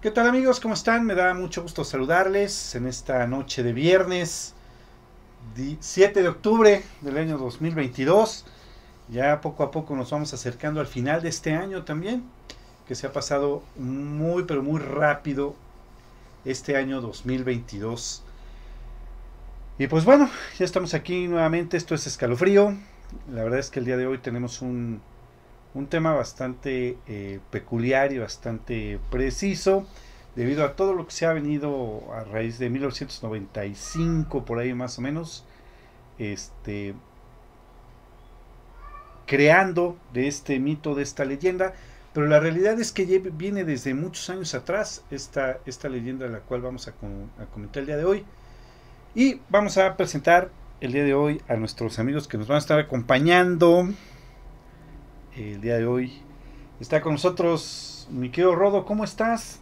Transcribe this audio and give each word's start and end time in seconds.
¿Qué 0.00 0.10
tal 0.10 0.26
amigos? 0.26 0.60
¿Cómo 0.60 0.72
están? 0.72 1.04
Me 1.04 1.14
da 1.14 1.34
mucho 1.34 1.60
gusto 1.60 1.84
saludarles 1.84 2.74
en 2.74 2.86
esta 2.86 3.26
noche 3.26 3.62
de 3.62 3.74
viernes 3.74 4.54
7 5.78 6.22
de 6.22 6.28
octubre 6.28 6.82
del 7.02 7.18
año 7.18 7.36
2022. 7.36 8.46
Ya 9.10 9.42
poco 9.42 9.62
a 9.62 9.70
poco 9.70 9.94
nos 9.94 10.10
vamos 10.10 10.32
acercando 10.32 10.80
al 10.80 10.86
final 10.86 11.20
de 11.20 11.28
este 11.28 11.52
año 11.52 11.84
también, 11.84 12.24
que 12.88 12.94
se 12.94 13.08
ha 13.08 13.12
pasado 13.12 13.62
muy 13.76 14.44
pero 14.44 14.62
muy 14.62 14.80
rápido 14.80 15.54
este 16.46 16.78
año 16.78 17.02
2022. 17.02 18.22
Y 19.78 19.86
pues 19.86 20.06
bueno, 20.06 20.30
ya 20.58 20.64
estamos 20.64 20.94
aquí 20.94 21.28
nuevamente, 21.28 21.76
esto 21.76 21.94
es 21.94 22.06
escalofrío. 22.06 22.74
La 23.30 23.44
verdad 23.44 23.58
es 23.58 23.68
que 23.68 23.80
el 23.80 23.84
día 23.84 23.98
de 23.98 24.06
hoy 24.06 24.16
tenemos 24.16 24.62
un, 24.62 25.02
un 25.74 25.86
tema 25.86 26.12
bastante 26.12 26.98
eh, 27.06 27.40
peculiar 27.50 28.12
y 28.12 28.18
bastante 28.18 28.98
preciso 29.10 29.86
debido 30.34 30.64
a 30.64 30.74
todo 30.74 30.94
lo 30.94 31.06
que 31.06 31.12
se 31.12 31.26
ha 31.26 31.32
venido 31.32 32.02
a 32.12 32.24
raíz 32.24 32.58
de 32.58 32.70
1995 32.70 34.44
por 34.44 34.58
ahí 34.58 34.74
más 34.74 34.98
o 34.98 35.02
menos 35.02 35.44
este 36.18 36.94
creando 39.26 39.96
de 40.12 40.26
este 40.26 40.58
mito 40.58 40.94
de 40.94 41.04
esta 41.04 41.24
leyenda. 41.24 41.74
Pero 42.12 42.26
la 42.26 42.40
realidad 42.40 42.80
es 42.80 42.90
que 42.90 43.04
viene 43.32 43.64
desde 43.64 43.94
muchos 43.94 44.28
años 44.28 44.54
atrás 44.54 45.04
esta, 45.12 45.60
esta 45.66 45.88
leyenda 45.88 46.26
de 46.26 46.32
la 46.32 46.40
cual 46.40 46.62
vamos 46.62 46.88
a, 46.88 46.90
a 46.90 47.46
comentar 47.46 47.82
el 47.82 47.86
día 47.86 47.96
de 47.96 48.04
hoy. 48.04 48.24
Y 49.14 49.40
vamos 49.48 49.78
a 49.78 49.96
presentar 49.96 50.50
el 50.80 50.92
día 50.92 51.04
de 51.04 51.14
hoy 51.14 51.40
a 51.46 51.54
nuestros 51.54 52.00
amigos 52.00 52.26
que 52.26 52.38
nos 52.38 52.48
van 52.48 52.56
a 52.56 52.58
estar 52.58 52.80
acompañando 52.80 53.88
el 55.36 55.60
día 55.60 55.76
de 55.76 55.86
hoy. 55.86 56.22
Está 56.80 57.00
con 57.00 57.12
nosotros 57.12 58.06
mi 58.10 58.30
querido 58.30 58.54
Rodo, 58.54 58.84
¿cómo 58.84 59.04
estás? 59.04 59.60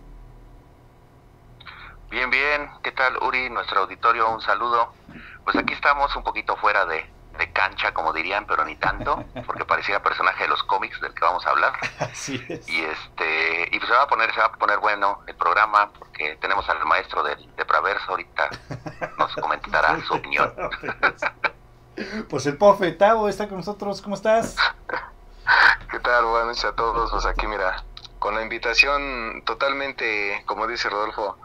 Bien, 2.10 2.30
bien, 2.30 2.70
¿qué 2.82 2.92
tal 2.92 3.18
Uri? 3.22 3.50
Nuestro 3.50 3.80
auditorio, 3.80 4.32
un 4.32 4.40
saludo. 4.40 4.92
Pues 5.44 5.56
aquí 5.56 5.74
estamos 5.74 6.14
un 6.16 6.22
poquito 6.22 6.56
fuera 6.56 6.86
de, 6.86 7.04
cancha, 7.52 7.92
como 7.92 8.12
dirían, 8.12 8.46
pero 8.46 8.64
ni 8.64 8.76
tanto, 8.76 9.24
porque 9.46 9.64
parecía 9.64 10.02
personaje 10.02 10.44
de 10.44 10.48
los 10.48 10.62
cómics 10.62 11.00
del 11.00 11.12
que 11.12 11.24
vamos 11.24 11.46
a 11.46 11.50
hablar. 11.50 11.72
Así 11.98 12.42
es. 12.48 12.68
Y 12.68 12.82
este, 12.82 13.68
y 13.72 13.78
pues 13.78 13.88
se 13.88 13.94
va 13.94 14.02
a 14.02 14.08
poner, 14.08 14.32
se 14.32 14.40
va 14.40 14.46
a 14.46 14.52
poner 14.52 14.78
bueno 14.78 15.20
el 15.26 15.34
programa, 15.34 15.90
porque 15.98 16.36
tenemos 16.40 16.68
al 16.68 16.84
maestro 16.86 17.22
del 17.22 17.54
de 17.56 17.64
Praverso 17.64 18.10
ahorita, 18.10 18.50
nos 19.18 19.34
comentará 19.36 20.00
su 20.06 20.14
opinión. 20.14 20.52
pues 22.28 22.46
el 22.46 22.56
profe 22.56 22.92
Tavo 22.92 23.28
está 23.28 23.48
con 23.48 23.58
nosotros, 23.58 24.00
¿cómo 24.00 24.14
estás? 24.14 24.56
¿Qué 25.90 25.98
tal? 26.00 26.24
Buenas 26.26 26.48
noches 26.48 26.64
a 26.64 26.72
todos. 26.72 27.10
Pues 27.10 27.24
aquí, 27.26 27.46
mira, 27.46 27.84
con 28.18 28.34
la 28.34 28.42
invitación 28.42 29.42
totalmente, 29.44 30.42
como 30.46 30.66
dice 30.66 30.88
Rodolfo, 30.88 31.36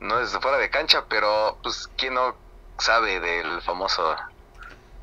no 0.00 0.20
es 0.20 0.36
fuera 0.38 0.58
de 0.58 0.70
cancha, 0.70 1.04
pero 1.08 1.58
pues 1.62 1.88
quién 1.96 2.14
no 2.14 2.34
sabe 2.78 3.20
del 3.20 3.60
famoso 3.62 4.14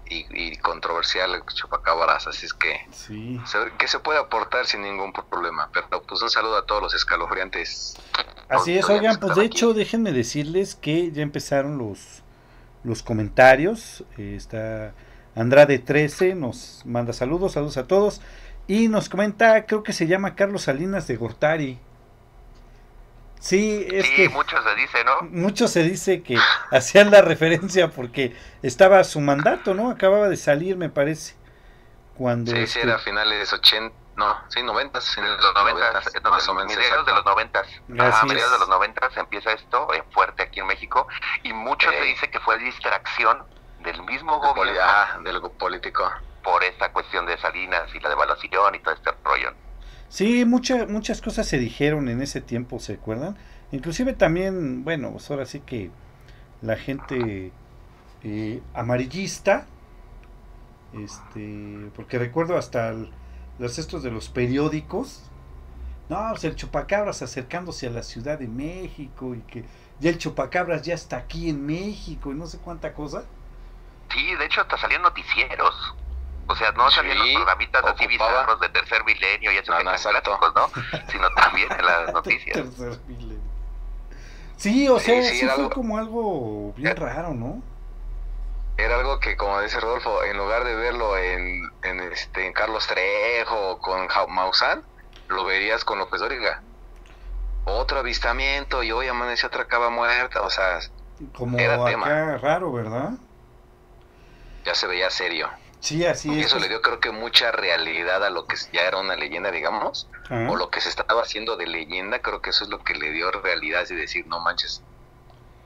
y, 0.07 0.55
controversial 0.57 1.43
chupacabras, 1.53 2.27
así 2.27 2.45
es 2.45 2.53
que 2.53 2.87
sí. 2.91 3.41
que 3.77 3.87
se 3.87 3.99
puede 3.99 4.19
aportar 4.19 4.65
sin 4.65 4.81
ningún 4.83 5.11
problema. 5.11 5.69
Pero 5.73 6.03
pues 6.03 6.21
un 6.21 6.29
saludo 6.29 6.57
a 6.57 6.65
todos 6.65 6.81
los 6.81 6.93
escalofriantes. 6.93 7.97
Así 8.47 8.77
es, 8.77 8.87
oigan, 8.87 9.19
pues 9.19 9.35
de 9.35 9.45
hecho 9.45 9.73
déjenme 9.73 10.11
decirles 10.11 10.75
que 10.75 11.11
ya 11.11 11.23
empezaron 11.23 11.77
los 11.77 12.21
los 12.83 13.01
comentarios. 13.01 14.03
Eh, 14.17 14.35
está 14.37 14.93
Andrade 15.35 15.79
13 15.79 16.33
nos 16.35 16.81
manda 16.85 17.11
saludos, 17.11 17.53
saludos 17.53 17.77
a 17.77 17.87
todos. 17.87 18.21
Y 18.67 18.87
nos 18.87 19.09
comenta, 19.09 19.65
creo 19.65 19.83
que 19.83 19.93
se 19.93 20.07
llama 20.07 20.35
Carlos 20.35 20.63
Salinas 20.63 21.07
de 21.07 21.15
Gortari. 21.17 21.79
Sí, 23.39 23.85
es 23.91 24.09
que. 24.09 24.29
Mucho 24.29 24.57
se 24.63 24.75
dice, 24.75 25.03
¿no? 25.03 25.21
Mucho 25.29 25.67
se 25.67 25.83
dice 25.83 26.23
que 26.23 26.35
hacían 26.71 27.11
la 27.11 27.21
referencia 27.21 27.91
porque 27.91 28.35
estaba 28.63 29.03
su 29.03 29.21
mandato, 29.21 29.75
¿no? 29.75 29.91
Acababa 29.91 30.29
de 30.29 30.37
salir, 30.37 30.77
me 30.77 30.89
parece. 30.89 31.35
Cuando 32.17 32.51
sí, 32.51 32.57
sí, 32.57 32.63
este 32.63 32.81
era 32.81 32.97
finales 32.97 33.51
80, 33.51 33.93
no, 34.15 34.35
sí, 34.47 34.63
90, 34.63 34.99
en 35.17 35.31
los 35.31 35.53
90, 35.53 36.29
más 36.29 36.47
o 36.47 36.53
menos. 36.55 36.75
Mediados 36.75 37.05
de 37.05 37.11
los 37.11 37.25
90. 37.25 37.59
A 37.59 38.25
mediados 38.25 38.51
de 38.53 38.59
los 38.59 38.69
90 38.69 39.09
empieza 39.17 39.51
esto 39.51 39.93
eh, 39.93 40.03
fuerte 40.11 40.43
aquí 40.43 40.61
en 40.61 40.67
México 40.67 41.07
y 41.43 41.53
mucho 41.53 41.91
se 41.91 42.01
dice 42.01 42.29
que 42.31 42.39
fue 42.39 42.57
distracción 42.57 43.43
del 43.83 44.01
mismo 44.03 44.39
gobierno. 44.39 44.81
Ah, 44.81 45.19
del 45.23 45.41
político 45.59 46.09
por 46.45 46.63
esta 46.63 46.93
cuestión 46.93 47.25
de 47.25 47.37
Salinas 47.39 47.89
y 47.93 47.99
la 47.99 48.09
devaluación 48.09 48.75
y 48.75 48.79
todo 48.79 48.93
este 48.93 49.09
rollo. 49.23 49.49
Sí, 50.07 50.45
muchas 50.45 50.87
muchas 50.87 51.19
cosas 51.19 51.47
se 51.47 51.57
dijeron 51.57 52.07
en 52.07 52.21
ese 52.21 52.39
tiempo, 52.39 52.79
¿se 52.79 52.93
acuerdan? 52.93 53.35
Inclusive 53.71 54.13
también, 54.13 54.85
bueno, 54.85 55.11
pues 55.11 55.29
ahora 55.31 55.45
sí 55.45 55.59
que 55.61 55.89
la 56.61 56.77
gente 56.77 57.51
eh, 58.23 58.61
amarillista, 58.73 59.65
este, 60.93 61.91
porque 61.95 62.19
recuerdo 62.19 62.57
hasta 62.57 62.93
los 63.57 63.79
estos 63.79 64.03
de 64.03 64.11
los 64.11 64.29
periódicos, 64.29 65.23
no, 66.07 66.23
pues 66.29 66.43
el 66.43 66.55
chupacabras 66.55 67.23
acercándose 67.23 67.87
a 67.87 67.89
la 67.89 68.03
Ciudad 68.03 68.37
de 68.37 68.47
México 68.47 69.33
y 69.33 69.39
que 69.41 69.65
ya 69.99 70.11
el 70.11 70.19
chupacabras 70.19 70.83
ya 70.83 70.93
está 70.93 71.17
aquí 71.17 71.49
en 71.49 71.65
México 71.65 72.31
y 72.31 72.35
no 72.35 72.45
sé 72.45 72.59
cuánta 72.59 72.93
cosa. 72.93 73.23
Sí, 74.13 74.35
de 74.35 74.45
hecho 74.45 74.61
hasta 74.61 74.77
salían 74.77 75.01
noticieros. 75.01 75.94
O 76.47 76.55
sea, 76.55 76.71
no 76.73 76.91
salían 76.91 77.17
los 77.17 77.29
programitas 77.29 77.83
así 77.85 78.07
bizarros 78.07 78.59
de 78.59 78.69
tercer 78.69 79.03
milenio 79.03 79.51
y 79.51 79.57
esos 79.57 79.69
no, 79.69 79.83
no, 79.83 79.91
¿no? 79.91 80.69
Sino 81.11 81.29
también 81.31 81.71
en 81.71 81.85
las 81.85 82.13
noticias. 82.13 82.55
tercer 82.55 82.99
milenio. 83.07 83.55
Sí, 84.57 84.87
o 84.87 84.99
sea, 84.99 85.21
sí, 85.23 85.45
fue 85.47 85.69
como 85.69 85.97
algo 85.97 86.73
bien 86.77 86.95
raro, 86.95 87.33
¿no? 87.33 87.61
Era 88.77 88.97
algo 88.97 89.19
que, 89.19 89.37
como 89.37 89.61
dice 89.61 89.79
Rodolfo, 89.79 90.23
en 90.23 90.37
lugar 90.37 90.65
de 90.65 90.75
verlo 90.75 91.17
en, 91.17 91.61
en, 91.83 91.99
este, 92.11 92.45
en 92.45 92.53
Carlos 92.53 92.87
Trejo 92.87 93.71
o 93.71 93.79
con 93.79 94.07
Maussan, 94.29 94.83
lo 95.29 95.45
verías 95.45 95.85
con 95.85 95.97
López 95.97 96.19
Dóriga. 96.19 96.61
Otro 97.65 97.99
avistamiento 97.99 98.83
y 98.83 98.91
hoy 98.91 99.07
amaneció 99.07 99.47
otra 99.47 99.65
cava 99.65 99.89
muerta, 99.89 100.41
o 100.41 100.49
sea, 100.49 100.79
como 101.33 101.57
era 101.57 101.75
acá 101.75 101.85
tema. 101.85 102.37
raro, 102.37 102.71
¿verdad? 102.71 103.11
Ya 104.65 104.75
se 104.75 104.87
veía 104.87 105.09
serio. 105.09 105.49
Sí, 105.79 106.05
así 106.05 106.31
y 106.33 106.41
eso 106.41 106.57
le 106.57 106.67
dio 106.67 106.81
creo 106.81 106.99
que 106.99 107.11
mucha 107.11 107.51
realidad 107.51 108.23
a 108.23 108.29
lo 108.29 108.47
que 108.47 108.55
ya 108.73 108.81
era 108.81 108.97
una 108.97 109.15
leyenda, 109.15 109.51
digamos, 109.51 110.07
o 110.29 110.55
lo 110.55 110.69
que 110.69 110.81
se 110.81 110.89
estaba 110.89 111.21
haciendo 111.21 111.57
de 111.57 111.67
leyenda, 111.67 112.19
creo 112.19 112.41
que 112.41 112.49
eso 112.49 112.63
es 112.63 112.69
lo 112.69 112.83
que 112.83 112.95
le 112.95 113.11
dio 113.11 113.29
realidad 113.31 113.85
y 113.89 113.95
decir, 113.95 114.25
no 114.27 114.39
manches, 114.39 114.81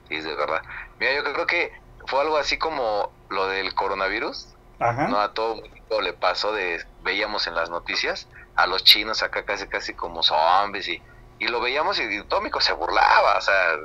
sí, 0.09 0.15
es 0.15 0.25
de 0.25 0.35
verdad. 0.35 0.61
Mira, 0.99 1.13
yo 1.13 1.23
creo 1.23 1.47
que 1.47 1.71
fue 2.05 2.21
algo 2.21 2.37
así 2.37 2.57
como 2.57 3.11
lo 3.29 3.47
del 3.47 3.73
coronavirus, 3.75 4.47
¿no? 4.79 5.19
A 5.19 5.33
todo 5.33 5.55
mundo 5.55 6.01
le 6.01 6.13
pasó 6.13 6.51
de, 6.51 6.83
veíamos 7.01 7.47
en 7.47 7.55
las 7.55 7.69
noticias, 7.69 8.27
a 8.55 8.67
los 8.67 8.83
chinos 8.83 9.23
acá 9.23 9.45
casi 9.45 9.67
casi 9.67 9.93
como 9.93 10.21
zombies 10.21 10.87
y, 10.89 11.01
y 11.39 11.47
lo 11.47 11.61
veíamos 11.61 11.99
y 11.99 12.23
Tómico 12.23 12.59
se 12.59 12.73
burlaba, 12.73 13.37
o 13.37 13.41
sea, 13.41 13.77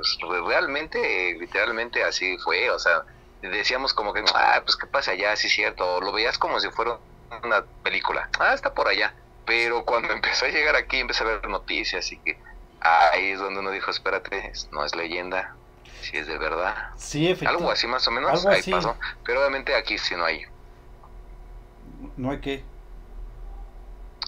realmente, 0.45 1.37
literalmente 1.39 2.03
así 2.03 2.37
fue, 2.39 2.69
o 2.69 2.79
sea, 2.79 3.03
decíamos 3.41 3.93
como 3.93 4.13
que, 4.13 4.23
ah, 4.33 4.61
pues 4.63 4.77
qué 4.77 4.87
pasa 4.87 5.11
allá, 5.11 5.35
sí 5.35 5.47
es 5.47 5.53
cierto, 5.53 6.01
lo 6.01 6.11
veías 6.11 6.37
como 6.37 6.59
si 6.59 6.69
fuera 6.69 6.97
una 7.43 7.63
película, 7.83 8.29
ah, 8.39 8.53
está 8.53 8.73
por 8.73 8.87
allá, 8.87 9.13
pero 9.45 9.85
cuando 9.85 10.13
empezó 10.13 10.45
a 10.45 10.49
llegar 10.49 10.75
aquí 10.75 10.97
empecé 10.97 11.23
a 11.23 11.27
ver 11.27 11.47
noticias 11.47 12.11
y 12.11 12.17
que 12.17 12.37
ahí 12.79 13.31
es 13.31 13.39
donde 13.39 13.59
uno 13.59 13.71
dijo, 13.71 13.91
espérate, 13.91 14.51
no 14.71 14.85
es 14.85 14.95
leyenda, 14.95 15.55
si 16.01 16.17
es 16.17 16.27
de 16.27 16.37
verdad. 16.37 16.89
Sí, 16.95 17.25
efectivamente. 17.27 17.63
Algo 17.63 17.71
así 17.71 17.87
más 17.87 18.07
o 18.07 18.11
menos, 18.11 18.45
ahí 18.45 18.63
pasó, 18.63 18.95
pero 19.23 19.39
obviamente 19.39 19.75
aquí 19.75 19.97
sí 19.97 20.15
no 20.15 20.25
hay. 20.25 20.45
¿No 22.17 22.31
hay 22.31 22.39
qué? 22.39 22.63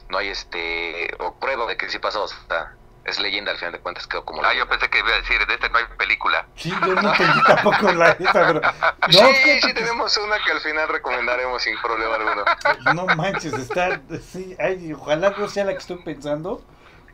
No 0.09 0.17
hay 0.17 0.29
este, 0.29 1.13
o 1.19 1.35
prueba 1.35 1.67
de 1.67 1.75
que 1.77 1.89
sí 1.89 1.99
pasó, 1.99 2.23
o 2.23 2.27
sea, 2.27 2.75
es 3.07 3.19
leyenda 3.19 3.51
al 3.53 3.57
final 3.57 3.71
de 3.71 3.79
cuentas, 3.79 4.05
quedó 4.05 4.25
como... 4.25 4.43
Ah, 4.43 4.53
yo 4.53 4.67
pensé 4.67 4.89
que 4.89 4.99
iba 4.99 5.07
a 5.07 5.15
decir, 5.15 5.45
de 5.47 5.53
este 5.53 5.69
no 5.69 5.77
hay 5.77 5.85
película. 5.97 6.45
Sí, 6.55 6.69
yo 6.69 6.93
no 6.93 7.11
entendí 7.11 7.41
tampoco 7.43 7.91
la 7.93 8.09
esa, 8.19 8.33
pero... 8.33 8.61
No, 8.61 9.09
sí, 9.09 9.61
sí, 9.61 9.73
tenemos 9.73 10.17
una 10.17 10.37
que 10.43 10.51
al 10.51 10.59
final 10.59 10.89
recomendaremos 10.89 11.63
sin 11.63 11.79
problema 11.81 12.15
alguno. 12.15 12.43
No 12.93 13.15
manches, 13.15 13.53
está... 13.53 14.01
Sí, 14.21 14.57
ay, 14.59 14.91
ojalá 14.91 15.33
no 15.37 15.47
sea 15.47 15.63
la 15.63 15.71
que 15.71 15.77
estoy 15.77 15.97
pensando, 16.03 16.61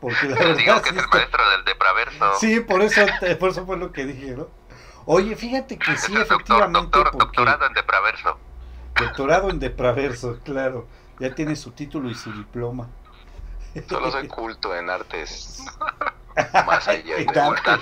porque 0.02 0.30
la 0.30 0.36
verdad... 0.36 0.56
Digo 0.56 0.82
que 0.82 0.90
es 0.90 0.98
el 0.98 1.08
maestro 1.08 1.50
del 1.52 1.64
depraverso. 1.66 2.34
Sí, 2.40 2.60
por 2.62 2.82
eso, 2.82 3.06
por 3.40 3.50
eso 3.52 3.66
fue 3.66 3.78
lo 3.78 3.92
que 3.92 4.06
dije, 4.06 4.32
¿no? 4.32 4.48
Oye, 5.06 5.36
fíjate 5.36 5.78
que 5.78 5.96
sí, 5.96 6.16
efectivamente... 6.16 6.80
Doctor, 6.80 7.16
Doctorado 7.16 7.68
en 7.68 7.74
depraverso. 7.74 8.40
Doctorado 9.00 9.50
en 9.52 9.60
depraverso, 9.60 10.40
claro. 10.44 10.88
Ya 11.20 11.36
tiene 11.36 11.56
su 11.56 11.72
título 11.72 12.10
y 12.10 12.16
su 12.16 12.34
diploma. 12.34 12.90
Solo 13.90 14.12
soy 14.12 14.28
culto 14.28 14.76
en 14.76 14.90
artes. 14.90 15.64
Más 16.66 16.88
allá 16.88 17.18
en 17.18 17.38
artes. 17.38 17.80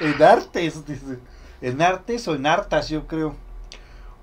en 0.00 0.22
artes, 0.22 0.86
dice. 0.86 1.18
En 1.60 1.82
artes 1.82 2.26
o 2.28 2.34
en 2.34 2.46
hartas, 2.46 2.88
yo 2.88 3.06
creo. 3.06 3.36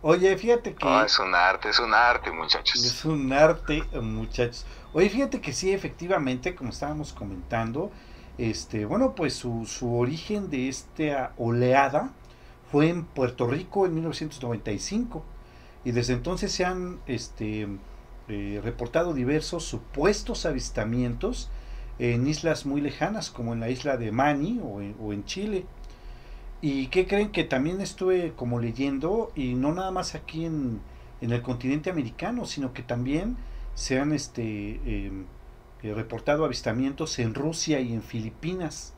Oye, 0.02 0.38
fíjate 0.38 0.74
que... 0.76 0.88
Ah, 0.88 1.04
es 1.06 1.18
un 1.20 1.34
arte, 1.34 1.70
es 1.70 1.80
un 1.80 1.94
arte, 1.94 2.32
muchachos. 2.32 2.84
Es 2.84 3.04
un 3.06 3.32
arte, 3.34 3.84
muchachos. 4.00 4.66
Oye, 4.94 5.10
fíjate 5.10 5.42
que 5.42 5.54
sí, 5.54 5.72
efectivamente, 5.72 6.56
como 6.56 6.70
estábamos 6.70 7.14
comentando, 7.14 7.92
este, 8.38 8.86
bueno, 8.86 9.16
pues 9.16 9.34
su, 9.34 9.66
su 9.66 9.98
origen 9.98 10.50
de 10.50 10.70
esta 10.70 11.34
oleada 11.38 12.12
fue 12.72 12.90
en 12.90 13.06
Puerto 13.06 13.48
Rico 13.48 13.86
en 13.86 13.96
1995 13.96 15.24
y 15.84 15.92
desde 15.92 16.14
entonces 16.14 16.52
se 16.52 16.66
han 16.66 17.00
este, 17.08 17.68
eh, 18.30 18.60
reportado 18.64 19.14
diversos 19.14 19.64
supuestos 19.64 20.46
avistamientos 20.46 21.50
en 22.00 22.28
islas 22.28 22.66
muy 22.66 22.82
lejanas 22.82 23.32
como 23.32 23.54
en 23.54 23.60
la 23.60 23.70
isla 23.70 23.98
de 23.98 24.12
Mani 24.12 24.60
o 24.62 24.82
en, 24.82 25.26
Chile. 25.26 25.66
¿Y 26.62 26.88
qué 26.88 27.08
creen 27.08 27.32
que 27.32 27.44
también 27.44 27.82
estuve 27.82 28.34
como 28.36 28.60
leyendo 28.60 29.32
y 29.36 29.54
no 29.54 29.74
nada 29.74 29.92
más 29.92 30.16
aquí 30.16 30.46
en, 30.46 30.82
en 31.22 31.32
el 31.32 31.42
continente 31.42 31.90
americano, 31.90 32.46
sino 32.46 32.74
que 32.74 32.84
también 32.84 33.38
se 33.74 34.00
han 34.00 34.12
este, 34.12 34.80
em, 34.86 35.26
eh, 35.84 35.94
reportado 35.94 36.46
avistamientos 36.46 37.20
en 37.20 37.34
Rusia 37.34 37.80
y 37.80 37.94
en 37.94 38.02
Filipinas 38.02 38.94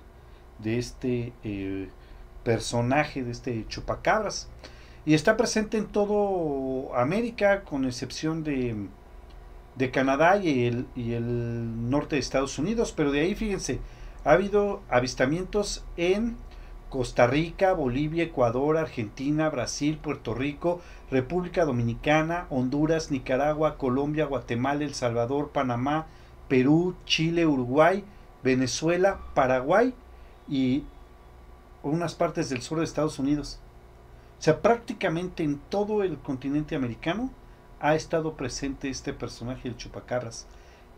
de 0.60 0.80
este 0.80 1.34
eh, 1.44 1.90
personaje, 2.44 3.24
de 3.24 3.32
este 3.32 3.68
chupacabras. 3.68 4.50
Y 5.06 5.14
está 5.14 5.38
presente 5.38 5.78
en 5.78 5.88
todo 5.88 6.96
América, 6.96 7.64
con 7.64 7.86
excepción 7.86 8.44
de, 8.44 8.88
de 9.76 9.92
Canadá 9.92 10.38
y 10.38 10.66
el, 10.66 10.86
y 10.96 11.14
el 11.14 11.90
norte 11.90 12.16
de 12.16 12.22
Estados 12.22 12.60
Unidos. 12.60 12.94
Pero 12.96 13.12
de 13.12 13.22
ahí, 13.22 13.36
fíjense, 13.36 13.80
ha 14.26 14.32
habido 14.32 14.82
avistamientos 14.90 15.84
en 15.98 16.38
Costa 16.90 17.28
Rica, 17.28 17.74
Bolivia, 17.74 18.24
Ecuador, 18.24 18.78
Argentina, 18.78 19.50
Brasil, 19.50 20.00
Puerto 20.02 20.34
Rico, 20.34 20.82
República 21.12 21.66
Dominicana, 21.66 22.48
Honduras, 22.50 23.12
Nicaragua, 23.12 23.78
Colombia, 23.78 24.26
Guatemala, 24.26 24.84
El 24.84 24.96
Salvador, 24.96 25.50
Panamá, 25.50 26.08
Perú, 26.48 26.96
Chile, 27.06 27.46
Uruguay, 27.46 28.04
Venezuela, 28.44 29.20
Paraguay 29.36 29.94
y 30.48 30.84
unas 31.84 32.16
partes 32.16 32.50
del 32.50 32.62
sur 32.62 32.80
de 32.80 32.86
Estados 32.86 33.20
Unidos. 33.20 33.60
O 34.40 34.42
sea, 34.42 34.62
prácticamente 34.62 35.44
en 35.44 35.60
todo 35.70 36.04
el 36.04 36.18
continente 36.18 36.76
americano 36.76 37.30
ha 37.80 37.96
estado 37.96 38.36
presente 38.36 38.90
este 38.90 39.14
personaje, 39.14 39.68
el 39.68 39.78
chupacabras. 39.78 40.48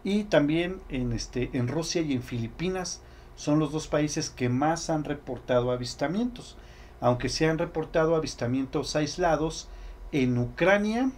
Y 0.04 0.24
también 0.24 0.82
en, 0.90 1.14
este, 1.14 1.50
en 1.54 1.68
Rusia 1.68 2.02
y 2.02 2.14
en 2.14 2.24
Filipinas 2.24 3.02
son 3.36 3.60
los 3.60 3.72
dos 3.72 3.88
países 3.88 4.30
que 4.30 4.50
más 4.50 4.90
han 4.90 5.04
reportado 5.04 5.72
avistamientos. 5.72 6.58
Aunque 7.00 7.30
se 7.30 7.48
han 7.48 7.58
reportado 7.58 8.16
avistamientos 8.16 8.96
aislados 8.96 9.68
en 10.12 10.38
Ucrania, 10.38 11.12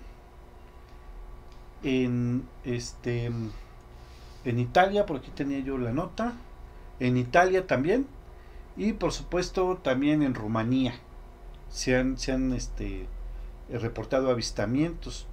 en 1.84 2.48
este 2.64 3.32
en 4.46 4.60
Italia, 4.60 5.06
por 5.06 5.18
aquí 5.18 5.32
tenía 5.32 5.60
yo 5.60 5.78
la 5.78 5.92
nota, 5.92 6.34
en 7.00 7.18
Italia 7.18 7.66
también, 7.66 8.08
y 8.76 8.94
por 8.94 9.14
supuesto 9.14 9.80
también 9.82 10.22
en 10.22 10.36
Rumanía 10.36 10.96
se 11.70 11.96
han, 11.96 12.18
se 12.18 12.32
han 12.32 12.52
este, 12.54 13.08
reportado 13.70 14.30
avistamientos. 14.30 15.28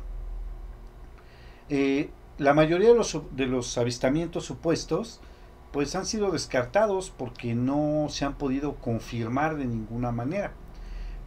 Eh, 1.71 2.11
la 2.39 2.53
mayoría 2.53 2.89
de 2.89 2.95
los, 2.95 3.17
de 3.31 3.47
los 3.47 3.79
avistamientos 3.79 4.45
supuestos 4.45 5.21
pues 5.73 5.95
han 5.95 6.05
sido 6.05 6.33
descartados 6.33 7.11
porque 7.17 7.55
no 7.55 8.09
se 8.11 8.25
han 8.25 8.35
podido 8.35 8.75
confirmar 8.75 9.57
de 9.57 9.67
ninguna 9.67 10.11
manera. 10.11 10.53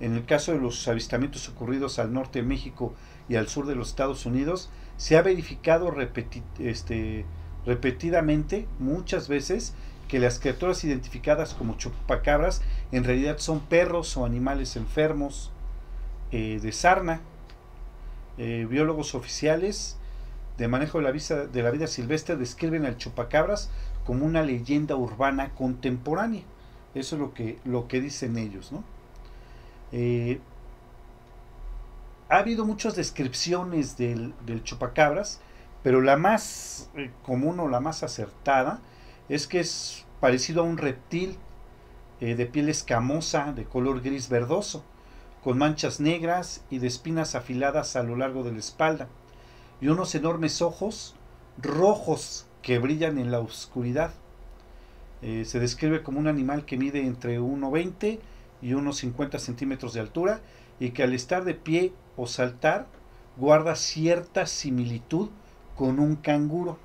En 0.02 0.14
el 0.16 0.26
caso 0.26 0.52
de 0.52 0.60
los 0.60 0.86
avistamientos 0.90 1.48
ocurridos 1.48 1.98
al 1.98 2.12
norte 2.12 2.42
de 2.42 2.48
México 2.48 2.94
y 3.30 3.36
al 3.36 3.48
sur 3.48 3.66
de 3.68 3.76
los 3.76 3.90
Estados 3.90 4.26
Unidos, 4.26 4.70
se 4.98 5.16
ha 5.16 5.22
verificado 5.22 5.94
este, 6.60 7.26
repetidamente, 7.66 8.68
muchas 8.80 9.30
veces, 9.30 9.74
que 10.10 10.20
las 10.20 10.40
criaturas 10.40 10.84
identificadas 10.84 11.54
como 11.54 11.78
chupacabras 11.78 12.62
en 12.92 13.06
realidad 13.06 13.38
son 13.38 13.62
perros 13.62 14.18
o 14.18 14.26
animales 14.26 14.76
enfermos 14.76 15.52
eh, 16.32 16.60
de 16.62 16.72
sarna. 16.74 17.22
Eh, 18.38 18.68
biólogos 18.70 19.16
oficiales 19.16 19.98
de 20.58 20.68
manejo 20.68 21.00
de 21.00 21.04
la, 21.04 21.12
vida, 21.12 21.48
de 21.48 21.64
la 21.64 21.72
vida 21.72 21.88
silvestre 21.88 22.36
describen 22.36 22.86
al 22.86 22.98
chupacabras 22.98 23.70
como 24.06 24.26
una 24.26 24.44
leyenda 24.44 24.96
urbana 24.96 25.50
contemporánea. 25.56 26.44
Eso 26.94 27.16
es 27.16 27.22
lo 27.22 27.34
que, 27.34 27.60
lo 27.66 27.88
que 27.88 28.02
dicen 28.02 28.38
ellos. 28.38 28.72
¿no? 28.72 28.84
Eh, 29.92 30.40
ha 32.30 32.38
habido 32.38 32.66
muchas 32.66 32.96
descripciones 32.96 33.98
del, 33.98 34.34
del 34.46 34.64
chupacabras, 34.64 35.40
pero 35.82 36.02
la 36.02 36.18
más 36.18 36.90
común 37.24 37.60
o 37.60 37.68
la 37.68 37.80
más 37.80 38.04
acertada 38.04 38.80
es 39.30 39.48
que 39.48 39.60
es 39.60 40.06
parecido 40.20 40.62
a 40.62 40.66
un 40.66 40.78
reptil 40.78 41.38
eh, 42.22 42.36
de 42.36 42.46
piel 42.46 42.70
escamosa, 42.70 43.52
de 43.52 43.66
color 43.66 44.02
gris 44.02 44.30
verdoso, 44.30 44.84
con 45.44 45.58
manchas 45.58 46.00
negras 46.00 46.64
y 46.70 46.80
de 46.80 46.88
espinas 46.88 47.36
afiladas 47.36 47.98
a 47.98 48.04
lo 48.04 48.16
largo 48.16 48.44
de 48.44 48.54
la 48.54 48.60
espalda, 48.60 49.10
y 49.84 49.90
unos 49.90 50.16
enormes 50.16 50.62
ojos 50.62 51.14
rojos 51.62 52.46
que 52.62 52.80
brillan 52.80 53.18
en 53.18 53.32
la 53.32 53.42
oscuridad. 53.42 54.14
Eh, 55.22 55.44
se 55.44 55.60
describe 55.60 56.04
como 56.04 56.20
un 56.20 56.28
animal 56.28 56.64
que 56.64 56.78
mide 56.78 57.06
entre 57.06 57.38
1,20 57.38 58.20
y 58.62 58.74
unos 58.76 59.00
50 59.00 59.40
centímetros 59.40 59.94
de 59.94 60.00
altura 60.00 60.40
y 60.80 60.92
que 60.92 61.04
al 61.04 61.12
estar 61.12 61.44
de 61.44 61.54
pie 61.54 61.92
o 62.16 62.28
saltar 62.28 62.88
guarda 63.36 63.76
cierta 63.76 64.48
similitud 64.48 65.30
con 65.76 66.00
un 66.00 66.16
canguro 66.16 66.80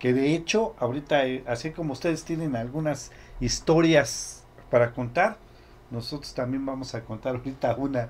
que 0.00 0.12
de 0.12 0.34
hecho 0.34 0.74
ahorita, 0.80 1.26
eh, 1.26 1.44
así 1.46 1.70
como 1.70 1.92
ustedes 1.92 2.24
tienen 2.24 2.56
algunas 2.56 3.12
historias 3.38 4.42
para 4.68 4.92
contar, 4.92 5.38
nosotros 5.92 6.34
también 6.34 6.66
vamos 6.66 6.96
a 6.96 7.04
contar 7.04 7.36
ahorita 7.36 7.76
una. 7.76 8.08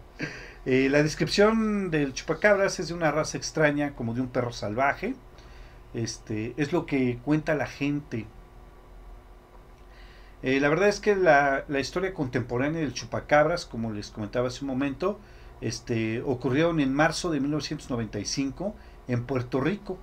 Eh, 0.66 0.88
la 0.90 1.02
descripción 1.02 1.90
del 1.90 2.14
chupacabras 2.14 2.80
es 2.80 2.88
de 2.88 2.94
una 2.94 3.10
raza 3.10 3.36
extraña, 3.36 3.94
como 3.94 4.14
de 4.14 4.22
un 4.22 4.28
perro 4.28 4.52
salvaje. 4.52 5.14
Este, 5.92 6.54
es 6.56 6.72
lo 6.72 6.86
que 6.86 7.18
cuenta 7.24 7.54
la 7.54 7.66
gente. 7.66 8.26
Eh, 10.42 10.60
la 10.60 10.68
verdad 10.68 10.88
es 10.88 11.00
que 11.00 11.16
la, 11.16 11.64
historia 11.78 12.14
contemporánea 12.14 12.80
del 12.80 12.94
chupacabras, 12.94 13.66
como 13.66 13.92
les 13.92 14.10
comentaba 14.10 14.48
hace 14.48 14.64
un 14.64 14.68
momento, 14.68 15.18
este, 15.60 16.22
ocurrieron 16.22 16.80
en 16.80 16.92
marzo 16.92 17.30
de 17.30 17.40
1995 17.40 18.74
en 19.08 19.24
Puerto 19.24 19.60
Rico 19.60 19.98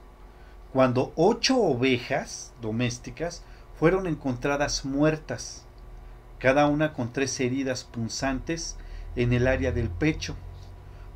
cuando 0.74 1.12
ocho 1.16 1.58
ovejas 1.58 2.54
domésticas 2.62 3.44
fueron 3.78 4.08
encontradas 4.08 4.86
muertas, 4.86 5.66
cada 6.40 6.68
una 6.68 6.94
con 6.94 7.12
tres 7.12 7.40
heridas 7.40 7.84
punzantes 7.84 8.78
en 9.16 9.34
el 9.34 9.48
área 9.48 9.72
del 9.72 9.90
pecho, 9.90 10.36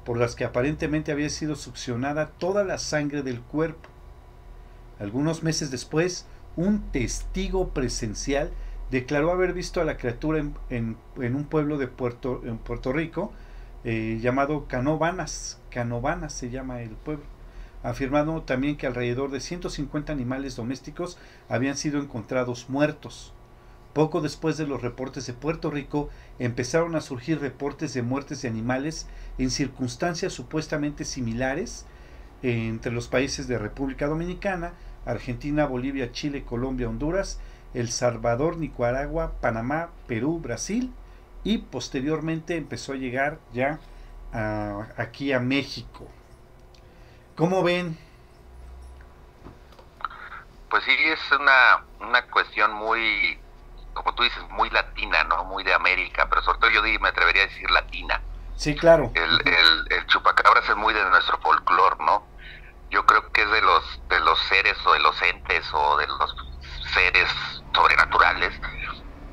por 0.05 0.17
las 0.17 0.35
que 0.35 0.45
aparentemente 0.45 1.11
había 1.11 1.29
sido 1.29 1.55
succionada 1.55 2.27
toda 2.37 2.63
la 2.63 2.77
sangre 2.77 3.23
del 3.23 3.41
cuerpo. 3.41 3.89
Algunos 4.99 5.43
meses 5.43 5.71
después, 5.71 6.25
un 6.55 6.81
testigo 6.91 7.69
presencial 7.69 8.51
declaró 8.91 9.31
haber 9.31 9.53
visto 9.53 9.81
a 9.81 9.85
la 9.85 9.97
criatura 9.97 10.45
en, 10.69 10.97
un 11.17 11.43
pueblo 11.45 11.77
de 11.77 11.87
Puerto, 11.87 12.41
Rico 12.93 13.33
eh, 13.83 14.19
llamado 14.21 14.67
Canovanas. 14.67 15.59
Canovanas 15.69 16.33
se 16.33 16.49
llama 16.49 16.81
el 16.81 16.91
pueblo 16.91 17.25
afirmando 17.85 18.41
también 18.41 18.77
que 18.77 18.87
alrededor 18.87 19.29
de 19.29 19.39
150 19.39 20.11
animales 20.11 20.55
domésticos 20.55 21.19
habían 21.47 21.77
sido 21.77 21.99
encontrados 21.99 22.67
muertos. 22.67 23.34
Poco 23.95 24.19
después 24.19 24.57
de 24.57 24.67
los 24.67 24.81
reportes 24.81 25.25
de 25.25 25.31
Puerto 25.31 25.71
Rico, 25.71 26.09
empezaron 26.37 26.97
a 26.97 27.01
surgir 27.01 27.39
reportes 27.39 27.93
de 27.93 28.01
muertes 28.01 28.41
de 28.41 28.49
animales 28.49 29.07
en 29.37 29.49
circunstancias 29.49 30.33
supuestamente 30.33 31.05
similares 31.05 31.85
entre 32.43 32.91
los 32.91 33.07
países 33.07 33.47
de 33.47 33.57
República 33.57 34.07
Dominicana, 34.07 34.73
Argentina, 35.05 35.65
Bolivia, 35.65 36.11
Chile, 36.11 36.43
Colombia, 36.43 36.89
Honduras, 36.89 37.39
El 37.73 37.89
Salvador, 37.89 38.57
Nicaragua, 38.57 39.31
Panamá, 39.39 39.91
Perú, 40.07 40.41
Brasil 40.41 40.91
y 41.45 41.59
posteriormente 41.59 42.57
empezó 42.57 42.91
a 42.91 42.97
llegar 42.97 43.39
ya 43.53 43.79
aquí 44.97 45.31
a 45.31 45.39
México. 45.39 46.05
¿Cómo 47.37 47.63
ven? 47.63 47.97
Pues 50.69 50.83
sí, 50.83 50.91
es 50.91 51.39
una, 51.39 51.85
una 52.05 52.27
cuestión 52.27 52.73
muy, 52.73 53.39
como 53.95 54.13
tú 54.13 54.21
dices, 54.21 54.43
muy 54.51 54.69
latina, 54.69 55.23
¿no? 55.23 55.43
Muy 55.45 55.63
de 55.63 55.73
América, 55.73 56.27
pero 56.29 56.43
sobre 56.43 56.59
todo 56.59 56.69
yo 56.69 56.83
me 56.99 57.09
atrevería 57.09 57.43
a 57.43 57.47
decir 57.47 57.71
latina. 57.71 58.21
Sí, 58.55 58.75
claro. 58.75 59.11
El, 59.15 59.41
el, 59.47 59.87
el 59.89 60.05
chupacabras 60.07 60.69
es 60.69 60.75
muy 60.75 60.93
de 60.93 61.03
nuestro 61.05 61.39
folclore, 61.39 61.95
¿no? 61.99 62.27
Yo 62.91 63.05
creo 63.05 63.31
que 63.31 63.41
es 63.41 63.49
de 63.49 63.61
los, 63.61 64.01
de 64.09 64.19
los 64.19 64.39
seres 64.47 64.77
o 64.85 64.93
de 64.93 64.99
los 64.99 65.19
entes 65.23 65.65
o 65.73 65.97
de 65.97 66.07
los 66.07 66.35
seres 66.93 67.29
sobrenaturales 67.73 68.53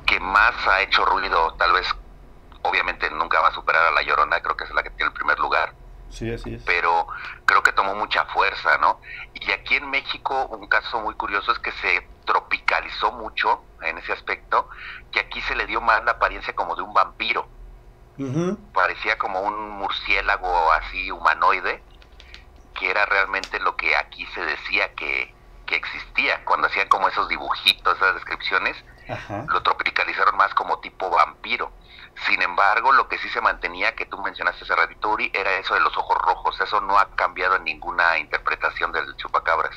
que 0.05 0.19
más 0.19 0.55
ha 0.67 0.81
hecho 0.81 1.05
ruido, 1.05 1.53
tal 1.53 1.73
vez, 1.73 1.87
obviamente 2.63 3.09
nunca 3.11 3.39
va 3.39 3.49
a 3.49 3.53
superar 3.53 3.85
a 3.85 3.91
la 3.91 4.01
llorona, 4.01 4.41
creo 4.41 4.57
que 4.57 4.63
es 4.63 4.71
la 4.71 4.83
que 4.83 4.89
tiene 4.89 5.07
el 5.07 5.13
primer 5.13 5.37
lugar 5.39 5.73
Sí, 6.13 6.31
así 6.31 6.53
es. 6.53 6.63
Pero 6.63 7.07
creo 7.45 7.63
que 7.63 7.71
tomó 7.71 7.95
mucha 7.95 8.25
fuerza, 8.25 8.77
¿no? 8.77 9.01
Y 9.33 9.51
aquí 9.51 9.75
en 9.75 9.89
México 9.89 10.45
un 10.45 10.67
caso 10.67 11.01
muy 11.01 11.15
curioso 11.15 11.51
es 11.51 11.59
que 11.59 11.71
se 11.71 12.07
tropicalizó 12.25 13.11
mucho 13.13 13.63
en 13.85 13.97
ese 13.97 14.13
aspecto, 14.13 14.69
que 15.11 15.19
aquí 15.19 15.41
se 15.41 15.55
le 15.55 15.65
dio 15.65 15.81
más 15.81 16.03
la 16.05 16.11
apariencia 16.11 16.53
como 16.55 16.75
de 16.75 16.81
un 16.81 16.93
vampiro. 16.93 17.47
Parecía 18.73 19.17
como 19.17 19.41
un 19.41 19.71
murciélago 19.71 20.71
así 20.71 21.09
humanoide, 21.11 21.83
que 22.75 22.89
era 22.91 23.05
realmente 23.05 23.59
lo 23.59 23.75
que 23.75 23.95
aquí 23.95 24.25
se 24.27 24.41
decía 24.41 24.93
que, 24.93 25.33
que 25.65 25.75
existía. 25.75 26.43
Cuando 26.45 26.67
hacían 26.67 26.87
como 26.89 27.07
esos 27.07 27.27
dibujitos, 27.27 27.97
esas 27.97 28.15
descripciones, 28.15 28.77
lo 29.47 29.61
tropicalizaron 29.63 30.37
más 30.37 30.53
como 30.53 30.79
tipo 30.79 31.09
vampiro. 31.09 31.71
Sin 32.27 32.41
embargo, 32.41 32.91
lo 32.91 33.07
que 33.07 33.17
sí 33.17 33.29
se 33.29 33.41
mantenía, 33.41 33.95
que 33.95 34.05
tú 34.05 34.17
mencionaste 34.19 34.63
hace 34.63 34.75
ratito, 34.75 35.09
Uri, 35.09 35.31
era 35.33 35.51
eso 35.57 35.73
de 35.73 35.81
los 35.81 35.97
ojos 35.97 36.17
rojos. 36.19 36.59
Eso 36.61 36.79
no 36.81 36.97
ha 36.97 37.09
cambiado 37.15 37.55
en 37.55 37.63
ninguna 37.63 38.17
interpretación 38.19 38.91
del 38.91 39.15
chupacabras. 39.17 39.75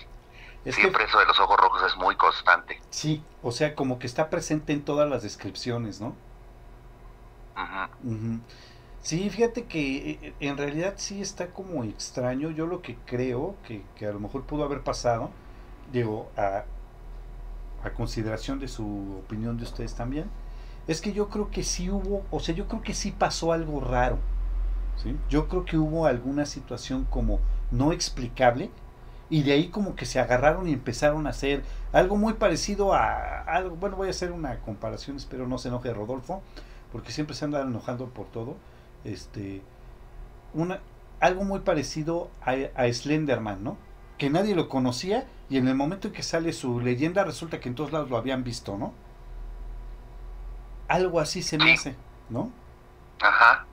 Siempre 0.73 1.04
eso 1.04 1.18
de 1.18 1.26
los 1.26 1.38
ojos 1.38 1.56
rojos 1.58 1.82
es 1.87 1.96
muy 1.96 2.16
constante. 2.16 2.80
Sí, 2.90 3.23
o 3.42 3.52
sea, 3.52 3.75
como 3.75 3.99
que 3.99 4.06
está 4.06 4.30
presente 4.30 4.73
en 4.73 4.82
todas 4.82 5.08
las 5.08 5.23
descripciones, 5.23 6.00
¿no? 6.00 6.14
Sí, 9.02 9.30
fíjate 9.30 9.66
que 9.66 10.11
eh, 10.11 10.35
en 10.40 10.56
realidad 10.56 10.94
sí 10.96 11.23
está 11.23 11.49
como 11.52 11.85
extraño. 11.85 12.50
Yo 12.50 12.66
lo 12.66 12.82
que 12.82 12.96
creo 13.06 13.54
que, 13.66 13.82
que 13.94 14.06
a 14.06 14.12
lo 14.12 14.18
mejor 14.18 14.42
pudo 14.42 14.64
haber 14.64 14.82
pasado, 14.82 15.30
digo, 15.92 16.28
a, 16.37 16.64
a 17.85 17.90
consideración 17.90 18.58
de 18.58 18.68
su 18.68 19.23
opinión 19.25 19.56
de 19.56 19.64
ustedes 19.64 19.94
también, 19.94 20.28
es 20.88 21.00
que 21.00 21.12
yo 21.12 21.28
creo 21.28 21.50
que 21.50 21.62
sí 21.62 21.90
hubo, 21.90 22.25
o 22.30 22.40
sea, 22.40 22.54
yo 22.54 22.66
creo 22.66 22.82
que 22.82 22.94
sí 22.94 23.12
pasó 23.12 23.52
algo 23.52 23.80
raro. 23.80 24.18
¿sí? 24.96 25.16
Yo 25.28 25.49
creo 25.49 25.64
que 25.64 25.78
hubo 25.78 26.06
alguna 26.06 26.46
situación 26.46 27.04
como 27.04 27.40
no 27.70 27.92
explicable 27.92 28.70
y 29.28 29.42
de 29.42 29.52
ahí 29.52 29.68
como 29.68 29.97
que 29.97 30.06
se 30.06 30.21
agarraron 30.21 30.68
y 30.68 30.73
empezaron 30.73 31.26
a 31.26 31.30
hacer 31.30 31.62
algo 31.92 32.16
muy 32.16 32.35
parecido 32.35 32.95
a 32.95 33.42
algo, 33.42 33.76
bueno, 33.76 33.97
voy 33.97 34.09
a 34.09 34.11
hacer 34.11 34.33
una 34.33 34.61
comparación, 34.61 35.16
espero 35.16 35.49
no 35.49 35.59
se 35.59 35.68
enoje 35.68 35.92
Rodolfo, 35.92 36.42
porque 36.92 37.12
siempre 37.12 37.35
se 37.35 37.45
anda 37.45 37.62
enojando 37.62 38.06
por 38.06 38.26
todo. 38.26 38.56
Este 39.04 39.62
una 40.54 40.80
algo 41.21 41.45
muy 41.45 41.61
parecido 41.61 42.30
a, 42.42 42.54
a 42.80 42.92
Slenderman, 42.92 43.64
¿no? 43.64 43.76
Que 44.18 44.30
nadie 44.30 44.54
lo 44.54 44.68
conocía 44.68 45.26
y 45.49 45.59
en 45.59 45.68
el 45.68 45.75
momento 45.75 46.09
en 46.09 46.14
que 46.14 46.23
sale 46.23 46.52
su 46.52 46.80
leyenda 46.80 47.25
resulta 47.25 47.61
que 47.61 47.68
en 47.68 47.75
todos 47.75 47.92
lados 47.92 48.11
lo 48.11 48.16
habían 48.16 48.45
visto, 48.45 48.76
¿no? 48.76 48.92
Algo 50.88 51.21
así 51.21 51.42
se 51.42 51.59
me 51.59 51.73
hace, 51.73 51.97
¿no? 52.30 52.50
Ajá. 53.21 53.65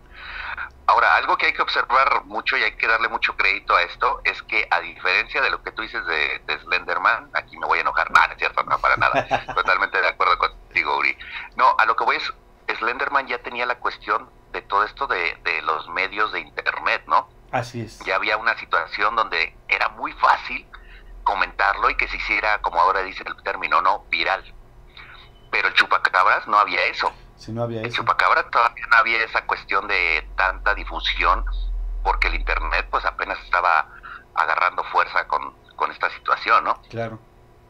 Ahora, 0.94 1.16
algo 1.16 1.36
que 1.38 1.48
hay 1.48 1.54
que 1.54 1.62
observar 1.64 2.24
mucho 2.26 2.56
y 2.56 2.62
hay 2.62 2.74
que 2.74 2.88
darle 2.88 3.10
mucho 3.10 3.36
crédito 3.36 3.76
a 3.76 3.82
esto 3.82 4.22
es 4.26 4.44
que 4.44 4.68
a 4.70 4.80
diferencia 4.80 5.42
de 5.42 5.50
lo 5.50 5.64
que 5.64 5.72
tú 5.72 5.82
dices 5.82 6.06
de, 6.06 6.60
Slenderman, 6.60 7.32
aquí 7.34 7.58
me 7.58 7.66
voy 7.66 7.80
a 7.80 7.82
enojar, 7.82 8.12
no, 8.12 8.20
no 8.28 8.32
es 8.32 8.38
cierto, 8.38 8.62
no 8.62 8.78
para 8.78 8.96
nada, 8.98 9.28
totalmente 9.56 10.00
de 10.00 10.08
acuerdo 10.08 10.38
contigo, 10.38 10.96
Uri. 11.00 11.18
No, 11.56 11.76
a 11.80 11.86
lo 11.88 11.96
que 11.96 12.04
voy 12.04 12.18
es, 12.18 12.32
Slenderman 12.78 13.26
ya 13.26 13.40
tenía 13.40 13.66
la 13.66 13.80
cuestión 13.80 14.30
de 14.52 14.62
todo 14.62 14.84
esto 14.84 15.08
de, 15.08 15.36
de 15.44 15.64
los 15.64 15.90
medios 15.90 16.32
de 16.32 16.42
Internet, 16.42 17.02
¿no? 17.08 17.28
Así 17.52 17.82
es. 17.82 17.98
Ya 18.06 18.18
había 18.18 18.38
una 18.38 18.56
situación 18.60 19.16
donde 19.16 19.58
era 19.70 19.90
muy 19.90 20.14
fácil 20.14 20.68
comentarlo 21.24 21.90
y 21.90 21.98
que 21.98 22.08
se 22.08 22.18
hiciera, 22.18 22.62
como 22.62 22.80
ahora 22.80 23.02
dice 23.02 23.24
el 23.26 23.36
término, 23.42 23.82
¿no? 23.82 24.06
Viral. 24.12 24.44
Pero 25.50 25.70
el 25.70 25.74
chupacabras 25.74 26.48
no 26.48 26.60
había 26.60 26.86
eso. 26.86 27.12
Sí, 27.36 27.52
no 27.52 27.64
había 27.64 27.82
el 27.82 27.92
chupacabras 27.92 28.50
todavía 28.50 28.86
no 28.90 28.98
había 28.98 29.24
esa 29.24 29.46
cuestión 29.46 29.88
de 29.88 30.30
tanta 30.36 30.74
difusión 30.76 31.44
porque 32.04 32.28
el 32.28 32.36
internet 32.36 32.88
pues 32.90 33.06
apenas 33.06 33.40
estaba 33.44 33.88
agarrando 34.36 34.84
fuerza 34.86 35.28
con, 35.28 35.54
con 35.76 35.92
esta 35.92 36.10
situación, 36.12 36.64
¿no? 36.64 36.82
Claro. 36.90 37.20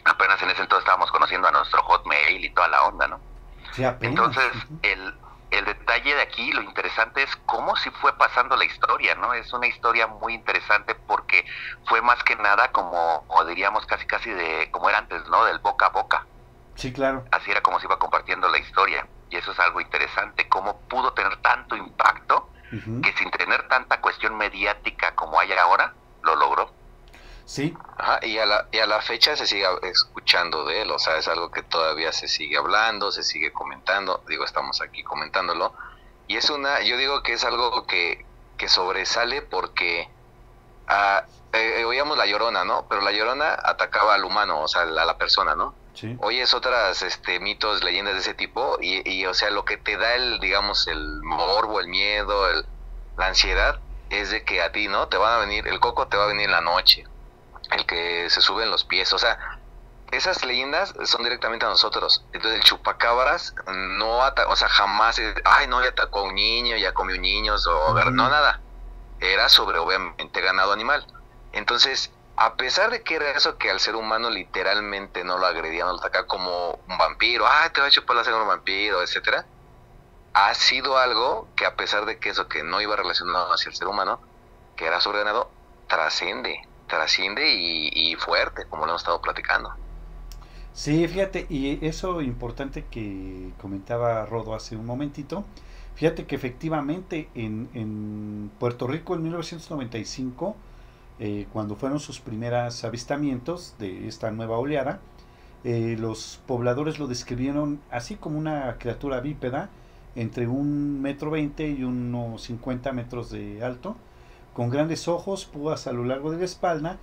Apenas 0.05 0.41
en 0.41 0.49
ese 0.49 0.61
entonces 0.61 0.83
estábamos 0.83 1.11
conociendo 1.11 1.47
a 1.47 1.51
nuestro 1.51 1.81
hotmail 1.83 2.43
y 2.43 2.53
toda 2.53 2.67
la 2.67 2.83
onda, 2.83 3.07
¿no? 3.07 3.19
Sí, 3.71 3.83
Entonces, 4.01 4.51
el, 4.81 5.13
el 5.49 5.65
detalle 5.65 6.15
de 6.15 6.21
aquí, 6.21 6.51
lo 6.51 6.61
interesante 6.61 7.23
es 7.23 7.35
cómo 7.45 7.75
si 7.75 7.89
fue 7.91 8.15
pasando 8.17 8.55
la 8.55 8.65
historia, 8.65 9.15
¿no? 9.15 9.33
Es 9.33 9.51
una 9.53 9.67
historia 9.67 10.07
muy 10.07 10.33
interesante 10.33 10.95
porque 10.95 11.45
fue 11.85 12.01
más 12.01 12.21
que 12.23 12.35
nada 12.35 12.71
como, 12.71 13.23
o 13.27 13.45
diríamos 13.45 13.85
casi 13.85 14.05
casi 14.05 14.29
de, 14.31 14.69
como 14.71 14.89
era 14.89 14.99
antes, 14.99 15.27
¿no? 15.29 15.45
Del 15.45 15.59
boca 15.59 15.87
a 15.87 15.89
boca. 15.89 16.27
Sí, 16.75 16.91
claro. 16.91 17.23
Así 17.31 17.51
era 17.51 17.61
como 17.61 17.79
se 17.79 17.85
iba 17.85 17.97
compartiendo 17.97 18.47
la 18.49 18.57
historia. 18.57 19.07
Y 19.33 19.37
eso 19.37 19.51
es 19.51 19.59
algo 19.59 19.81
interesante, 19.81 20.47
cómo 20.47 20.79
pudo 20.81 21.11
tener 21.13 21.37
tanto 21.37 21.75
impacto 21.75 22.49
que 22.69 23.13
sin 23.17 23.31
tener 23.31 23.67
tanta 23.67 23.99
cuestión 23.99 24.37
mediática 24.37 25.15
como 25.15 25.39
hay 25.39 25.51
ahora, 25.53 25.93
lo 26.21 26.35
logró. 26.35 26.71
Sí. 27.45 27.75
Ajá, 27.97 28.23
y 28.23 28.37
a, 28.37 28.45
la, 28.45 28.67
y 28.71 28.77
a 28.77 28.85
la 28.85 29.01
fecha 29.01 29.35
se 29.35 29.47
sigue 29.47 29.65
escuchando 29.83 30.65
de 30.65 30.83
él, 30.83 30.91
o 30.91 30.99
sea, 30.99 31.17
es 31.17 31.27
algo 31.27 31.49
que 31.49 31.63
todavía 31.63 32.11
se 32.11 32.27
sigue 32.27 32.57
hablando, 32.57 33.11
se 33.11 33.23
sigue 33.23 33.51
comentando, 33.51 34.23
digo, 34.27 34.45
estamos 34.45 34.81
aquí 34.81 35.03
comentándolo. 35.03 35.73
Y 36.27 36.37
es 36.37 36.51
una, 36.51 36.81
yo 36.81 36.95
digo 36.97 37.23
que 37.23 37.33
es 37.33 37.43
algo 37.43 37.87
que, 37.87 38.23
que 38.57 38.69
sobresale 38.69 39.41
porque 39.41 40.09
ah, 40.87 41.23
eh, 41.53 41.81
eh, 41.81 41.85
oíamos 41.85 42.17
la 42.19 42.27
llorona, 42.27 42.65
¿no? 42.65 42.85
Pero 42.87 43.01
la 43.01 43.11
llorona 43.11 43.57
atacaba 43.63 44.13
al 44.13 44.25
humano, 44.25 44.61
o 44.61 44.67
sea, 44.67 44.83
a 44.83 44.85
la 44.85 45.17
persona, 45.17 45.55
¿no? 45.55 45.73
Hoy 46.19 46.39
es 46.39 46.53
otras 46.53 47.01
este, 47.01 47.39
mitos, 47.39 47.83
leyendas 47.83 48.15
de 48.15 48.19
ese 48.21 48.33
tipo 48.33 48.77
y, 48.81 49.07
y, 49.09 49.25
o 49.25 49.33
sea, 49.33 49.51
lo 49.51 49.63
que 49.65 49.77
te 49.77 49.97
da 49.97 50.15
el, 50.15 50.39
digamos, 50.39 50.87
el 50.87 51.21
morbo, 51.21 51.79
el 51.79 51.87
miedo, 51.87 52.49
el, 52.49 52.65
la 53.17 53.27
ansiedad 53.27 53.79
es 54.09 54.31
de 54.31 54.43
que 54.43 54.61
a 54.61 54.71
ti, 54.71 54.87
¿no? 54.87 55.07
Te 55.07 55.17
van 55.17 55.33
a 55.33 55.37
venir, 55.37 55.67
el 55.67 55.79
coco 55.79 56.07
te 56.07 56.17
va 56.17 56.25
a 56.25 56.27
venir 56.27 56.45
en 56.45 56.51
la 56.51 56.61
noche, 56.61 57.05
el 57.71 57.85
que 57.85 58.29
se 58.29 58.41
sube 58.41 58.63
en 58.63 58.71
los 58.71 58.83
pies, 58.83 59.13
o 59.13 59.17
sea, 59.17 59.59
esas 60.13 60.45
leyendas 60.45 60.93
son 61.05 61.23
directamente 61.23 61.65
a 61.65 61.69
nosotros. 61.69 62.23
Entonces 62.33 62.59
el 62.59 62.63
chupacabras 62.63 63.55
no 63.67 64.19
o 64.19 64.55
sea, 64.55 64.69
jamás, 64.69 65.19
ay, 65.43 65.67
no, 65.67 65.81
ya 65.81 65.89
atacó 65.89 66.19
a 66.19 66.23
un 66.23 66.35
niño, 66.35 66.77
ya 66.77 66.93
comió 66.93 67.19
niños, 67.19 67.65
o 67.67 67.93
no, 68.11 68.29
nada. 68.29 68.61
Era 69.19 69.49
sobre, 69.49 69.79
obviamente, 69.79 70.41
ganado 70.41 70.71
animal. 70.71 71.05
Entonces, 71.51 72.11
a 72.35 72.55
pesar 72.55 72.89
de 72.89 73.03
que 73.03 73.15
era 73.15 73.31
eso 73.31 73.57
que 73.57 73.69
al 73.69 73.79
ser 73.79 73.95
humano 73.95 74.29
literalmente 74.29 75.23
no 75.23 75.37
lo 75.37 75.45
agredía, 75.45 75.85
no 75.85 75.93
lo 75.93 75.99
atacaba 75.99 76.27
como 76.27 76.79
un 76.87 76.97
vampiro, 76.97 77.45
ay, 77.47 77.69
te 77.71 77.81
va 77.81 77.87
a 77.87 77.91
chupar 77.91 78.15
la 78.15 78.23
sangre 78.23 78.41
un 78.41 78.47
vampiro, 78.47 79.01
etcétera, 79.03 79.45
ha 80.33 80.53
sido 80.55 80.97
algo 80.97 81.47
que 81.55 81.65
a 81.65 81.75
pesar 81.75 82.05
de 82.05 82.17
que 82.17 82.29
eso 82.29 82.47
que 82.47 82.63
no 82.63 82.81
iba 82.81 82.95
relacionado 82.95 83.53
hacia 83.53 83.69
el 83.69 83.75
ser 83.75 83.87
humano, 83.87 84.19
que 84.75 84.85
era 84.85 84.99
sobre 84.99 85.19
ganado, 85.19 85.51
trasciende, 85.87 86.67
trasciende 86.87 87.53
y, 87.53 88.15
fuerte, 88.15 88.65
como 88.67 88.85
lo 88.85 88.93
hemos 88.93 89.03
estado 89.03 89.21
platicando. 89.21 89.75
Sí, 90.73 91.07
fíjate, 91.07 91.45
y 91.49 91.85
eso 91.85 92.21
importante 92.21 92.85
que 92.85 93.51
comentaba 93.61 94.25
Rodo 94.25 94.55
hace 94.55 94.75
un 94.75 94.87
momentito, 94.87 95.45
fíjate 95.93 96.25
que 96.25 96.35
efectivamente 96.35 97.29
en, 97.35 97.69
en 97.75 98.51
Puerto 98.59 98.87
Rico 98.87 99.13
en 99.13 99.21
1995, 99.21 100.55
eh, 101.19 101.47
cuando 101.53 101.75
fueron 101.75 101.99
sus 101.99 102.19
primeros 102.19 102.83
avistamientos 102.83 103.75
de 103.79 104.07
esta 104.07 104.31
nueva 104.31 104.57
oleada, 104.57 104.99
eh, 105.63 105.95
los 105.99 106.41
pobladores 106.45 106.99
lo 106.99 107.07
describieron 107.07 107.79
así 107.89 108.15
como 108.15 108.37
una 108.37 108.77
criatura 108.79 109.21
bípeda, 109.21 109.69
entre 110.15 110.47
un 110.47 111.01
metro 111.01 111.31
veinte 111.31 111.69
y 111.69 111.83
unos 111.83 112.43
50 112.43 112.91
metros 112.91 113.31
de 113.31 113.63
alto, 113.63 113.95
con 114.53 114.69
grandes 114.69 115.07
ojos, 115.07 115.45
púas 115.45 115.87
a 115.87 115.93
lo 115.93 116.03
largo 116.03 116.31
de 116.31 116.37
la 116.37 116.45
espalda, 116.45 116.97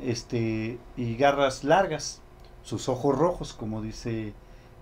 este, 0.00 0.78
y 0.96 1.16
garras 1.16 1.64
largas, 1.64 2.20
sus 2.62 2.88
ojos 2.88 3.16
rojos, 3.16 3.52
como 3.54 3.80
dice 3.82 4.34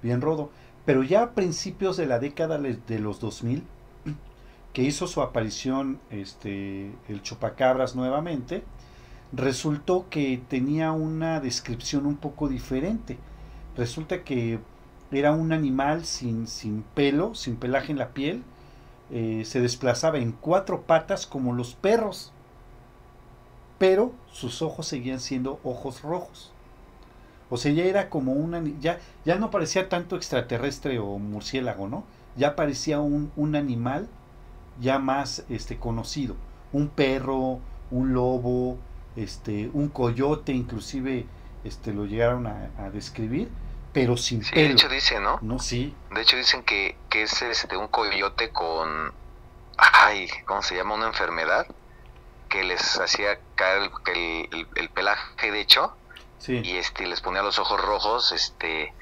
bien 0.03 0.21
Rodo. 0.21 0.51
Pero 0.85 1.03
ya 1.03 1.23
a 1.23 1.31
principios 1.33 1.97
de 1.97 2.07
la 2.07 2.19
década 2.19 2.59
de 2.59 2.99
los 2.99 3.21
2000, 3.21 3.63
que 4.79 4.85
hizo 4.85 5.09
su 5.09 5.23
aparición 5.23 5.99
este, 6.09 6.93
el 7.09 7.21
chupacabras 7.21 7.97
nuevamente, 7.97 8.63
resultó 9.33 10.07
que 10.09 10.41
tenía 10.49 10.93
una 10.93 11.41
descripción 11.41 12.07
un 12.07 12.15
poco 12.15 12.47
diferente. 12.47 13.19
Resulta 13.77 14.23
que 14.23 14.61
era 15.11 15.33
un 15.33 15.53
animal 15.53 16.05
sin, 16.05 16.47
sin 16.47 16.85
pelo, 16.95 17.35
sin 17.35 17.57
pelaje 17.57 17.91
en 17.91 17.99
la 17.99 18.11
piel, 18.11 18.45
eh, 19.11 19.43
se 19.45 19.61
desplazaba 19.61 20.19
en 20.19 20.31
cuatro 20.31 20.83
patas 20.83 21.27
como 21.27 21.55
los 21.55 21.75
perros, 21.75 22.31
pero 23.79 24.13
sus 24.31 24.63
ojos 24.63 24.87
seguían 24.87 25.19
siendo 25.19 25.59
ojos 25.65 26.03
rojos. 26.03 26.53
O 27.51 27.57
sea, 27.57 27.73
ya 27.73 27.83
era 27.83 28.09
como 28.09 28.31
una, 28.31 28.63
ya, 28.81 29.01
ya 29.25 29.41
no 29.41 29.51
parecía 29.51 29.89
tanto 29.89 30.15
extraterrestre 30.15 31.01
o 31.01 31.19
murciélago, 31.19 31.89
¿no? 31.89 32.05
Ya 32.37 32.55
parecía 32.55 33.01
un, 33.01 33.33
un 33.35 33.57
animal 33.57 34.09
ya 34.81 34.99
más 34.99 35.45
este, 35.49 35.79
conocido. 35.79 36.37
Un 36.73 36.89
perro, 36.89 37.61
un 37.91 38.13
lobo, 38.13 38.79
este, 39.17 39.71
un 39.73 39.89
coyote, 39.89 40.53
inclusive 40.53 41.27
este, 41.65 41.93
lo 41.93 42.07
llegaron 42.07 42.47
a, 42.47 42.71
a 42.79 42.91
describir 42.91 43.49
pero 43.93 44.17
sin 44.17 44.45
sí, 44.45 44.55
De 44.55 44.71
hecho 44.71 44.89
dice, 44.89 45.19
¿no? 45.21 45.39
No, 45.43 45.59
sí. 45.59 45.95
De 46.13 46.23
hecho 46.23 46.37
dicen 46.37 46.63
que, 46.63 46.97
que 47.09 47.23
es 47.23 47.43
este, 47.43 47.77
un 47.77 47.89
coyote 47.89 48.51
con, 48.51 49.13
ay, 49.77 50.29
¿cómo 50.45 50.63
se 50.63 50.77
llama? 50.77 50.95
Una 50.95 51.07
enfermedad 51.07 51.67
que 52.49 52.65
les 52.65 52.99
hacía 52.99 53.39
caer 53.55 53.91
el, 54.15 54.89
pelaje 54.91 55.51
de 55.51 55.61
hecho 55.61 55.95
y 56.47 56.77
este 56.77 57.07
les 57.07 57.21
ponía 57.21 57.43
los 57.43 57.59
ojos 57.59 57.79
rojos 57.79 58.33
este 58.33 58.95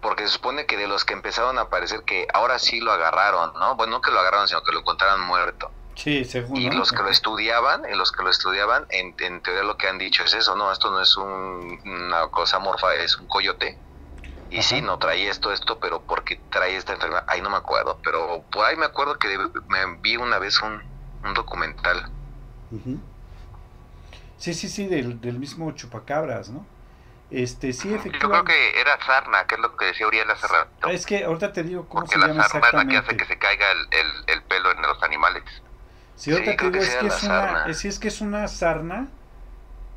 porque 0.00 0.26
se 0.26 0.34
supone 0.34 0.66
que 0.66 0.76
de 0.76 0.86
los 0.86 1.04
que 1.04 1.14
empezaron 1.14 1.58
a 1.58 1.62
aparecer 1.62 2.02
que 2.04 2.26
ahora 2.32 2.58
sí 2.58 2.80
lo 2.80 2.92
agarraron 2.92 3.52
no 3.54 3.76
bueno 3.76 3.96
no 3.96 4.00
que 4.00 4.10
lo 4.10 4.20
agarraron 4.20 4.48
sino 4.48 4.62
que 4.62 4.72
lo 4.72 4.80
encontraron 4.80 5.20
muerto. 5.20 5.70
Sí 5.94 6.24
según 6.24 6.56
y 6.56 6.70
los 6.70 6.92
que 6.92 7.02
lo 7.02 7.08
estudiaban 7.08 7.84
en 7.84 7.98
los 7.98 8.12
que 8.12 8.22
lo 8.22 8.30
estudiaban 8.30 8.86
en, 8.90 9.14
teoría 9.42 9.62
lo 9.62 9.76
que 9.76 9.88
han 9.88 9.98
dicho 9.98 10.24
es 10.24 10.34
eso 10.34 10.54
no 10.54 10.70
esto 10.70 10.90
no 10.90 11.00
es 11.00 11.16
una 11.16 12.28
cosa 12.30 12.58
morfa 12.58 12.94
es 12.94 13.18
un 13.18 13.26
coyote. 13.26 13.78
Y 14.50 14.62
sí, 14.62 14.80
no 14.80 14.98
trae 14.98 15.28
esto, 15.28 15.52
esto, 15.52 15.78
pero 15.78 16.00
porque 16.00 16.40
trae 16.50 16.74
esta 16.76 16.94
enfermedad, 16.94 17.24
ahí 17.28 17.42
no 17.42 17.50
me 17.50 17.58
acuerdo, 17.58 17.98
pero 18.02 18.42
por 18.50 18.64
ahí 18.64 18.76
me 18.76 18.86
acuerdo 18.86 19.18
que 19.18 19.36
me 19.68 19.96
vi 20.00 20.16
una 20.16 20.38
vez 20.38 20.62
un, 20.62 20.82
un 21.22 21.34
documental. 21.34 22.10
Sí, 24.38 24.54
sí, 24.54 24.68
sí, 24.68 24.86
del, 24.86 25.20
del 25.20 25.38
mismo 25.38 25.70
chupacabras, 25.72 26.48
¿no? 26.48 26.64
Este, 27.30 27.74
sí, 27.74 27.92
efectivamente. 27.92 28.20
Yo 28.20 28.30
creo 28.30 28.44
que 28.44 28.80
era 28.80 28.98
sarna, 29.04 29.46
que 29.46 29.56
es 29.56 29.60
lo 29.60 29.76
que 29.76 29.86
decía 29.86 30.06
Uriel 30.06 30.30
hace 30.30 30.46
rato. 30.46 30.88
Es 30.88 31.04
que 31.04 31.24
ahorita 31.24 31.52
te 31.52 31.62
digo 31.62 31.86
cómo 31.88 32.06
se 32.06 32.18
llama 32.18 32.42
exactamente. 32.42 32.78
es 32.78 32.84
la 32.84 32.90
que 32.90 32.96
hace 32.96 33.16
que 33.16 33.24
se 33.26 33.38
caiga 33.38 33.66
el, 33.70 34.08
el, 34.26 34.42
pelo 34.42 34.70
en 34.72 34.80
los 34.80 35.02
animales. 35.02 35.42
Sí, 36.16 36.32
ahorita 36.32 36.56
te 36.56 36.70
digo, 36.70 36.82
es 36.82 36.96
que 36.96 37.06
es, 37.06 37.22
una, 37.24 37.66
es, 37.66 37.84
es 37.84 37.98
que 37.98 38.08
es 38.08 38.20
una 38.20 38.48
sarna 38.48 39.08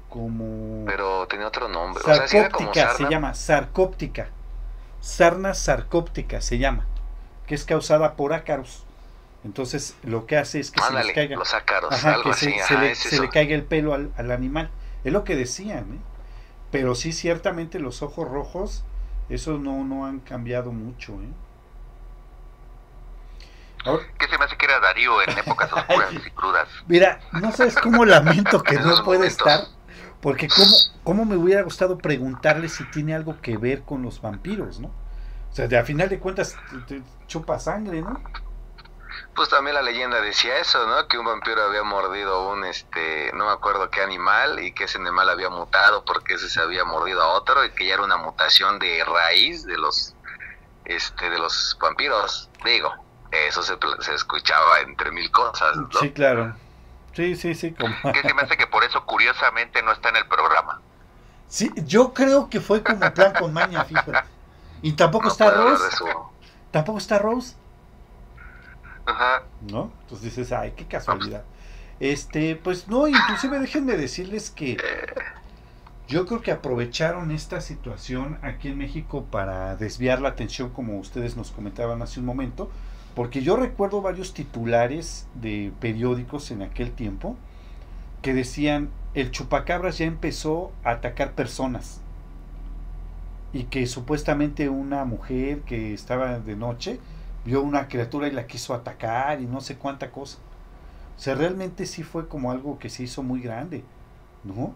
como... 0.10 0.86
Pero 0.86 1.26
tenía 1.28 1.48
otro 1.48 1.70
nombre. 1.70 2.04
Sarcóptica 2.04 2.96
se 2.96 3.10
llama, 3.10 3.34
sarcóptica. 3.34 4.28
Sarna 5.00 5.54
sarcóptica 5.54 6.42
se 6.42 6.58
llama, 6.58 6.86
que 7.48 7.56
es 7.56 7.64
causada 7.64 8.16
por 8.16 8.34
ácaros. 8.34 8.86
Entonces 9.44 9.96
lo 10.04 10.28
que 10.28 10.38
hace 10.38 10.60
es 10.60 10.70
que 10.70 10.82
se 10.82 10.94
les 10.94 11.14
caiga, 11.14 11.38
los 11.38 11.54
ácaros, 11.54 12.06
algo 12.06 12.34
se, 12.34 12.52
le, 12.78 12.94
se, 12.94 13.20
le, 13.20 13.30
caiga 13.30 13.56
el 13.56 13.64
pelo 13.64 13.94
al, 13.94 14.32
animal. 14.32 14.70
Es 15.04 15.12
lo 15.12 15.24
que 15.24 15.36
decían, 15.36 15.94
¿eh? 15.94 16.11
Pero 16.72 16.96
sí, 16.96 17.12
ciertamente 17.12 17.80
los 17.80 18.02
ojos 18.02 18.28
rojos, 18.28 18.84
eso 19.30 19.58
no, 19.58 19.84
no 19.84 20.06
han 20.06 20.20
cambiado 20.20 20.72
mucho, 20.72 21.14
¿eh? 21.14 21.30
¿Qué 24.20 24.28
se 24.28 24.38
me 24.38 24.46
hace 24.46 24.56
que 24.58 24.66
era 24.66 24.80
Darío 24.80 25.22
en 25.24 25.38
épocas 25.38 25.74
oscuras 25.74 26.14
y 26.14 26.30
crudas? 26.32 26.70
Mira, 26.88 27.20
no 27.34 27.52
sabes 27.52 27.76
cómo 27.76 28.06
lamento 28.06 28.62
que 28.62 28.76
no 28.80 29.04
puede 29.04 29.28
estar 29.28 29.62
porque 30.22 30.48
cómo, 30.48 30.76
cómo 31.04 31.26
me 31.26 31.36
hubiera 31.36 31.64
gustado 31.64 31.98
preguntarle 31.98 32.70
si 32.70 32.84
tiene 32.86 33.16
algo 33.16 33.42
que 33.42 33.58
ver 33.58 33.82
con 33.82 34.04
los 34.04 34.22
vampiros, 34.22 34.80
¿no? 34.80 34.90
O 35.52 35.54
sea, 35.54 35.68
de 35.68 35.78
a 35.78 35.84
final 35.84 36.08
de 36.08 36.20
cuentas 36.20 36.56
te, 36.88 37.02
chupa 37.28 37.60
sangre, 37.60 38.02
¿no? 38.02 38.22
Pues 39.36 39.50
también 39.50 39.76
la 39.76 39.82
leyenda 39.82 40.22
decía 40.22 40.58
eso, 40.58 40.86
¿no? 40.88 41.08
Que 41.08 41.18
un 41.18 41.26
vampiro 41.26 41.64
había 41.64 41.84
mordido 41.84 42.50
un, 42.50 42.66
este, 42.66 43.32
no 43.34 43.46
me 43.46 43.52
acuerdo 43.52 43.90
qué 43.90 44.02
animal 44.02 44.60
y 44.60 44.74
que 44.74 44.86
ese 44.86 44.98
animal 44.98 45.30
había 45.30 45.50
mutado 45.50 46.04
porque 46.06 46.36
ese 46.36 46.50
se 46.50 46.62
había 46.62 46.84
mordido 46.84 47.22
a 47.22 47.30
otro 47.30 47.64
y 47.66 47.72
que 47.72 47.88
ya 47.88 47.96
era 47.96 48.04
una 48.04 48.18
mutación 48.18 48.80
de 48.80 49.04
raíz 49.04 49.66
de 49.66 49.78
los, 49.78 50.16
este, 50.86 51.30
de 51.30 51.40
los 51.40 51.78
vampiros. 51.80 52.50
Digo, 52.64 52.94
eso 53.32 53.64
se, 53.64 53.78
se 54.00 54.14
escuchaba 54.14 54.80
entre 54.82 55.12
mil 55.12 55.32
cosas, 55.32 55.78
¿no? 55.78 56.00
Sí, 56.00 56.12
claro. 56.12 56.56
Sí, 57.14 57.36
sí, 57.36 57.56
sí. 57.56 57.74
Como... 57.74 57.94
Que 58.14 58.22
se 58.22 58.34
me 58.34 58.42
hace 58.42 58.58
que 58.58 58.68
por 58.68 58.84
eso 58.84 59.06
curiosamente 59.06 59.82
no 59.84 59.92
está 59.92 60.10
en 60.10 60.18
el 60.18 60.28
programa. 60.28 60.82
Sí, 61.48 61.72
yo 61.76 62.14
creo 62.14 62.50
que 62.50 62.62
fue 62.62 62.82
como 62.82 63.14
plan 63.14 63.34
con 63.34 63.54
maña, 63.54 63.84
fíjate. 63.84 64.24
Y 64.82 64.94
tampoco 64.94 65.28
está 65.28 65.52
Rose. 65.52 66.06
Tampoco 66.72 66.98
está 66.98 67.20
Rose. 67.20 67.56
¿No? 69.70 69.92
Entonces 70.02 70.36
dices, 70.36 70.52
ay, 70.52 70.74
qué 70.76 70.86
casualidad. 70.86 71.44
Este, 72.00 72.56
pues 72.56 72.88
no, 72.88 73.08
inclusive 73.08 73.60
déjenme 73.60 73.96
decirles 73.96 74.50
que 74.50 74.78
yo 76.08 76.26
creo 76.26 76.42
que 76.42 76.52
aprovecharon 76.52 77.32
esta 77.32 77.62
situación 77.62 78.38
aquí 78.42 78.68
en 78.68 78.78
México 78.78 79.26
para 79.32 79.76
desviar 79.76 80.20
la 80.20 80.30
atención, 80.30 80.72
como 80.72 80.98
ustedes 80.98 81.38
nos 81.38 81.52
comentaban 81.52 82.02
hace 82.02 82.20
un 82.20 82.26
momento, 82.26 82.70
porque 83.16 83.42
yo 83.42 83.56
recuerdo 83.56 84.02
varios 84.02 84.34
titulares 84.34 85.28
de 85.36 85.72
periódicos 85.80 86.52
en 86.52 86.64
aquel 86.64 86.92
tiempo 86.92 87.38
que 88.22 88.34
decían, 88.34 88.90
el 89.14 89.32
chupacabras 89.32 90.00
ya 90.00 90.06
empezó 90.06 90.72
a 90.84 90.92
atacar 90.92 91.32
personas. 91.32 92.02
Y 93.54 93.64
que 93.64 93.86
supuestamente 93.88 94.70
una 94.70 95.06
mujer 95.06 95.62
que 95.62 95.94
estaba 95.94 96.40
de 96.40 96.56
noche 96.56 97.00
vio 97.46 97.62
una 97.62 97.88
criatura 97.88 98.28
y 98.28 98.32
la 98.32 98.48
quiso 98.48 98.74
atacar 98.74 99.42
y 99.42 99.46
no 99.46 99.62
sé 99.62 99.78
cuánta 99.78 100.12
cosa. 100.12 100.38
O 101.18 101.20
sea, 101.20 101.36
realmente 101.36 101.86
sí 101.86 102.04
fue 102.04 102.28
como 102.28 102.52
algo 102.52 102.80
que 102.80 102.90
se 102.90 103.04
hizo 103.04 103.24
muy 103.24 103.42
grande, 103.42 103.84
¿no? 104.44 104.74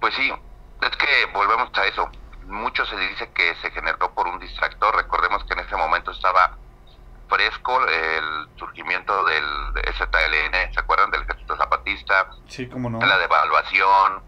Pues 0.00 0.14
sí, 0.14 0.30
es 0.30 0.96
que 0.96 1.32
volvemos 1.34 1.70
a 1.76 1.86
eso 1.86 2.10
mucho 2.50 2.84
se 2.84 2.96
dice 2.96 3.30
que 3.32 3.54
se 3.62 3.70
generó 3.70 4.12
por 4.12 4.26
un 4.26 4.38
distractor. 4.38 4.94
Recordemos 4.96 5.44
que 5.44 5.54
en 5.54 5.60
ese 5.60 5.76
momento 5.76 6.10
estaba 6.10 6.56
fresco 7.28 7.86
el 7.86 8.48
surgimiento 8.56 9.24
del 9.24 9.44
ZLN, 9.94 10.74
¿se 10.74 10.80
acuerdan 10.80 11.10
del 11.12 11.22
Ejército 11.22 11.56
Zapatista? 11.56 12.30
Sí, 12.48 12.68
cómo 12.68 12.90
no. 12.90 12.98
La 12.98 13.18
devaluación, 13.18 14.22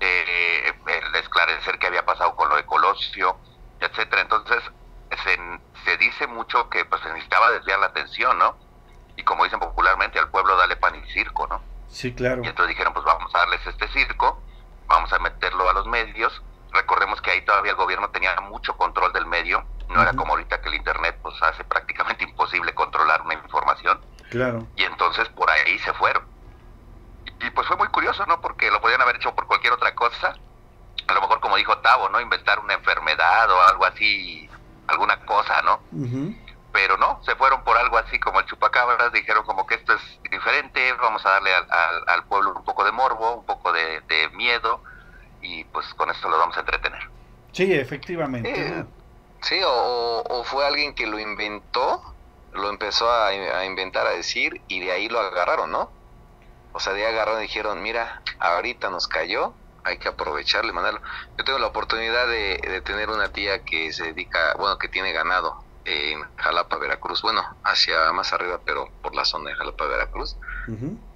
eh, 0.00 0.72
el 0.86 1.14
esclarecer 1.14 1.78
qué 1.78 1.86
había 1.86 2.04
pasado 2.04 2.34
con 2.34 2.48
lo 2.48 2.56
de 2.56 2.66
Colosio, 2.66 3.36
etcétera. 3.80 4.22
Entonces, 4.22 4.58
se, 5.16 5.38
se 5.84 5.96
dice 5.96 6.26
mucho 6.26 6.68
que 6.68 6.84
pues 6.84 7.00
se 7.02 7.08
necesitaba 7.08 7.50
desviar 7.50 7.78
la 7.78 7.86
atención, 7.86 8.38
¿no? 8.38 8.56
Y 9.16 9.22
como 9.24 9.44
dicen 9.44 9.58
popularmente, 9.58 10.18
al 10.18 10.30
pueblo 10.30 10.56
dale 10.56 10.76
pan 10.76 10.94
y 10.94 11.10
circo, 11.10 11.46
¿no? 11.46 11.62
Sí, 11.88 12.14
claro. 12.14 12.42
Y 12.44 12.48
entonces 12.48 12.68
dijeron, 12.68 12.92
pues 12.92 13.04
vamos 13.04 13.34
a 13.34 13.38
darles 13.38 13.66
este 13.66 13.88
circo, 13.88 14.40
vamos 14.86 15.12
a 15.12 15.18
meterlo 15.18 15.68
a 15.68 15.72
los 15.72 15.86
medios 15.86 16.42
Recordemos 16.72 17.20
que 17.22 17.30
ahí 17.30 17.42
todavía 17.42 17.72
el 17.72 17.76
gobierno 17.76 18.10
tenía 18.10 18.38
mucho 18.42 18.76
control 18.76 19.12
del 19.12 19.26
medio, 19.26 19.64
no 19.88 20.02
era 20.02 20.12
como 20.12 20.32
ahorita 20.32 20.60
que 20.60 20.68
el 20.68 20.74
Internet 20.74 21.18
pues 21.22 21.34
hace 21.42 21.64
prácticamente 21.64 22.24
imposible 22.28 22.74
controlar 22.74 23.22
una 23.22 23.34
información. 23.34 24.00
Claro. 24.30 24.66
Y 24.76 24.84
entonces 24.84 25.28
por 25.30 25.50
ahí 25.50 25.78
se 25.78 25.92
fueron. 25.94 26.24
Y, 27.40 27.50
pues 27.50 27.66
fue 27.66 27.76
muy 27.76 27.88
curioso, 27.88 28.26
¿no? 28.26 28.40
Porque 28.40 28.70
lo 28.70 28.80
podían 28.80 29.00
haber 29.00 29.16
hecho 29.16 29.34
por 29.34 29.46
cualquier 29.46 29.72
otra 29.72 29.94
cosa. 29.94 30.34
A 31.06 31.12
lo 31.12 31.20
mejor 31.20 31.40
como 31.40 31.56
dijo 31.56 31.78
Tavo, 31.78 32.08
¿no? 32.08 32.20
Inventar 32.20 32.58
una 32.58 32.74
enfermedad 32.74 33.50
o 33.50 33.60
algo 33.62 33.86
así, 33.86 34.50
alguna 34.88 35.24
cosa, 35.24 35.62
¿no? 35.62 35.80
Pero 36.72 36.96
no, 36.98 37.20
se 37.24 37.34
fueron 37.36 37.62
por 37.64 37.76
algo 37.76 37.96
así 37.96 38.18
como 38.18 38.40
el 38.40 38.46
chupacabras, 38.46 39.12
dijeron 39.12 39.44
como 39.44 39.66
que 39.66 39.76
esto 39.76 39.94
es 39.94 40.20
diferente, 40.30 40.92
vamos 40.94 41.24
a 41.24 41.30
darle 41.30 41.50
al, 41.54 42.24
pueblo 42.24 42.54
un 42.54 42.64
poco 42.64 42.84
de 42.84 42.92
morbo, 42.92 43.36
un 43.36 43.46
poco 43.46 43.72
de, 43.72 44.00
de 44.02 44.28
miedo 44.30 44.82
y 45.40 45.64
pues 45.64 45.86
con 45.94 46.10
esto 46.10 46.28
lo 46.28 46.38
vamos 46.38 46.56
a 46.56 46.60
entretener. 46.60 47.08
Sí, 47.52 47.72
efectivamente. 47.72 48.84
sí, 49.42 49.60
o, 49.64 50.42
fue 50.44 50.66
alguien 50.66 50.94
que 50.94 51.06
lo 51.06 51.18
inventó, 51.18 52.02
lo 52.52 52.70
empezó 52.70 53.10
a, 53.10 53.64
inventar, 53.64 54.06
a 54.06 54.10
decir, 54.10 54.60
y 54.68 54.80
de 54.80 54.92
ahí 54.92 55.08
lo 55.08 55.20
agarraron, 55.20 55.70
¿no? 55.70 55.90
O 56.72 56.80
sea, 56.80 56.92
de 56.92 57.04
ahí 57.04 57.12
agarraron 57.12 57.40
y 57.40 57.44
dijeron, 57.44 57.82
mira, 57.82 58.22
ahorita 58.38 58.90
nos 58.90 59.08
cayó, 59.08 59.54
hay 59.88 59.98
que 59.98 60.08
aprovecharle, 60.08 60.72
mandarlo. 60.72 61.00
Yo 61.36 61.44
tengo 61.44 61.58
la 61.58 61.66
oportunidad 61.66 62.26
de, 62.28 62.58
de 62.58 62.80
tener 62.80 63.10
una 63.10 63.28
tía 63.32 63.64
que 63.64 63.92
se 63.92 64.04
dedica, 64.04 64.54
bueno, 64.58 64.78
que 64.78 64.88
tiene 64.88 65.12
ganado 65.12 65.64
en 65.88 66.22
Jalapa, 66.36 66.76
Veracruz, 66.76 67.22
bueno, 67.22 67.42
hacia 67.64 68.12
más 68.12 68.32
arriba, 68.32 68.60
pero 68.64 68.88
por 69.02 69.14
la 69.14 69.24
zona 69.24 69.50
de 69.50 69.56
Jalapa, 69.56 69.86
Veracruz. 69.86 70.36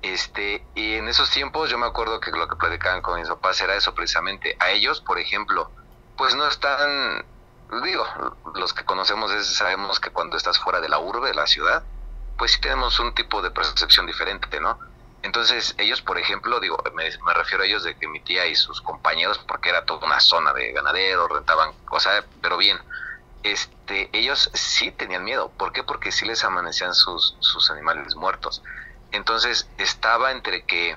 Este, 0.01 0.65
y 0.75 0.95
en 0.95 1.09
esos 1.09 1.31
tiempos 1.31 1.69
yo 1.69 1.77
me 1.77 1.87
acuerdo 1.87 2.21
que 2.21 2.31
lo 2.31 2.49
que 2.49 2.57
platicaban 2.57 3.03
con 3.03 3.19
mis 3.21 3.29
papás 3.29 3.61
era 3.61 3.75
eso 3.75 3.95
precisamente. 3.95 4.57
A 4.61 4.71
ellos, 4.71 5.03
por 5.03 5.19
ejemplo, 5.19 5.71
pues 6.17 6.35
no 6.35 6.47
están, 6.49 7.25
digo, 7.85 8.07
los 8.55 8.73
que 8.73 8.85
conocemos 8.85 9.31
es, 9.33 9.47
sabemos 9.55 10.01
que 10.01 10.11
cuando 10.11 10.39
estás 10.39 10.59
fuera 10.59 10.81
de 10.81 10.89
la 10.89 10.99
urbe, 10.99 11.29
de 11.29 11.35
la 11.35 11.47
ciudad, 11.47 11.83
pues 12.39 12.53
sí 12.53 12.61
tenemos 12.61 12.99
un 12.99 13.15
tipo 13.15 13.43
de 13.43 13.51
percepción 13.51 14.07
diferente, 14.07 14.59
¿no? 14.59 14.79
Entonces, 15.23 15.75
ellos, 15.79 16.03
por 16.03 16.19
ejemplo, 16.19 16.59
digo, 16.59 16.83
me, 16.95 17.35
refiero 17.35 17.63
a 17.63 17.67
ellos 17.67 17.85
de 17.85 17.97
que 17.97 18.09
mi 18.09 18.21
tía 18.21 18.47
y 18.47 18.57
sus 18.57 18.81
compañeros, 18.81 19.39
porque 19.39 19.69
era 19.69 19.85
toda 19.85 20.07
una 20.07 20.21
zona 20.21 20.53
de 20.53 20.73
ganaderos, 20.73 21.31
rentaban 21.31 21.73
cosas, 21.85 22.25
pero 22.41 22.57
bien, 22.57 22.79
este, 23.45 24.11
ellos 24.13 24.51
sí 24.53 24.91
tenían 24.91 25.25
miedo. 25.25 25.51
¿Por 25.57 25.73
qué? 25.73 25.85
Porque 25.85 26.11
sí 26.11 26.27
les 26.27 26.43
amanecían 26.45 26.95
sus, 26.95 27.37
sus 27.39 27.71
animales 27.71 28.17
muertos. 28.17 28.63
Entonces 29.13 29.69
estaba 29.79 30.33
entre 30.33 30.65
que 30.65 30.97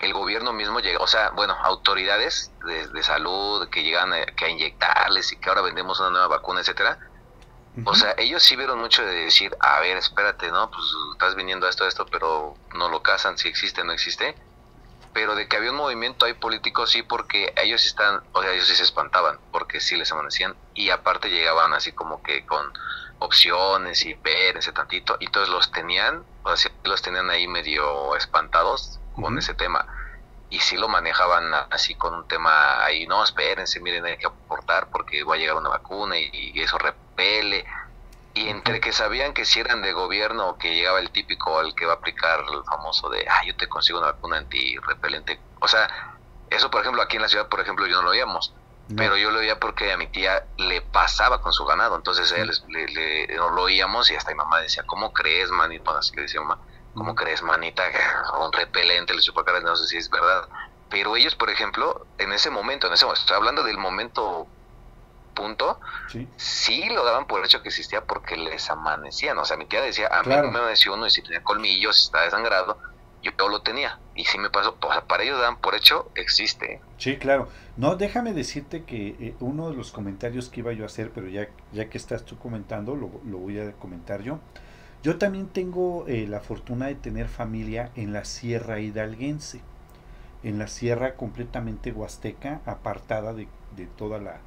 el 0.00 0.12
gobierno 0.12 0.52
mismo 0.52 0.80
llega, 0.80 0.98
o 1.00 1.06
sea, 1.06 1.30
bueno, 1.30 1.54
autoridades 1.62 2.52
de, 2.64 3.02
salud 3.02 3.68
que 3.68 3.82
llegan 3.82 4.12
a, 4.12 4.26
que 4.26 4.44
a 4.44 4.48
inyectarles 4.48 5.32
y 5.32 5.36
que 5.36 5.48
ahora 5.48 5.62
vendemos 5.62 5.98
una 6.00 6.10
nueva 6.10 6.28
vacuna, 6.28 6.60
etcétera. 6.60 6.98
O 7.84 7.94
sea, 7.94 8.14
ellos 8.18 8.42
sí 8.42 8.56
vieron 8.56 8.80
mucho 8.80 9.04
de 9.04 9.14
decir, 9.14 9.56
a 9.60 9.80
ver, 9.80 9.96
espérate, 9.96 10.50
¿no? 10.50 10.70
Pues 10.70 10.84
estás 11.12 11.34
viniendo 11.34 11.66
a 11.66 11.70
esto, 11.70 11.84
a 11.84 11.88
esto, 11.88 12.04
pero 12.06 12.54
no 12.74 12.88
lo 12.88 13.02
casan, 13.02 13.38
si 13.38 13.48
existe, 13.48 13.84
no 13.84 13.92
existe 13.92 14.34
pero 15.12 15.34
de 15.34 15.48
que 15.48 15.56
había 15.56 15.70
un 15.70 15.76
movimiento 15.76 16.24
ahí 16.24 16.34
político 16.34 16.86
sí 16.86 17.02
porque 17.02 17.52
ellos 17.56 17.84
están, 17.84 18.22
o 18.32 18.42
sea, 18.42 18.52
ellos 18.52 18.66
sí 18.68 18.76
se 18.76 18.84
espantaban 18.84 19.38
porque 19.50 19.80
sí 19.80 19.96
les 19.96 20.12
amanecían 20.12 20.54
y 20.74 20.90
aparte 20.90 21.30
llegaban 21.30 21.72
así 21.72 21.92
como 21.92 22.22
que 22.22 22.46
con 22.46 22.72
opciones 23.18 24.04
y 24.06 24.16
ese 24.24 24.72
tantito, 24.72 25.16
y 25.20 25.26
todos 25.28 25.48
los 25.48 25.70
tenían, 25.72 26.24
o 26.42 26.56
sea, 26.56 26.70
los 26.84 27.02
tenían 27.02 27.28
ahí 27.28 27.46
medio 27.46 28.16
espantados 28.16 28.98
con 29.14 29.36
ese 29.38 29.52
tema. 29.54 29.86
Y 30.50 30.58
sí 30.58 30.76
lo 30.76 30.88
manejaban 30.88 31.54
así 31.70 31.94
con 31.94 32.12
un 32.12 32.26
tema 32.26 32.84
ahí, 32.84 33.06
no, 33.06 33.22
espérense, 33.22 33.80
miren, 33.80 34.04
hay 34.04 34.18
que 34.18 34.26
aportar 34.26 34.88
porque 34.90 35.22
va 35.22 35.36
a 35.36 35.38
llegar 35.38 35.56
una 35.56 35.68
vacuna 35.68 36.18
y, 36.18 36.52
eso 36.60 36.76
repele. 36.76 37.64
Y 38.34 38.48
entre 38.48 38.80
que 38.80 38.92
sabían 38.92 39.32
que 39.32 39.44
si 39.44 39.60
eran 39.60 39.82
de 39.82 39.92
gobierno, 39.92 40.58
que 40.58 40.74
llegaba 40.74 40.98
el 40.98 41.10
típico, 41.10 41.60
el 41.60 41.74
que 41.74 41.86
va 41.86 41.94
a 41.94 41.96
aplicar 41.96 42.40
el 42.40 42.64
famoso 42.64 43.08
de, 43.10 43.26
ah, 43.28 43.44
yo 43.46 43.56
te 43.56 43.68
consigo 43.68 43.98
una 43.98 44.12
vacuna 44.12 44.38
antirrepelente. 44.38 45.40
O 45.60 45.68
sea, 45.68 46.16
eso, 46.50 46.70
por 46.70 46.80
ejemplo, 46.80 47.02
aquí 47.02 47.16
en 47.16 47.22
la 47.22 47.28
ciudad, 47.28 47.48
por 47.48 47.60
ejemplo, 47.60 47.86
yo 47.86 47.96
no 47.96 48.02
lo 48.02 48.10
oíamos. 48.10 48.52
Pero 48.96 49.16
yo 49.16 49.30
lo 49.30 49.38
oía 49.38 49.60
porque 49.60 49.92
a 49.92 49.96
mi 49.96 50.08
tía 50.08 50.44
le 50.56 50.80
pasaba 50.80 51.40
con 51.40 51.52
su 51.52 51.64
ganado. 51.64 51.94
Entonces 51.94 52.32
él, 52.32 52.50
le, 52.68 53.36
lo 53.36 53.62
oíamos 53.62 54.10
y 54.10 54.16
hasta 54.16 54.32
mi 54.32 54.36
mamá 54.36 54.60
decía, 54.60 54.82
¿cómo 54.84 55.12
crees, 55.12 55.48
manito? 55.50 55.96
Así 55.96 56.14
le 56.16 56.22
decía 56.22 56.40
mamá, 56.40 56.58
¿cómo 56.94 57.14
crees, 57.14 57.42
manita? 57.42 57.84
Un 58.44 58.52
repelente, 58.52 59.14
le 59.14 59.20
chupacaras, 59.20 59.62
no 59.62 59.76
sé 59.76 59.86
si 59.88 59.96
es 59.96 60.10
verdad. 60.10 60.48
Pero 60.88 61.16
ellos, 61.16 61.34
por 61.36 61.50
ejemplo, 61.50 62.06
en 62.18 62.32
ese 62.32 62.50
momento, 62.50 62.88
en 62.88 62.94
ese 62.94 63.04
momento, 63.04 63.20
estoy 63.20 63.36
hablando 63.36 63.62
del 63.62 63.78
momento 63.78 64.48
punto, 65.34 65.80
sí. 66.36 66.88
lo 66.92 67.04
daban 67.04 67.26
por 67.26 67.44
hecho 67.44 67.62
que 67.62 67.68
existía 67.68 68.04
porque 68.04 68.36
les 68.36 68.68
amanecían. 68.70 69.38
O 69.38 69.44
sea, 69.44 69.56
mi 69.56 69.66
tía 69.66 69.80
decía, 69.80 70.08
a 70.10 70.22
mí 70.22 70.28
me 70.28 70.36
amaneció 70.36 70.94
uno 70.94 71.06
y 71.06 71.10
si 71.10 71.22
tenía 71.22 71.42
colmillos, 71.42 71.96
si 71.96 72.04
está 72.06 72.22
desangrado, 72.22 72.76
yo, 73.22 73.48
lo 73.48 73.62
tenía. 73.62 73.98
Y 74.14 74.24
sí 74.24 74.38
me 74.38 74.50
pasó, 74.50 74.76
o 74.80 74.92
sea, 74.92 75.02
para 75.02 75.22
ellos 75.22 75.40
dan 75.40 75.58
por 75.58 75.74
hecho, 75.74 76.10
existe. 76.14 76.80
Sí, 76.98 77.16
claro. 77.18 77.48
No, 77.76 77.96
déjame 77.96 78.32
decirte 78.32 78.84
que 78.84 79.16
eh, 79.20 79.34
uno 79.40 79.70
de 79.70 79.76
los 79.76 79.92
comentarios 79.92 80.48
que 80.48 80.60
iba 80.60 80.72
yo 80.72 80.84
a 80.84 80.86
hacer, 80.86 81.10
pero 81.14 81.28
ya, 81.28 81.48
ya 81.72 81.88
que 81.88 81.98
estás 81.98 82.24
tú 82.24 82.38
comentando, 82.38 82.94
lo, 82.94 83.08
voy 83.08 83.58
a 83.60 83.72
comentar 83.72 84.22
yo. 84.22 84.38
Yo 85.02 85.16
también 85.16 85.46
tengo 85.46 86.06
eh, 86.08 86.26
la 86.28 86.40
fortuna 86.40 86.86
de 86.86 86.94
tener 86.94 87.28
familia 87.28 87.90
en 87.96 88.12
la 88.12 88.24
Sierra 88.24 88.80
Hidalguense, 88.80 89.62
en 90.42 90.58
la 90.58 90.68
Sierra 90.68 91.14
completamente 91.16 91.92
huasteca, 91.92 92.60
apartada 92.66 93.32
de, 93.32 93.48
de 93.76 93.86
toda 93.86 94.18
la, 94.18 94.40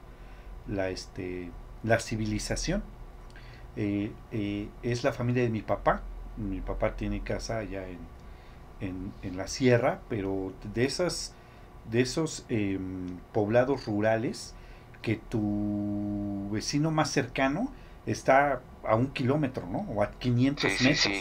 la, 0.67 0.89
este, 0.89 1.49
la 1.83 1.99
civilización. 1.99 2.83
Eh, 3.75 4.11
es 4.83 5.03
la 5.03 5.13
familia 5.13 5.41
de 5.43 5.49
mi 5.49 5.61
papá. 5.61 6.01
Mi 6.37 6.61
papá 6.61 6.95
tiene 6.95 7.21
casa 7.21 7.57
allá 7.57 7.87
en, 7.87 9.11
en, 9.21 9.37
la 9.37 9.47
sierra, 9.47 10.01
pero 10.09 10.53
de 10.73 10.85
esas 10.85 11.33
de 11.89 12.01
esos 12.01 12.45
em, 12.49 13.17
poblados 13.33 13.85
rurales 13.85 14.55
que 15.01 15.17
tu 15.17 16.47
vecino 16.51 16.91
más 16.91 17.09
cercano 17.09 17.71
está 18.05 18.61
a 18.85 18.95
un 18.95 19.07
kilómetro, 19.07 19.65
¿no? 19.67 19.79
O 19.93 20.03
a 20.03 20.11
500 20.11 20.81
metros. 20.81 21.13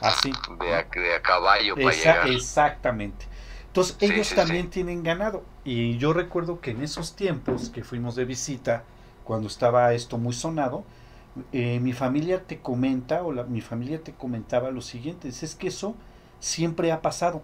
Así. 0.00 0.32
De 0.60 0.74
a, 0.74 1.22
caballo 1.22 1.76
Exactamente. 1.76 3.26
Entonces 3.66 3.96
ellos 4.00 4.32
también 4.34 4.70
tienen 4.70 5.02
ganado. 5.02 5.42
Y 5.64 5.96
yo 5.98 6.12
recuerdo 6.12 6.60
que 6.60 6.70
en 6.70 6.82
esos 6.82 7.16
tiempos 7.16 7.70
que 7.70 7.82
fuimos 7.82 8.14
de 8.14 8.24
visita, 8.24 8.84
cuando 9.24 9.48
estaba 9.48 9.92
esto 9.94 10.18
muy 10.18 10.32
sonado, 10.32 10.84
eh, 11.52 11.80
mi 11.80 11.92
familia 11.92 12.44
te 12.44 12.60
comenta, 12.60 13.24
o 13.24 13.32
la, 13.32 13.44
mi 13.44 13.60
familia 13.60 14.00
te 14.00 14.12
comentaba 14.12 14.70
lo 14.70 14.80
siguiente, 14.80 15.28
es 15.28 15.54
que 15.56 15.68
eso 15.68 15.96
siempre 16.38 16.92
ha 16.92 17.02
pasado. 17.02 17.42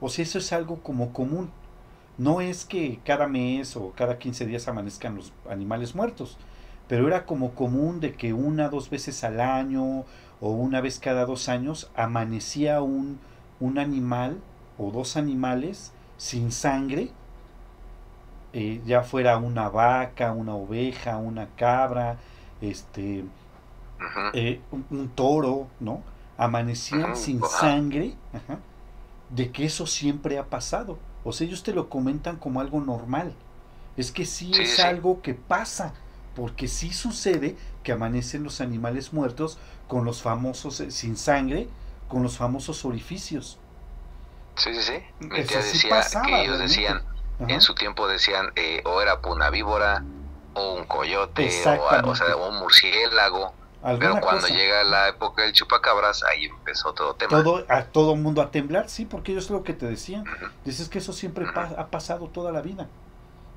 O 0.00 0.08
sea, 0.08 0.24
eso 0.24 0.38
es 0.38 0.52
algo 0.52 0.82
como 0.82 1.12
común. 1.12 1.50
No 2.18 2.42
es 2.42 2.66
que 2.66 2.98
cada 3.04 3.26
mes 3.26 3.76
o 3.76 3.92
cada 3.92 4.18
15 4.18 4.44
días 4.44 4.68
amanezcan 4.68 5.16
los 5.16 5.32
animales 5.48 5.94
muertos, 5.94 6.36
pero 6.90 7.06
era 7.06 7.24
como 7.24 7.54
común 7.54 8.00
de 8.00 8.14
que 8.14 8.32
una, 8.32 8.68
dos 8.68 8.90
veces 8.90 9.22
al 9.22 9.40
año 9.40 10.04
o 10.40 10.50
una 10.50 10.80
vez 10.80 10.98
cada 10.98 11.24
dos 11.24 11.48
años 11.48 11.88
amanecía 11.94 12.82
un, 12.82 13.20
un 13.60 13.78
animal 13.78 14.40
o 14.76 14.90
dos 14.90 15.16
animales 15.16 15.92
sin 16.16 16.50
sangre, 16.50 17.12
eh, 18.52 18.82
ya 18.84 19.04
fuera 19.04 19.38
una 19.38 19.68
vaca, 19.68 20.32
una 20.32 20.56
oveja, 20.56 21.16
una 21.16 21.46
cabra, 21.54 22.16
este, 22.60 23.24
eh, 24.34 24.60
un, 24.72 25.10
toro, 25.10 25.68
¿no? 25.78 26.02
amanecían 26.36 27.16
sin 27.16 27.40
sangre, 27.44 28.16
de 29.28 29.52
que 29.52 29.66
eso 29.66 29.86
siempre 29.86 30.40
ha 30.40 30.46
pasado. 30.46 30.98
O 31.22 31.32
sea, 31.32 31.46
ellos 31.46 31.62
te 31.62 31.72
lo 31.72 31.88
comentan 31.88 32.34
como 32.34 32.60
algo 32.60 32.80
normal. 32.80 33.32
Es 33.96 34.10
que 34.10 34.24
sí, 34.24 34.50
es 34.58 34.80
algo 34.80 35.22
que 35.22 35.34
pasa, 35.34 35.94
porque 36.40 36.68
sí 36.68 36.90
sucede 36.90 37.54
que 37.82 37.92
amanecen 37.92 38.42
los 38.44 38.62
animales 38.62 39.12
muertos 39.12 39.58
con 39.88 40.06
los 40.06 40.22
famosos, 40.22 40.80
eh, 40.80 40.90
sin 40.90 41.18
sangre, 41.18 41.68
con 42.08 42.22
los 42.22 42.38
famosos 42.38 42.86
orificios. 42.86 43.58
Sí, 44.56 44.72
sí, 44.72 44.80
sí. 44.80 45.02
Mi 45.18 45.44
tía 45.44 45.58
decía 45.58 46.02
que 46.24 46.42
ellos 46.44 46.58
decían, 46.58 47.02
en 47.40 47.60
su 47.60 47.74
tiempo 47.74 48.08
decían, 48.08 48.52
eh, 48.56 48.82
o 48.86 49.02
era 49.02 49.20
una 49.22 49.50
víbora, 49.50 50.02
o 50.54 50.76
un 50.76 50.84
coyote, 50.86 51.46
o, 51.66 52.08
o, 52.08 52.14
sea, 52.16 52.34
un 52.36 52.58
murciélago. 52.58 53.52
Pero 53.98 54.18
cuando 54.22 54.46
llega 54.46 54.82
la 54.84 55.08
época 55.08 55.42
del 55.42 55.52
chupacabras, 55.52 56.22
ahí 56.24 56.46
empezó 56.46 56.94
todo 56.94 57.16
tema. 57.16 57.42
Todo, 57.42 57.66
a 57.68 57.82
todo 57.82 58.16
mundo 58.16 58.40
a 58.40 58.50
temblar, 58.50 58.88
sí, 58.88 59.04
porque 59.04 59.32
ellos 59.32 59.44
es 59.44 59.50
lo 59.50 59.62
que 59.62 59.74
te 59.74 59.84
decían. 59.84 60.24
Dices 60.64 60.88
que 60.88 61.00
eso 61.00 61.12
siempre 61.12 61.44
ha 61.54 61.86
pasado 61.88 62.28
toda 62.28 62.50
la 62.50 62.62
vida. 62.62 62.88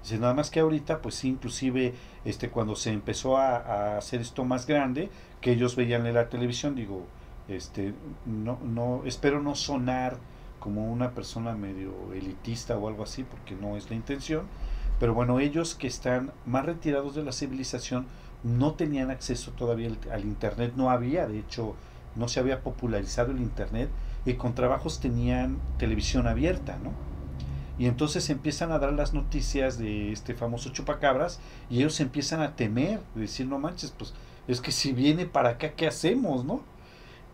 Dice, 0.04 0.20
nada 0.20 0.34
más 0.34 0.52
que 0.52 0.60
ahorita, 0.60 1.02
pues 1.02 1.16
sí, 1.16 1.30
inclusive 1.30 1.94
este, 2.26 2.50
cuando 2.50 2.76
se 2.76 2.92
empezó 2.92 3.38
a, 3.38 3.98
hacer 3.98 4.20
esto 4.20 4.44
más 4.44 4.68
grande, 4.68 5.10
que 5.39 5.54
ellos 5.54 5.78
veían 5.78 6.06
en 6.06 6.16
la 6.16 6.28
televisión, 6.30 6.76
digo, 6.76 7.06
este, 7.48 7.94
no, 8.26 8.60
no, 8.63 9.02
espero 9.06 9.42
no 9.42 9.56
sonar 9.56 10.18
como 10.60 10.92
una 10.92 11.12
persona 11.12 11.56
medio 11.56 12.13
elitista 12.13 12.78
o 12.78 12.89
algo 12.89 13.04
así, 13.04 13.24
porque 13.24 13.56
no 13.56 13.78
es 13.78 13.89
la 13.89 13.96
intención, 13.96 14.46
pero 15.00 15.13
bueno, 15.13 15.39
ellos 15.39 15.74
que 15.76 15.88
están 15.88 16.32
más 16.46 16.66
retirados 16.66 17.16
de 17.16 17.24
la 17.24 17.32
civilización, 17.32 18.06
no 18.44 18.74
tenían 18.74 19.10
acceso 19.10 19.52
todavía 19.52 19.89
al, 20.12 20.26
Internet, 20.26 20.74
no 20.76 20.89
había, 20.89 21.28
de 21.28 21.39
hecho, 21.39 21.76
no 22.16 22.28
se 22.28 22.42
había 22.42 22.62
popularizado 22.62 23.32
el 23.32 23.39
Internet 23.39 23.89
y 24.26 24.34
con 24.34 24.54
trabajos 24.54 25.00
tenían 25.00 25.60
televisión 25.78 26.28
abierta, 26.28 26.78
¿no? 26.84 26.92
Y 27.78 27.88
entonces 27.88 28.30
empiezan 28.30 28.72
a 28.72 28.80
dar 28.80 28.94
las 28.94 29.14
noticias 29.14 29.80
de 29.80 30.12
este 30.12 30.36
famoso 30.36 30.70
chupacabras 30.70 31.40
y 31.70 31.80
ellos 31.80 32.00
empiezan 32.00 32.42
a 32.42 32.56
temer, 32.56 33.00
decir, 33.16 33.48
no 33.48 33.58
manches, 33.58 33.92
pues 33.92 34.14
es 34.48 34.62
que 34.62 34.72
si 34.72 34.94
viene 34.94 35.26
para 35.26 35.50
acá, 35.50 35.72
¿qué 35.72 35.88
hacemos, 35.88 36.46
no? 36.46 36.62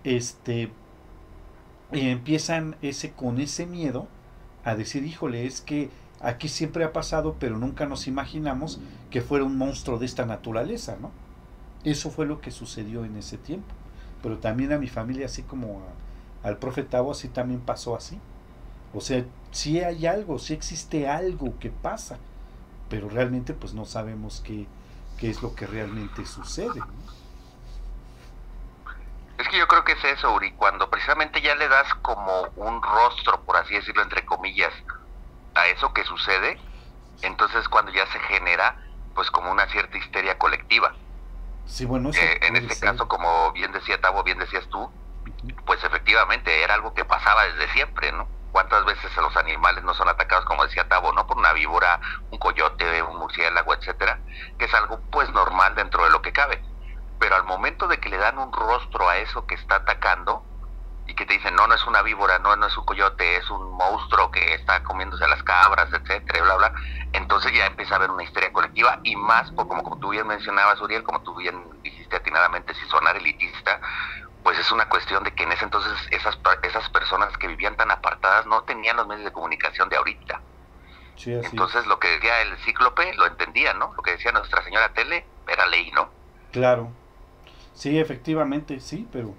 Este, 0.03 0.71
y 1.91 2.07
empiezan 2.07 2.77
ese, 2.81 3.11
con 3.11 3.39
ese 3.39 3.65
miedo 3.65 4.07
a 4.63 4.75
decir, 4.75 5.03
híjole, 5.03 5.45
es 5.45 5.61
que 5.61 5.89
Aquí 6.21 6.49
siempre 6.49 6.83
ha 6.83 6.91
pasado, 6.91 7.37
pero 7.39 7.57
nunca 7.57 7.85
nos 7.85 8.07
imaginamos 8.07 8.81
que 9.09 9.21
fuera 9.21 9.45
un 9.45 9.57
monstruo 9.57 9.97
de 9.99 10.05
esta 10.05 10.25
naturaleza, 10.25 10.97
¿no? 10.99 11.11
Eso 11.85 12.11
fue 12.11 12.25
lo 12.25 12.41
que 12.41 12.51
sucedió 12.51 13.05
en 13.05 13.15
ese 13.15 13.37
tiempo. 13.37 13.73
Pero 14.21 14.37
también 14.37 14.73
a 14.73 14.77
mi 14.77 14.87
familia, 14.87 15.27
así 15.27 15.43
como 15.43 15.81
al 16.43 16.57
profe 16.57 16.83
Tavo, 16.83 17.11
así 17.11 17.29
también 17.29 17.61
pasó 17.61 17.95
así. 17.95 18.19
O 18.93 19.01
sea, 19.01 19.23
sí 19.51 19.81
hay 19.81 20.07
algo, 20.07 20.39
sí 20.39 20.53
existe 20.53 21.07
algo 21.07 21.57
que 21.59 21.69
pasa, 21.69 22.17
pero 22.89 23.09
realmente 23.09 23.53
pues 23.53 23.73
no 23.73 23.85
sabemos 23.85 24.41
qué, 24.45 24.65
qué 25.19 25.29
es 25.29 25.41
lo 25.41 25.55
que 25.55 25.67
realmente 25.67 26.25
sucede. 26.25 26.81
Es 29.37 29.47
que 29.47 29.57
yo 29.57 29.67
creo 29.67 29.83
que 29.85 29.93
es 29.93 30.03
eso, 30.03 30.33
Uri, 30.33 30.51
cuando 30.53 30.89
precisamente 30.89 31.41
ya 31.41 31.55
le 31.55 31.69
das 31.69 31.93
como 32.01 32.41
un 32.55 32.81
rostro, 32.81 33.39
por 33.41 33.55
así 33.57 33.73
decirlo, 33.73 34.01
entre 34.01 34.25
comillas, 34.25 34.73
a 35.55 35.67
eso 35.67 35.93
que 35.93 36.03
sucede, 36.03 36.59
entonces 37.21 37.67
cuando 37.69 37.91
ya 37.91 38.05
se 38.07 38.19
genera 38.19 38.75
pues 39.15 39.29
como 39.31 39.51
una 39.51 39.67
cierta 39.67 39.97
histeria 39.97 40.37
colectiva. 40.37 40.93
Sí, 41.65 41.85
bueno, 41.85 42.11
en 42.13 42.55
este 42.55 42.79
caso, 42.79 43.07
como 43.07 43.51
bien 43.51 43.71
decía 43.71 44.01
Tavo, 44.01 44.23
bien 44.23 44.39
decías 44.39 44.67
tú, 44.69 44.89
pues 45.65 45.83
efectivamente 45.83 46.63
era 46.63 46.73
algo 46.73 46.93
que 46.93 47.05
pasaba 47.05 47.43
desde 47.45 47.71
siempre, 47.73 48.11
¿no? 48.11 48.27
¿Cuántas 48.51 48.85
veces 48.85 49.15
los 49.17 49.35
animales 49.37 49.83
no 49.83 49.93
son 49.93 50.09
atacados, 50.09 50.45
como 50.45 50.63
decía 50.65 50.87
Tavo, 50.87 51.13
¿no? 51.13 51.27
Por 51.27 51.37
una 51.37 51.53
víbora, 51.53 51.99
un 52.31 52.39
coyote, 52.39 53.01
un 53.03 53.17
murciélago, 53.17 53.73
etcétera, 53.73 54.19
que 54.57 54.65
es 54.65 54.73
algo 54.73 54.99
pues 55.11 55.29
normal 55.31 55.75
dentro 55.75 56.03
de 56.03 56.09
lo 56.09 56.21
que 56.21 56.33
cabe. 56.33 56.61
Pero 57.19 57.35
al 57.35 57.43
momento 57.43 57.87
de 57.87 57.99
que 57.99 58.09
le 58.09 58.17
dan 58.17 58.39
un 58.39 58.51
rostro 58.51 59.07
a 59.07 59.17
eso 59.17 59.45
que 59.45 59.55
está 59.55 59.75
atacando, 59.75 60.43
y 61.09 61.15
que 61.15 61.25
te 61.25 61.33
dicen, 61.33 61.55
no, 61.55 61.65
no 61.65 61.73
es 61.73 61.85
una 61.87 62.03
víbora, 62.03 62.37
no, 62.37 62.55
no 62.55 62.67
es 62.67 62.77
un 62.77 62.85
coyote, 62.85 63.37
es 63.37 63.49
un 63.49 63.71
monstruo 63.71 64.29
que 64.29 64.53
está 64.53 64.83
comiéndose 64.83 65.23
a 65.23 65.27
las 65.27 65.41
cabras, 65.41 65.89
etcétera, 65.91 66.43
bla, 66.43 66.55
bla, 66.55 66.73
entonces 67.13 67.51
ya 67.51 67.65
empieza 67.65 67.95
a 67.95 67.97
haber 67.97 68.11
una 68.11 68.23
historia 68.23 68.53
colectiva 68.53 68.99
y 69.03 69.15
más, 69.15 69.51
por 69.53 69.67
como, 69.67 69.83
como 69.83 69.97
tú 69.97 70.09
bien 70.09 70.27
mencionabas, 70.27 70.79
Uriel, 70.79 71.03
como 71.03 71.23
tú 71.23 71.35
bien 71.35 71.67
dijiste 71.81 72.15
atinadamente, 72.15 72.75
si 72.75 72.85
sonar 72.85 73.17
elitista, 73.17 73.81
pues 74.43 74.57
es 74.57 74.71
una 74.71 74.87
cuestión 74.87 75.23
de 75.23 75.31
que 75.33 75.43
en 75.43 75.51
ese 75.51 75.65
entonces 75.65 75.93
esas, 76.11 76.37
esas 76.63 76.89
personas 76.89 77.35
que 77.37 77.47
vivían 77.47 77.75
tan 77.75 77.91
apartadas 77.91 78.45
no 78.45 78.63
tenían 78.63 78.97
los 78.97 79.07
medios 79.07 79.25
de 79.25 79.31
comunicación 79.31 79.89
de 79.89 79.97
ahorita. 79.97 80.41
entonces 81.25 81.85
lo 81.87 81.99
que 81.99 82.07
decía 82.09 82.41
el 82.41 82.57
cíclope 82.59 83.13
lo 83.15 83.25
entendía, 83.25 83.73
¿no? 83.73 83.93
Lo 83.95 84.03
que 84.03 84.11
decía 84.11 84.31
nuestra 84.31 84.63
señora 84.63 84.93
Tele 84.93 85.25
era 85.47 85.65
ley, 85.67 85.91
¿no? 85.91 86.09
Claro. 86.51 86.89
Sí, 87.73 87.99
efectivamente, 87.99 88.79
sí, 88.79 89.07
pero 89.11 89.33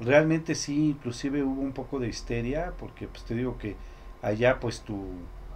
realmente 0.00 0.54
sí, 0.54 0.90
inclusive 0.90 1.42
hubo 1.42 1.60
un 1.60 1.72
poco 1.72 1.98
de 1.98 2.08
histeria, 2.08 2.72
porque 2.78 3.06
pues 3.08 3.24
te 3.24 3.34
digo 3.34 3.58
que 3.58 3.76
allá 4.22 4.58
pues 4.60 4.82
tu, 4.82 5.10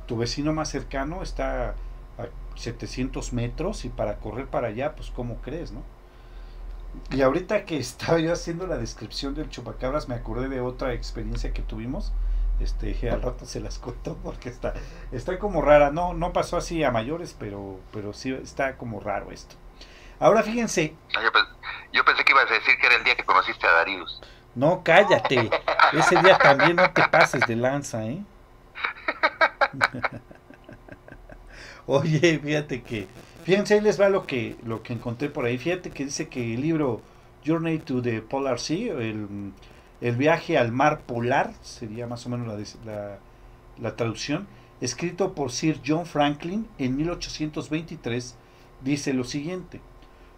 tu 0.06 0.16
vecino 0.16 0.52
más 0.52 0.70
cercano 0.70 1.22
está 1.22 1.70
a 2.18 2.26
700 2.56 3.32
metros 3.32 3.84
y 3.84 3.88
para 3.88 4.16
correr 4.18 4.46
para 4.46 4.68
allá, 4.68 4.94
pues 4.94 5.10
¿cómo 5.10 5.40
crees, 5.42 5.72
no? 5.72 5.82
Y 7.10 7.22
ahorita 7.22 7.64
que 7.64 7.78
estaba 7.78 8.18
yo 8.18 8.32
haciendo 8.32 8.66
la 8.66 8.76
descripción 8.76 9.34
del 9.34 9.48
chupacabras, 9.48 10.08
me 10.08 10.14
acordé 10.14 10.48
de 10.48 10.60
otra 10.60 10.92
experiencia 10.92 11.52
que 11.52 11.62
tuvimos. 11.62 12.12
Este, 12.60 13.08
al 13.08 13.22
rato 13.22 13.46
se 13.46 13.60
las 13.60 13.78
cuento 13.78 14.18
porque 14.22 14.48
está, 14.48 14.74
está 15.12 15.38
como 15.38 15.62
rara. 15.62 15.90
No, 15.90 16.14
no 16.14 16.32
pasó 16.32 16.56
así 16.56 16.82
a 16.82 16.90
mayores, 16.90 17.36
pero, 17.38 17.78
pero 17.92 18.12
sí 18.12 18.32
está 18.32 18.76
como 18.76 19.00
raro 19.00 19.30
esto. 19.30 19.54
Ahora 20.18 20.42
fíjense. 20.42 20.94
Ah, 21.16 21.22
yo, 21.92 22.04
pensé 22.04 22.24
que 22.24 22.32
ibas 22.32 22.50
a 22.50 22.54
decir 22.54 22.76
que 22.80 22.86
era 22.86 22.96
el 22.96 23.04
día 23.04 23.14
que 23.14 23.24
conociste 23.24 23.66
a 23.66 23.72
Darius. 23.72 24.20
No, 24.54 24.82
cállate. 24.82 25.50
Ese 25.92 26.20
día 26.20 26.36
también 26.36 26.76
no 26.76 26.90
te 26.90 27.06
pases 27.08 27.42
de 27.46 27.54
lanza, 27.54 28.04
¿eh? 28.04 28.18
Oye, 31.86 32.38
fíjate 32.38 32.82
que 32.82 33.08
Fíjense, 33.48 33.72
ahí 33.72 33.80
les 33.80 33.98
va 33.98 34.10
lo 34.10 34.26
que, 34.26 34.58
lo 34.62 34.82
que 34.82 34.92
encontré 34.92 35.30
por 35.30 35.46
ahí. 35.46 35.56
Fíjate 35.56 35.88
que 35.88 36.04
dice 36.04 36.28
que 36.28 36.52
el 36.52 36.60
libro 36.60 37.00
Journey 37.46 37.78
to 37.78 38.02
the 38.02 38.20
Polar 38.20 38.60
Sea, 38.60 38.98
el, 38.98 39.54
viaje 40.18 40.58
al 40.58 40.70
mar 40.70 41.00
polar, 41.06 41.54
sería 41.62 42.06
más 42.06 42.26
o 42.26 42.28
menos 42.28 42.46
la, 42.84 43.18
la, 43.80 43.96
traducción, 43.96 44.46
escrito 44.82 45.32
por 45.32 45.50
Sir 45.50 45.80
John 45.82 46.04
Franklin 46.04 46.68
en 46.76 46.94
1823, 46.98 48.36
dice 48.84 49.14
lo 49.14 49.24
siguiente. 49.24 49.80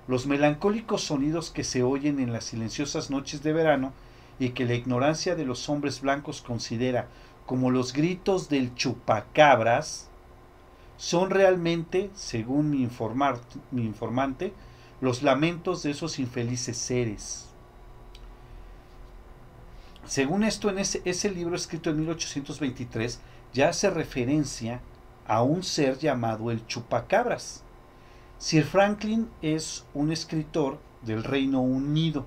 Los 0.07 0.29
melancólicos 0.29 1.03
sonidos 1.03 1.51
que 1.51 1.65
se 1.65 1.83
oyen 1.83 2.21
en 2.21 2.33
las 2.33 2.45
silenciosas 2.45 3.11
noches 3.11 3.43
de 3.43 3.53
verano 3.53 3.93
y 4.39 4.51
que 4.51 4.67
la 4.67 4.75
ignorancia 4.75 5.35
de 5.35 5.47
los 5.47 5.69
hombres 5.69 6.01
blancos 6.01 6.43
considera 6.43 7.09
como 7.45 7.73
los 7.73 7.93
gritos 7.93 8.49
del 8.49 8.73
chupacabras, 8.77 10.10
son 11.01 11.31
realmente, 11.31 12.11
según 12.15 12.69
mi, 12.69 12.87
mi 13.71 13.87
informante, 13.87 14.53
los 15.01 15.23
lamentos 15.23 15.83
de 15.83 15.93
esos 15.93 16.19
infelices 16.19 16.77
seres. 16.77 17.47
Según 20.05 20.45
esto, 20.45 20.69
en 20.69 20.79
ese, 20.79 21.01
ese 21.07 21.31
libro 21.31 21.57
escrito 21.57 21.89
en 21.89 22.01
1823 22.01 23.19
ya 23.55 23.71
hace 23.71 23.89
referencia 23.89 24.83
a 25.27 25.43
un 25.43 25.63
ser 25.63 25.99
llamado 25.99 26.51
el 26.51 26.67
chupacabras. 26.67 27.63
Sir 28.37 28.65
Franklin 28.65 29.31
es 29.41 29.87
un 29.95 30.13
escritor 30.13 30.79
del 31.01 31.25
Reino 31.25 31.63
Unido. 31.63 32.27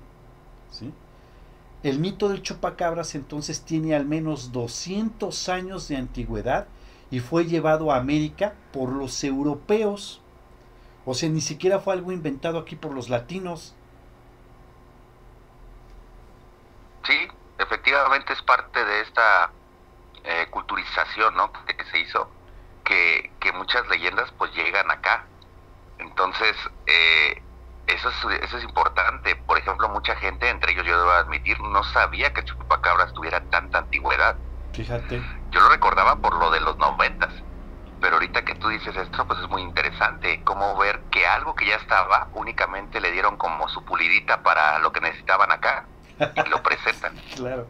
El 1.84 2.00
mito 2.00 2.28
del 2.28 2.42
chupacabras 2.42 3.14
entonces 3.14 3.60
tiene 3.60 3.94
al 3.94 4.04
menos 4.04 4.50
200 4.50 5.48
años 5.48 5.86
de 5.86 5.96
antigüedad 5.96 6.66
y 7.10 7.20
fue 7.20 7.44
llevado 7.44 7.92
a 7.92 7.96
América 7.96 8.54
por 8.72 8.90
los 8.90 9.22
europeos. 9.24 10.20
O 11.04 11.14
sea, 11.14 11.28
ni 11.28 11.40
siquiera 11.40 11.78
fue 11.78 11.94
algo 11.94 12.12
inventado 12.12 12.58
aquí 12.58 12.76
por 12.76 12.92
los 12.92 13.08
latinos. 13.08 13.74
Sí, 17.04 17.28
efectivamente 17.58 18.32
es 18.32 18.42
parte 18.42 18.84
de 18.84 19.00
esta 19.02 19.50
eh, 20.24 20.46
culturización 20.50 21.36
¿no? 21.36 21.52
que 21.52 21.84
se 21.90 22.00
hizo, 22.00 22.30
que, 22.82 23.30
muchas 23.54 23.86
leyendas 23.88 24.32
pues 24.38 24.52
llegan 24.54 24.90
acá. 24.90 25.24
Entonces, 25.98 26.56
eh, 26.86 27.42
eso, 27.86 28.08
es, 28.08 28.42
eso 28.42 28.58
es 28.58 28.64
importante. 28.64 29.36
Por 29.36 29.58
ejemplo, 29.58 29.88
mucha 29.90 30.16
gente, 30.16 30.48
entre 30.48 30.72
ellos 30.72 30.86
yo 30.86 30.98
debo 30.98 31.10
admitir, 31.12 31.60
no 31.60 31.84
sabía 31.84 32.32
que 32.32 32.44
Chupacabras 32.44 33.12
tuviera 33.12 33.40
tanta 33.50 33.78
antigüedad. 33.78 34.36
Fíjate. 34.72 35.22
Yo 35.54 35.60
lo 35.60 35.68
recordaba 35.68 36.16
por 36.16 36.36
lo 36.36 36.50
de 36.50 36.58
los 36.58 36.76
noventas, 36.78 37.32
pero 38.00 38.16
ahorita 38.16 38.44
que 38.44 38.56
tú 38.56 38.68
dices 38.70 38.96
esto, 38.96 39.24
pues 39.24 39.38
es 39.38 39.48
muy 39.48 39.62
interesante, 39.62 40.42
cómo 40.42 40.76
ver 40.76 41.00
que 41.12 41.24
algo 41.28 41.54
que 41.54 41.64
ya 41.64 41.76
estaba, 41.76 42.28
únicamente 42.34 43.00
le 43.00 43.12
dieron 43.12 43.36
como 43.36 43.68
su 43.68 43.84
pulidita 43.84 44.42
para 44.42 44.80
lo 44.80 44.92
que 44.92 45.00
necesitaban 45.00 45.52
acá 45.52 45.86
y 46.18 46.48
lo 46.48 46.60
presentan. 46.60 47.14
claro, 47.36 47.68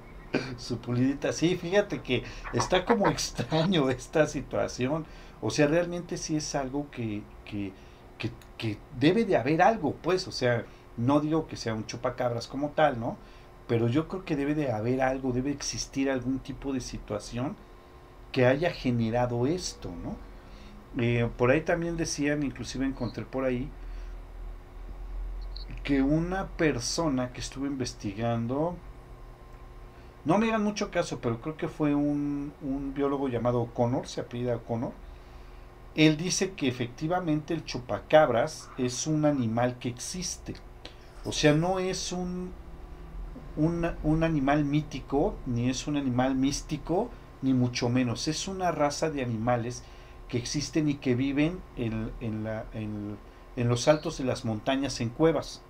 su 0.56 0.80
pulidita, 0.80 1.30
sí, 1.34 1.56
fíjate 1.56 2.00
que 2.00 2.24
está 2.54 2.86
como 2.86 3.06
extraño 3.08 3.90
esta 3.90 4.26
situación, 4.26 5.04
o 5.42 5.50
sea, 5.50 5.66
realmente 5.66 6.16
sí 6.16 6.38
es 6.38 6.54
algo 6.54 6.90
que, 6.90 7.22
que, 7.44 7.70
que, 8.16 8.30
que 8.56 8.78
debe 8.98 9.26
de 9.26 9.36
haber 9.36 9.60
algo, 9.60 9.94
pues, 9.96 10.26
o 10.26 10.32
sea, 10.32 10.64
no 10.96 11.20
digo 11.20 11.46
que 11.46 11.58
sea 11.58 11.74
un 11.74 11.84
chupacabras 11.84 12.48
como 12.48 12.70
tal, 12.70 12.98
¿no? 12.98 13.18
pero 13.66 13.88
yo 13.88 14.08
creo 14.08 14.24
que 14.24 14.36
debe 14.36 14.54
de 14.54 14.70
haber 14.70 15.00
algo, 15.00 15.32
debe 15.32 15.50
existir 15.50 16.10
algún 16.10 16.38
tipo 16.38 16.72
de 16.72 16.80
situación 16.80 17.56
que 18.34 18.46
haya 18.46 18.72
generado 18.72 19.46
esto, 19.46 19.92
¿no? 20.02 20.16
Eh, 21.00 21.30
por 21.38 21.52
ahí 21.52 21.60
también 21.60 21.96
decían, 21.96 22.42
inclusive 22.42 22.84
encontré 22.84 23.24
por 23.24 23.44
ahí, 23.44 23.70
que 25.84 26.02
una 26.02 26.48
persona 26.48 27.32
que 27.32 27.40
estuvo 27.40 27.66
investigando, 27.66 28.74
no 30.24 30.38
me 30.38 30.48
hagan 30.48 30.64
mucho 30.64 30.90
caso, 30.90 31.20
pero 31.20 31.40
creo 31.40 31.56
que 31.56 31.68
fue 31.68 31.94
un, 31.94 32.52
un 32.60 32.92
biólogo 32.92 33.28
llamado 33.28 33.60
O'Connor, 33.62 34.08
se 34.08 34.20
apellida 34.20 34.56
O'Connor, 34.56 34.90
él 35.94 36.16
dice 36.16 36.54
que 36.54 36.66
efectivamente 36.66 37.54
el 37.54 37.64
chupacabras 37.64 38.68
es 38.78 39.06
un 39.06 39.26
animal 39.26 39.78
que 39.78 39.88
existe. 39.90 40.54
O 41.24 41.30
sea, 41.30 41.54
no 41.54 41.78
es 41.78 42.10
un 42.10 42.50
un, 43.56 44.22
animal 44.24 44.64
mítico, 44.64 45.36
ni 45.46 45.70
es 45.70 45.86
un 45.86 45.96
animal 45.96 46.34
místico, 46.34 47.10
ni 47.44 47.52
mucho 47.52 47.88
menos. 47.88 48.26
Es 48.26 48.48
una 48.48 48.72
raza 48.72 49.10
de 49.10 49.22
animales 49.22 49.84
que 50.28 50.38
existen 50.38 50.88
y 50.88 50.94
que 50.94 51.14
viven 51.14 51.60
en, 51.76 52.10
en, 52.20 52.42
la, 52.42 52.64
en, 52.72 53.18
los 53.56 53.86
altos 53.86 54.18
de 54.18 54.24
las 54.24 54.44
montañas, 54.44 55.00
en 55.00 55.10
cuevas. 55.10 55.62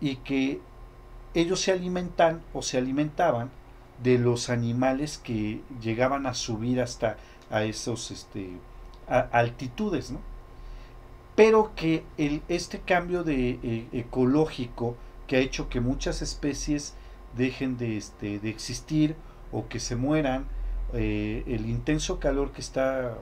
Y 0.00 0.16
que 0.16 0.60
ellos 1.34 1.60
se 1.60 1.72
alimentan 1.72 2.42
o 2.52 2.62
se 2.62 2.78
alimentaban 2.78 3.50
de 4.02 4.18
los 4.18 4.50
animales 4.50 5.18
que 5.18 5.60
llegaban 5.80 6.26
a 6.26 6.34
subir 6.34 6.80
hasta 6.80 7.16
a 7.50 7.64
esos 7.64 8.10
este, 8.10 8.50
altitudes, 9.06 10.10
¿no? 10.10 10.20
Pero 11.36 11.72
que 11.76 12.04
el, 12.18 12.42
este 12.48 12.80
cambio 12.80 13.24
de, 13.24 13.58
eh, 13.62 13.88
ecológico 13.92 14.96
que 15.26 15.36
ha 15.36 15.40
hecho 15.40 15.68
que 15.68 15.80
muchas 15.80 16.20
especies 16.20 16.94
dejen 17.36 17.78
de, 17.78 17.96
este, 17.96 18.38
de 18.38 18.50
existir 18.50 19.16
o 19.50 19.68
que 19.68 19.80
se 19.80 19.96
mueran, 19.96 20.46
eh, 20.92 21.44
el 21.46 21.68
intenso 21.68 22.18
calor 22.18 22.52
que 22.52 22.60
está 22.60 23.16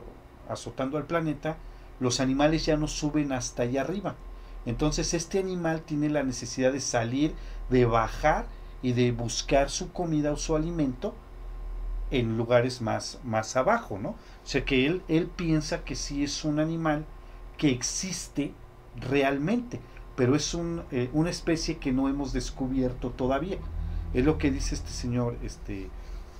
azotando 0.48 0.98
al 0.98 1.06
planeta, 1.06 1.56
los 2.00 2.20
animales 2.20 2.66
ya 2.66 2.76
no 2.76 2.88
suben 2.88 3.32
hasta 3.32 3.62
allá 3.64 3.82
arriba. 3.82 4.16
Entonces 4.66 5.14
este 5.14 5.38
animal 5.38 5.82
tiene 5.82 6.10
la 6.10 6.22
necesidad 6.22 6.72
de 6.72 6.80
salir, 6.80 7.34
de 7.70 7.84
bajar 7.86 8.46
y 8.82 8.92
de 8.92 9.12
buscar 9.12 9.70
su 9.70 9.92
comida 9.92 10.32
o 10.32 10.36
su 10.36 10.56
alimento 10.56 11.14
en 12.10 12.36
lugares 12.36 12.80
más, 12.80 13.20
más 13.24 13.56
abajo, 13.56 13.98
¿no? 13.98 14.10
O 14.10 14.16
sea 14.44 14.64
que 14.64 14.86
él, 14.86 15.02
él 15.08 15.28
piensa 15.28 15.84
que 15.84 15.94
sí 15.94 16.24
es 16.24 16.44
un 16.44 16.58
animal 16.58 17.04
que 17.56 17.70
existe 17.70 18.52
realmente 18.98 19.80
pero 20.20 20.36
es 20.36 20.52
un, 20.52 20.82
eh, 20.90 21.08
una 21.14 21.30
especie 21.30 21.78
que 21.78 21.92
no 21.92 22.06
hemos 22.06 22.34
descubierto 22.34 23.08
todavía. 23.08 23.56
Es 24.12 24.22
lo 24.22 24.36
que 24.36 24.50
dice 24.50 24.74
este 24.74 24.90
señor, 24.90 25.38
este 25.42 25.88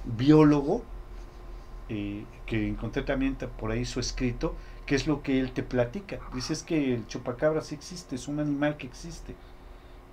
biólogo, 0.05 0.83
eh, 1.91 2.25
que 2.47 2.69
encontré 2.69 3.03
también 3.03 3.37
por 3.59 3.73
ahí 3.73 3.85
su 3.85 3.99
escrito, 3.99 4.55
que 4.87 4.95
es 4.95 5.09
lo 5.09 5.23
que 5.23 5.41
él 5.41 5.51
te 5.51 5.65
platica. 5.65 6.21
Dice 6.33 6.53
es 6.53 6.63
que 6.63 6.95
el 6.95 7.07
chupacabra 7.09 7.63
sí 7.63 7.75
existe, 7.75 8.15
es 8.15 8.29
un 8.29 8.39
animal 8.39 8.77
que 8.77 8.87
existe, 8.87 9.35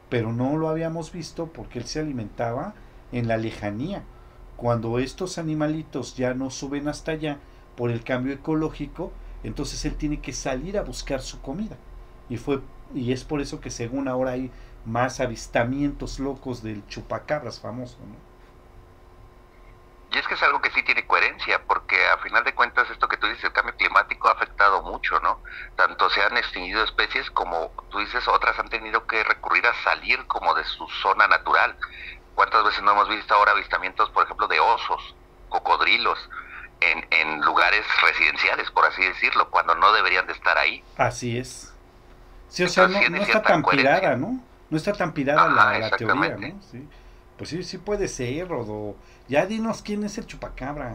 pero 0.09 0.33
no 0.33 0.57
lo 0.57 0.69
habíamos 0.69 1.11
visto 1.11 1.47
porque 1.47 1.77
él 1.77 1.85
se 1.85 1.99
alimentaba 1.99 2.73
en 3.11 3.27
la 3.27 3.37
lejanía. 3.37 4.03
Cuando 4.55 4.97
estos 4.97 5.37
animalitos 5.37 6.17
ya 6.17 6.33
no 6.33 6.49
suben 6.49 6.87
hasta 6.87 7.11
allá 7.11 7.37
por 7.75 7.91
el 7.91 8.03
cambio 8.03 8.33
ecológico, 8.33 9.11
entonces 9.43 9.85
él 9.85 9.95
tiene 9.95 10.19
que 10.19 10.33
salir 10.33 10.79
a 10.79 10.83
buscar 10.83 11.21
su 11.21 11.41
comida. 11.41 11.77
Y 12.27 12.37
fue 12.37 12.61
y 12.95 13.11
es 13.11 13.23
por 13.23 13.41
eso 13.41 13.59
que 13.59 13.69
según 13.69 14.07
ahora 14.07 14.31
hay 14.31 14.49
más 14.85 15.19
avistamientos 15.19 16.19
locos 16.19 16.63
del 16.63 16.85
chupacabras 16.87 17.59
famoso, 17.59 17.97
¿no? 17.99 18.26
Y 20.11 20.17
es 20.17 20.27
que 20.27 20.35
es 20.35 20.43
algo 20.43 20.61
que 20.61 20.71
sí 20.71 20.83
tiene 20.83 21.05
coherencia, 21.05 21.61
porque 21.67 21.95
a 22.07 22.17
final 22.19 22.43
de 22.43 22.55
cuentas 22.55 22.89
esto 22.89 23.07
que 23.07 23.17
tú 23.17 23.27
dices, 23.27 23.43
el 23.43 23.51
cambio 23.51 23.75
climático 23.75 24.29
ha 24.29 24.31
afectado 24.31 24.81
mucho, 24.83 25.19
¿no? 25.19 25.41
Tanto 25.75 26.09
se 26.09 26.21
han 26.23 26.37
extinguido 26.37 26.83
especies 26.83 27.29
como 27.31 27.71
tú 27.89 27.99
dices, 27.99 28.27
otras 28.27 28.57
han 28.57 28.69
tenido 28.69 29.05
que 29.05 29.23
recurrir 29.23 29.65
a 29.67 29.73
salir 29.83 30.25
como 30.27 30.53
de 30.55 30.63
su 30.63 30.87
zona 31.01 31.27
natural. 31.27 31.75
¿Cuántas 32.35 32.63
veces 32.63 32.83
no 32.83 32.91
hemos 32.91 33.09
visto 33.09 33.33
ahora 33.33 33.51
avistamientos, 33.51 34.09
por 34.11 34.23
ejemplo, 34.23 34.47
de 34.47 34.59
osos, 34.59 35.15
cocodrilos, 35.49 36.29
en, 36.79 37.05
en 37.09 37.41
lugares 37.41 37.85
residenciales, 38.01 38.71
por 38.71 38.85
así 38.85 39.03
decirlo, 39.03 39.49
cuando 39.49 39.75
no 39.75 39.91
deberían 39.91 40.25
de 40.27 40.33
estar 40.33 40.57
ahí? 40.57 40.83
Así 40.97 41.37
es. 41.37 41.73
Sí, 42.47 42.63
o 42.63 42.69
sea, 42.69 42.87
no, 42.87 42.99
está 43.17 43.41
tan 43.41 43.61
pirada, 43.63 44.15
¿no? 44.15 44.39
no 44.69 44.77
está 44.77 44.93
tan 44.93 45.13
pirada 45.13 45.47
la, 45.49 45.89
teoría, 45.91 46.37
¿no? 46.37 46.61
Sí. 46.61 46.87
Pues 47.37 47.49
sí, 47.49 47.63
sí 47.63 47.77
puede 47.77 48.07
ser, 48.07 48.47
Rodo. 48.47 48.95
Ya 49.27 49.45
dinos 49.45 49.81
quién 49.81 50.03
es 50.03 50.17
el 50.17 50.25
chupacabra. 50.25 50.93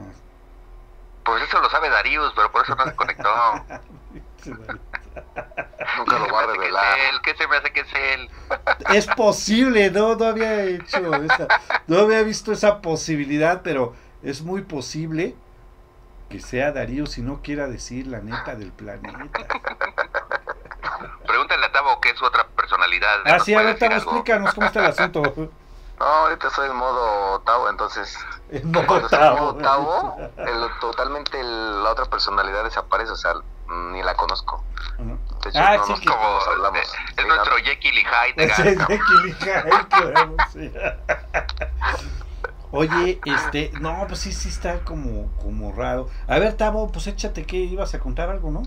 Pues 1.25 1.43
eso 1.45 1.61
lo 1.61 1.71
sabe 1.71 1.89
Darius, 1.89 2.33
pero 2.35 2.51
por 2.51 2.65
eso 2.65 2.75
no 2.75 2.85
se 2.85 2.97
conectó. 2.97 3.29
Nunca 5.99 6.19
lo 6.19 6.33
va 6.33 6.43
a 6.43 6.47
revelar. 6.47 6.99
¿Qué 7.23 7.35
se 7.35 7.47
me 7.47 7.57
hace 7.57 7.73
que 7.73 7.81
es 7.81 7.95
él? 7.95 8.31
es 8.95 9.07
posible, 9.07 9.91
no, 9.91 10.17
no 10.17 10.25
había 10.27 10.65
hecho 10.65 11.15
esa, 11.15 11.49
no 11.87 12.01
había 12.01 12.23
visto 12.23 12.53
esa 12.53 12.81
posibilidad, 12.81 13.63
pero 13.63 13.95
es 14.23 14.43
muy 14.43 14.63
posible 14.63 15.35
que 16.29 16.41
sea 16.41 16.73
Darío 16.73 17.07
si 17.07 17.21
no 17.21 17.43
quiera 17.43 17.69
decir 17.69 18.07
la 18.07 18.21
neta 18.21 18.55
del 18.55 18.73
planeta. 18.73 19.47
Pregúntale 21.27 21.67
a 21.67 21.73
Tavo 21.73 22.01
qué 22.01 22.11
es 22.11 22.19
su 22.19 22.25
otra 22.25 22.47
personalidad. 22.49 23.21
Ah, 23.27 23.39
sí, 23.39 23.55
a 23.55 23.63
ver, 23.63 23.79
Tavo, 23.79 23.95
explícanos 23.95 24.55
cómo 24.55 24.67
está 24.67 24.81
el 24.81 24.87
asunto. 24.87 25.53
No, 26.03 26.09
ahorita 26.09 26.49
estoy 26.49 26.69
en 26.69 26.75
modo 26.75 27.41
Tavo, 27.43 27.69
entonces. 27.71 28.19
En 28.51 28.73
modo 28.73 29.07
Tavo. 29.09 29.55
Tavo 29.55 30.17
totalmente 30.81 31.41
la 31.43 31.91
otra 31.91 32.07
personalidad 32.07 32.65
desaparece, 32.65 33.13
o 33.13 33.17
sea, 33.17 33.35
ni 33.69 34.03
la 34.03 34.17
conozco. 34.17 34.65
ah, 35.55 35.79
sí, 35.87 36.05
como 36.05 36.41
hablamos. 36.41 36.81
Es, 37.17 37.27
nuestro 37.27 37.57
Jekyll 37.59 37.97
y 37.97 38.05
Hyde. 38.05 38.45
Es 38.45 38.57
Jekyll 38.57 39.29
y 39.29 39.33
Hyde, 40.55 40.73
Oye, 42.73 43.21
este, 43.25 43.71
no, 43.81 44.05
pues 44.09 44.19
sí, 44.21 44.33
sí 44.33 44.49
está 44.49 44.81
como, 44.81 45.31
como 45.41 45.71
raro. 45.71 46.11
A 46.27 46.41
ver, 46.41 46.57
Tavo, 46.57 46.91
pues 46.91 47.07
échate 47.07 47.47
que 47.47 47.59
ibas 47.59 47.95
a 47.95 48.01
contar 48.01 48.29
algo, 48.29 48.51
¿no? 48.51 48.65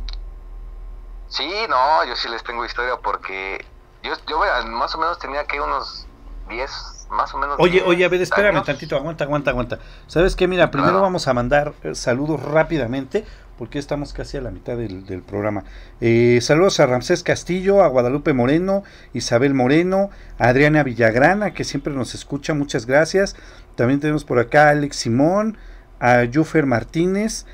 Sí, 1.27 1.51
no, 1.67 2.05
yo 2.05 2.15
sí 2.15 2.29
les 2.29 2.43
tengo 2.45 2.63
historia 2.63 2.95
porque 2.95 3.65
yo, 4.03 4.13
yo 4.25 4.39
más 4.67 4.95
o 4.95 4.99
menos 4.99 5.19
tenía 5.19 5.45
que 5.45 5.59
unos 5.59 6.07
10, 6.47 6.94
más 7.15 7.33
o 7.33 7.37
menos. 7.37 7.55
Oye, 7.59 7.81
oye, 7.85 8.05
a 8.05 8.09
ver, 8.09 8.21
espérame 8.21 8.63
tantito, 8.63 8.95
aguanta, 8.95 9.23
aguanta, 9.23 9.51
aguanta. 9.51 9.79
¿Sabes 10.07 10.35
qué? 10.35 10.47
Mira, 10.47 10.71
primero 10.71 11.01
vamos 11.01 11.27
a 11.27 11.33
mandar 11.33 11.73
eh, 11.83 11.95
saludos 11.95 12.41
rápidamente 12.41 13.25
porque 13.57 13.79
estamos 13.79 14.13
casi 14.13 14.37
a 14.37 14.41
la 14.41 14.51
mitad 14.51 14.77
del, 14.77 15.05
del 15.05 15.21
programa. 15.21 15.63
Eh, 16.01 16.39
saludos 16.41 16.79
a 16.79 16.85
Ramsés 16.85 17.23
Castillo, 17.23 17.83
a 17.83 17.87
Guadalupe 17.87 18.33
Moreno, 18.33 18.83
Isabel 19.13 19.53
Moreno, 19.53 20.09
a 20.37 20.49
Adriana 20.49 20.83
Villagrana, 20.83 21.53
que 21.53 21.63
siempre 21.63 21.93
nos 21.93 22.15
escucha, 22.15 22.53
muchas 22.53 22.85
gracias. 22.85 23.35
También 23.75 23.99
tenemos 23.99 24.25
por 24.25 24.39
acá 24.39 24.67
a 24.67 24.69
Alex 24.71 24.97
Simón, 24.97 25.57
a 25.99 26.23
Jufer 26.31 26.65
Martínez, 26.65 27.45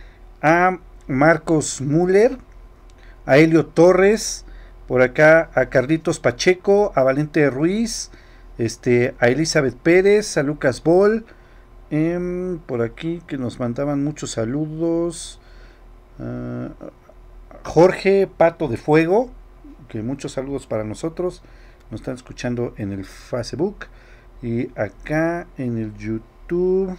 a 0.42 0.80
Marcos 1.08 1.82
Müller, 1.82 2.38
a 3.26 3.38
Helio 3.38 3.66
Torres, 3.68 4.46
por 4.88 5.02
acá 5.02 5.50
a 5.54 5.68
Carlitos 5.68 6.20
Pacheco, 6.20 6.92
a 6.96 7.04
Valente 7.04 7.50
Ruiz, 7.50 8.12
este, 8.58 9.16
a 9.20 9.28
Elizabeth 9.28 9.76
Pérez, 9.76 10.38
a 10.38 10.44
Lucas 10.44 10.84
Bol, 10.84 11.26
em, 11.90 12.60
por 12.60 12.82
aquí 12.82 13.22
que 13.28 13.38
nos 13.38 13.60
mandaban 13.60 14.04
muchos 14.04 14.32
saludos. 14.32 15.40
Jorge 17.64 18.28
Pato 18.28 18.68
de 18.68 18.78
Fuego, 18.78 19.32
que 19.88 20.02
muchos 20.02 20.34
saludos 20.34 20.68
para 20.68 20.84
nosotros. 20.84 21.42
Nos 21.90 22.02
están 22.02 22.16
escuchando 22.16 22.74
en 22.78 22.92
el 22.92 23.06
Facebook. 23.06 23.86
Y 24.42 24.70
acá 24.80 25.48
en 25.58 25.78
el 25.78 25.96
YouTube 25.96 26.98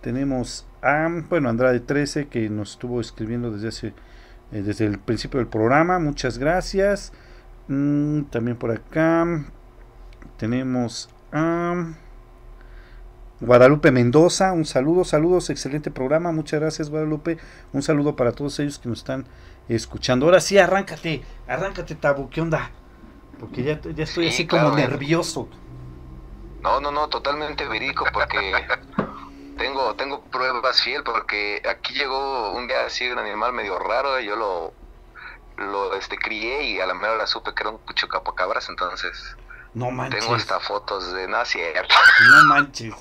tenemos 0.00 0.66
a, 0.82 1.08
bueno, 1.28 1.48
Andrade 1.48 1.80
13 1.80 2.28
que 2.28 2.48
nos 2.48 2.72
estuvo 2.72 3.00
escribiendo 3.00 3.50
desde 3.50 3.68
hace, 3.68 3.86
eh, 4.52 4.62
desde 4.62 4.86
el 4.86 4.98
principio 4.98 5.38
del 5.38 5.48
programa. 5.48 5.98
Muchas 5.98 6.38
gracias. 6.38 7.12
Mm, 7.68 8.22
también 8.24 8.56
por 8.56 8.70
acá 8.70 9.44
tenemos 10.36 11.08
a 11.32 11.92
Guadalupe 13.40 13.90
Mendoza. 13.90 14.52
Un 14.52 14.64
saludo, 14.64 15.04
saludos, 15.04 15.50
excelente 15.50 15.90
programa. 15.90 16.32
Muchas 16.32 16.60
gracias, 16.60 16.90
Guadalupe. 16.90 17.38
Un 17.72 17.82
saludo 17.82 18.16
para 18.16 18.32
todos 18.32 18.58
ellos 18.60 18.78
que 18.78 18.88
nos 18.88 18.98
están 18.98 19.26
escuchando. 19.68 20.26
Ahora 20.26 20.40
sí, 20.40 20.58
arráncate, 20.58 21.22
arráncate, 21.46 21.94
Tabo. 21.94 22.28
¿Qué 22.30 22.40
onda? 22.40 22.70
Porque 23.38 23.62
ya, 23.62 23.80
ya 23.80 24.04
estoy 24.04 24.28
así 24.28 24.46
como 24.46 24.70
nervioso. 24.76 25.48
No, 26.62 26.80
no, 26.80 26.92
no, 26.92 27.08
totalmente 27.08 27.66
verídico 27.66 28.04
porque 28.12 28.52
tengo 29.56 29.94
tengo 29.94 30.22
pruebas 30.24 30.80
fiel 30.82 31.02
porque 31.04 31.62
aquí 31.68 31.94
llegó 31.94 32.52
un 32.52 32.66
día 32.66 32.86
así 32.86 33.08
un 33.08 33.18
animal 33.18 33.52
medio 33.52 33.78
raro 33.78 34.20
y 34.20 34.26
yo 34.26 34.36
lo 34.36 34.72
lo 35.56 35.94
este 35.94 36.16
crié 36.16 36.64
y 36.64 36.80
a 36.80 36.86
la 36.86 36.94
mera 36.94 37.12
hora 37.12 37.26
supe 37.26 37.52
que 37.54 37.62
era 37.62 37.70
un 37.70 37.80
chupacabras, 37.94 38.68
entonces 38.68 39.36
no 39.74 39.90
manches. 39.90 40.20
Tengo 40.20 40.34
hasta 40.34 40.60
fotos 40.60 41.12
de 41.12 41.28
no 41.28 41.44
cierto. 41.44 41.94
No 42.30 42.46
manches. 42.46 42.94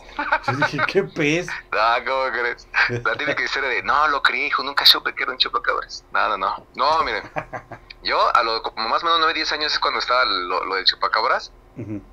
Yo 0.48 0.54
dije, 0.54 0.80
¿qué 0.88 1.04
pez? 1.04 1.48
No, 1.72 2.06
¿cómo 2.06 2.32
crees? 2.32 2.68
La 3.04 3.16
típica 3.16 3.44
historia 3.44 3.70
de 3.70 3.84
no, 3.84 4.08
lo 4.08 4.22
crié, 4.22 4.48
hijo, 4.48 4.64
nunca 4.64 4.86
supe 4.86 5.14
que 5.14 5.24
era 5.24 5.32
un 5.32 5.38
chupacabras. 5.38 6.06
No, 6.12 6.30
no, 6.30 6.38
no. 6.38 6.68
No, 6.76 7.04
miren. 7.04 7.24
Yo, 8.04 8.36
a 8.36 8.44
lo 8.44 8.62
como 8.62 8.88
más 8.88 9.04
o 9.04 9.06
menos 9.06 9.20
9, 9.20 9.34
10 9.34 9.52
años 9.54 9.74
es 9.74 9.80
cuando 9.80 10.00
estaba 10.00 10.26
lo, 10.26 10.64
lo 10.66 10.76
del 10.76 10.86
chupacabras. 10.86 11.52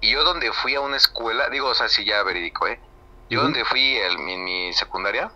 Y 0.01 0.12
yo 0.12 0.23
donde 0.23 0.53
fui 0.53 0.77
a 0.77 0.81
una 0.81 0.97
escuela, 0.97 1.49
digo, 1.49 1.69
o 1.69 1.75
sea, 1.75 1.88
sí 1.88 2.05
ya 2.05 2.23
verídico, 2.23 2.69
¿eh? 2.69 2.79
Yo 3.29 3.42
donde 3.42 3.64
fui 3.64 3.97
en 3.97 4.45
mi, 4.45 4.73
secundaria, 4.73 5.33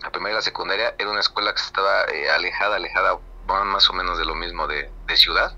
la 0.00 0.10
primera 0.10 0.32
y 0.32 0.36
la 0.36 0.42
secundaria, 0.42 0.94
era 0.98 1.10
una 1.10 1.20
escuela 1.20 1.52
que 1.52 1.60
estaba 1.60 2.04
eh, 2.04 2.30
alejada, 2.30 2.76
alejada, 2.76 3.18
más 3.46 3.90
o 3.90 3.92
menos 3.92 4.16
de 4.16 4.24
lo 4.24 4.34
mismo 4.34 4.66
de, 4.66 4.90
ciudad. 5.16 5.54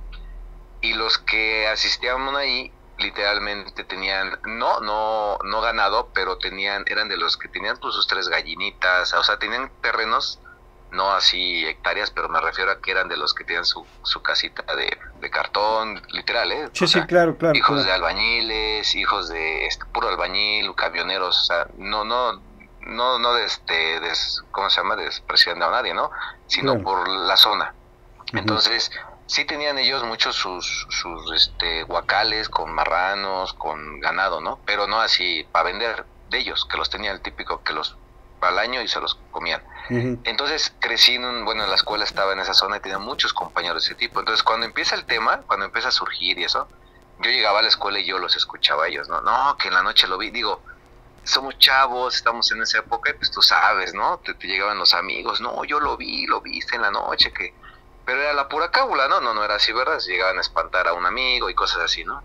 Y 0.80 0.94
los 0.94 1.18
que 1.18 1.66
asistíamos 1.68 2.34
ahí, 2.36 2.72
literalmente 2.98 3.84
tenían, 3.84 4.38
no, 4.44 4.80
no, 4.80 5.38
no 5.44 5.60
ganado, 5.60 6.10
pero 6.14 6.38
tenían, 6.38 6.84
eran 6.86 7.08
de 7.08 7.16
los 7.16 7.36
que 7.36 7.48
tenían 7.48 7.76
pues 7.78 7.94
sus 7.94 8.06
tres 8.06 8.28
gallinitas, 8.28 9.12
o 9.14 9.22
sea, 9.22 9.38
tenían 9.38 9.70
terrenos 9.82 10.40
no 10.92 11.12
así 11.12 11.66
hectáreas, 11.66 12.10
pero 12.10 12.28
me 12.28 12.40
refiero 12.40 12.70
a 12.70 12.80
que 12.80 12.90
eran 12.90 13.08
de 13.08 13.16
los 13.16 13.34
que 13.34 13.44
tienen 13.44 13.64
su, 13.64 13.86
su 14.02 14.22
casita 14.22 14.64
de, 14.74 15.30
cartón, 15.30 16.00
literal, 16.10 16.52
¿eh? 16.52 16.68
Sí, 16.72 16.86
sí, 16.86 17.02
claro, 17.02 17.36
claro. 17.36 17.56
Hijos 17.56 17.84
de 17.84 17.92
albañiles, 17.92 18.94
hijos 18.94 19.28
de 19.28 19.66
este, 19.66 19.84
puro 19.86 20.08
albañil, 20.08 20.72
camioneros, 20.76 21.36
o 21.40 21.44
sea, 21.44 21.66
no, 21.76 22.04
no, 22.04 22.40
no, 22.80 23.18
no 23.18 23.34
de 23.34 23.44
este, 23.44 24.00
¿cómo 24.52 24.70
se 24.70 24.80
llama? 24.80 24.94
Despreciando 24.94 25.66
a 25.66 25.70
nadie, 25.72 25.92
¿no? 25.94 26.10
Sino 26.46 26.80
por 26.80 27.08
la 27.08 27.36
zona. 27.36 27.74
Entonces, 28.32 28.92
sí 29.26 29.44
tenían 29.44 29.78
ellos 29.78 30.04
muchos 30.04 30.36
sus, 30.36 30.86
sus 30.90 31.32
este, 31.32 31.82
guacales 31.84 32.48
con 32.48 32.72
marranos, 32.72 33.52
con 33.54 34.00
ganado, 34.00 34.40
¿no? 34.40 34.58
Pero 34.66 34.86
no 34.86 35.00
así 35.00 35.46
para 35.52 35.64
vender 35.64 36.04
de 36.30 36.38
ellos, 36.38 36.64
que 36.64 36.76
los 36.76 36.90
tenían 36.90 37.14
el 37.16 37.20
típico 37.20 37.62
que 37.62 37.72
los 37.72 37.96
al 38.40 38.58
año 38.58 38.80
y 38.82 38.88
se 38.88 39.00
los 39.00 39.18
comían. 39.30 39.62
Entonces 40.24 40.74
crecí, 40.80 41.14
en 41.14 41.44
bueno, 41.44 41.64
en 41.64 41.70
la 41.70 41.76
escuela 41.76 42.04
estaba 42.04 42.32
en 42.32 42.40
esa 42.40 42.54
zona 42.54 42.76
y 42.78 42.80
tenía 42.80 42.98
muchos 42.98 43.32
compañeros 43.32 43.82
de 43.82 43.86
ese 43.86 43.94
tipo. 43.94 44.20
Entonces 44.20 44.42
cuando 44.42 44.66
empieza 44.66 44.94
el 44.94 45.04
tema, 45.04 45.42
cuando 45.46 45.66
empieza 45.66 45.88
a 45.88 45.92
surgir 45.92 46.38
y 46.38 46.44
eso, 46.44 46.68
yo 47.20 47.30
llegaba 47.30 47.60
a 47.60 47.62
la 47.62 47.68
escuela 47.68 47.98
y 47.98 48.04
yo 48.04 48.18
los 48.18 48.36
escuchaba 48.36 48.84
a 48.84 48.88
ellos, 48.88 49.08
¿no? 49.08 49.20
No, 49.20 49.56
que 49.56 49.68
en 49.68 49.74
la 49.74 49.82
noche 49.82 50.06
lo 50.06 50.18
vi, 50.18 50.30
digo, 50.30 50.60
somos 51.24 51.58
chavos, 51.58 52.16
estamos 52.16 52.50
en 52.52 52.62
esa 52.62 52.78
época 52.78 53.10
y 53.10 53.14
pues 53.14 53.30
tú 53.30 53.42
sabes, 53.42 53.94
¿no? 53.94 54.18
Te, 54.18 54.34
llegaban 54.46 54.78
los 54.78 54.94
amigos, 54.94 55.40
no, 55.40 55.64
yo 55.64 55.80
lo 55.80 55.96
vi, 55.96 56.26
lo 56.26 56.40
viste 56.40 56.76
en 56.76 56.82
la 56.82 56.90
noche, 56.90 57.32
que... 57.32 57.54
Pero 58.06 58.22
era 58.22 58.32
la 58.32 58.48
pura 58.48 58.70
cábula, 58.70 59.08
¿no? 59.08 59.20
No, 59.20 59.34
no 59.34 59.44
era 59.44 59.56
así, 59.56 59.72
¿verdad? 59.72 59.98
Llegaban 59.98 60.38
a 60.38 60.40
espantar 60.40 60.86
a 60.88 60.94
un 60.94 61.04
amigo 61.04 61.50
y 61.50 61.54
cosas 61.54 61.82
así, 61.82 62.04
¿no? 62.04 62.22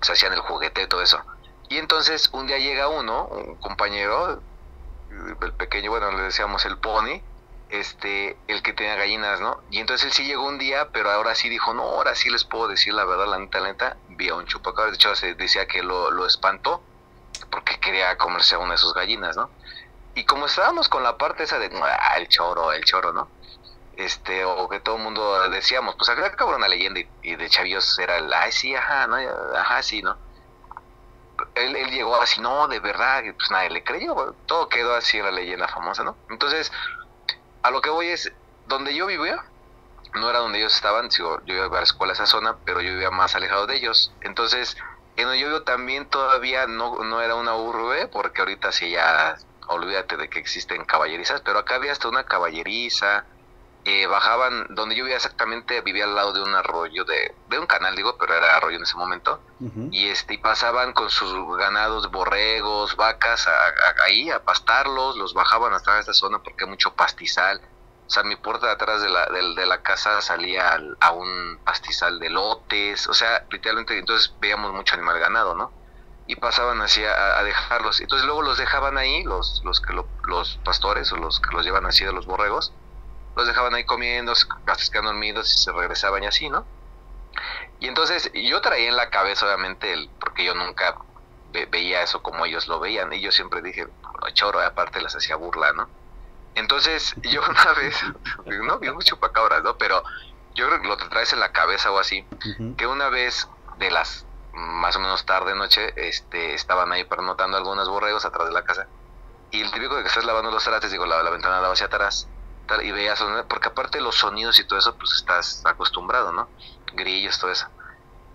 Se 0.00 0.12
hacían 0.12 0.32
el 0.32 0.40
juguete 0.40 0.82
y 0.82 0.86
todo 0.88 1.02
eso. 1.02 1.22
Y 1.68 1.76
entonces 1.76 2.30
un 2.32 2.46
día 2.46 2.58
llega 2.58 2.88
uno, 2.88 3.26
un 3.26 3.56
compañero, 3.56 4.40
el 5.42 5.52
pequeño, 5.52 5.90
bueno, 5.90 6.10
le 6.10 6.22
decíamos 6.22 6.64
el 6.64 6.78
pony, 6.78 7.20
este, 7.68 8.38
el 8.48 8.62
que 8.62 8.72
tenía 8.72 8.94
gallinas, 8.96 9.40
¿no? 9.40 9.60
Y 9.70 9.80
entonces 9.80 10.06
él 10.06 10.12
sí 10.12 10.24
llegó 10.24 10.46
un 10.46 10.58
día, 10.58 10.88
pero 10.90 11.10
ahora 11.10 11.34
sí 11.34 11.48
dijo, 11.48 11.74
no, 11.74 11.82
ahora 11.82 12.14
sí 12.14 12.30
les 12.30 12.44
puedo 12.44 12.68
decir 12.68 12.94
la 12.94 13.04
verdad, 13.04 13.26
la 13.26 13.38
neta, 13.38 13.60
la 13.60 13.68
neta, 13.68 13.96
vi 14.08 14.30
a 14.30 14.36
un 14.36 14.46
chupacabras, 14.46 14.92
de 14.92 14.96
hecho 14.96 15.14
se 15.16 15.34
decía 15.34 15.66
que 15.66 15.82
lo, 15.82 16.10
lo 16.10 16.26
espantó, 16.26 16.82
porque 17.50 17.78
quería 17.78 18.16
comerse 18.16 18.54
a 18.54 18.58
una 18.58 18.72
de 18.72 18.78
sus 18.78 18.94
gallinas, 18.94 19.36
¿no? 19.36 19.50
Y 20.14 20.24
como 20.24 20.46
estábamos 20.46 20.88
con 20.88 21.02
la 21.02 21.18
parte 21.18 21.42
esa 21.42 21.58
de, 21.58 21.70
ah, 21.82 22.14
el 22.16 22.28
choro, 22.28 22.72
el 22.72 22.84
choro, 22.84 23.12
¿no? 23.12 23.28
Este, 23.96 24.44
o 24.44 24.68
que 24.68 24.80
todo 24.80 24.96
el 24.96 25.02
mundo 25.02 25.48
decíamos, 25.48 25.94
pues 25.96 26.10
acá 26.10 26.26
acabó 26.26 26.54
una 26.54 26.68
leyenda 26.68 27.00
y, 27.22 27.36
de 27.36 27.48
chavillos 27.48 27.98
era 27.98 28.18
el, 28.18 28.32
ay, 28.32 28.52
sí, 28.52 28.74
ajá, 28.74 29.06
¿no? 29.06 29.16
Ajá, 29.56 29.82
sí, 29.82 30.02
¿no? 30.02 30.18
él, 31.54 31.76
él, 31.76 31.90
llegó 31.90 32.16
así, 32.20 32.40
no, 32.40 32.68
de 32.68 32.80
verdad, 32.80 33.22
pues 33.36 33.50
nadie 33.50 33.70
le 33.70 33.84
creyó, 33.84 34.34
todo 34.46 34.68
quedó 34.68 34.94
así 34.94 35.18
en 35.18 35.24
la 35.24 35.30
leyenda 35.30 35.68
famosa, 35.68 36.04
¿no? 36.04 36.16
Entonces, 36.30 36.72
a 37.62 37.70
lo 37.70 37.80
que 37.80 37.90
voy 37.90 38.08
es, 38.08 38.32
donde 38.66 38.94
yo 38.94 39.06
vivía, 39.06 39.42
no 40.14 40.30
era 40.30 40.40
donde 40.40 40.58
ellos 40.58 40.74
estaban, 40.74 41.10
yo 41.10 41.40
iba 41.46 41.66
a 41.66 41.70
la 41.70 41.82
escuela 41.82 42.12
a 42.12 42.14
esa 42.14 42.26
zona, 42.26 42.56
pero 42.64 42.80
yo 42.80 42.90
vivía 42.92 43.10
más 43.10 43.34
alejado 43.34 43.66
de 43.66 43.76
ellos. 43.76 44.12
Entonces, 44.22 44.76
en 45.16 45.24
donde 45.24 45.40
yo 45.40 45.48
vivo 45.48 45.62
también 45.62 46.06
todavía 46.06 46.66
no, 46.66 47.04
no 47.04 47.20
era 47.20 47.34
una 47.34 47.54
urbe, 47.56 48.08
porque 48.08 48.40
ahorita 48.40 48.72
sí 48.72 48.90
ya, 48.90 49.36
olvídate 49.68 50.16
de 50.16 50.28
que 50.28 50.38
existen 50.38 50.84
caballerizas, 50.84 51.40
pero 51.42 51.58
acá 51.58 51.76
había 51.76 51.92
hasta 51.92 52.08
una 52.08 52.24
caballeriza, 52.24 53.24
eh, 53.88 54.08
bajaban, 54.08 54.66
donde 54.70 54.96
yo 54.96 55.04
vivía 55.04 55.14
exactamente, 55.14 55.80
vivía 55.80 56.06
al 56.06 56.16
lado 56.16 56.32
de 56.32 56.42
un 56.42 56.52
arroyo, 56.56 57.04
de, 57.04 57.32
de 57.48 57.58
un 57.60 57.66
canal, 57.66 57.94
digo, 57.94 58.16
pero 58.18 58.34
era 58.34 58.56
arroyo 58.56 58.78
en 58.78 58.82
ese 58.82 58.96
momento, 58.96 59.40
y 59.92 60.08
este 60.08 60.34
y 60.34 60.38
pasaban 60.38 60.92
con 60.92 61.08
sus 61.08 61.56
ganados, 61.56 62.10
borregos, 62.10 62.96
vacas, 62.96 63.48
ahí 64.04 64.28
a 64.28 64.42
pastarlos, 64.42 65.16
los 65.16 65.34
bajaban 65.34 65.72
hasta 65.72 66.00
esta 66.00 66.14
zona 66.14 66.40
porque 66.40 66.64
hay 66.64 66.70
mucho 66.70 66.94
pastizal. 66.94 67.60
O 68.08 68.10
sea, 68.10 68.24
mi 68.24 68.34
puerta 68.34 68.66
de 68.66 68.72
atrás 68.72 69.02
de 69.02 69.08
la, 69.08 69.26
de, 69.26 69.66
la 69.66 69.82
casa 69.82 70.20
salía 70.20 70.80
a 71.00 71.12
un 71.12 71.60
pastizal 71.64 72.18
de 72.18 72.30
lotes, 72.30 73.06
o 73.06 73.14
sea, 73.14 73.46
literalmente, 73.52 73.96
entonces 73.96 74.34
veíamos 74.40 74.72
mucho 74.72 74.94
animal 74.94 75.20
ganado, 75.20 75.54
¿no? 75.54 75.70
Y 76.26 76.34
pasaban 76.34 76.80
así 76.82 77.04
a, 77.04 77.40
dejarlos. 77.44 78.00
Entonces 78.00 78.26
luego 78.26 78.42
los 78.42 78.58
dejaban 78.58 78.98
ahí, 78.98 79.22
los, 79.22 79.62
los, 79.64 79.80
que 79.80 79.92
los 79.92 80.58
pastores 80.64 81.12
o 81.12 81.16
los 81.16 81.38
que 81.38 81.54
los 81.54 81.64
llevan 81.64 81.86
así 81.86 82.04
de 82.04 82.12
los 82.12 82.26
borregos, 82.26 82.72
los 83.36 83.46
dejaban 83.46 83.74
ahí 83.74 83.84
comiendo, 83.84 84.32
hasta 84.32 84.92
que 84.92 85.00
dormidos 85.00 85.52
y 85.52 85.58
se 85.58 85.70
regresaban 85.70 86.24
y 86.24 86.26
así, 86.26 86.48
¿no? 86.48 86.64
Y 87.78 87.88
entonces 87.88 88.30
yo 88.32 88.60
traía 88.62 88.88
en 88.88 88.96
la 88.96 89.10
cabeza, 89.10 89.46
obviamente, 89.46 89.92
el, 89.92 90.08
porque 90.18 90.44
yo 90.44 90.54
nunca 90.54 90.96
veía 91.70 92.02
eso 92.02 92.22
como 92.22 92.44
ellos 92.46 92.66
lo 92.66 92.80
veían, 92.80 93.12
y 93.12 93.20
yo 93.20 93.30
siempre 93.30 93.62
dije, 93.62 93.86
choro, 94.32 94.60
aparte 94.60 95.00
les 95.00 95.14
hacía 95.14 95.36
burla, 95.36 95.72
¿no? 95.74 95.88
Entonces 96.54 97.14
yo 97.22 97.42
una 97.48 97.72
vez, 97.74 98.02
no 98.46 98.78
vi 98.78 98.90
mucho 98.90 99.14
chupacabras, 99.14 99.62
¿no? 99.62 99.76
Pero 99.76 100.02
yo 100.54 100.66
creo 100.68 100.80
que 100.80 100.88
lo 100.88 100.96
te 100.96 101.08
traes 101.08 101.32
en 101.34 101.40
la 101.40 101.52
cabeza 101.52 101.90
o 101.90 101.98
así, 101.98 102.26
que 102.78 102.86
una 102.86 103.10
vez 103.10 103.48
de 103.78 103.90
las 103.90 104.24
más 104.54 104.96
o 104.96 105.00
menos 105.00 105.26
tarde 105.26 105.54
noche, 105.54 105.92
este, 105.96 106.54
estaban 106.54 106.90
ahí 106.90 107.04
pernotando 107.04 107.58
algunos 107.58 107.90
borregos 107.90 108.24
atrás 108.24 108.48
de 108.48 108.54
la 108.54 108.64
casa. 108.64 108.86
Y 109.50 109.60
el 109.60 109.70
típico 109.70 109.96
de 109.96 110.02
que 110.02 110.08
estás 110.08 110.24
lavando 110.24 110.50
los 110.50 110.64
trastes, 110.64 110.90
digo, 110.90 111.04
la, 111.04 111.22
la 111.22 111.28
ventana 111.28 111.60
daba 111.60 111.74
hacia 111.74 111.86
atrás, 111.86 112.26
y 112.82 112.90
veías, 112.92 113.22
porque 113.48 113.68
aparte 113.68 114.00
los 114.00 114.16
sonidos 114.16 114.58
y 114.60 114.64
todo 114.64 114.78
eso, 114.78 114.96
pues 114.96 115.12
estás 115.12 115.62
acostumbrado, 115.64 116.32
¿no? 116.32 116.48
Grillos, 116.94 117.38
todo 117.38 117.50
eso. 117.50 117.66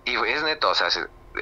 Y 0.04 0.16
es 0.16 0.42
neto, 0.42 0.70
o 0.70 0.74
sea, 0.74 0.88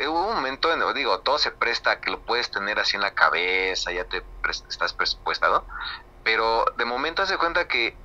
hubo 0.08 0.28
un 0.28 0.34
momento 0.34 0.72
en 0.72 0.94
digo, 0.94 1.20
todo 1.20 1.38
se 1.38 1.50
presta 1.50 2.00
que 2.00 2.10
lo 2.10 2.20
puedes 2.20 2.50
tener 2.50 2.78
así 2.78 2.96
en 2.96 3.02
la 3.02 3.12
cabeza, 3.12 3.92
ya 3.92 4.04
te 4.04 4.22
estás 4.68 4.92
presupuestado, 4.92 5.64
pero 6.24 6.64
de 6.76 6.84
momento 6.84 7.22
hace 7.22 7.38
cuenta 7.38 7.66
que 7.66 7.96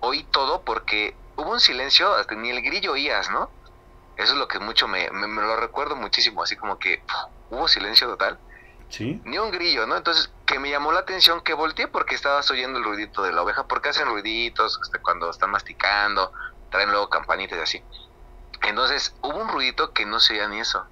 oí 0.00 0.24
todo 0.24 0.62
porque 0.62 1.16
hubo 1.36 1.50
un 1.50 1.60
silencio, 1.60 2.14
hasta 2.14 2.34
ni 2.34 2.50
el 2.50 2.62
grillo 2.62 2.92
oías, 2.92 3.30
¿no? 3.30 3.50
Eso 4.16 4.32
es 4.32 4.38
lo 4.38 4.48
que 4.48 4.58
mucho 4.58 4.88
me, 4.88 5.10
me, 5.10 5.42
lo 5.42 5.56
recuerdo 5.56 5.94
muchísimo, 5.96 6.42
así 6.42 6.56
como 6.56 6.78
que 6.78 7.02
hubo 7.50 7.68
silencio 7.68 8.08
total. 8.08 8.38
Ni 9.24 9.38
un 9.38 9.50
grillo, 9.50 9.86
¿no? 9.86 9.96
Entonces, 9.96 10.30
que 10.46 10.58
me 10.58 10.70
llamó 10.70 10.92
la 10.92 11.00
atención 11.00 11.40
que 11.42 11.54
volteé 11.54 11.88
porque 11.88 12.14
estabas 12.14 12.50
oyendo 12.50 12.78
el 12.78 12.84
ruidito 12.84 13.22
de 13.22 13.32
la 13.32 13.42
oveja, 13.42 13.66
porque 13.66 13.88
hacen 13.88 14.06
ruiditos 14.06 14.78
este, 14.82 14.98
cuando 15.00 15.28
están 15.30 15.50
masticando, 15.50 16.32
traen 16.70 16.90
luego 16.90 17.10
campanitas 17.10 17.58
y 17.58 17.62
así. 17.62 17.84
Entonces 18.62 19.14
hubo 19.22 19.36
un 19.38 19.48
ruidito 19.48 19.92
que 19.92 20.06
no 20.06 20.20
se 20.20 20.34
oía 20.34 20.48
ni 20.48 20.60
eso. 20.60 20.86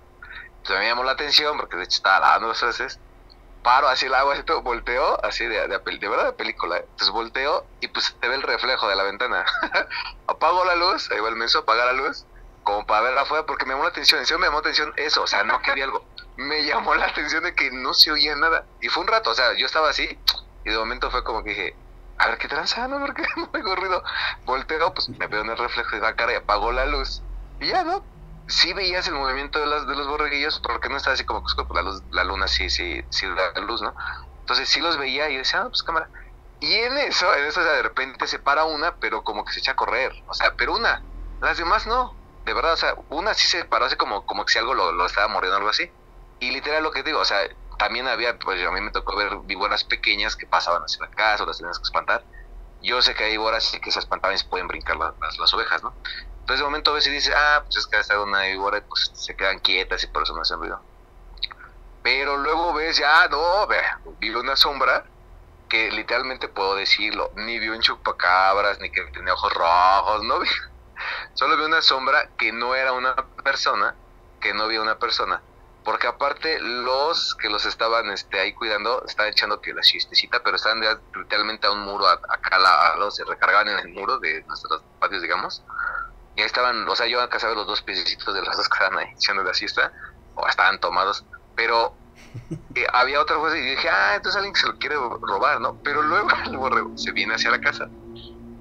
Entonces 0.59 0.79
me 0.79 0.87
llamó 0.87 1.05
la 1.05 1.13
atención 1.13 1.57
porque 1.57 1.77
de 1.77 1.85
hecho 1.85 1.97
estaba 1.97 2.21
lavando 2.21 2.49
las 2.49 2.63
veces. 2.63 3.01
Paro 3.63 3.89
así 3.89 4.07
el 4.07 4.15
agua, 4.15 4.35
todo, 4.45 4.61
volteo, 4.61 5.25
así 5.25 5.47
de, 5.47 5.67
de, 5.69 5.79
verdad 6.09 6.27
de 6.27 6.33
película. 6.33 6.79
Entonces 6.79 7.11
volteo 7.11 7.67
y 7.81 7.89
pues 7.89 8.15
te 8.21 8.29
ve 8.29 8.35
el 8.35 8.43
reflejo 8.43 8.89
de 8.89 8.97
la 8.97 9.05
ventana. 9.05 9.45
Apago 10.27 10.65
la 10.65 10.75
luz, 10.75 11.11
ahí 11.11 11.21
va 11.21 11.31
el 11.31 11.37
menso, 11.37 11.61
apagar 11.61 11.87
la 11.87 11.93
luz, 11.95 12.27
como 12.63 12.87
para 12.87 13.03
ver 13.03 13.19
afuera 13.19 13.47
porque 13.47 13.65
me 13.65 13.73
llamó 13.73 13.85
la 13.85 13.91
atención. 13.91 14.21
En 14.21 14.41
me 14.41 14.47
llamó 14.47 14.59
la 14.59 14.61
atención 14.61 14.93
eso, 14.97 15.23
o 15.23 15.27
sea, 15.27 15.45
no 15.45 15.63
quería 15.63 15.85
algo 15.85 16.05
me 16.37 16.65
llamó 16.65 16.95
la 16.95 17.07
atención 17.07 17.45
de 17.45 17.55
que 17.55 17.71
no 17.71 17.95
se 17.95 18.11
oía 18.11 18.35
nada. 18.37 18.65
Y 18.81 18.89
fue 18.89 19.03
un 19.03 19.09
rato, 19.09 19.31
o 19.31 19.35
sea, 19.35 19.55
yo 19.55 19.67
estaba 19.67 19.91
así 19.91 20.19
y 20.65 20.71
de 20.71 20.79
momento 20.79 21.11
fue 21.11 21.23
como 21.23 21.45
que 21.45 21.51
dije, 21.51 21.77
a 22.19 22.29
ver 22.29 22.39
qué 22.39 22.49
tranza, 22.49 22.89
¿no? 22.89 22.99
Porque 23.01 23.23
no 23.37 23.51
me 23.53 23.63
corrido. 23.63 24.03
Volteo, 24.45 24.95
pues 24.95 25.09
me 25.09 25.27
veo 25.27 25.43
en 25.43 25.51
el 25.51 25.59
reflejo 25.59 25.97
de 25.97 26.03
la 26.03 26.17
cara 26.17 26.33
y 26.33 26.37
apagó 26.37 26.73
la 26.73 26.87
luz. 26.87 27.23
Y 27.61 27.69
ya, 27.69 27.85
¿no? 27.85 28.05
Sí 28.47 28.73
veías 28.73 29.07
el 29.09 29.15
movimiento 29.15 29.59
de, 29.59 29.67
las, 29.67 29.87
de 29.87 29.95
los 29.95 30.07
borreguillos, 30.07 30.61
porque 30.61 30.89
no 30.89 30.97
estaba 30.97 31.15
así 31.15 31.25
como 31.25 31.43
pues, 31.43 31.55
la, 31.75 31.83
luz, 31.83 32.03
la 32.11 32.25
luna 32.25 32.47
sí, 32.47 32.69
sí, 32.69 33.03
sí 33.11 33.27
da 33.27 33.61
luz, 33.61 33.81
¿no? 33.81 33.95
Entonces 34.41 34.69
sí 34.69 34.81
los 34.81 34.99
veía 34.99 35.31
y 35.31 35.37
decía, 35.39 35.63
ah, 35.63 35.69
pues 35.69 35.83
cámara. 35.83 36.09
Y 36.61 36.73
en 36.75 36.97
eso, 36.99 37.35
en 37.35 37.45
eso, 37.45 37.61
o 37.61 37.63
sea, 37.63 37.73
de 37.73 37.83
repente 37.83 38.27
se 38.27 38.39
para 38.39 38.65
una, 38.65 38.97
pero 38.97 39.23
como 39.25 39.45
que 39.45 39.53
se 39.53 39.61
echa 39.61 39.73
a 39.73 39.77
correr. 39.77 40.13
O 40.27 40.35
sea, 40.35 40.55
pero 40.57 40.75
una. 40.75 41.03
Las 41.41 41.59
demás 41.59 41.87
no. 41.87 42.15
De 42.45 42.53
verdad, 42.53 42.75
o 42.75 42.77
sea, 42.77 42.95
una 43.09 43.33
sí 43.35 43.47
se 43.49 43.65
paró 43.65 43.87
así 43.87 43.97
como, 43.97 44.27
como 44.27 44.45
que 44.45 44.53
si 44.53 44.59
algo 44.59 44.75
lo, 44.75 44.93
lo 44.93 45.07
estaba 45.07 45.29
mordiendo 45.29 45.57
o 45.57 45.59
algo 45.59 45.71
así. 45.71 45.91
Y 46.41 46.51
literal 46.51 46.83
lo 46.83 46.91
que 46.91 47.03
digo, 47.03 47.21
o 47.21 47.25
sea, 47.25 47.49
también 47.79 48.07
había, 48.07 48.39
pues 48.39 48.65
a 48.67 48.71
mí 48.71 48.81
me 48.81 48.91
tocó 48.91 49.17
ver 49.17 49.37
víboras 49.45 49.85
pequeñas 49.85 50.37
que 50.37 50.47
pasaban 50.47 50.83
hacia 50.83 51.05
la 51.05 51.11
casa 51.11 51.45
o 51.45 51.47
las 51.47 51.59
tenías 51.59 51.79
que 51.79 51.85
espantar. 51.85 52.25
Yo 52.83 53.01
sé 53.03 53.15
que 53.15 53.25
hay 53.25 53.33
víboras 53.33 53.77
que 53.83 53.91
se 53.91 53.99
espantaban 53.99 54.35
y 54.35 54.39
se 54.39 54.45
pueden 54.45 54.69
brincar 54.69 54.97
las, 54.97 55.39
las, 55.39 55.55
ovejas, 55.55 55.83
¿no? 55.83 55.95
Entonces 56.41 56.59
de 56.59 56.65
momento 56.65 56.93
ves 56.93 57.07
y 57.07 57.11
dices, 57.11 57.35
ah, 57.35 57.63
pues 57.65 57.77
es 57.77 57.87
que 57.87 57.97
ha 57.97 58.21
una 58.21 58.43
víbora, 58.43 58.83
pues 58.87 59.11
se 59.15 59.35
quedan 59.35 59.59
quietas 59.61 60.05
y 60.05 60.07
por 60.09 60.23
eso 60.23 60.35
no 60.35 60.43
hacen 60.43 60.59
ruido. 60.59 60.81
Pero 62.03 62.37
luego 62.37 62.75
ves, 62.75 62.99
ya, 62.99 63.29
no, 63.29 63.67
ve, 63.67 63.81
vi 64.19 64.29
una 64.35 64.57
sombra 64.57 65.05
que 65.71 65.91
literalmente 65.91 66.49
puedo 66.49 66.75
decirlo, 66.75 67.33
ni 67.37 67.59
vi 67.59 67.69
un 67.69 67.81
chupacabras, 67.81 68.79
ni 68.81 68.91
que 68.91 69.03
tenía 69.07 69.33
ojos 69.33 69.53
rojos, 69.55 70.23
no 70.23 70.39
vi. 70.41 70.49
Solo 71.35 71.57
vi 71.57 71.65
una 71.65 71.81
sombra 71.81 72.29
que 72.37 72.53
no 72.53 72.75
era 72.75 72.93
una 72.93 73.17
persona, 73.43 73.95
que 74.41 74.53
no 74.53 74.69
vi 74.69 74.77
una 74.77 74.99
persona, 74.99 75.41
porque 75.85 76.07
aparte 76.07 76.59
los 76.61 77.35
que 77.35 77.51
los 77.51 77.67
estaban 77.67 78.11
este, 78.11 78.41
ahí 78.41 78.55
cuidando 78.55 79.05
estaban 79.07 79.33
echando 79.33 79.61
que 79.61 79.75
la 79.75 79.83
chistecita, 79.83 80.43
pero 80.43 80.57
estaban 80.57 80.81
literalmente 81.15 81.67
a 81.67 81.73
un 81.73 81.81
muro, 81.81 82.07
acá 82.09 82.59
se 83.11 83.25
recargaban 83.25 83.69
en 83.69 83.79
el 83.81 83.89
muro 83.89 84.19
de 84.19 84.43
nuestros 84.45 84.83
patios, 84.99 85.23
digamos. 85.23 85.63
Y 86.37 86.41
ahí 86.41 86.47
estaban, 86.47 86.89
o 86.89 86.97
sea, 86.97 87.07
yo 87.07 87.21
alcanzaba 87.21 87.55
los 87.55 87.67
dos 87.67 87.83
piecitos 87.83 88.35
de 88.35 88.43
los 88.43 88.57
dos 88.57 88.69
que 88.69 88.75
estaban 88.75 88.99
ahí 88.99 89.13
echando 89.15 89.45
la 89.45 89.55
siesta, 89.55 89.93
o 90.35 90.49
estaban 90.49 90.81
tomados, 90.81 91.25
pero 91.55 91.95
eh, 92.75 92.87
había 92.93 93.21
otra 93.21 93.37
cosa 93.37 93.57
y 93.57 93.61
dije, 93.61 93.89
ah, 93.89 94.15
entonces 94.17 94.37
alguien 94.37 94.57
se 94.57 94.67
lo 94.67 94.79
quiere 94.79 94.97
robar, 94.97 95.61
¿no? 95.61 95.79
Pero 95.85 96.03
luego 96.03 96.29
se 96.97 97.13
viene 97.13 97.35
hacia 97.35 97.51
la 97.51 97.61
casa. 97.61 97.89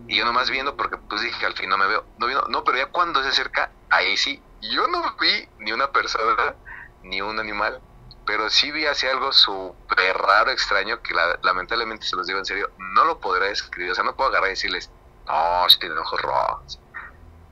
Y 0.08 0.18
yo 0.18 0.26
nomás 0.26 0.50
viendo, 0.50 0.76
porque 0.76 0.98
pues 0.98 1.22
dije, 1.22 1.46
al 1.46 1.54
fin 1.54 1.70
no 1.70 1.78
me 1.78 1.88
veo, 1.88 2.06
no 2.18 2.28
no, 2.50 2.64
pero 2.66 2.78
ya 2.78 2.88
cuando 2.88 3.24
se 3.24 3.30
acerca, 3.30 3.72
ahí 3.90 4.18
sí, 4.18 4.42
yo 4.62 4.88
no 4.88 5.16
vi 5.20 5.48
ni 5.60 5.72
una 5.72 5.92
persona, 5.92 6.56
ni 7.04 7.22
un 7.22 7.40
animal, 7.40 7.82
pero 8.26 8.50
sí 8.50 8.72
vi 8.72 8.86
hacia 8.86 9.12
algo 9.12 9.32
súper 9.32 10.18
raro, 10.18 10.52
extraño, 10.52 11.02
que 11.02 11.14
lamentablemente 11.42 12.06
se 12.06 12.16
los 12.16 12.28
digo 12.28 12.40
en 12.40 12.46
serio, 12.46 12.72
no 12.78 13.06
lo 13.06 13.20
podré 13.20 13.50
describir, 13.50 13.92
o 13.92 13.96
sea, 13.96 14.04
no 14.04 14.16
puedo 14.16 14.30
agarrar 14.30 14.50
y 14.50 14.52
decirles, 14.52 14.90
no, 15.28 15.70
si 15.70 15.80
tienen 15.80 15.98
ojos 15.98 16.22
rojos, 16.22 16.80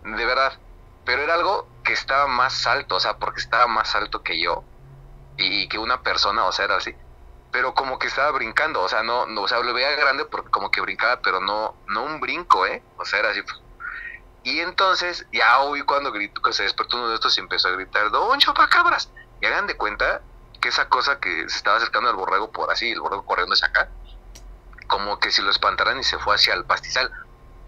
de 0.04 0.26
verdad, 0.26 0.54
pero 1.06 1.22
era 1.22 1.34
algo 1.34 1.68
que 1.84 1.94
estaba 1.94 2.28
más 2.28 2.66
alto, 2.68 2.96
o 2.96 3.00
sea, 3.00 3.18
porque 3.18 3.40
estaba 3.40 3.68
más 3.68 3.96
alto 3.96 4.24
que 4.24 4.42
yo 4.42 4.64
y, 5.38 5.68
que 5.68 5.78
una 5.78 6.02
persona, 6.02 6.46
o 6.46 6.52
sea, 6.52 6.66
era 6.66 6.78
así, 6.78 6.96
pero 7.52 7.74
como 7.74 8.00
que 8.00 8.08
estaba 8.08 8.32
brincando, 8.32 8.82
o 8.82 8.88
sea, 8.88 9.04
no, 9.04 9.26
no 9.26 9.42
o 9.42 9.48
sea, 9.48 9.60
lo 9.60 9.74
veía 9.74 9.92
grande 9.92 10.26
porque 10.26 10.50
como 10.50 10.72
que 10.72 10.82
brincaba, 10.82 11.22
pero 11.22 11.42
no, 11.42 11.76
no 11.88 12.04
un 12.04 12.20
brinco, 12.20 12.66
¿eh? 12.66 12.82
O 12.98 13.06
sea, 13.06 13.20
era 13.20 13.32
así. 13.32 13.42
Y 14.44 14.60
entonces, 14.60 15.28
ya 15.32 15.60
hoy 15.60 15.84
cuando 15.84 16.12
gritó, 16.12 16.42
que 16.42 16.54
se 16.54 16.64
despertó 16.64 16.98
uno 16.98 17.10
de 17.10 17.16
estos 17.16 17.38
y 17.38 17.42
empezó 17.42 17.68
a 17.68 17.72
gritar, 17.72 18.10
Don 18.10 18.40
Chupacabras, 18.40 19.12
y 19.42 19.46
hagan 19.46 19.68
de 19.68 19.76
cuenta 19.76 20.22
que 20.62 20.70
esa 20.70 20.88
cosa 20.88 21.20
que 21.20 21.50
se 21.50 21.58
estaba 21.58 21.78
acercando 21.78 22.10
al 22.10 22.16
borrego 22.16 22.52
por 22.52 22.72
así, 22.72 22.92
el 22.92 23.02
borrego 23.02 23.26
corriendo 23.26 23.54
hacia 23.54 23.68
acá, 23.68 23.90
como 24.88 25.20
que 25.20 25.32
si 25.32 25.42
lo 25.42 25.50
espantaran 25.50 26.00
y 26.00 26.04
se 26.04 26.20
fue 26.20 26.36
hacia 26.36 26.54
el 26.54 26.64
pastizal. 26.66 27.12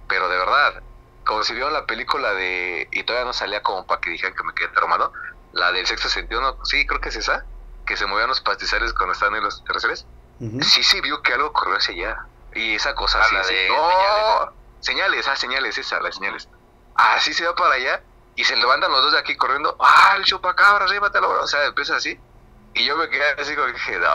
Pero 0.08 0.30
de 0.30 0.38
verdad, 0.38 0.84
como 1.26 1.44
si 1.44 1.54
vieron 1.54 1.74
la 1.74 1.86
película 1.86 2.34
de. 2.34 2.88
Y 2.92 3.04
todavía 3.04 3.26
no 3.26 3.34
salía 3.34 3.64
como 3.64 3.88
para 3.88 4.00
que 4.00 4.12
dijeran 4.12 4.36
que 4.36 4.44
me 4.44 4.54
quedé 4.54 4.68
traumado. 4.70 5.12
La 5.54 5.72
del 5.72 5.88
sexto 5.88 6.10
sentido, 6.10 6.42
no, 6.42 6.64
sí, 6.66 6.86
creo 6.86 7.02
que 7.02 7.10
es 7.10 7.16
esa. 7.16 7.46
Que 7.88 7.98
se 7.98 8.06
movían 8.06 8.28
los 8.28 8.42
pastizales 8.42 8.94
cuando 8.94 9.14
estaban 9.14 9.36
en 9.36 9.44
los 9.44 9.64
terceros. 9.64 10.06
Sí, 10.62 10.84
sí, 10.84 11.02
vio 11.02 11.22
que 11.22 11.34
algo 11.34 11.54
corrió 11.54 11.78
hacia 11.78 11.94
allá. 11.94 12.26
Y 12.54 12.76
esa 12.76 12.94
cosa 12.94 13.22
así. 13.22 13.36
De, 13.36 13.70
no, 13.70 14.54
señales, 14.82 15.28
ah, 15.28 15.36
señales, 15.36 15.78
esa, 15.78 16.00
las 16.02 16.16
señales. 16.16 16.48
Así 16.96 17.34
se 17.34 17.46
va 17.46 17.56
para 17.56 17.76
allá 17.76 18.02
y 18.36 18.44
se 18.44 18.56
levantan 18.56 18.92
los 18.92 19.04
dos 19.04 19.14
de 19.14 19.20
aquí 19.20 19.36
corriendo, 19.36 19.76
¡ah, 19.80 20.16
el 20.18 20.24
chupacabra, 20.24 20.88
llévatelo! 20.88 21.42
O 21.42 21.48
sea, 21.48 21.66
empieza 21.66 21.96
así. 21.96 22.20
Y 22.74 22.86
yo 22.86 22.98
me 22.98 23.10
quedé 23.10 23.24
así 23.40 23.56
como 23.56 23.68
que 23.68 23.74
dije, 23.74 24.00
no, 24.00 24.10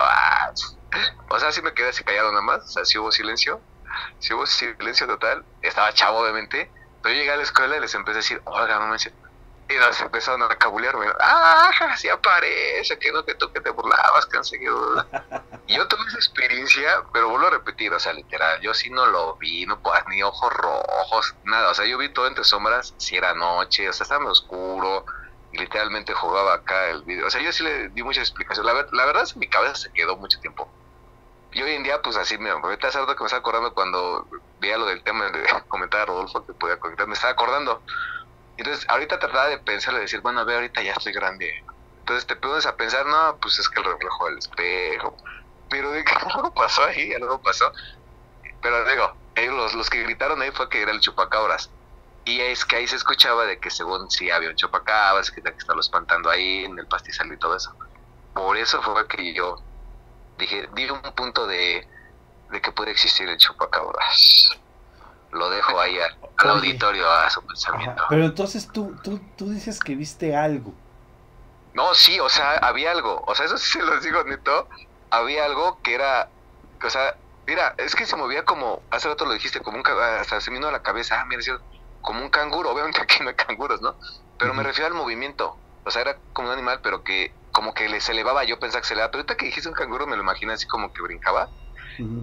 o 1.29 1.39
sea, 1.39 1.53
sí 1.53 1.63
me 1.63 1.73
quedé 1.75 1.91
así 1.91 2.03
callado 2.03 2.31
nada 2.31 2.43
más, 2.43 2.65
o 2.65 2.69
sea, 2.69 2.85
sí 2.85 2.99
hubo 2.99 3.13
silencio, 3.13 3.61
sí 4.19 4.35
hubo 4.35 4.47
silencio 4.47 5.07
total, 5.07 5.45
estaba 5.63 5.93
chavo 5.93 6.19
obviamente, 6.19 6.71
pero 7.03 7.15
yo 7.15 7.21
llegué 7.21 7.33
a 7.33 7.37
la 7.37 7.43
escuela 7.45 7.77
y 7.77 7.81
les 7.81 7.95
empecé 7.95 8.19
a 8.19 8.23
decir, 8.23 8.43
oiga, 8.47 8.79
no 8.81 8.89
me 8.89 8.99
y 9.69 9.75
nos 9.75 10.01
empezaron 10.01 10.43
a 10.43 10.57
cabulearme. 10.57 11.07
¡Ah! 11.21 11.71
Sí 11.97 12.09
aparece, 12.09 12.99
que 12.99 13.13
no 13.13 13.25
que 13.25 13.35
tú 13.35 13.53
que 13.53 13.61
te 13.61 13.71
burlabas, 13.71 14.27
que 14.27 14.39
han 14.39 14.45
seguido. 14.45 15.07
Yo 15.67 15.87
tuve 15.89 16.01
esa 16.09 16.17
experiencia, 16.17 17.03
pero 17.13 17.29
vuelvo 17.29 17.49
a 17.49 17.51
repetir, 17.51 17.93
o 17.93 18.01
sea, 18.01 18.13
literal, 18.15 18.61
yo 18.61 18.73
sí 18.73 18.89
no 18.89 19.07
lo 19.07 19.35
vi, 19.37 19.67
no 19.67 19.79
pues, 19.81 20.03
ni 20.09 20.23
ojos 20.23 20.53
rojos, 20.55 21.35
nada. 21.45 21.71
O 21.71 21.75
sea, 21.75 21.85
yo 21.85 21.99
vi 21.99 22.09
todo 22.09 22.27
entre 22.27 22.45
sombras, 22.45 22.95
si 22.97 23.17
era 23.17 23.35
noche, 23.35 23.89
o 23.89 23.93
sea, 23.93 24.05
estaba 24.05 24.31
oscuro, 24.31 25.05
literalmente 25.53 26.15
jugaba 26.15 26.55
acá 26.55 26.89
el 26.89 27.03
video. 27.03 27.27
O 27.27 27.31
sea, 27.31 27.43
yo 27.43 27.53
sí 27.53 27.63
le 27.63 27.89
di 27.91 28.03
muchas 28.03 28.23
explicaciones. 28.23 28.73
La, 28.73 28.87
la 28.93 29.05
verdad 29.07 29.23
es 29.25 29.35
que 29.35 29.39
mi 29.39 29.49
cabeza 29.49 29.75
se 29.75 29.93
quedó 29.93 30.17
mucho 30.17 30.41
tiempo. 30.41 30.69
y 31.53 31.63
hoy 31.63 31.73
en 31.73 31.83
día, 31.83 32.01
pues 32.03 32.17
así, 32.17 32.39
me, 32.39 32.51
ahorita 32.51 32.89
hace 32.89 32.99
que 32.99 33.07
me 33.07 33.27
estaba 33.27 33.41
acordando 33.41 33.75
cuando 33.75 34.27
veía 34.61 34.79
lo 34.79 34.87
del 34.87 35.03
tema 35.03 35.27
de 35.31 35.45
comentar 35.69 36.01
a 36.03 36.07
Rodolfo 36.07 36.47
que 36.47 36.55
podía 36.55 36.79
conectar, 36.79 37.07
me 37.07 37.15
estaba 37.15 37.33
acordando. 37.33 37.83
Entonces, 38.59 38.85
ahorita 38.89 39.19
trataba 39.21 39.49
de 39.49 39.59
pensar 39.59 39.95
y 39.95 39.99
decir, 39.99 40.21
bueno, 40.21 40.41
a 40.41 40.45
ver, 40.45 40.57
ahorita 40.57 40.83
ya 40.83 40.93
estoy 40.93 41.13
grande. 41.13 41.65
Entonces 42.01 42.27
te 42.27 42.37
pones 42.37 42.67
a 42.67 42.77
pensar, 42.77 43.07
no, 43.07 43.37
pues 43.41 43.59
es 43.59 43.69
que 43.69 43.81
el 43.81 43.87
reflejo 43.87 44.27
del 44.27 44.39
espejo. 44.39 45.17
Pero 45.71 45.93
de 45.93 46.05
que 46.05 46.13
algo 46.35 46.53
pasó 46.53 46.85
ahí, 46.85 47.15
algo 47.15 47.41
pasó. 47.41 47.73
Pero 48.61 48.85
digo, 48.85 49.15
ellos 49.37 49.55
los, 49.55 49.75
los 49.75 49.89
que 49.89 50.03
gritaron 50.03 50.43
ahí 50.43 50.51
fue 50.51 50.69
que 50.69 50.83
era 50.83 50.91
el 50.91 51.01
chupacabras. 51.01 51.71
Y 52.25 52.41
es 52.41 52.65
que 52.65 52.77
ahí 52.77 52.87
se 52.89 52.97
escuchaba 52.97 53.47
de 53.47 53.61
que 53.61 53.71
según 53.71 54.11
sí 54.11 54.31
había 54.31 54.51
un 54.51 54.57
chupacabras, 54.57 55.31
que 55.31 55.41
tenía 55.41 55.57
que 55.57 55.81
espantando 55.81 56.29
ahí 56.29 56.65
en 56.65 56.79
el 56.79 56.87
pastizal 56.87 57.33
y 57.33 57.37
todo 57.37 57.57
eso. 57.57 57.73
Por 58.35 58.57
eso 58.57 58.83
fue 58.83 59.07
que 59.07 59.35
yo 59.35 59.63
dije, 60.37 60.69
di 60.75 60.91
un 60.91 61.01
punto 61.15 61.47
de, 61.47 61.87
de 62.51 62.61
que 62.61 62.73
puede 62.73 62.91
existir 62.91 63.29
el 63.29 63.39
chupacabras. 63.39 64.59
Lo 65.31 65.51
dejo 65.51 65.79
ahí 65.79 65.99
al, 65.99 66.51
auditorio 66.51 67.11
a 67.11 67.29
su 67.29 67.45
pensamiento. 67.45 68.03
pero 68.09 68.25
entonces 68.25 68.69
tú, 68.73 68.97
tú, 69.03 69.21
tú 69.37 69.51
dices 69.51 69.79
que 69.79 69.95
viste 69.95 70.35
algo. 70.35 70.73
No, 71.75 71.95
sí, 71.95 72.19
o 72.19 72.29
sea, 72.29 72.57
había 72.59 72.91
algo. 72.91 73.23
O 73.27 73.35
sea, 73.35 73.47
eso 73.47 73.57
sí 73.59 73.79
se 73.79 73.83
lo 73.83 74.01
digo 74.01 74.25
neto. 74.25 74.69
Había 75.11 75.45
algo 75.45 75.81
que 75.83 75.95
era, 75.95 76.29
o 76.83 76.91
sea, 76.91 77.15
mira, 77.47 77.75
es 77.79 77.95
que 77.95 78.05
se 78.05 78.17
movía 78.17 78.45
como, 78.45 78.83
hace 78.91 79.09
rato 79.09 79.25
lo 79.25 79.33
dijiste, 79.33 79.61
como 79.61 79.79
un, 79.79 79.85
hasta 79.87 80.41
se 80.41 80.51
me 80.51 80.59
vino 80.59 80.69
a 80.69 80.73
la 80.73 80.83
cabeza, 80.83 81.21
ah, 81.21 81.25
mira, 81.27 81.41
como 82.01 82.21
un 82.21 82.31
canguro. 82.31 82.71
Obviamente 82.73 83.01
aquí 83.01 83.23
no 83.23 83.29
hay 83.29 83.35
canguros, 83.35 83.81
¿no? 83.81 83.97
Pero 84.39 84.55
me 84.55 84.63
refiero 84.63 84.87
al 84.87 84.95
movimiento. 84.95 85.57
O 85.85 85.91
sea, 85.91 86.03
era 86.03 86.19
como 86.33 86.49
un 86.49 86.55
animal, 86.55 86.81
pero 86.83 87.03
que 87.03 87.33
como 87.53 87.75
que 87.75 87.89
les 87.89 88.09
elevaba. 88.09 88.45
Yo 88.45 88.59
pensaba 88.59 88.83
que 88.83 88.89
se 88.89 88.95
elevaba. 88.95 89.11
Pero 89.11 89.21
ahorita 89.21 89.37
que 89.37 89.47
dijiste 89.47 89.69
un 89.69 89.75
canguro, 89.75 90.07
me 90.07 90.17
lo 90.17 90.23
imagino 90.23 90.53
así 90.53 90.67
como 90.67 90.93
que 90.93 91.03
brincaba. 91.03 91.49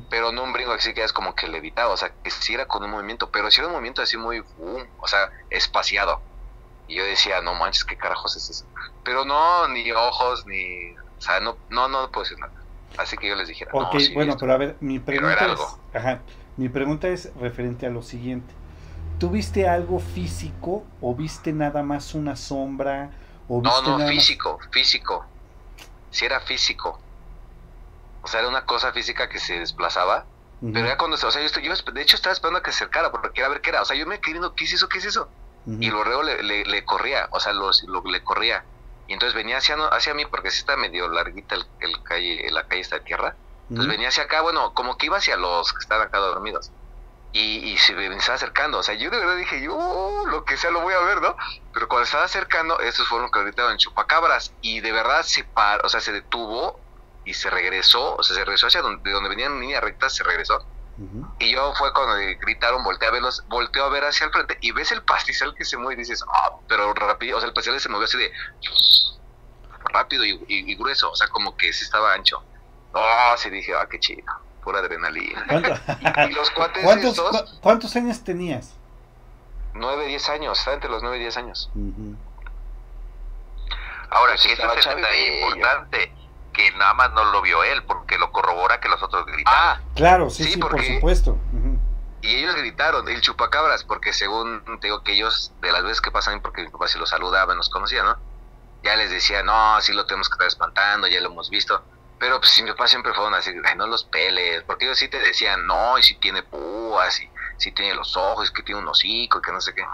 Pero 0.10 0.32
no 0.32 0.44
un 0.44 0.54
brinco 0.54 0.72
así 0.72 0.94
que 0.94 1.04
es 1.04 1.14
como 1.14 1.36
que 1.36 1.48
levitaba. 1.48 1.94
O 1.94 1.98
sea, 1.98 2.12
que 2.24 2.32
sí 2.32 2.54
era 2.54 2.68
con 2.68 2.84
un 2.84 2.92
movimiento. 2.92 3.30
Pero 3.30 3.52
sí 3.52 3.60
era 3.60 3.68
un 3.68 3.74
movimiento 3.74 4.02
así 4.02 4.18
muy, 4.18 4.44
o 5.00 5.08
sea, 5.08 5.32
espaciado. 5.50 6.22
Y 6.88 6.96
yo 6.96 7.04
decía, 7.04 7.42
no 7.42 7.56
manches, 7.56 7.84
¿qué 7.84 7.98
carajos 7.98 8.36
es 8.36 8.50
eso? 8.50 8.66
Pero 9.04 9.26
no, 9.26 9.68
ni 9.68 9.92
ojos, 9.92 10.46
ni. 10.46 10.92
O 10.92 11.22
sea, 11.22 11.40
no, 11.40 11.58
no, 11.70 11.88
no 11.88 12.12
puedo 12.12 12.24
decir 12.24 12.40
nada. 12.40 12.54
Así 12.98 13.18
que 13.18 13.28
yo 13.28 13.36
les 13.36 13.48
dijera. 13.48 13.72
Ok, 13.74 13.96
bueno, 14.14 14.38
pero 14.40 14.54
a 14.54 14.58
ver, 14.58 14.78
mi 14.80 15.00
pregunta 15.00 15.52
es. 15.52 15.60
Ajá, 15.94 16.22
mi 16.58 16.70
pregunta 16.70 17.08
es 17.08 17.34
referente 17.36 17.86
a 17.86 17.90
lo 17.90 18.02
siguiente. 18.02 18.54
¿Tú 19.20 19.30
viste 19.30 19.68
algo 19.68 20.00
físico 20.00 20.84
o 21.02 21.16
viste 21.16 21.54
nada 21.54 21.84
más 21.84 22.14
una 22.16 22.36
sombra? 22.36 23.12
O 23.48 23.62
no, 23.62 23.82
no, 23.82 24.08
físico, 24.08 24.60
físico. 24.72 25.26
Si 26.12 26.26
era 26.26 26.40
físico. 26.40 27.00
O 28.26 28.28
sea, 28.28 28.40
era 28.40 28.50
una 28.50 28.66
cosa 28.66 28.92
física 28.92 29.30
que 29.30 29.38
se 29.38 29.60
desplazaba. 29.60 30.26
Pero 30.74 30.88
ya 30.88 30.98
cuando, 30.98 31.16
o 31.16 31.32
sea, 31.32 31.46
yo, 31.46 31.60
yo, 31.60 31.76
de 31.76 32.02
hecho 32.02 32.16
estaba 32.16 32.34
esperando 32.34 32.58
a 32.58 32.64
que 32.64 32.72
se 32.72 32.78
acercara 32.78 33.12
porque 33.12 33.30
quería 33.30 33.50
ver 33.50 33.62
qué 33.62 33.70
era. 33.70 33.84
O 33.84 33.86
sea, 33.86 33.96
yo 33.96 34.08
me 34.08 34.20
quedé 34.20 34.34
viendo, 34.34 34.56
¿qué 34.56 34.64
es 34.64 34.74
eso? 34.74 34.90
¿Qué 34.90 34.98
es 34.98 35.06
eso? 35.06 35.30
Y 35.68 35.92
luego 35.92 36.24
le, 36.24 36.42
le, 36.42 36.86
corría, 36.86 37.28
o 37.32 37.40
sea, 37.40 37.54
lo, 37.54 37.70
le 37.72 38.24
corría. 38.24 38.64
Y 39.08 39.14
entonces 39.14 39.36
venía 39.36 39.58
hacia, 39.58 39.76
hacia 39.76 40.16
mí 40.16 40.26
porque 40.26 40.50
sí 40.50 40.60
está 40.60 40.76
medio 40.76 41.08
larguita 41.08 41.54
el, 41.56 41.68
el 41.82 42.02
calle, 42.02 42.50
la 42.50 42.68
calle 42.68 42.82
está 42.82 42.98
de 42.98 43.06
tierra. 43.06 43.36
Entonces 43.70 43.92
venía 43.92 44.08
hacia 44.08 44.24
acá, 44.24 44.42
bueno, 44.42 44.74
como 44.74 44.98
que 44.98 45.06
iba 45.06 45.18
hacia 45.18 45.38
los 45.38 45.72
que 45.72 45.80
estaban 45.80 46.08
acá 46.08 46.18
dormidos 46.18 46.72
y, 47.38 47.78
se 47.78 47.94
me 47.94 48.16
estaba 48.16 48.36
acercando. 48.36 48.80
O 48.80 48.84
sea, 48.84 48.96
yo 48.96 49.10
de 49.10 49.20
verdad 49.20 49.36
dije, 49.36 49.62
yo 49.62 49.76
oh, 49.76 50.26
lo 50.28 50.46
que 50.46 50.56
sea 50.56 50.72
lo 50.72 50.82
voy 50.82 50.94
a 50.94 51.00
ver, 51.00 51.22
¿no? 51.22 51.36
Pero 51.74 51.88
cuando 51.90 52.06
estaba 52.06 52.24
acercando, 52.24 52.80
esos 52.80 53.08
fueron 53.08 53.30
que 53.30 53.42
gritaron 53.44 53.78
chupacabras 53.78 54.54
y 54.62 54.80
de 54.80 54.92
verdad 54.94 55.24
se 55.24 55.44
paró, 55.44 55.86
o 55.86 55.90
sea, 55.90 56.00
se 56.00 56.14
detuvo 56.14 56.80
y 57.26 57.34
se 57.34 57.50
regresó, 57.50 58.16
o 58.16 58.24
sea, 58.24 58.36
se 58.36 58.46
regresó 58.46 58.68
hacia 58.68 58.82
donde, 58.82 59.02
de 59.04 59.14
donde 59.14 59.30
venían 59.30 59.54
en 59.54 59.62
línea 59.62 59.82
recta, 59.82 60.10
se 60.10 60.24
regresó. 60.24 60.66
Y 61.40 61.52
yo 61.52 61.74
fue 61.76 61.92
cuando 61.92 62.16
gritaron, 62.40 62.82
volteé 62.84 63.10
a 63.10 63.12
verlos, 63.12 63.44
volteó 63.48 63.84
a 63.84 63.90
ver 63.90 64.06
hacia 64.06 64.28
el 64.28 64.32
frente 64.32 64.58
y 64.62 64.72
ves 64.72 64.94
el 64.94 65.02
pastizal 65.02 65.54
que 65.54 65.66
se 65.66 65.76
mueve 65.76 65.96
y 65.96 65.98
dices, 65.98 66.24
ah, 66.34 66.52
pero 66.70 66.94
rápido, 66.94 67.38
o 67.38 67.40
sea, 67.42 67.50
el 67.50 67.54
pastizal 67.54 67.82
se 67.82 67.90
movió 67.90 68.06
así 68.06 68.18
de 68.18 68.32
rápido 69.92 70.24
y, 70.24 70.76
grueso, 70.76 71.12
o 71.12 71.16
sea, 71.16 71.28
como 71.28 71.58
que 71.58 71.74
se 71.74 71.84
estaba 71.84 72.14
ancho. 72.14 72.42
Oh, 72.94 73.34
sí 73.38 73.50
dije, 73.50 73.74
ah, 73.76 73.88
qué 73.90 74.00
chido 74.00 74.24
pura 74.64 74.80
adrenalina. 74.80 75.46
y, 76.28 76.34
los 76.34 76.50
cuates 76.50 76.84
¿Cuántos, 76.84 77.22
¿Cuántos 77.62 77.96
años 77.96 78.24
tenías? 78.24 78.74
9, 79.76 80.08
10 80.08 80.30
años, 80.30 80.58
estaba 80.58 80.76
entre 80.76 80.90
los 80.90 81.04
9 81.04 81.18
y 81.18 81.20
10 81.20 81.38
años. 81.38 81.70
Ahora, 84.10 84.38
sí, 84.38 84.50
eso 84.50 84.74
es 84.74 84.88
importante, 84.88 86.12
que 86.56 86.72
nada 86.72 86.94
más 86.94 87.12
no 87.14 87.26
lo 87.26 87.42
vio 87.42 87.64
él, 87.64 87.84
porque 87.84 88.18
lo 88.18 88.32
corrobora 88.32 88.80
que 88.80 88.88
los 88.88 89.02
otros 89.04 89.26
gritaron. 89.26 89.60
Ah, 89.60 89.80
claro, 89.96 90.30
sí, 90.30 90.46
sí, 90.46 90.58
por 90.58 90.84
supuesto. 90.84 91.38
Y 92.22 92.38
ellos 92.38 92.56
gritaron, 92.56 93.08
el 93.08 93.22
chupacabras, 93.22 93.84
porque 93.84 94.12
según 94.12 94.64
te 94.80 94.88
digo 94.88 95.04
que 95.04 95.14
ellos, 95.14 95.52
de 95.62 95.72
las 95.72 95.84
veces 95.84 96.02
que 96.02 96.10
pasan, 96.10 96.42
porque 96.42 96.64
mi 96.64 96.70
papá 96.70 96.88
se 96.88 96.98
los 96.98 97.10
saludaba, 97.10 97.54
nos 97.54 97.70
conocía, 97.70 98.04
¿no? 98.04 98.18
Ya 98.84 98.96
les 98.96 99.12
decía, 99.12 99.44
no, 99.44 99.80
sí 99.82 99.94
lo 99.94 100.06
tenemos 100.06 100.30
que 100.30 100.34
estar 100.34 100.48
espantando, 100.48 101.08
ya 101.08 101.22
lo 101.22 101.30
hemos 101.30 101.50
visto. 101.50 101.84
Pero 102.18 102.40
pues 102.40 102.60
mi 102.64 102.72
papá 102.72 102.88
siempre 102.88 103.14
fueron 103.14 103.34
así, 103.36 103.52
ay, 103.64 103.76
no 103.76 103.86
los 103.86 104.06
peles, 104.06 104.64
porque 104.64 104.86
ellos 104.86 104.98
sí 104.98 105.08
te 105.08 105.20
decían, 105.20 105.68
no, 105.68 105.98
y 106.00 106.04
si 106.04 106.16
tiene 106.16 106.42
púas, 106.42 107.20
y 107.22 107.30
si 107.58 107.72
tiene 107.74 107.94
los 107.94 108.16
ojos, 108.16 108.50
que 108.50 108.64
tiene 108.64 108.82
un 108.82 108.88
hocico, 108.88 109.42
que 109.42 109.52
no 109.52 109.62
sé 109.62 109.76
qué. 109.76 109.86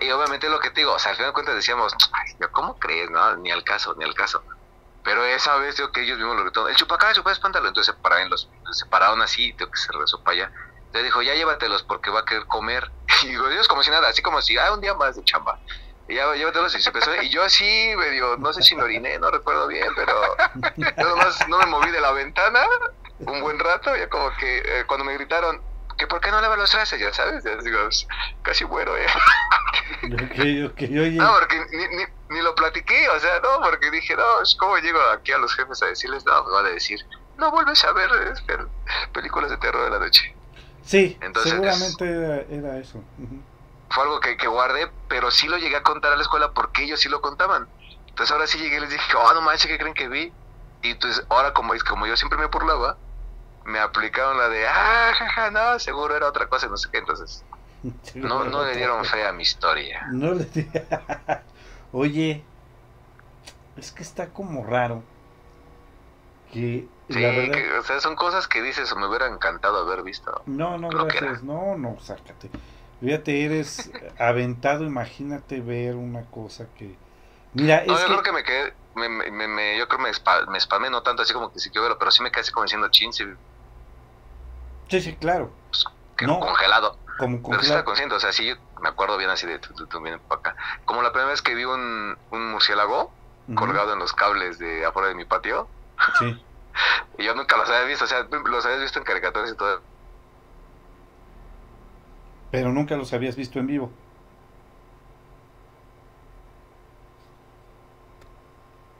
Y 0.00 0.10
obviamente 0.10 0.48
lo 0.48 0.58
que 0.58 0.70
te 0.70 0.80
digo, 0.80 0.92
o 0.92 0.98
sea, 0.98 1.10
al 1.10 1.16
final 1.16 1.30
de 1.30 1.34
cuentas 1.34 1.54
decíamos, 1.54 1.94
ay, 2.12 2.34
¿cómo 2.50 2.78
crees? 2.78 3.10
No, 3.10 3.36
ni 3.36 3.50
al 3.50 3.62
caso, 3.64 3.94
ni 3.96 4.04
al 4.04 4.14
caso. 4.14 4.42
Pero 5.04 5.24
esa 5.24 5.56
vez 5.56 5.76
digo 5.76 5.90
que 5.90 6.02
ellos 6.02 6.18
mismos 6.18 6.36
lo 6.36 6.42
gritaron, 6.44 6.70
el 6.70 6.76
chupacabra, 6.76 7.14
chupacabra, 7.14 7.32
espántalo. 7.32 7.68
Entonces 7.68 7.94
se 7.94 8.00
pararon, 8.00 8.30
los, 8.30 8.48
se 8.70 8.86
pararon 8.86 9.20
así, 9.20 9.52
tengo 9.54 9.70
que 9.70 9.78
se 9.78 9.92
rezó 9.92 10.22
para 10.22 10.36
allá. 10.36 10.52
Entonces 10.76 11.04
dijo, 11.04 11.22
ya 11.22 11.34
llévatelos 11.34 11.82
porque 11.82 12.10
va 12.10 12.20
a 12.20 12.24
querer 12.24 12.46
comer. 12.46 12.90
Y 13.22 13.28
digo, 13.28 13.48
Dios, 13.48 13.68
como 13.68 13.82
si 13.82 13.90
nada, 13.90 14.08
así 14.08 14.20
como 14.20 14.42
si, 14.42 14.58
ah, 14.58 14.72
un 14.72 14.80
día 14.80 14.94
más 14.94 15.16
de 15.16 15.24
chamba. 15.24 15.58
Y 16.08 16.16
ya, 16.16 16.34
llévatelos 16.34 16.74
y 16.74 16.80
se 16.80 16.88
empezó. 16.88 17.14
Y 17.22 17.28
yo 17.30 17.42
así, 17.42 17.94
medio, 17.96 18.36
no 18.36 18.52
sé 18.52 18.62
si 18.62 18.74
me 18.74 18.82
oriné, 18.82 19.18
no 19.18 19.30
recuerdo 19.30 19.68
bien, 19.68 19.88
pero 19.94 20.36
yo 20.76 21.16
no 21.48 21.58
me 21.58 21.66
moví 21.66 21.90
de 21.90 22.00
la 22.00 22.12
ventana 22.12 22.66
un 23.20 23.40
buen 23.40 23.58
rato. 23.58 23.96
Ya 23.96 24.08
como 24.08 24.30
que 24.36 24.58
eh, 24.58 24.84
cuando 24.86 25.04
me 25.04 25.14
gritaron, 25.14 25.62
que 25.96 26.06
por 26.06 26.20
qué 26.20 26.30
no 26.30 26.40
lavas 26.40 26.58
los 26.58 26.70
trastes, 26.70 27.00
ya 27.00 27.12
sabes, 27.12 27.44
ya 27.44 27.56
digo, 27.56 27.78
casi 28.42 28.64
muero, 28.64 28.96
¿eh? 28.96 29.06
No, 30.02 31.32
porque 31.38 31.64
ni, 31.70 32.36
ni, 32.36 32.42
lo 32.42 32.54
platiqué, 32.54 33.08
o 33.08 33.20
sea, 33.20 33.40
no, 33.40 33.60
porque 33.62 33.90
dije, 33.90 34.16
no, 34.16 34.24
¿cómo 34.58 34.76
llego 34.78 35.00
aquí 35.12 35.32
a 35.32 35.38
los 35.38 35.54
jefes 35.54 35.82
a 35.82 35.86
decirles, 35.86 36.24
no, 36.24 36.44
me 36.44 36.50
van 36.50 36.66
a 36.66 36.70
decir, 36.70 37.00
no 37.38 37.50
vuelves 37.50 37.84
a 37.84 37.92
ver 37.92 38.10
este, 38.32 38.58
películas 39.12 39.50
de 39.50 39.56
terror 39.58 39.84
de 39.84 39.90
la 39.90 39.98
noche. 39.98 40.34
Sí, 40.84 41.16
Entonces, 41.20 41.52
seguramente 41.52 42.46
era, 42.50 42.78
eso 42.78 43.02
fue 43.92 44.04
algo 44.04 44.20
que, 44.20 44.36
que, 44.36 44.48
guardé, 44.48 44.90
pero 45.08 45.30
sí 45.30 45.46
lo 45.46 45.58
llegué 45.58 45.76
a 45.76 45.82
contar 45.82 46.12
a 46.12 46.16
la 46.16 46.22
escuela 46.22 46.52
porque 46.52 46.84
ellos 46.84 47.00
sí 47.00 47.08
lo 47.08 47.20
contaban. 47.20 47.68
Entonces 48.08 48.32
ahora 48.32 48.46
sí 48.46 48.58
llegué 48.58 48.78
y 48.78 48.80
les 48.80 48.90
dije, 48.90 49.16
oh, 49.16 49.34
no 49.34 49.42
manches, 49.42 49.70
¿qué 49.70 49.78
creen 49.78 49.94
que 49.94 50.08
vi? 50.08 50.32
Y 50.82 50.90
entonces 50.90 51.24
ahora 51.28 51.52
como, 51.52 51.74
como 51.88 52.06
yo 52.06 52.16
siempre 52.16 52.38
me 52.38 52.46
burlaba, 52.46 52.96
me 53.64 53.78
aplicaron 53.78 54.36
la 54.38 54.48
de, 54.48 54.66
ah, 54.66 55.12
jaja, 55.14 55.50
no, 55.50 55.78
seguro 55.78 56.16
era 56.16 56.28
otra 56.28 56.46
cosa, 56.46 56.68
no 56.68 56.76
sé 56.76 56.88
qué, 56.90 56.98
entonces 56.98 57.44
no, 58.14 58.44
no 58.44 58.64
le 58.64 58.76
dieron 58.76 59.04
fe 59.04 59.26
a 59.26 59.32
mi 59.32 59.42
historia. 59.42 60.06
No 60.10 60.34
le 60.34 60.46
Oye, 61.92 62.44
es 63.76 63.92
que 63.92 64.02
está 64.02 64.28
como 64.30 64.64
raro 64.64 65.02
que 66.52 66.86
sí, 67.08 67.20
la 67.20 67.28
verdad... 67.28 67.52
que, 67.52 67.72
o 67.78 67.82
sea, 67.82 68.00
son 68.00 68.14
cosas 68.14 68.46
que 68.46 68.62
dices, 68.62 68.94
me 68.96 69.06
hubiera 69.06 69.26
encantado 69.26 69.78
haber 69.78 70.02
visto. 70.02 70.42
No, 70.46 70.78
no, 70.78 70.88
gracias, 70.88 71.42
no, 71.42 71.76
no, 71.76 71.98
sácate. 72.00 72.50
Fíjate, 73.00 73.44
eres 73.44 73.90
aventado, 74.18 74.84
imagínate 74.84 75.60
ver 75.60 75.96
una 75.96 76.24
cosa 76.26 76.66
que... 76.76 76.96
Mira, 77.54 77.84
no, 77.86 77.98
yo 77.98 78.06
creo 78.06 78.22
que 78.22 78.32
me 78.32 78.44
quedé, 78.44 78.72
me, 78.94 79.08
me, 79.08 79.48
me, 79.48 79.78
yo 79.78 79.88
creo 79.88 79.98
que 79.98 80.12
me, 80.50 80.60
spamé, 80.60 80.88
no 80.88 81.02
tanto 81.02 81.22
así 81.22 81.32
como 81.32 81.52
que 81.52 81.58
sí 81.58 81.70
quiero 81.70 81.82
verlo, 81.82 81.98
pero 81.98 82.10
sí 82.10 82.22
me 82.22 82.30
quedé 82.30 82.42
así 82.42 82.52
como 82.52 82.64
diciendo 82.64 82.88
chin, 82.90 83.12
sí. 83.12 83.24
Sí, 84.92 85.00
sí, 85.00 85.16
claro. 85.16 85.50
Pues, 85.70 85.86
no, 86.26 86.38
congelado. 86.38 86.98
Como 87.16 87.40
congelado. 87.40 87.76
Pero 87.76 87.84
consciente, 87.86 88.14
o 88.14 88.20
sea, 88.20 88.30
sí, 88.30 88.52
me 88.82 88.90
acuerdo 88.90 89.16
bien 89.16 89.30
así 89.30 89.46
de 89.46 89.58
tú, 89.58 89.72
tú, 89.72 89.86
tú 89.86 90.02
para 90.28 90.38
acá. 90.38 90.56
Como 90.84 91.00
la 91.00 91.12
primera 91.12 91.30
vez 91.30 91.40
que 91.40 91.54
vi 91.54 91.64
un, 91.64 92.18
un 92.30 92.50
murciélago 92.50 93.10
colgado 93.54 93.94
en 93.94 94.00
los 94.00 94.12
cables 94.12 94.58
de 94.58 94.84
afuera 94.84 95.08
de 95.08 95.14
mi 95.14 95.24
patio. 95.24 95.66
Sí. 96.18 96.44
y 97.18 97.24
yo 97.24 97.34
nunca 97.34 97.56
los 97.56 97.70
había 97.70 97.84
visto, 97.84 98.04
o 98.04 98.06
sea, 98.06 98.24
los 98.24 98.66
había 98.66 98.76
visto 98.76 98.98
en 98.98 99.06
caricaturas 99.06 99.50
y 99.50 99.56
todo 99.56 99.80
pero 102.50 102.70
nunca 102.70 102.94
los 102.96 103.14
habías 103.14 103.34
visto 103.34 103.58
en 103.58 103.66
vivo. 103.66 103.90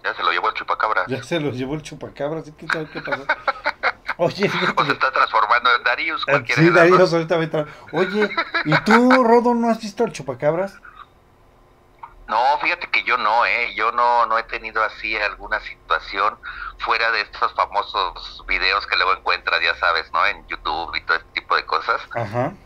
Ya 0.03 0.14
se 0.14 0.22
lo 0.22 0.32
llevó 0.32 0.49
el 0.49 0.55
chupacabra. 0.55 1.05
Ya 1.07 1.22
se 1.22 1.38
lo 1.38 1.51
llevó 1.51 1.74
el 1.74 1.82
chupacabra, 1.82 2.43
¿qué, 2.43 2.66
qué 2.66 3.01
pasó? 3.03 3.26
Oye, 4.22 4.50
o 4.76 4.84
se 4.84 4.92
está 4.92 5.10
transformando 5.10 5.74
en 5.74 5.82
Darius. 5.82 6.24
Ah, 6.28 6.42
sí, 6.46 6.70
Darius 6.70 7.12
ahorita 7.12 7.34
va 7.34 7.40
a 7.40 7.44
entrar. 7.44 7.66
Oye, 7.92 8.30
¿y 8.64 8.76
tú, 8.84 9.24
Rodo, 9.24 9.54
no 9.54 9.68
has 9.68 9.80
visto 9.80 10.04
el 10.04 10.12
chupacabras? 10.12 10.78
No, 12.28 12.58
fíjate 12.60 12.86
que 12.88 13.02
yo 13.02 13.18
no, 13.18 13.44
¿eh? 13.44 13.74
Yo 13.74 13.92
no, 13.92 14.24
no 14.26 14.38
he 14.38 14.42
tenido 14.44 14.82
así 14.82 15.16
alguna 15.16 15.60
situación 15.60 16.38
fuera 16.78 17.10
de 17.10 17.22
estos 17.22 17.52
famosos 17.54 18.44
videos 18.46 18.86
que 18.86 18.96
luego 18.96 19.12
encuentras, 19.12 19.60
ya 19.60 19.74
sabes, 19.74 20.10
¿no? 20.12 20.24
En 20.24 20.46
YouTube 20.46 20.94
y 20.96 21.00
todo 21.02 21.16
este 21.16 21.40
tipo 21.40 21.56
de 21.56 21.66
cosas. 21.66 22.00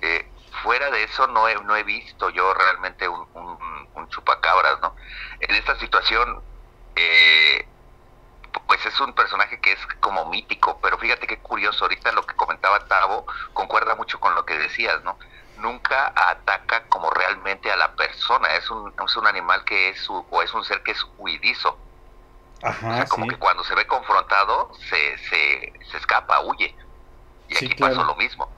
Eh, 0.02 0.30
fuera 0.62 0.90
de 0.90 1.04
eso 1.04 1.26
no 1.28 1.48
he, 1.48 1.54
no 1.62 1.74
he 1.74 1.82
visto 1.82 2.30
yo 2.30 2.52
realmente 2.54 3.09
un, 3.09 3.26
un, 3.34 4.09
chupacabras, 4.09 4.80
¿no? 4.80 4.94
En 5.40 5.52
esta 5.57 5.76
situación, 5.80 6.40
eh, 6.94 7.66
pues 8.66 8.84
es 8.86 8.98
un 9.00 9.12
personaje 9.12 9.61
que 9.61 9.72
es 9.72 9.86
como 10.00 10.26
mítico, 10.26 10.78
pero 10.82 10.98
fíjate 10.98 11.26
qué 11.26 11.38
curioso, 11.38 11.84
ahorita 11.84 12.12
lo 12.12 12.24
que 12.24 12.34
comentaba 12.34 12.86
Tavo 12.86 13.26
concuerda 13.52 13.94
mucho 13.94 14.20
con 14.20 14.34
lo 14.34 14.44
que 14.44 14.59
decías, 14.59 15.02
¿no? 15.04 15.18
Nunca 15.59 16.12
ataca 16.14 16.84
como 16.88 17.11
realmente 17.11 17.70
a 17.70 17.76
la 17.76 17.94
persona, 17.94 18.54
es 18.54 18.70
un, 18.70 18.92
es 19.04 19.16
un 19.16 19.26
animal 19.26 19.64
que 19.64 19.90
es, 19.90 20.07
o 20.09 20.42
es 20.42 20.52
un 20.54 20.64
ser 20.64 20.82
que 20.82 20.92
es 20.92 21.07
huidizo. 21.18 21.78
Ajá, 22.62 22.88
o 22.88 22.94
sea, 22.94 23.07
como 23.07 23.26
que 23.26 23.36
cuando 23.36 23.64
se 23.64 23.74
ve 23.74 23.86
confrontado 23.86 24.72
se, 24.88 25.18
se, 25.18 25.72
se 25.90 25.96
escapa, 25.96 26.40
huye. 26.40 26.74
Y 27.48 27.57
aquí 27.57 27.74
pasó 27.74 28.02
lo 28.04 28.16
mismo. 28.16 28.50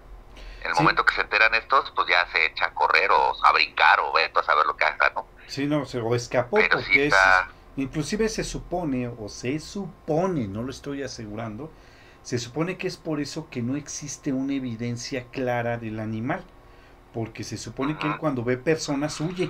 En 0.63 0.71
el 0.71 0.75
momento 0.75 1.05
que 1.05 1.15
se 1.15 1.21
enteran 1.21 1.55
estos, 1.55 1.91
pues 1.93 2.09
ya 2.09 2.27
se 2.33 2.47
echa 2.47 2.67
a 2.67 2.75
correr 2.75 3.11
o 3.11 3.33
a 3.45 3.53
brincar 3.53 4.01
o 4.01 4.13
ve 4.13 4.31
a 4.35 4.43
saber 4.43 4.67
lo 4.67 4.77
que 4.77 4.85
haga, 4.85 5.11
¿no? 5.15 5.27
Sí, 5.47 5.67
no, 5.67 5.85
se 5.87 6.01
o 6.01 6.15
escapó 6.15 6.59
porque 6.71 7.07
está... 7.07 7.49
Inclusive 7.79 8.29
se 8.29 8.43
supone, 8.43 9.07
o 9.07 9.29
se 9.29 9.61
supone, 9.61 10.49
no 10.49 10.65
lo 10.65 10.71
estoy 10.71 11.05
asegurando, 11.05 11.71
se 12.23 12.39
supone 12.39 12.77
que 12.77 12.89
es 12.89 12.97
por 12.97 13.21
eso 13.21 13.49
que 13.51 13.63
no 13.63 13.77
existe 13.77 14.33
una 14.33 14.55
evidencia 14.55 15.27
clara 15.31 15.79
del 15.79 16.01
animal, 16.01 16.43
porque 17.15 17.45
se 17.45 17.57
supone 17.57 17.97
que 17.97 18.09
él 18.09 18.19
cuando 18.19 18.43
ve 18.43 18.57
personas 18.57 19.21
huye. 19.21 19.49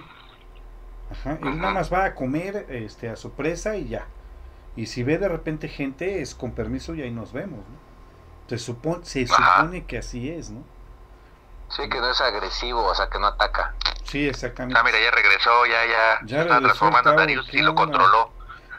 Ajá, 1.11 1.39
él 1.43 1.57
nada 1.59 1.73
más 1.73 1.91
va 1.91 2.05
a 2.05 2.15
comer 2.15 2.67
este, 2.69 3.09
a 3.09 3.17
su 3.17 3.33
presa 3.33 3.79
y 3.79 3.89
ya. 3.89 4.07
Y 4.77 4.87
si 4.87 5.03
ve 5.03 5.17
de 5.17 5.29
repente 5.29 5.67
gente, 5.67 6.21
es 6.21 6.35
con 6.35 6.53
permiso 6.53 6.95
y 6.95 7.01
ahí 7.01 7.11
nos 7.11 7.33
vemos, 7.33 7.61
¿no? 7.61 7.81
Se 8.47 8.59
supone, 8.59 9.07
se 9.07 9.27
supone 9.27 9.87
que 9.87 9.97
así 9.97 10.29
es, 10.29 10.51
¿no? 10.51 10.65
Sí, 11.71 11.89
que 11.89 12.01
no 12.01 12.11
es 12.11 12.21
agresivo, 12.21 12.85
o 12.85 12.95
sea, 12.95 13.09
que 13.09 13.19
no 13.19 13.27
ataca. 13.27 13.75
Sí, 14.05 14.27
exactamente. 14.27 14.79
Ah, 14.79 14.83
mira, 14.83 14.99
ya 15.01 15.11
regresó, 15.11 15.67
ya, 15.67 15.85
ya, 15.85 16.19
ya 16.25 16.43
está 16.43 16.61
transformando 16.61 17.11
a 17.11 17.15
Darius 17.15 17.53
y 17.53 17.61
lo 17.61 17.75
controló. 17.75 18.31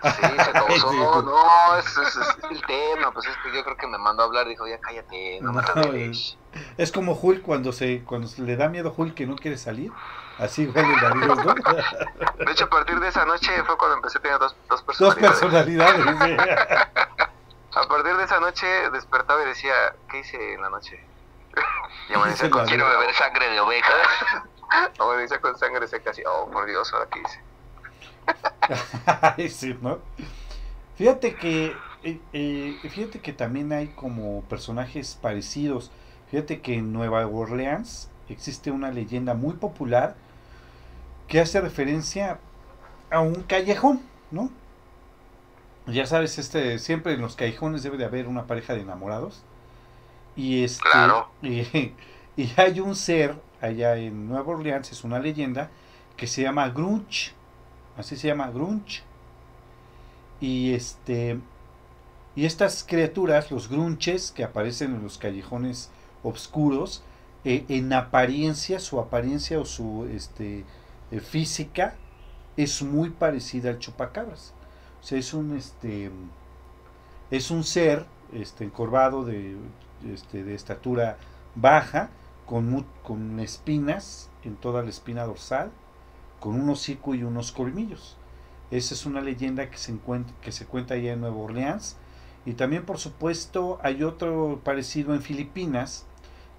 Sí, 0.02 0.22
se 0.22 0.52
causó, 0.54 0.94
no, 0.94 1.22
no, 1.22 1.78
ese 1.78 2.02
es, 2.02 2.18
el 2.50 2.62
tema, 2.66 3.12
pues 3.12 3.28
es 3.28 3.36
que 3.44 3.54
yo 3.54 3.64
creo 3.64 3.76
que 3.76 3.88
me 3.88 3.98
mandó 3.98 4.24
a 4.24 4.26
hablar, 4.28 4.48
dijo, 4.48 4.66
ya 4.66 4.80
cállate, 4.80 5.40
no, 5.42 5.54
me 5.54 5.62
reveles. 5.62 6.38
Es 6.78 6.92
como 6.92 7.14
Hulk 7.14 7.44
cuando 7.44 7.74
se 7.74 8.04
cuando 8.06 8.28
le 8.38 8.56
da 8.56 8.70
miedo 8.70 8.90
a 8.90 8.94
Hulk 8.96 9.14
que 9.14 9.28
no 9.28 9.36
quiere 9.36 9.58
salir, 9.58 9.92
así 10.40 10.64
igual 10.64 10.86
el 10.86 11.00
Darius, 11.00 11.46
¿no? 11.46 11.54
De 12.46 12.52
hecho, 12.52 12.66
a 12.66 12.70
partir 12.70 13.00
de 13.00 13.08
esa 13.10 13.26
noche 13.26 13.52
fue 13.66 13.78
cuando 13.78 13.98
empecé 13.98 14.18
a 14.18 14.22
tener 14.22 14.40
dos, 14.40 14.56
dos 14.70 14.82
personalidades. 14.84 15.42
Dos 15.42 15.52
personalidades, 15.52 16.40
A 17.76 17.88
partir 17.88 18.18
de 18.18 18.24
esa 18.24 18.40
noche 18.40 18.66
despertaba 18.92 19.44
y 19.44 19.46
decía, 19.46 19.74
¿qué 20.10 20.20
hice 20.20 20.54
en 20.54 20.62
la 20.62 20.70
noche? 20.70 21.00
Y 22.10 22.14
me 22.14 22.50
con, 22.50 22.66
quiero 22.66 22.88
beber 22.88 23.14
sangre 23.14 23.50
de 23.50 23.60
oveja. 23.60 23.94
dice 25.22 25.40
con 25.42 25.58
sangre 25.58 25.88
seca 25.88 26.12
así, 26.12 26.24
oh, 26.26 26.50
por 26.52 26.66
Dios, 26.66 26.92
ahora 26.94 27.08
qué 27.12 27.22
hice. 29.38 29.50
sí, 29.50 29.78
¿no? 29.82 30.00
Fíjate 30.96 31.36
que, 31.36 31.76
eh, 32.04 32.20
eh, 32.34 32.78
fíjate 32.90 33.20
que 33.22 33.34
también 33.34 33.72
hay 33.72 33.90
como 33.90 34.44
personajes 34.44 35.18
parecidos. 35.22 35.92
Fíjate 36.30 36.62
que 36.62 36.76
en 36.76 36.94
Nueva 36.94 37.26
Orleans 37.26 38.10
existe 38.28 38.72
una 38.72 38.92
leyenda 38.92 39.34
muy 39.34 39.54
popular 39.54 40.16
que 41.28 41.40
hace 41.40 41.62
referencia 41.62 42.40
a 43.10 43.22
un 43.22 43.44
callejón, 43.44 44.02
¿no? 44.32 44.50
Ya 45.88 46.06
sabes, 46.06 46.38
este, 46.38 46.78
siempre 46.80 47.14
en 47.14 47.22
los 47.22 47.36
callejones 47.36 47.82
debe 47.82 47.98
de 47.98 48.06
haber 48.06 48.28
una 48.28 48.46
pareja 48.46 48.74
de 48.74 48.82
enamorados. 48.82 49.44
Y 50.40 50.64
este, 50.64 50.88
y, 51.42 51.94
y, 52.42 52.54
hay 52.56 52.80
un 52.80 52.96
ser 52.96 53.36
allá 53.60 53.98
en 53.98 54.30
Nueva 54.30 54.54
Orleans, 54.54 54.90
es 54.90 55.04
una 55.04 55.20
leyenda, 55.20 55.70
que 56.16 56.28
se 56.28 56.44
llama 56.44 56.70
Grunch. 56.70 57.34
Así 57.98 58.16
se 58.16 58.30
llama 58.30 58.50
Grunch. 58.50 59.04
Y 60.40 60.72
este. 60.72 61.42
Y 62.38 62.46
estas 62.46 62.86
criaturas, 62.88 63.52
los 63.52 63.68
grunches 63.68 64.32
que 64.32 64.46
aparecen 64.46 64.96
en 64.96 65.04
los 65.04 65.18
callejones 65.18 65.92
oscuros, 66.24 67.04
eh, 67.44 67.66
en 67.68 67.92
apariencia, 67.92 68.80
su 68.80 68.98
apariencia 69.02 69.60
o 69.60 69.66
su 69.66 70.08
este, 70.10 70.64
eh, 71.12 71.20
física 71.20 71.96
es 72.56 72.82
muy 72.82 73.10
parecida 73.10 73.72
al 73.72 73.80
chupacabras. 73.80 74.54
O 75.02 75.04
sea, 75.04 75.20
es 75.20 75.34
un 75.34 75.58
este 75.58 76.10
es 77.30 77.52
un 77.52 77.66
ser 77.66 78.06
este 78.32 78.64
encorvado 78.64 79.26
de 79.26 79.58
este, 80.08 80.44
de 80.44 80.56
estatura 80.56 81.18
baja, 81.56 82.10
con, 82.46 82.86
con 83.04 83.40
espinas 83.40 84.30
en 84.44 84.56
toda 84.56 84.82
la 84.82 84.90
espina 84.90 85.26
dorsal, 85.26 85.72
con 86.40 86.60
un 86.60 86.70
hocico 86.70 87.14
y 87.14 87.24
unos 87.24 87.52
colmillos. 87.52 88.18
Esa 88.72 88.94
es 88.94 89.06
una 89.06 89.22
leyenda 89.22 89.70
que 89.70 89.78
se, 89.78 89.96
que 90.42 90.52
se 90.52 90.66
cuenta 90.66 90.94
allá 90.94 91.14
en 91.14 91.22
Nueva 91.22 91.38
Orleans. 91.38 91.98
Y 92.46 92.54
también, 92.54 92.86
por 92.86 92.98
supuesto, 92.98 93.80
hay 93.84 94.04
otro 94.04 94.62
parecido 94.64 95.14
en 95.14 95.22
Filipinas 95.22 96.06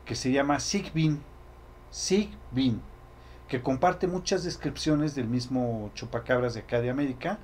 que 0.05 0.15
se 0.15 0.31
llama 0.31 0.61
Sigbin. 0.61 1.21
Sigbin, 1.91 2.81
que 3.49 3.63
comparte 3.63 4.07
muchas 4.07 4.45
descripciones 4.45 5.15
del 5.15 5.27
mismo 5.27 5.91
chupacabras 5.95 6.55
de 6.55 6.61
acá 6.61 6.81
de 6.81 6.91
América. 6.91 7.39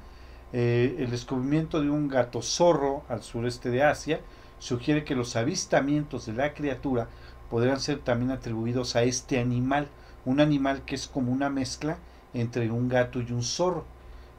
Eh, 0.52 0.96
el 0.98 1.10
descubrimiento 1.10 1.80
de 1.80 1.90
un 1.90 2.08
gato 2.08 2.42
zorro 2.42 3.04
al 3.08 3.22
sureste 3.22 3.70
de 3.70 3.82
Asia 3.82 4.20
sugiere 4.58 5.04
que 5.04 5.14
los 5.14 5.36
avistamientos 5.36 6.26
de 6.26 6.32
la 6.32 6.54
criatura 6.54 7.08
podrían 7.50 7.80
ser 7.80 7.98
también 8.00 8.30
atribuidos 8.30 8.96
a 8.96 9.02
este 9.02 9.38
animal, 9.38 9.88
un 10.24 10.40
animal 10.40 10.82
que 10.84 10.94
es 10.94 11.06
como 11.06 11.32
una 11.32 11.50
mezcla 11.50 11.98
entre 12.34 12.70
un 12.70 12.88
gato 12.88 13.20
y 13.20 13.32
un 13.32 13.42
zorro. 13.42 13.84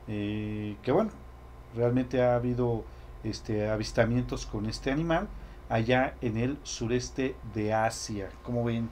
Eh, 0.07 0.77
que 0.83 0.91
bueno, 0.91 1.11
realmente 1.75 2.21
ha 2.21 2.35
habido 2.35 2.85
este, 3.23 3.69
avistamientos 3.69 4.45
con 4.45 4.65
este 4.67 4.91
animal 4.91 5.27
allá 5.69 6.15
en 6.21 6.37
el 6.37 6.57
sureste 6.63 7.35
de 7.53 7.73
Asia. 7.73 8.29
como 8.43 8.63
ven? 8.63 8.89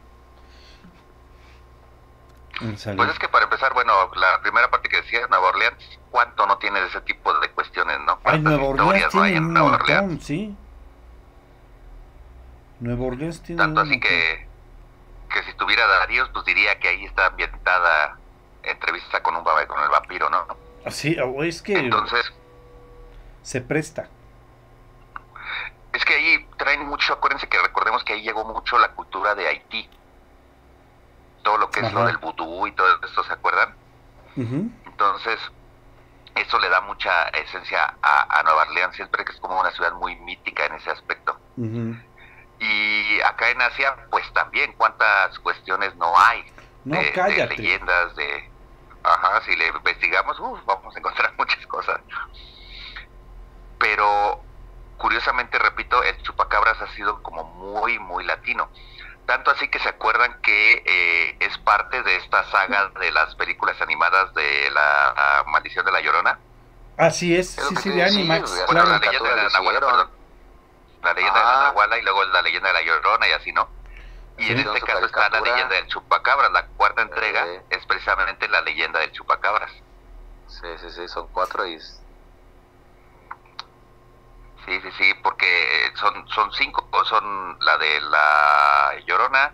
Pues 2.60 2.86
es 2.86 3.20
que 3.20 3.28
para 3.28 3.44
empezar, 3.44 3.74
bueno, 3.74 3.92
la 4.16 4.42
primera 4.42 4.70
parte 4.70 4.88
que 4.88 4.98
decía, 4.98 5.28
Nueva 5.28 5.50
Orleans, 5.50 5.76
¿cuánto 6.10 6.48
no 6.48 6.58
tiene 6.58 6.80
de 6.80 6.88
ese 6.88 7.02
tipo 7.02 7.38
de 7.40 7.50
cuestiones, 7.52 7.98
no? 8.06 8.18
Hay 8.24 8.40
Nueva 8.40 8.64
Orleans 8.64 9.12
tiene 9.12 9.40
un 9.40 9.54
montón, 9.54 10.22
sí. 10.22 10.56
Nuevo 12.80 13.08
Orleans 13.08 13.42
tiene 13.42 13.62
Tanto 13.62 13.82
así 13.82 14.00
que, 14.00 14.48
que 15.32 15.44
si 15.44 15.54
tuviera 15.54 15.88
Darío, 15.88 16.32
pues 16.34 16.46
diría 16.46 16.78
que 16.80 16.90
ahí 16.90 17.06
está 17.06 17.28
ambientada 17.28 18.18
entrevista 18.64 19.22
con 19.22 19.36
un 19.36 19.44
con 19.44 19.84
el 19.84 19.90
vampiro, 19.90 20.30
¿no? 20.30 20.46
Así, 20.86 21.18
o 21.20 21.44
es 21.44 21.62
que 21.62 21.78
entonces 21.78 22.34
se 23.42 23.62
presta. 23.62 24.10
Es 25.94 26.04
que 26.04 26.14
ahí 26.14 26.48
traen 26.58 26.86
mucho, 26.86 27.14
acuérdense 27.14 27.48
que 27.48 27.58
recordemos 27.60 28.04
que 28.04 28.14
ahí 28.14 28.22
llegó 28.22 28.44
mucho 28.44 28.78
la 28.78 28.90
cultura 28.90 29.34
de 29.36 29.48
Haití. 29.48 29.90
Todo 31.44 31.58
lo 31.58 31.70
que 31.70 31.80
es 31.80 31.94
lo 31.94 32.06
del 32.06 32.18
vudú 32.18 32.68
y 32.68 32.72
todo 32.74 32.88
esto, 33.04 33.24
¿se 33.24 33.34
acuerdan? 33.34 33.74
Entonces, 34.36 35.40
eso 36.36 36.60
le 36.60 36.70
da 36.70 36.82
mucha 36.82 37.30
esencia 37.30 37.96
a, 38.02 38.44
Nueva 38.44 38.64
Orleans, 38.64 38.96
siempre 38.96 39.24
que 39.24 39.32
es 39.32 39.40
como 39.40 39.60
una 39.60 39.72
ciudad 39.72 39.94
muy 39.94 40.16
mítica 40.18 40.66
en 40.66 40.74
ese 40.74 40.90
aspecto. 40.90 41.40
Y 42.60 43.22
acá 43.22 43.50
en 43.50 43.62
Asia, 43.62 43.96
pues 44.10 44.32
también, 44.34 44.74
cuántas 44.74 45.38
cuestiones 45.40 45.96
no 45.96 46.14
hay 46.18 46.46
de, 46.86 47.48
leyendas, 47.50 48.16
de... 48.16 48.50
Ajá, 49.04 49.42
si 49.46 49.56
le 49.56 49.68
investigamos, 49.68 50.38
vamos 50.66 50.96
a 50.96 51.00
encontrar 51.00 51.34
muchas 51.38 51.66
cosas. 51.68 52.00
Pero, 53.78 54.42
curiosamente, 54.98 55.60
repito, 55.60 56.02
el 56.04 56.22
chupacabras 56.24 56.82
ha 56.82 56.88
sido 56.96 57.22
como 57.22 57.44
muy, 57.44 58.00
muy 58.00 58.24
latino. 58.24 58.70
Tanto 59.26 59.52
así 59.52 59.68
que 59.68 59.80
se 59.80 59.90
acuerdan 59.90 60.40
que 60.42 60.84
eh, 60.86 61.38
es 61.40 61.58
parte 61.60 62.04
de 62.04 62.16
esta 62.18 62.44
saga 62.52 62.92
de 63.00 63.12
las 63.12 63.34
películas 63.36 63.80
animadas 63.82 64.34
de 64.36 64.70
la, 64.72 65.44
Maldición 65.48 65.84
de 65.86 65.92
la 65.92 66.02
Llorona. 66.02 66.40
Así 66.98 67.36
es, 67.36 67.50
sí, 67.50 67.76
sí, 67.78 67.90
de 67.90 68.04
Animax. 68.04 68.66
Bueno, 68.68 68.86
la 68.86 69.00
leyenda 69.00 69.36
de 69.36 69.50
la 69.50 70.10
la 71.06 71.14
leyenda 71.14 71.40
de 71.40 71.46
la 71.46 71.60
ah. 71.60 71.64
Nahuala 71.70 71.98
y 71.98 72.02
luego 72.02 72.26
la 72.26 72.42
leyenda 72.42 72.68
de 72.70 72.74
la 72.74 72.82
Llorona 72.82 73.28
y 73.28 73.32
así, 73.32 73.52
¿no? 73.52 73.70
Y 74.38 74.52
en 74.52 74.60
este 74.60 74.82
caso 74.82 75.06
está 75.06 75.30
la 75.30 75.40
leyenda 75.40 75.76
del 75.76 75.88
chupacabras. 75.88 76.52
La 76.52 76.68
cuarta 76.68 77.02
entrega 77.02 77.46
es 77.70 77.86
precisamente 77.86 78.48
la 78.50 78.62
leyenda 78.62 79.00
del 79.00 79.12
chupacabras. 79.12 79.72
Sí, 80.48 80.68
sí, 80.78 80.90
sí, 80.92 81.08
son 81.08 81.28
cuatro 81.30 81.66
y... 81.66 81.80
Sí, 84.66 84.82
sí, 84.82 84.92
sí, 84.98 85.14
porque 85.24 85.92
son, 85.96 86.28
son 86.30 86.52
cinco, 86.54 86.88
son 87.06 87.58
la 87.62 87.78
de 87.78 88.02
la 88.02 88.96
Llorona, 89.06 89.54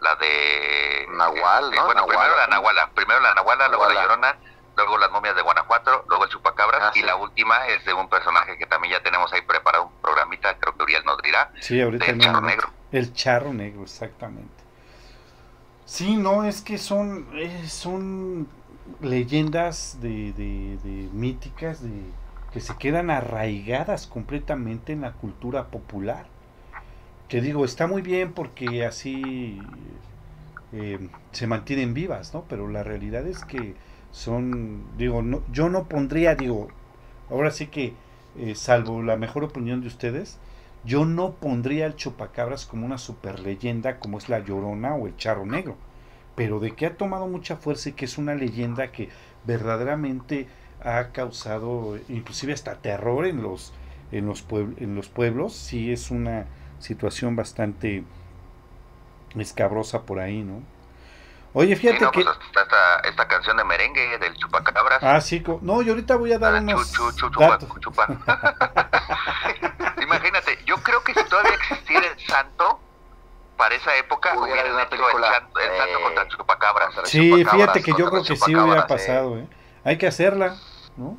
la 0.00 0.16
de... 0.16 1.06
Nahual, 1.10 1.70
¿no? 1.70 1.84
Bueno, 1.84 2.06
primero 2.06 2.36
la 2.36 2.46
Nahuala, 2.46 2.90
primero 2.94 3.20
la 3.20 3.34
Nahuala, 3.34 3.68
luego 3.68 3.88
la 3.88 4.02
Llorona, 4.02 4.38
luego 4.76 4.98
las 4.98 5.10
momias 5.10 5.34
de 5.34 5.42
Guanajuato, 5.42 6.04
luego 6.08 6.24
el 6.24 6.30
chupacabras 6.30 6.82
ah, 6.82 6.92
y 6.94 7.02
la 7.02 7.16
última 7.16 7.66
es 7.68 7.84
de 7.84 7.92
un 7.94 8.08
personaje 8.08 8.56
que 8.58 8.66
también 8.66 8.94
ya 8.94 9.02
tenemos 9.02 9.32
ahí 9.32 9.42
preparado 9.42 9.86
un 9.86 9.92
programita, 10.02 10.56
creo 10.58 10.76
que 10.76 10.82
Uriel 10.82 11.04
nos 11.04 11.20
dirá. 11.22 11.50
Sí, 11.60 11.80
ahorita 11.80 12.06
el 12.06 12.18
charro 12.18 12.40
negro. 12.42 12.68
El 12.92 13.12
charro 13.12 13.52
negro, 13.52 13.82
exactamente. 13.82 14.64
Sí, 15.84 16.16
no, 16.16 16.44
es 16.44 16.62
que 16.62 16.78
son, 16.78 17.26
son 17.66 18.48
leyendas 19.00 19.98
de, 20.00 20.32
de, 20.32 20.78
de 20.82 21.08
míticas 21.12 21.82
de 21.82 21.90
que 22.52 22.60
se 22.60 22.76
quedan 22.76 23.10
arraigadas 23.10 24.06
completamente 24.06 24.92
en 24.92 25.02
la 25.02 25.12
cultura 25.12 25.66
popular. 25.66 26.26
Que 27.28 27.40
digo, 27.40 27.64
está 27.64 27.86
muy 27.86 28.02
bien 28.02 28.32
porque 28.32 28.84
así 28.86 29.60
eh, 30.72 31.08
se 31.32 31.46
mantienen 31.46 31.94
vivas, 31.94 32.34
¿no? 32.34 32.44
Pero 32.48 32.68
la 32.68 32.82
realidad 32.82 33.26
es 33.26 33.44
que 33.44 33.74
son, 34.16 34.96
digo, 34.96 35.20
no, 35.20 35.42
yo 35.52 35.68
no 35.68 35.90
pondría, 35.90 36.34
digo, 36.36 36.68
ahora 37.28 37.50
sí 37.50 37.66
que, 37.66 37.92
eh, 38.38 38.54
salvo 38.54 39.02
la 39.02 39.18
mejor 39.18 39.44
opinión 39.44 39.82
de 39.82 39.88
ustedes, 39.88 40.38
yo 40.84 41.04
no 41.04 41.32
pondría 41.32 41.84
el 41.84 41.96
chupacabras 41.96 42.64
como 42.64 42.86
una 42.86 42.96
super 42.96 43.40
leyenda 43.40 43.98
como 43.98 44.16
es 44.16 44.30
la 44.30 44.38
Llorona 44.38 44.94
o 44.94 45.06
el 45.06 45.16
Charro 45.18 45.44
Negro, 45.44 45.76
pero 46.34 46.60
de 46.60 46.74
que 46.74 46.86
ha 46.86 46.96
tomado 46.96 47.26
mucha 47.26 47.56
fuerza 47.56 47.90
y 47.90 47.92
que 47.92 48.06
es 48.06 48.16
una 48.16 48.34
leyenda 48.34 48.90
que 48.90 49.10
verdaderamente 49.44 50.46
ha 50.82 51.08
causado 51.12 51.98
inclusive 52.08 52.54
hasta 52.54 52.76
terror 52.76 53.26
en 53.26 53.42
los 53.42 53.74
en 54.12 54.26
los 54.26 54.46
en 54.78 54.94
los 54.94 55.08
pueblos, 55.08 55.52
sí 55.54 55.92
es 55.92 56.10
una 56.10 56.46
situación 56.78 57.36
bastante 57.36 58.02
escabrosa 59.36 60.02
por 60.06 60.20
ahí, 60.20 60.42
¿no? 60.42 60.62
Oye, 61.58 61.74
fíjate 61.74 62.04
que... 62.12 62.22
Pues 62.22 62.36
esta, 62.54 63.00
esta, 63.08 63.28
canción 63.28 63.56
de 63.56 63.64
merengue 63.64 64.18
del 64.18 64.36
chupacabras. 64.36 65.02
Ah, 65.02 65.22
sí. 65.22 65.42
No, 65.62 65.80
yo 65.80 65.94
ahorita 65.94 66.16
voy 66.16 66.34
a 66.34 66.38
dar 66.38 66.54
ah, 66.54 66.58
unos 66.58 66.92
Imagínate, 70.02 70.58
yo 70.66 70.76
creo 70.82 71.02
que 71.02 71.14
si 71.14 71.24
todavía 71.24 71.54
existiera 71.54 72.08
el 72.08 72.20
santo, 72.26 72.78
para 73.56 73.74
esa 73.74 73.96
época 73.96 74.38
hubiera 74.38 74.70
una 74.70 74.82
hecho 74.82 74.96
el, 74.96 75.24
santo, 75.24 75.58
el 75.58 75.78
santo 75.78 76.02
contra 76.02 76.28
chupacabras. 76.28 76.94
Sí, 77.04 77.42
fíjate 77.46 77.82
que 77.82 77.94
yo 77.96 78.10
creo 78.10 78.22
que 78.22 78.36
sí 78.36 78.54
hubiera 78.54 78.86
pasado, 78.86 79.38
¿eh? 79.38 79.46
Hay 79.82 79.96
que 79.96 80.06
hacerla, 80.06 80.58
¿no? 80.98 81.16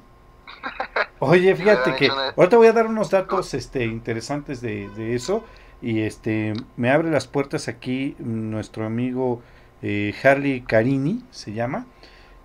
Oye, 1.17 1.55
fíjate 1.55 1.95
que 1.95 2.09
ahorita 2.09 2.57
voy 2.57 2.67
a 2.67 2.73
dar 2.73 2.85
unos 2.85 3.09
datos 3.09 3.55
este, 3.55 3.85
interesantes 3.85 4.61
de, 4.61 4.87
de 4.89 5.15
eso 5.15 5.43
y 5.81 6.03
este 6.03 6.53
me 6.75 6.91
abre 6.91 7.09
las 7.09 7.25
puertas 7.25 7.67
aquí 7.67 8.15
nuestro 8.19 8.85
amigo 8.85 9.41
eh, 9.81 10.13
Harley 10.23 10.61
Carini 10.61 11.23
se 11.31 11.53
llama, 11.53 11.85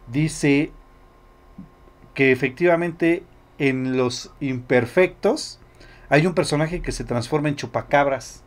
dice 0.09 0.73
que 2.15 2.33
efectivamente 2.33 3.25
en 3.59 3.97
los 3.97 4.33
imperfectos 4.41 5.59
hay 6.09 6.27
un 6.27 6.35
personaje 6.35 6.83
que 6.83 6.93
se 6.93 7.05
transforma 7.05 7.49
en 7.49 7.57
chupacabras. 7.57 8.43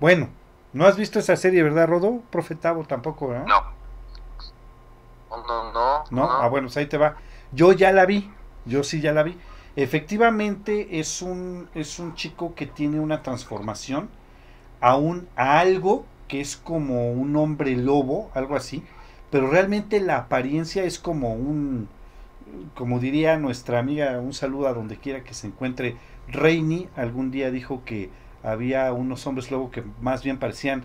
Bueno, 0.00 0.28
no 0.72 0.86
has 0.86 0.96
visto 0.96 1.18
esa 1.18 1.36
serie, 1.36 1.62
¿verdad, 1.62 1.86
Rodo? 1.86 2.22
Profetavo 2.30 2.84
tampoco, 2.84 3.28
¿verdad? 3.28 3.46
No. 3.46 3.62
No, 5.30 5.72
no, 5.72 6.04
no. 6.10 6.30
Ah, 6.30 6.48
bueno, 6.48 6.68
pues 6.68 6.76
ahí 6.76 6.86
te 6.86 6.96
va. 6.96 7.16
Yo 7.52 7.72
ya 7.72 7.92
la 7.92 8.06
vi, 8.06 8.30
yo 8.64 8.82
sí 8.82 9.00
ya 9.00 9.12
la 9.12 9.22
vi. 9.22 9.36
Efectivamente 9.76 11.00
es 11.00 11.22
un, 11.22 11.68
es 11.74 11.98
un 11.98 12.14
chico 12.14 12.54
que 12.54 12.66
tiene 12.66 13.00
una 13.00 13.22
transformación 13.22 14.08
a, 14.80 14.96
un, 14.96 15.28
a 15.36 15.58
algo 15.58 16.06
que 16.28 16.40
es 16.40 16.56
como 16.56 17.12
un 17.12 17.36
hombre 17.36 17.76
lobo, 17.76 18.30
algo 18.34 18.56
así, 18.56 18.82
pero 19.30 19.50
realmente 19.50 20.00
la 20.00 20.16
apariencia 20.16 20.84
es 20.84 20.98
como 20.98 21.34
un, 21.34 21.88
como 22.74 23.00
diría 23.00 23.36
nuestra 23.36 23.78
amiga, 23.78 24.18
un 24.20 24.32
saludo 24.32 24.68
a 24.68 24.74
donde 24.74 24.96
quiera 24.96 25.24
que 25.24 25.34
se 25.34 25.48
encuentre, 25.48 25.96
Reini 26.28 26.88
algún 26.96 27.30
día 27.30 27.50
dijo 27.50 27.82
que 27.84 28.10
había 28.42 28.92
unos 28.92 29.26
hombres 29.26 29.50
lobo 29.50 29.70
que 29.70 29.82
más 30.00 30.22
bien 30.22 30.38
parecían 30.38 30.84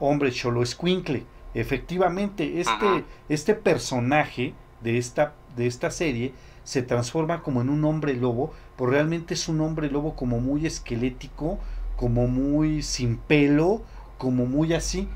hombres 0.00 0.34
cholo 0.34 0.62
escuincle. 0.62 1.24
Efectivamente, 1.54 2.60
este, 2.60 3.04
este 3.28 3.54
personaje 3.54 4.54
de 4.82 4.98
esta, 4.98 5.34
de 5.56 5.66
esta 5.66 5.90
serie 5.90 6.32
se 6.64 6.82
transforma 6.82 7.42
como 7.42 7.60
en 7.60 7.68
un 7.68 7.84
hombre 7.84 8.14
lobo, 8.14 8.52
pero 8.76 8.90
realmente 8.90 9.34
es 9.34 9.48
un 9.48 9.60
hombre 9.60 9.90
lobo 9.90 10.16
como 10.16 10.40
muy 10.40 10.66
esquelético, 10.66 11.58
como 11.96 12.26
muy 12.26 12.82
sin 12.82 13.18
pelo, 13.18 13.82
como 14.24 14.46
muy 14.46 14.72
así. 14.72 15.06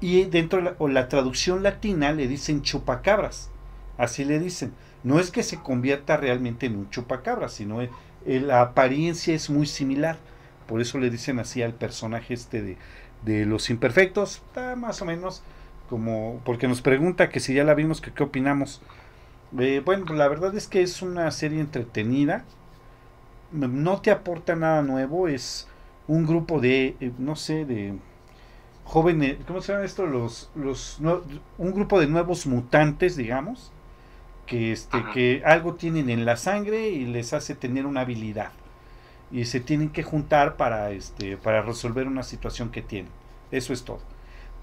Y 0.00 0.24
dentro 0.24 0.58
de 0.58 0.64
la, 0.64 0.88
la 0.88 1.08
traducción 1.08 1.62
latina 1.62 2.12
le 2.12 2.26
dicen 2.26 2.62
chupacabras. 2.62 3.50
Así 3.96 4.24
le 4.24 4.40
dicen. 4.40 4.72
No 5.04 5.20
es 5.20 5.30
que 5.30 5.44
se 5.44 5.58
convierta 5.58 6.16
realmente 6.16 6.66
en 6.66 6.76
un 6.76 6.90
chupacabras, 6.90 7.52
sino 7.52 7.80
eh, 7.80 7.90
la 8.26 8.60
apariencia 8.60 9.32
es 9.32 9.48
muy 9.48 9.66
similar. 9.66 10.18
Por 10.66 10.80
eso 10.80 10.98
le 10.98 11.08
dicen 11.08 11.38
así 11.38 11.62
al 11.62 11.72
personaje 11.72 12.34
este 12.34 12.62
de, 12.62 12.76
de 13.24 13.46
los 13.46 13.70
imperfectos. 13.70 14.42
Está 14.48 14.74
más 14.74 15.00
o 15.02 15.04
menos 15.04 15.42
como. 15.88 16.40
Porque 16.44 16.66
nos 16.66 16.82
pregunta 16.82 17.28
que 17.28 17.38
si 17.38 17.54
ya 17.54 17.62
la 17.62 17.74
vimos, 17.74 18.00
que 18.00 18.10
qué 18.10 18.24
opinamos. 18.24 18.82
Eh, 19.56 19.82
bueno, 19.84 20.12
la 20.14 20.26
verdad 20.26 20.54
es 20.56 20.66
que 20.66 20.82
es 20.82 21.00
una 21.00 21.30
serie 21.30 21.60
entretenida. 21.60 22.44
No 23.52 24.00
te 24.00 24.10
aporta 24.10 24.56
nada 24.56 24.82
nuevo. 24.82 25.28
Es 25.28 25.68
un 26.08 26.26
grupo 26.26 26.60
de, 26.60 26.96
eh, 27.00 27.12
no 27.18 27.36
sé, 27.36 27.64
de 27.64 27.94
jóvenes, 28.88 29.36
¿cómo 29.46 29.60
se 29.60 29.72
llama 29.72 29.84
esto? 29.84 30.06
Los, 30.06 30.50
los, 30.54 30.98
un 31.58 31.72
grupo 31.74 32.00
de 32.00 32.06
nuevos 32.06 32.46
mutantes, 32.46 33.16
digamos, 33.16 33.70
que, 34.46 34.72
este, 34.72 35.04
que 35.12 35.42
algo 35.44 35.74
tienen 35.74 36.08
en 36.08 36.24
la 36.24 36.36
sangre 36.36 36.88
y 36.88 37.04
les 37.04 37.34
hace 37.34 37.54
tener 37.54 37.84
una 37.84 38.00
habilidad. 38.00 38.50
Y 39.30 39.44
se 39.44 39.60
tienen 39.60 39.90
que 39.90 40.02
juntar 40.02 40.56
para, 40.56 40.90
este, 40.90 41.36
para 41.36 41.60
resolver 41.60 42.06
una 42.06 42.22
situación 42.22 42.70
que 42.70 42.80
tienen. 42.80 43.12
Eso 43.50 43.74
es 43.74 43.84
todo. 43.84 44.00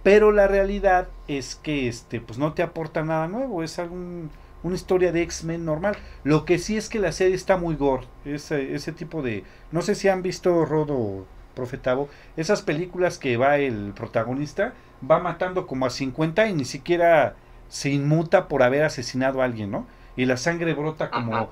Pero 0.02 0.32
la 0.32 0.48
realidad 0.48 1.08
es 1.28 1.54
que 1.54 1.88
este, 1.88 2.20
pues 2.20 2.40
no 2.40 2.54
te 2.54 2.64
aporta 2.64 3.04
nada 3.04 3.28
nuevo. 3.28 3.62
Es 3.62 3.78
algún, 3.78 4.32
una 4.64 4.74
historia 4.74 5.12
de 5.12 5.22
X-Men 5.22 5.66
normal. 5.66 5.98
Lo 6.24 6.46
que 6.46 6.58
sí 6.58 6.78
es 6.78 6.90
que 6.90 6.98
la 6.98 7.12
serie 7.12 7.36
está 7.36 7.58
muy 7.58 7.76
gore. 7.76 8.08
Ese, 8.26 8.74
ese 8.74 8.92
tipo 8.92 9.22
de... 9.22 9.44
No 9.72 9.84
sé 9.84 9.94
si 9.94 10.08
han 10.08 10.24
visto 10.24 10.66
Rodo 10.66 11.28
Profetavo, 11.56 12.10
esas 12.38 12.62
películas 12.62 13.18
que 13.18 13.38
va 13.38 13.58
el 13.58 13.94
protagonista, 13.96 14.74
va 15.10 15.20
matando 15.20 15.68
como 15.68 15.86
a 15.86 15.90
50 15.90 16.48
y 16.48 16.54
ni 16.54 16.66
siquiera 16.66 17.36
se 17.70 17.90
inmuta 17.90 18.48
por 18.48 18.64
haber 18.64 18.84
asesinado 18.84 19.42
a 19.42 19.46
alguien, 19.46 19.72
¿no? 19.72 19.88
Y 20.16 20.26
la 20.26 20.38
sangre 20.38 20.74
brota 20.74 21.10
como 21.10 21.50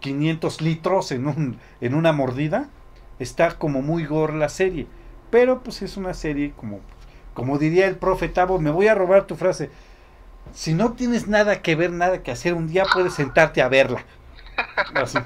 500 0.00 0.60
litros 0.60 1.12
en, 1.12 1.26
un, 1.26 1.58
en 1.80 1.94
una 1.94 2.12
mordida. 2.12 2.68
Está 3.18 3.58
como 3.58 3.82
muy 3.82 4.04
gore 4.06 4.34
la 4.34 4.48
serie. 4.48 4.86
Pero 5.30 5.62
pues 5.62 5.82
es 5.82 5.96
una 5.96 6.14
serie 6.14 6.52
como, 6.56 6.80
como 7.32 7.58
diría 7.58 7.86
el 7.86 7.96
profetavo, 7.96 8.58
me 8.58 8.70
voy 8.70 8.88
a 8.88 8.94
robar 8.94 9.26
tu 9.26 9.36
frase. 9.36 9.70
Si 10.52 10.74
no 10.74 10.92
tienes 10.92 11.28
nada 11.28 11.62
que 11.62 11.76
ver, 11.76 11.92
nada 11.92 12.22
que 12.22 12.32
hacer, 12.32 12.54
un 12.54 12.66
día 12.66 12.84
puedes 12.92 13.14
sentarte 13.14 13.62
a 13.62 13.68
verla. 13.68 14.04
Así. 14.94 15.18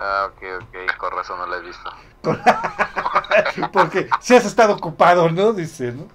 Ah, 0.00 0.30
ok, 0.30 0.42
ok, 0.62 0.96
con 0.96 1.10
razón 1.10 1.38
no 1.40 1.46
la 1.46 1.56
he 1.56 1.60
visto. 1.60 1.90
Porque 3.72 4.08
si 4.20 4.36
has 4.36 4.44
estado 4.44 4.74
ocupado, 4.74 5.28
¿no? 5.28 5.52
Dice, 5.52 5.90
¿no? 5.90 6.06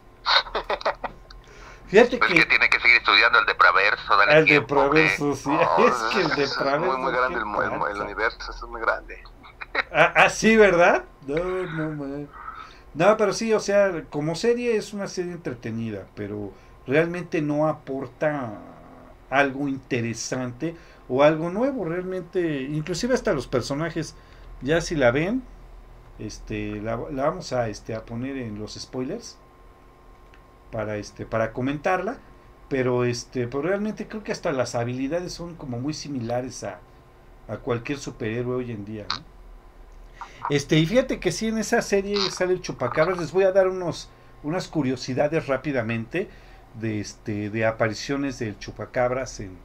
Fíjate 1.88 2.18
pues 2.18 2.34
que... 2.34 2.46
tiene 2.46 2.70
que 2.70 2.80
seguir 2.80 2.98
estudiando 2.98 3.40
el 3.40 3.46
depraverso. 3.46 4.18
Dale 4.18 4.40
el 4.40 4.46
depraverso, 4.46 5.36
sí. 5.36 5.52
es 5.80 5.96
que 6.14 6.22
el 6.22 6.30
depraverso. 6.30 6.94
Es 6.94 7.00
muy, 7.00 7.12
grande 7.12 7.40
el, 7.40 8.02
universo, 8.02 8.52
es 8.52 8.64
muy 8.64 8.80
grande. 8.80 9.22
Ah, 9.92 10.14
ah, 10.16 10.30
sí, 10.30 10.56
¿verdad? 10.56 11.04
No, 11.28 11.36
no, 11.36 12.28
no, 12.94 13.18
pero 13.18 13.34
sí, 13.34 13.54
o 13.54 13.60
sea, 13.60 14.04
como 14.10 14.36
serie 14.36 14.78
es 14.78 14.94
una 14.94 15.08
serie 15.08 15.34
entretenida, 15.34 16.06
pero 16.16 16.54
realmente 16.88 17.42
no 17.42 17.68
aporta 17.68 18.60
algo 19.30 19.68
interesante 19.68 20.76
o 21.08 21.24
algo 21.24 21.50
nuevo, 21.50 21.86
realmente, 21.86 22.64
inclusive 22.64 23.14
hasta 23.14 23.34
los 23.34 23.48
personajes, 23.48 24.16
ya 24.62 24.82
si 24.82 24.96
la 24.96 25.12
ven, 25.12 25.44
este, 26.20 26.82
la, 26.82 26.96
vamos 26.98 27.54
a, 27.54 27.70
este, 27.70 27.96
a 27.96 28.06
poner 28.06 28.38
en 28.38 28.60
los 28.60 28.76
spoilers 28.76 29.38
para, 30.72 30.98
este, 30.98 31.26
para 31.26 31.54
comentarla, 31.54 32.18
pero, 32.70 33.06
este, 33.06 33.48
pero 33.48 33.64
realmente 33.64 34.08
creo 34.08 34.24
que 34.24 34.32
hasta 34.32 34.52
las 34.52 34.76
habilidades 34.76 35.34
son 35.34 35.56
como 35.56 35.80
muy 35.80 35.94
similares 35.94 36.64
a, 36.64 36.80
a 37.48 37.58
cualquier 37.58 38.00
superhéroe 38.00 38.56
hoy 38.58 38.72
en 38.72 38.86
día, 38.86 39.06
Este, 40.50 40.78
y 40.78 40.86
fíjate 40.86 41.20
que 41.20 41.32
si 41.32 41.48
en 41.48 41.58
esa 41.58 41.82
serie 41.82 42.30
sale 42.32 42.54
el 42.54 42.62
chupacabras, 42.62 43.18
les 43.18 43.32
voy 43.32 43.46
a 43.46 43.52
dar 43.52 43.68
unos, 43.68 44.10
unas 44.44 44.68
curiosidades 44.68 45.48
rápidamente 45.48 46.30
de, 46.74 47.00
este, 47.00 47.50
de 47.50 47.66
apariciones 47.66 48.40
del 48.40 48.58
chupacabras 48.60 49.40
en, 49.40 49.58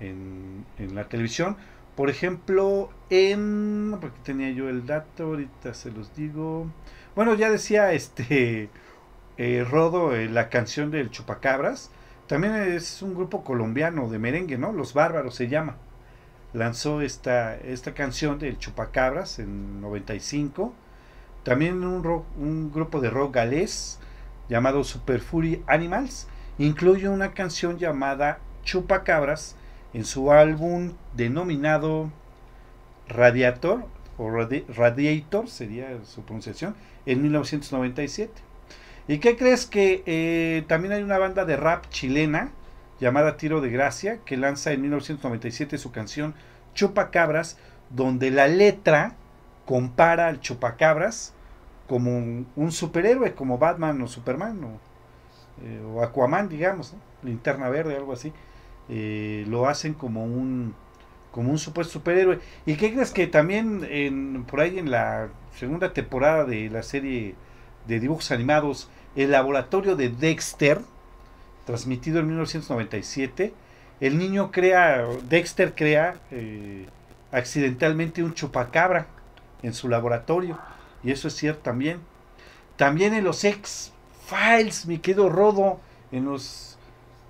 en, 0.00 0.64
la 0.94 1.08
televisión. 1.08 1.56
Por 1.96 2.10
ejemplo, 2.10 2.90
en. 3.10 3.96
Porque 4.00 4.18
tenía 4.22 4.50
yo 4.50 4.68
el 4.68 4.86
dato, 4.86 5.24
ahorita 5.24 5.74
se 5.74 5.90
los 5.90 6.14
digo. 6.14 6.66
Bueno, 7.14 7.34
ya 7.34 7.50
decía 7.50 7.92
este. 7.94 8.70
Eh, 9.36 9.64
Rodo, 9.68 10.14
eh, 10.16 10.28
la 10.28 10.48
canción 10.48 10.90
del 10.90 11.10
Chupacabras. 11.10 11.92
también 12.26 12.54
es 12.56 13.02
un 13.02 13.14
grupo 13.14 13.44
colombiano 13.44 14.08
de 14.08 14.18
merengue, 14.18 14.58
¿no? 14.58 14.72
Los 14.72 14.94
Bárbaros 14.94 15.34
se 15.34 15.48
llama. 15.48 15.76
Lanzó 16.52 17.02
esta, 17.02 17.56
esta 17.56 17.94
canción 17.94 18.38
del 18.38 18.58
Chupacabras 18.58 19.38
en 19.38 19.80
95. 19.80 20.74
También 21.44 21.84
un, 21.84 22.24
un 22.36 22.72
grupo 22.72 23.00
de 23.00 23.10
rock 23.10 23.36
galés 23.36 24.00
llamado 24.48 24.82
Super 24.82 25.20
Fury 25.20 25.62
Animals 25.66 26.26
incluye 26.58 27.08
una 27.08 27.32
canción 27.32 27.78
llamada 27.78 28.40
Chupacabras 28.64 29.56
en 29.94 30.04
su 30.04 30.32
álbum 30.32 30.92
denominado 31.14 32.10
Radiator 33.08 33.86
o 34.18 34.30
Radiator 34.30 35.48
sería 35.48 35.88
su 36.04 36.22
pronunciación 36.22 36.74
en 37.06 37.22
1997. 37.22 38.32
¿Y 39.06 39.18
qué 39.18 39.36
crees 39.36 39.64
que 39.64 40.02
eh, 40.06 40.64
también 40.68 40.92
hay 40.92 41.02
una 41.02 41.18
banda 41.18 41.44
de 41.44 41.56
rap 41.56 41.88
chilena 41.88 42.50
llamada 43.00 43.36
Tiro 43.36 43.60
de 43.60 43.70
Gracia 43.70 44.18
que 44.24 44.36
lanza 44.36 44.72
en 44.72 44.82
1997 44.82 45.78
su 45.78 45.92
canción 45.92 46.34
Chupacabras 46.74 47.56
donde 47.90 48.30
la 48.30 48.48
letra 48.48 49.14
compara 49.64 50.26
al 50.26 50.40
Chupacabras 50.40 51.32
como 51.88 52.10
un, 52.16 52.72
superhéroe 52.72 53.34
como 53.34 53.56
Batman 53.56 54.02
o 54.02 54.08
Superman 54.08 54.62
o, 54.62 54.78
eh, 55.62 56.04
Aquaman 56.04 56.48
digamos, 56.48 56.94
linterna 57.22 57.70
verde 57.70 57.96
algo 57.96 58.12
así. 58.12 58.32
Eh, 58.88 59.44
lo 59.48 59.68
hacen 59.68 59.94
como 59.94 60.24
un 60.24 60.74
como 61.30 61.50
un 61.50 61.58
supuesto 61.58 61.94
superhéroe. 61.94 62.40
¿Y 62.66 62.76
qué 62.76 62.92
crees 62.92 63.12
que 63.12 63.26
también 63.26 63.86
en, 63.88 64.44
por 64.44 64.60
ahí 64.60 64.78
en 64.78 64.90
la 64.90 65.28
segunda 65.56 65.92
temporada 65.92 66.44
de 66.44 66.70
la 66.70 66.82
serie 66.82 67.34
de 67.86 68.00
dibujos 68.00 68.30
animados, 68.30 68.88
el 69.14 69.30
laboratorio 69.30 69.94
de 69.94 70.08
Dexter, 70.08 70.80
transmitido 71.64 72.20
en 72.20 72.26
1997, 72.28 73.52
el 74.00 74.18
niño 74.18 74.50
crea, 74.50 75.06
Dexter 75.28 75.74
crea 75.74 76.16
eh, 76.30 76.86
accidentalmente 77.30 78.22
un 78.22 78.34
chupacabra 78.34 79.06
en 79.62 79.74
su 79.74 79.88
laboratorio. 79.88 80.58
Y 81.02 81.10
eso 81.10 81.28
es 81.28 81.34
cierto 81.34 81.62
también. 81.62 82.00
También 82.76 83.14
en 83.14 83.24
los 83.24 83.44
X-Files, 83.44 84.86
mi 84.86 84.98
querido 84.98 85.28
Rodo, 85.28 85.80
en 86.12 86.24
los, 86.24 86.78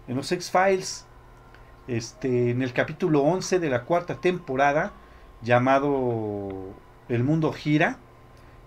en 0.06 0.16
los 0.16 0.30
X-Files, 0.30 1.06
este, 1.88 2.50
en 2.50 2.62
el 2.62 2.72
capítulo 2.72 3.22
11 3.22 3.58
de 3.58 3.70
la 3.70 3.84
cuarta 3.84 4.20
temporada, 4.20 4.92
llamado 5.42 6.74
El 7.08 7.24
mundo 7.24 7.52
gira, 7.52 7.98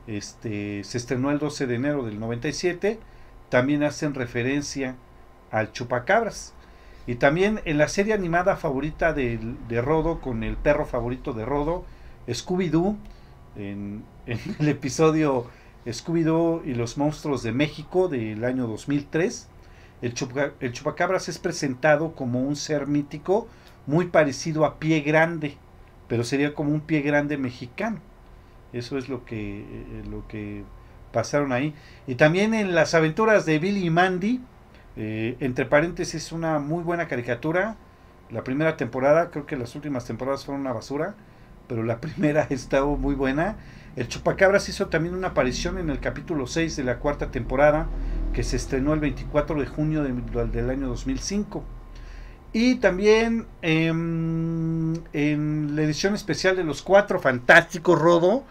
este, 0.07 0.83
se 0.83 0.97
estrenó 0.97 1.31
el 1.31 1.39
12 1.39 1.67
de 1.67 1.75
enero 1.75 2.03
del 2.03 2.19
97, 2.19 2.99
también 3.49 3.83
hacen 3.83 4.15
referencia 4.15 4.95
al 5.51 5.71
chupacabras. 5.71 6.53
Y 7.07 7.15
también 7.15 7.61
en 7.65 7.77
la 7.77 7.87
serie 7.87 8.13
animada 8.13 8.55
favorita 8.55 9.13
de, 9.13 9.55
Rodo, 9.81 10.19
con 10.21 10.43
el 10.43 10.57
perro 10.57 10.85
favorito 10.85 11.33
de 11.33 11.45
Rodo, 11.45 11.85
Scooby-Doo, 12.27 12.95
en, 13.55 14.03
en, 14.25 14.39
el 14.59 14.67
episodio 14.69 15.47
Scooby-Doo 15.85 16.63
y 16.65 16.73
los 16.73 16.97
monstruos 16.97 17.43
de 17.43 17.51
México 17.51 18.07
del 18.07 18.43
año 18.45 18.67
2003, 18.67 19.47
el, 20.01 20.13
chupacabras 20.13 21.29
es 21.29 21.37
presentado 21.37 22.13
como 22.15 22.41
un 22.41 22.55
ser 22.55 22.87
mítico 22.87 23.47
muy 23.85 24.07
parecido 24.07 24.65
a 24.65 24.79
pie 24.79 25.01
grande, 25.01 25.57
pero 26.07 26.23
sería 26.23 26.53
como 26.53 26.71
un 26.71 26.81
pie 26.81 27.01
grande 27.01 27.37
mexicano. 27.37 27.99
Eso 28.73 28.97
es 28.97 29.09
lo 29.09 29.25
que, 29.25 29.61
eh, 29.61 30.03
lo 30.09 30.27
que 30.27 30.63
pasaron 31.11 31.51
ahí. 31.51 31.73
Y 32.07 32.15
también 32.15 32.53
en 32.53 32.73
las 32.73 32.93
aventuras 32.93 33.45
de 33.45 33.59
Billy 33.59 33.85
y 33.85 33.89
Mandy, 33.89 34.41
eh, 34.97 35.35
entre 35.39 35.65
paréntesis, 35.65 36.31
una 36.31 36.59
muy 36.59 36.83
buena 36.83 37.07
caricatura. 37.07 37.75
La 38.29 38.43
primera 38.43 38.77
temporada, 38.77 39.29
creo 39.29 39.45
que 39.45 39.57
las 39.57 39.75
últimas 39.75 40.05
temporadas 40.05 40.45
fueron 40.45 40.61
una 40.61 40.73
basura, 40.73 41.15
pero 41.67 41.83
la 41.83 41.99
primera 42.01 42.47
estaba 42.49 42.87
muy 42.95 43.15
buena. 43.15 43.57
El 43.95 44.07
Chupacabras 44.07 44.69
hizo 44.69 44.87
también 44.87 45.15
una 45.15 45.29
aparición 45.29 45.77
en 45.77 45.89
el 45.89 45.99
capítulo 45.99 46.47
6 46.47 46.77
de 46.77 46.83
la 46.85 46.99
cuarta 46.99 47.29
temporada, 47.29 47.87
que 48.33 48.43
se 48.43 48.55
estrenó 48.55 48.93
el 48.93 48.99
24 48.99 49.59
de 49.59 49.65
junio 49.65 50.03
del 50.03 50.69
año 50.69 50.87
2005. 50.87 51.63
Y 52.53 52.75
también 52.75 53.47
em, 53.61 54.93
en 55.13 55.75
la 55.75 55.83
edición 55.83 56.15
especial 56.15 56.55
de 56.55 56.63
los 56.63 56.81
Cuatro 56.81 57.19
Fantásticos 57.19 57.99
Rodo 57.99 58.43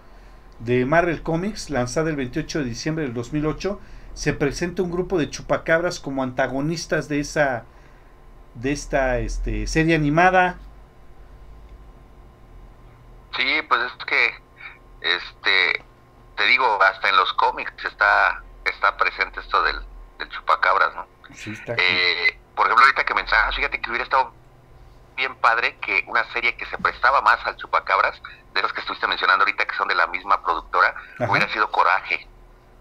de 0.59 0.87
Marvel 0.87 1.23
Comics, 1.23 1.71
lanzada 1.71 2.11
el 2.11 2.17
28 2.17 2.61
de 2.61 2.65
diciembre 2.65 3.05
del 3.05 3.15
2008, 3.15 3.79
se 4.15 4.33
presenta 4.33 4.83
un 4.83 4.91
grupo 4.91 5.19
de 5.19 5.31
chupacabras 5.31 6.01
como 6.01 6.23
antagonistas 6.23 7.09
de 7.09 7.21
esa 7.21 7.65
de 8.55 8.73
esta 8.73 9.19
este, 9.19 9.67
serie 9.67 9.95
animada. 9.95 10.59
Sí, 13.37 13.45
pues 13.69 13.81
es 13.83 14.05
que 14.05 14.31
este 15.01 15.85
te 16.37 16.47
digo, 16.47 16.83
hasta 16.83 17.09
en 17.11 17.17
los 17.17 17.33
cómics 17.35 17.85
está 17.85 18.43
está 18.81 18.97
presente 18.97 19.41
esto 19.41 19.63
del, 19.63 19.77
chupacabras, 20.31 20.95
¿no? 20.95 21.07
Sí, 21.35 21.53
está 21.53 21.75
eh, 21.75 22.39
por 22.55 22.67
ejemplo, 22.67 22.85
ahorita 22.85 23.05
que 23.05 23.15
mencionas, 23.15 23.55
fíjate 23.55 23.81
que 23.81 23.91
hubiera 23.91 24.05
estado 24.05 24.33
bien 25.17 25.35
padre 25.37 25.77
que 25.81 26.05
una 26.09 26.25
serie 26.33 26.57
que 26.57 26.65
se 26.67 26.79
prestaba 26.79 27.21
más 27.21 27.45
al 27.47 27.57
chupacabras, 27.57 28.21
de 28.55 28.63
los 28.63 28.73
que 28.73 28.81
estuviste 28.81 29.07
mencionando 29.07 29.45
ahorita 29.45 29.67
que 29.67 29.77
son 29.77 29.89
de 29.89 29.95
la 29.95 30.07
misma 30.07 30.43
productora, 30.43 30.95
hubiera 31.29 31.51
sido 31.53 31.71
Coraje. 31.71 32.27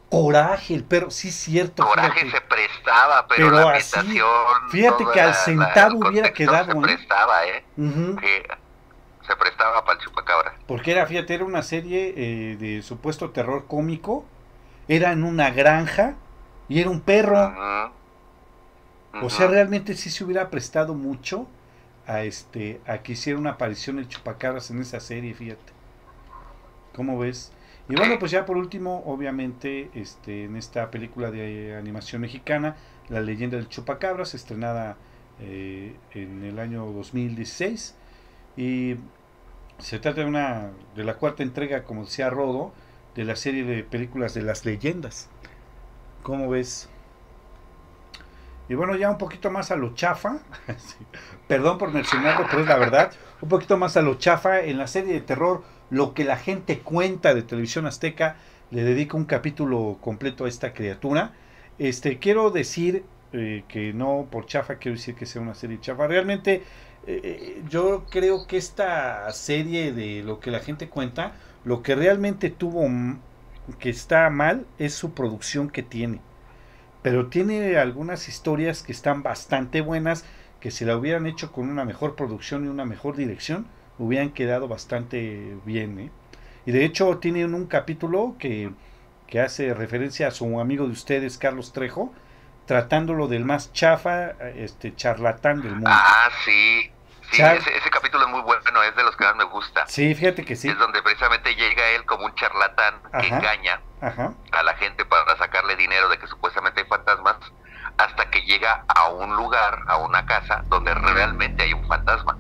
Coraje, 0.10 0.74
el 0.74 0.84
perro, 0.86 1.12
sí, 1.12 1.32
cierto. 1.32 1.86
Coraje 1.86 2.32
se 2.32 2.42
prestaba, 2.42 3.28
pero, 3.28 3.52
la 3.52 3.72
así, 3.74 4.20
Fíjate 4.72 5.06
que 5.14 5.22
al 5.22 5.36
centavo 5.36 6.10
hubiera 6.10 6.34
quedado. 6.34 6.72
Se 6.72 6.78
¿eh? 6.78 6.82
prestaba, 6.82 7.46
¿eh? 7.46 7.64
se 9.28 9.36
prestaba 9.36 9.86
para 9.86 10.00
el 10.00 10.06
chupacabras. 10.06 10.54
Porque 10.66 10.92
era, 10.92 11.06
fíjate, 11.06 11.36
era 11.36 11.46
una 11.46 11.62
serie 11.62 12.14
eh, 12.18 12.58
de 12.58 12.82
supuesto 12.82 13.30
terror 13.30 13.68
cómico 13.68 14.26
era 14.90 15.14
en 15.14 15.24
una 15.24 15.52
granja 15.52 16.16
y 16.68 16.82
era 16.82 16.90
un 16.90 17.00
perro. 17.00 17.54
O 19.22 19.30
sea, 19.30 19.48
realmente 19.48 19.96
sí 19.96 20.10
se 20.10 20.24
hubiera 20.26 20.50
prestado 20.50 20.94
mucho 20.96 21.48
a 22.06 22.24
este 22.24 22.82
a 22.88 22.98
que 22.98 23.14
hiciera 23.14 23.40
una 23.40 23.52
aparición 23.52 24.00
el 24.00 24.08
chupacabras 24.08 24.72
en 24.72 24.82
esa 24.82 25.00
serie, 25.00 25.34
fíjate. 25.34 25.72
¿Cómo 26.96 27.18
ves? 27.20 27.52
Y 27.88 27.96
bueno, 27.96 28.18
pues 28.20 28.32
ya 28.32 28.46
por 28.46 28.58
último, 28.58 29.04
obviamente, 29.06 29.90
este, 29.94 30.46
en 30.46 30.56
esta 30.56 30.92
película 30.92 31.32
de 31.32 31.76
animación 31.76 32.22
mexicana, 32.22 32.76
La 33.10 33.22
leyenda 33.22 33.58
del 33.58 33.70
chupacabras, 33.70 34.36
estrenada 34.36 34.98
eh, 35.40 35.96
en 36.14 36.44
el 36.44 36.60
año 36.60 36.86
2016. 36.86 37.96
Y 38.58 38.96
se 39.78 40.00
trata 40.00 40.22
de 40.22 40.28
una 40.28 40.72
de 40.96 41.04
la 41.04 41.16
cuarta 41.16 41.44
entrega, 41.44 41.84
como 41.84 42.06
decía 42.06 42.30
Rodo, 42.30 42.74
de 43.20 43.26
la 43.26 43.36
serie 43.36 43.66
de 43.66 43.84
películas 43.84 44.34
de 44.34 44.42
las 44.44 44.64
leyendas. 44.64 45.28
¿Cómo 46.24 46.48
ves? 46.48 46.88
Y 48.70 48.76
bueno, 48.76 48.96
ya 48.96 49.10
un 49.10 49.18
poquito 49.18 49.52
más 49.52 49.72
a 49.72 49.76
lo 49.76 49.94
chafa, 49.94 50.40
perdón 51.50 51.78
por 51.78 51.92
mencionarlo, 51.92 52.48
pero 52.50 52.62
es 52.62 52.70
la 52.70 52.78
verdad, 52.78 53.12
un 53.42 53.50
poquito 53.50 53.76
más 53.76 53.98
a 53.98 54.02
lo 54.02 54.16
chafa, 54.16 54.62
en 54.62 54.78
la 54.78 54.88
serie 54.88 55.12
de 55.12 55.20
terror, 55.20 55.64
lo 55.90 56.14
que 56.14 56.24
la 56.24 56.38
gente 56.38 56.80
cuenta 56.80 57.34
de 57.34 57.42
televisión 57.42 57.88
azteca, 57.88 58.38
le 58.72 58.84
dedico 58.84 59.18
un 59.18 59.26
capítulo 59.26 59.98
completo 60.00 60.46
a 60.46 60.48
esta 60.48 60.72
criatura. 60.72 61.34
Este, 61.78 62.20
quiero 62.20 62.52
decir 62.52 63.04
eh, 63.34 63.66
que 63.68 63.92
no 63.92 64.30
por 64.32 64.46
chafa, 64.46 64.76
quiero 64.76 64.96
decir 64.96 65.16
que 65.16 65.26
sea 65.26 65.42
una 65.42 65.56
serie 65.56 65.82
chafa. 65.82 66.08
Realmente 66.08 66.64
eh, 67.06 67.22
eh, 67.24 67.64
yo 67.68 68.06
creo 68.10 68.48
que 68.48 68.56
esta 68.56 69.30
serie 69.34 69.92
de 69.92 70.24
lo 70.24 70.40
que 70.40 70.52
la 70.52 70.60
gente 70.60 70.88
cuenta, 70.88 71.34
lo 71.64 71.82
que 71.84 71.96
realmente 71.96 72.50
tuvo 72.50 72.88
que 73.80 73.90
está 73.90 74.30
mal 74.30 74.66
es 74.78 74.94
su 74.94 75.14
producción 75.14 75.70
que 75.70 75.84
tiene. 75.84 76.22
Pero 77.02 77.28
tiene 77.28 77.78
algunas 77.78 78.28
historias 78.28 78.84
que 78.84 78.92
están 78.92 79.24
bastante 79.24 79.82
buenas, 79.82 80.26
que 80.60 80.72
si 80.72 80.86
la 80.86 80.98
hubieran 80.98 81.28
hecho 81.28 81.52
con 81.52 81.70
una 81.70 81.86
mejor 81.86 82.16
producción 82.16 82.66
y 82.66 82.68
una 82.68 82.86
mejor 82.86 83.16
dirección, 83.16 83.68
hubieran 83.98 84.32
quedado 84.32 84.68
bastante 84.68 85.58
bien. 85.66 86.00
¿eh? 86.00 86.12
Y 86.66 86.72
de 86.72 86.86
hecho 86.86 87.18
tienen 87.18 87.54
un 87.54 87.68
capítulo 87.68 88.36
que, 88.38 88.72
que 89.28 89.40
hace 89.40 89.74
referencia 89.74 90.28
a 90.28 90.32
su 90.32 90.60
amigo 90.60 90.86
de 90.86 90.92
ustedes, 90.92 91.38
Carlos 91.38 91.72
Trejo, 91.72 92.12
tratándolo 92.66 93.28
del 93.28 93.46
más 93.46 93.72
chafa, 93.74 94.32
este 94.56 94.96
charlatán 94.96 95.62
del 95.62 95.72
mundo. 95.72 95.90
Ah, 95.92 96.30
sí, 96.46 96.92
Sí, 97.32 97.42
ese, 97.42 97.90
capítulo 97.92 98.26
es 98.26 98.30
muy 98.30 98.42
bueno, 98.42 98.84
es 98.84 98.96
de 98.96 99.04
los 99.04 99.16
que 99.16 99.24
más 99.24 99.36
me 99.36 99.44
gusta. 99.44 99.86
Sí, 99.88 100.16
fíjate 100.16 100.44
que 100.44 100.56
sí. 100.56 100.70
Es 100.70 100.78
donde 100.78 101.02
precisamente 101.02 101.54
llega 101.56 101.90
él 101.90 102.06
como 102.06 102.26
un 102.26 102.36
charlatán 102.36 103.02
que 103.20 103.28
engaña 103.28 103.82
a 104.02 104.64
la 104.64 104.74
gente 104.76 105.06
para 105.06 105.38
sacarle 105.38 105.76
dinero 105.76 106.10
de 106.10 106.18
que 106.18 106.28
supuestamente 106.28 106.82
hay 106.82 106.88
fantasmas, 106.88 107.38
hasta 107.98 108.30
que 108.30 108.42
llega 108.42 108.84
a 108.88 109.10
un 109.10 109.36
lugar, 109.36 109.80
a 109.88 109.98
una 109.98 110.26
casa, 110.26 110.64
donde 110.70 110.94
realmente 110.94 111.64
hay 111.64 111.74
un 111.74 111.86
fantasma. 111.88 112.38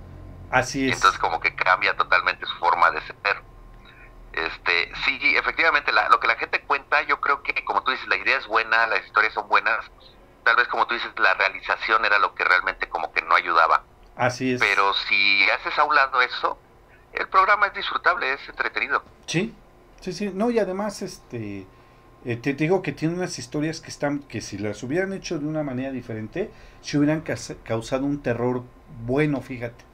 Así 0.49 0.89
es. 0.89 0.95
Entonces 0.95 1.19
como 1.19 1.39
que 1.39 1.53
cambia 1.53 1.95
totalmente 1.95 2.45
su 2.45 2.57
forma 2.57 2.89
de 2.91 3.01
ser. 3.01 3.43
Este, 4.33 4.91
sí, 5.05 5.35
efectivamente, 5.35 5.91
lo 5.91 6.19
que 6.19 6.27
la 6.27 6.35
gente 6.35 6.61
cuenta, 6.61 7.01
yo 7.03 7.19
creo 7.19 7.43
que, 7.43 7.63
como 7.65 7.83
tú 7.83 7.91
dices, 7.91 8.07
la 8.07 8.15
idea 8.15 8.37
es 8.37 8.47
buena, 8.47 8.87
las 8.87 9.05
historias 9.05 9.33
son 9.33 9.49
buenas, 9.49 9.85
tal 10.43 10.55
vez 10.55 10.67
como 10.67 10.87
tú 10.87 10.93
dices, 10.93 11.11
la 11.17 11.33
realización 11.33 12.05
era 12.05 12.19
lo 12.19 12.33
que 12.35 12.43
realmente 12.43 12.87
como 12.89 13.11
que 13.11 13.21
no 13.21 13.35
ayudaba. 13.35 13.83
Así 14.19 14.51
es. 14.51 14.59
Pero 14.59 14.93
si 15.07 15.49
haces 15.49 15.79
a 15.79 15.85
un 15.85 15.95
lado 15.95 16.21
eso, 16.21 16.57
el 17.13 17.29
programa 17.29 17.67
es 17.67 17.73
disfrutable, 17.73 18.33
es 18.33 18.49
entretenido. 18.49 19.01
Sí, 19.25 19.55
sí, 20.01 20.11
sí. 20.11 20.31
No, 20.35 20.51
y 20.51 20.59
además, 20.59 21.01
este, 21.01 21.65
eh, 22.25 22.35
te 22.35 22.53
digo 22.53 22.81
que 22.81 22.91
tiene 22.91 23.15
unas 23.15 23.39
historias 23.39 23.79
que 23.79 23.87
están, 23.87 24.19
que 24.19 24.41
si 24.41 24.57
las 24.57 24.83
hubieran 24.83 25.13
hecho 25.13 25.39
de 25.39 25.47
una 25.47 25.63
manera 25.63 25.93
diferente, 25.93 26.51
se 26.81 26.97
hubieran 26.97 27.23
causado 27.63 28.05
un 28.05 28.21
terror 28.21 28.63
bueno, 29.05 29.39
fíjate. 29.39 29.85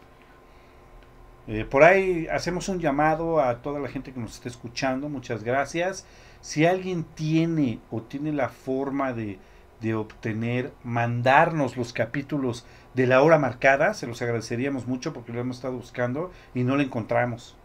Eh, 1.47 1.63
por 1.63 1.83
ahí 1.83 2.27
hacemos 2.27 2.67
un 2.67 2.79
llamado 2.79 3.39
a 3.39 3.61
toda 3.61 3.79
la 3.79 3.89
gente 3.89 4.11
que 4.11 4.19
nos 4.19 4.33
está 4.33 4.49
escuchando, 4.49 5.07
muchas 5.07 5.43
gracias. 5.43 6.07
Si 6.41 6.65
alguien 6.65 7.03
tiene 7.03 7.79
o 7.91 8.01
tiene 8.01 8.33
la 8.33 8.49
forma 8.49 9.13
de, 9.13 9.37
de 9.81 9.93
obtener, 9.93 10.73
mandarnos 10.83 11.77
los 11.77 11.93
capítulos 11.93 12.65
de 12.95 13.07
la 13.07 13.21
hora 13.21 13.37
marcada, 13.37 13.93
se 13.93 14.07
los 14.07 14.21
agradeceríamos 14.21 14.87
mucho 14.87 15.11
porque 15.13 15.33
lo 15.33 15.41
hemos 15.41 15.57
estado 15.57 15.75
buscando 15.75 16.31
y 16.53 16.63
no 16.63 16.77
lo 16.77 16.81
encontramos. 16.81 17.57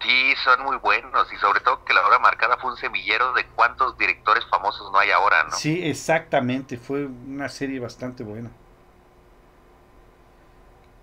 Sí, 0.00 0.34
son 0.44 0.62
muy 0.62 0.76
buenos 0.76 1.32
y 1.32 1.36
sobre 1.38 1.58
todo 1.60 1.84
que 1.84 1.92
la 1.92 2.06
hora 2.06 2.20
marcada 2.20 2.56
fue 2.56 2.70
un 2.70 2.76
semillero 2.76 3.32
de 3.32 3.44
cuántos 3.46 3.98
directores 3.98 4.44
famosos 4.48 4.92
no 4.92 4.98
hay 4.98 5.10
ahora, 5.10 5.42
¿no? 5.44 5.50
Sí, 5.50 5.80
exactamente, 5.82 6.76
fue 6.76 7.06
una 7.06 7.48
serie 7.48 7.80
bastante 7.80 8.22
buena. 8.22 8.50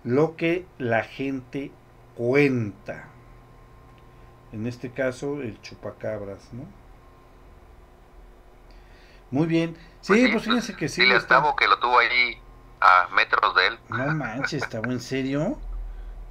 Lo 0.02 0.34
que 0.36 0.64
la 0.78 1.02
gente 1.02 1.72
cuenta. 2.14 3.08
En 4.52 4.66
este 4.66 4.92
caso, 4.92 5.42
el 5.42 5.60
chupacabras, 5.60 6.54
¿no? 6.54 6.64
Muy 9.30 9.46
bien. 9.46 9.76
Sí, 10.06 10.12
pues, 10.20 10.32
pues 10.34 10.44
fíjense 10.44 10.76
que 10.76 10.88
sí. 10.88 11.00
Dile 11.00 11.16
está... 11.16 11.42
que 11.58 11.66
lo 11.66 11.80
tuvo 11.80 11.98
ahí 11.98 12.40
a 12.80 13.08
metros 13.12 13.56
de 13.56 13.66
él. 13.66 13.78
No 13.88 14.06
manches, 14.14 14.62
¿estaba 14.62 14.86
en 14.92 15.00
serio? 15.00 15.58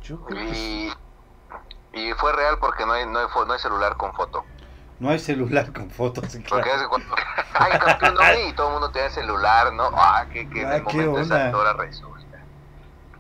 Yo 0.02 0.24
creo 0.24 0.42
y, 0.54 0.94
y 1.92 2.14
fue 2.14 2.32
real 2.32 2.58
porque 2.60 2.86
no 2.86 2.94
hay, 2.94 3.06
no, 3.06 3.20
hay, 3.20 3.26
no 3.46 3.52
hay 3.52 3.60
celular 3.60 3.98
con 3.98 4.14
foto. 4.14 4.46
No 5.00 5.10
hay 5.10 5.20
celular 5.20 5.74
con 5.74 5.90
fotos. 5.92 6.26
Claro. 6.26 6.48
Porque 6.48 6.72
hace 6.72 6.88
cuando, 6.88 7.14
ay, 7.54 7.78
campeón, 7.80 8.14
no, 8.16 8.48
y 8.48 8.54
todo 8.54 8.68
el 8.68 8.74
mundo 8.76 8.92
tiene 8.92 9.10
celular, 9.10 9.74
¿no? 9.74 9.90
Ah, 9.94 10.26
que, 10.32 10.50
que 10.50 10.66
ah, 10.66 10.78
en 10.78 10.90
el 10.90 11.08
momento 11.08 11.20
exacto 11.20 11.58
ahora 11.58 11.74
resulta. 11.74 12.38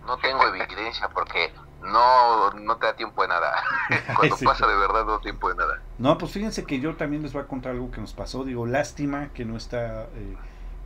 No 0.06 0.18
tengo 0.20 0.42
evidencia 0.48 1.10
porque 1.10 1.54
no, 1.86 2.52
no 2.52 2.78
te 2.78 2.86
da 2.86 2.96
tiempo 2.96 3.22
de 3.22 3.28
nada. 3.30 3.54
Cuando 4.16 4.38
pasa 4.44 4.68
de 4.68 4.76
verdad 4.76 5.06
no 5.06 5.14
da 5.14 5.22
tiempo 5.22 5.50
de 5.50 5.56
nada. 5.56 5.82
No, 5.98 6.18
pues 6.18 6.32
fíjense 6.32 6.66
que 6.66 6.80
yo 6.80 6.96
también 6.96 7.24
les 7.24 7.34
voy 7.34 7.44
a 7.44 7.48
contar 7.48 7.74
algo 7.74 7.92
que 7.92 8.02
nos 8.02 8.14
pasó. 8.14 8.44
Digo, 8.44 8.66
lástima 8.66 9.30
que 9.34 9.46
no 9.46 9.58
está 9.58 10.04
eh, 10.04 10.38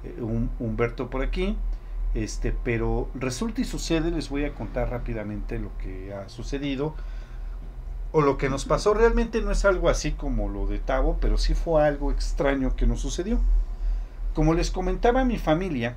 eh 0.04 0.22
Humberto 0.60 1.10
por 1.10 1.22
aquí. 1.22 1.58
Este, 2.14 2.56
pero 2.64 3.10
resulta 3.14 3.62
y 3.62 3.66
sucede, 3.66 4.10
les 4.12 4.30
voy 4.30 4.46
a 4.46 4.54
contar 4.56 4.90
rápidamente 4.90 5.60
lo 5.60 5.70
que 5.78 6.12
ha 6.14 6.28
sucedido 6.28 6.96
o 8.12 8.22
lo 8.22 8.38
que 8.38 8.50
nos 8.50 8.66
pasó. 8.66 8.94
Realmente 8.94 9.42
no 9.42 9.52
es 9.52 9.66
algo 9.66 9.90
así 9.90 10.14
como 10.14 10.50
lo 10.50 10.66
de 10.66 10.80
Tavo, 10.80 11.18
pero 11.22 11.38
sí 11.38 11.54
fue 11.54 11.86
algo 11.86 12.12
extraño 12.12 12.76
que 12.76 12.88
nos 12.88 13.02
sucedió. 13.02 13.40
Como 14.34 14.54
les 14.54 14.72
comentaba, 14.72 15.24
mi 15.24 15.38
familia 15.38 15.96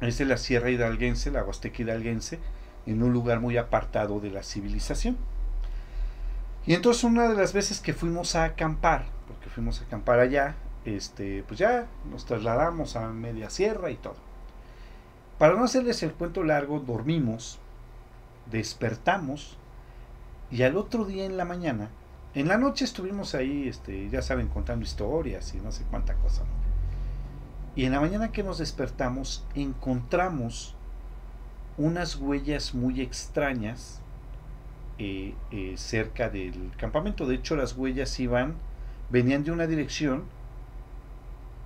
es 0.00 0.18
de 0.18 0.24
la 0.24 0.36
Sierra 0.36 0.70
Hidalguense, 0.70 1.30
la 1.30 1.44
Huasteca 1.44 1.82
Hidalguense, 1.82 2.40
en 2.88 3.02
un 3.02 3.12
lugar 3.12 3.40
muy 3.40 3.56
apartado 3.56 4.18
de 4.18 4.30
la 4.30 4.42
civilización. 4.42 5.16
Y 6.66 6.74
entonces 6.74 7.04
una 7.04 7.28
de 7.28 7.34
las 7.34 7.52
veces 7.52 7.80
que 7.80 7.92
fuimos 7.92 8.34
a 8.34 8.44
acampar, 8.44 9.04
porque 9.26 9.50
fuimos 9.50 9.80
a 9.80 9.84
acampar 9.84 10.20
allá, 10.20 10.54
este, 10.84 11.44
pues 11.46 11.58
ya 11.58 11.86
nos 12.10 12.24
trasladamos 12.24 12.96
a 12.96 13.08
media 13.08 13.50
sierra 13.50 13.90
y 13.90 13.96
todo. 13.96 14.16
Para 15.38 15.54
no 15.54 15.64
hacerles 15.64 16.02
el 16.02 16.12
cuento 16.12 16.42
largo, 16.42 16.80
dormimos, 16.80 17.58
despertamos 18.50 19.56
y 20.50 20.62
al 20.62 20.76
otro 20.76 21.04
día 21.04 21.26
en 21.26 21.36
la 21.36 21.44
mañana, 21.44 21.90
en 22.34 22.48
la 22.48 22.56
noche 22.56 22.84
estuvimos 22.84 23.34
ahí, 23.34 23.68
este, 23.68 24.08
ya 24.08 24.22
saben, 24.22 24.48
contando 24.48 24.84
historias 24.84 25.54
y 25.54 25.58
no 25.58 25.72
sé 25.72 25.84
cuánta 25.90 26.14
cosa. 26.14 26.42
Y 27.76 27.84
en 27.84 27.92
la 27.92 28.00
mañana 28.00 28.32
que 28.32 28.42
nos 28.42 28.58
despertamos, 28.58 29.44
encontramos 29.54 30.74
unas 31.78 32.16
huellas 32.16 32.74
muy 32.74 33.00
extrañas 33.00 34.00
eh, 34.98 35.34
eh, 35.52 35.74
cerca 35.76 36.28
del 36.28 36.72
campamento. 36.76 37.26
De 37.26 37.36
hecho, 37.36 37.56
las 37.56 37.76
huellas 37.76 38.18
iban, 38.18 38.56
venían 39.10 39.44
de 39.44 39.52
una 39.52 39.68
dirección, 39.68 40.24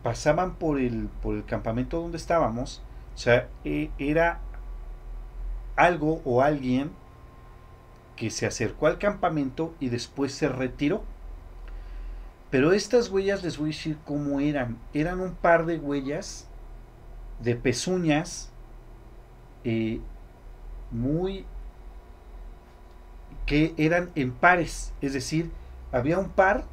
pasaban 0.02 0.56
por 0.56 0.78
el, 0.78 1.08
por 1.22 1.34
el 1.34 1.44
campamento 1.44 2.00
donde 2.00 2.18
estábamos. 2.18 2.82
O 3.14 3.18
sea, 3.18 3.48
eh, 3.64 3.90
era 3.98 4.40
algo 5.76 6.20
o 6.26 6.42
alguien 6.42 6.90
que 8.14 8.28
se 8.28 8.44
acercó 8.46 8.86
al 8.86 8.98
campamento 8.98 9.74
y 9.80 9.88
después 9.88 10.34
se 10.34 10.48
retiró. 10.48 11.02
Pero 12.50 12.74
estas 12.74 13.08
huellas 13.08 13.42
les 13.42 13.56
voy 13.56 13.70
a 13.70 13.72
decir 13.72 13.96
cómo 14.04 14.40
eran. 14.40 14.76
Eran 14.92 15.20
un 15.20 15.34
par 15.34 15.64
de 15.64 15.78
huellas 15.78 16.46
de 17.40 17.56
pezuñas 17.56 18.51
eh, 19.64 20.00
muy 20.90 21.44
que 23.46 23.74
eran 23.76 24.10
en 24.14 24.32
pares, 24.32 24.92
es 25.00 25.12
decir, 25.12 25.50
había 25.90 26.18
un 26.18 26.28
par 26.28 26.64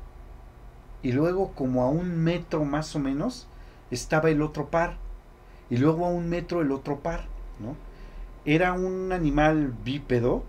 y 1.02 1.12
luego 1.12 1.52
como 1.54 1.84
a 1.84 1.90
un 1.90 2.24
metro 2.24 2.64
más 2.66 2.96
o 2.96 3.00
menos 3.00 3.48
estaba 3.92 4.30
el 4.30 4.42
otro 4.42 4.68
par 4.68 4.98
y 5.70 5.78
luego 5.78 6.06
a 6.06 6.10
un 6.10 6.30
metro 6.30 6.62
el 6.62 6.72
otro 6.72 7.00
par, 7.00 7.26
¿no? 7.60 7.76
Era 8.46 8.74
un 8.74 9.12
animal 9.12 9.74
bípedo 9.84 10.44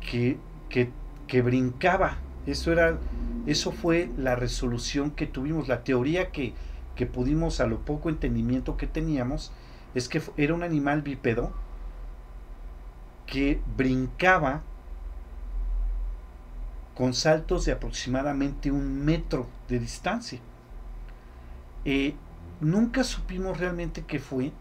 que, 0.00 0.38
que, 0.68 0.90
que 1.26 1.42
brincaba, 1.42 2.18
eso 2.46 2.72
era, 2.72 2.98
eso 3.46 3.72
fue 3.72 4.10
la 4.16 4.36
resolución 4.36 5.10
que 5.10 5.26
tuvimos, 5.26 5.68
la 5.68 5.82
teoría 5.82 6.30
que, 6.30 6.54
que 6.94 7.06
pudimos 7.06 7.60
a 7.60 7.66
lo 7.66 7.80
poco 7.80 8.08
entendimiento 8.08 8.76
que 8.76 8.86
teníamos, 8.86 9.52
es 9.94 10.08
que 10.08 10.22
era 10.36 10.54
un 10.54 10.62
animal 10.62 11.02
bípedo 11.02 11.52
que 13.26 13.60
brincaba 13.76 14.62
con 16.94 17.12
saltos 17.12 17.66
de 17.66 17.72
aproximadamente 17.72 18.70
un 18.70 19.04
metro 19.04 19.46
de 19.68 19.78
distancia. 19.78 20.40
Eh, 21.84 22.14
nunca 22.60 23.04
supimos 23.04 23.58
realmente 23.58 24.04
qué 24.06 24.18
fue. 24.18 24.52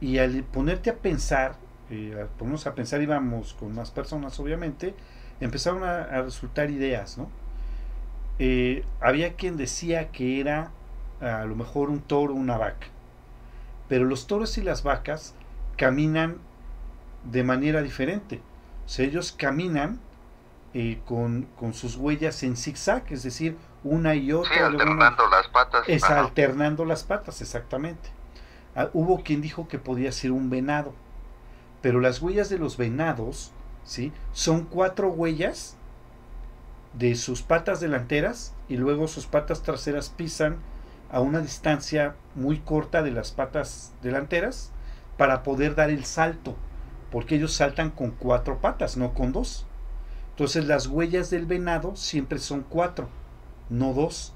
Y 0.00 0.18
al 0.18 0.42
ponerte 0.44 0.90
a 0.90 0.96
pensar, 0.96 1.56
eh, 1.90 2.16
al 2.18 2.28
ponernos 2.28 2.66
a 2.66 2.74
pensar, 2.74 3.02
íbamos 3.02 3.54
con 3.54 3.74
más 3.74 3.90
personas, 3.90 4.38
obviamente, 4.40 4.94
empezaron 5.40 5.84
a, 5.84 6.22
resultar 6.22 6.70
ideas, 6.70 7.18
¿no? 7.18 7.28
Eh, 8.38 8.84
había 9.00 9.34
quien 9.34 9.56
decía 9.56 10.10
que 10.12 10.40
era 10.40 10.70
a 11.20 11.44
lo 11.44 11.56
mejor 11.56 11.90
un 11.90 12.00
toro 12.00 12.34
una 12.34 12.58
vaca. 12.58 12.86
Pero 13.88 14.04
los 14.04 14.26
toros 14.26 14.58
y 14.58 14.62
las 14.62 14.82
vacas 14.82 15.34
caminan 15.76 16.38
de 17.24 17.44
manera 17.44 17.82
diferente. 17.82 18.40
O 18.84 18.88
sea, 18.88 19.04
ellos 19.04 19.32
caminan 19.32 20.00
eh, 20.74 21.00
con, 21.06 21.48
sus 21.72 21.96
huellas 21.96 22.42
en 22.42 22.56
zigzag, 22.56 23.04
es 23.10 23.22
decir, 23.22 23.56
una 23.82 24.14
y 24.14 24.32
otra. 24.32 24.66
alternando 24.66 25.28
las 25.28 25.48
patas. 25.48 25.88
Es 25.88 26.04
alternando 26.04 26.84
las 26.84 27.04
patas, 27.04 27.40
exactamente. 27.40 28.10
Ah, 28.74 28.90
hubo 28.92 29.22
quien 29.22 29.40
dijo 29.40 29.68
que 29.68 29.78
podía 29.78 30.12
ser 30.12 30.32
un 30.32 30.50
venado, 30.50 30.94
pero 31.80 32.00
las 32.00 32.20
huellas 32.20 32.50
de 32.50 32.58
los 32.58 32.76
venados, 32.76 33.52
¿sí? 33.84 34.12
Son 34.32 34.64
cuatro 34.64 35.08
huellas 35.08 35.76
de 36.92 37.14
sus 37.14 37.42
patas 37.42 37.80
delanteras 37.80 38.54
y 38.68 38.76
luego 38.76 39.08
sus 39.08 39.26
patas 39.26 39.62
traseras 39.62 40.10
pisan 40.10 40.58
a 41.10 41.20
una 41.20 41.40
distancia 41.40 42.16
muy 42.34 42.58
corta 42.58 43.02
de 43.02 43.10
las 43.10 43.30
patas 43.32 43.92
delanteras 44.02 44.72
para 45.16 45.42
poder 45.42 45.74
dar 45.74 45.90
el 45.90 46.04
salto, 46.04 46.56
porque 47.10 47.36
ellos 47.36 47.52
saltan 47.52 47.90
con 47.90 48.10
cuatro 48.10 48.60
patas, 48.60 48.96
no 48.96 49.14
con 49.14 49.32
dos. 49.32 49.66
Entonces 50.30 50.66
las 50.66 50.86
huellas 50.86 51.30
del 51.30 51.46
venado 51.46 51.96
siempre 51.96 52.38
son 52.38 52.62
cuatro, 52.62 53.08
no 53.70 53.94
dos. 53.94 54.34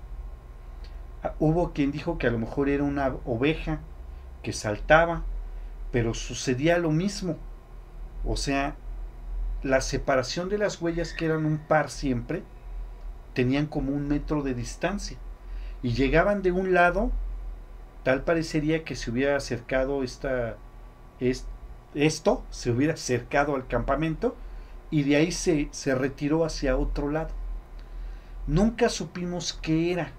Ah, 1.22 1.34
hubo 1.38 1.72
quien 1.72 1.92
dijo 1.92 2.16
que 2.16 2.26
a 2.26 2.30
lo 2.30 2.38
mejor 2.38 2.68
era 2.68 2.84
una 2.84 3.14
oveja 3.26 3.80
que 4.42 4.52
saltaba, 4.52 5.24
pero 5.92 6.14
sucedía 6.14 6.78
lo 6.78 6.90
mismo. 6.90 7.36
O 8.24 8.36
sea, 8.36 8.76
la 9.62 9.82
separación 9.82 10.48
de 10.48 10.58
las 10.58 10.80
huellas, 10.80 11.12
que 11.12 11.26
eran 11.26 11.44
un 11.44 11.58
par 11.58 11.90
siempre, 11.90 12.42
tenían 13.34 13.66
como 13.66 13.92
un 13.92 14.08
metro 14.08 14.42
de 14.42 14.54
distancia 14.54 15.18
y 15.82 15.92
llegaban 15.92 16.42
de 16.42 16.52
un 16.52 16.74
lado, 16.74 17.10
tal 18.02 18.22
parecería 18.22 18.84
que 18.84 18.96
se 18.96 19.10
hubiera 19.10 19.36
acercado 19.36 20.02
esta, 20.02 20.56
esto, 21.94 22.44
se 22.50 22.70
hubiera 22.70 22.94
acercado 22.94 23.54
al 23.56 23.66
campamento 23.66 24.36
y 24.90 25.02
de 25.04 25.16
ahí 25.16 25.32
se, 25.32 25.68
se 25.72 25.94
retiró 25.94 26.44
hacia 26.44 26.76
otro 26.76 27.10
lado. 27.10 27.30
nunca 28.46 28.88
supimos 28.88 29.52
qué 29.52 29.92
era. 29.92 30.12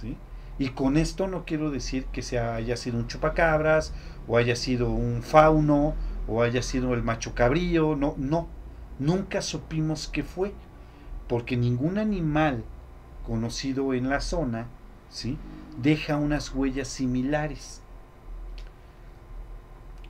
¿sí? 0.00 0.16
Y 0.58 0.70
con 0.70 0.96
esto 0.96 1.26
no 1.26 1.44
quiero 1.44 1.70
decir 1.70 2.04
que 2.06 2.38
haya 2.38 2.76
sido 2.76 2.98
un 2.98 3.06
chupacabras, 3.08 3.94
o 4.28 4.36
haya 4.36 4.56
sido 4.56 4.90
un 4.90 5.22
fauno, 5.22 5.94
o 6.28 6.42
haya 6.42 6.62
sido 6.62 6.94
el 6.94 7.02
macho 7.02 7.34
cabrío, 7.34 7.96
no, 7.96 8.14
no, 8.18 8.48
nunca 8.98 9.42
supimos 9.42 10.08
qué 10.08 10.22
fue, 10.22 10.52
porque 11.28 11.56
ningún 11.56 11.98
animal 11.98 12.62
conocido 13.26 13.94
en 13.94 14.08
la 14.08 14.20
zona, 14.20 14.66
¿sí? 15.10 15.38
deja 15.76 16.16
unas 16.16 16.54
huellas 16.54 16.88
similares. 16.88 17.82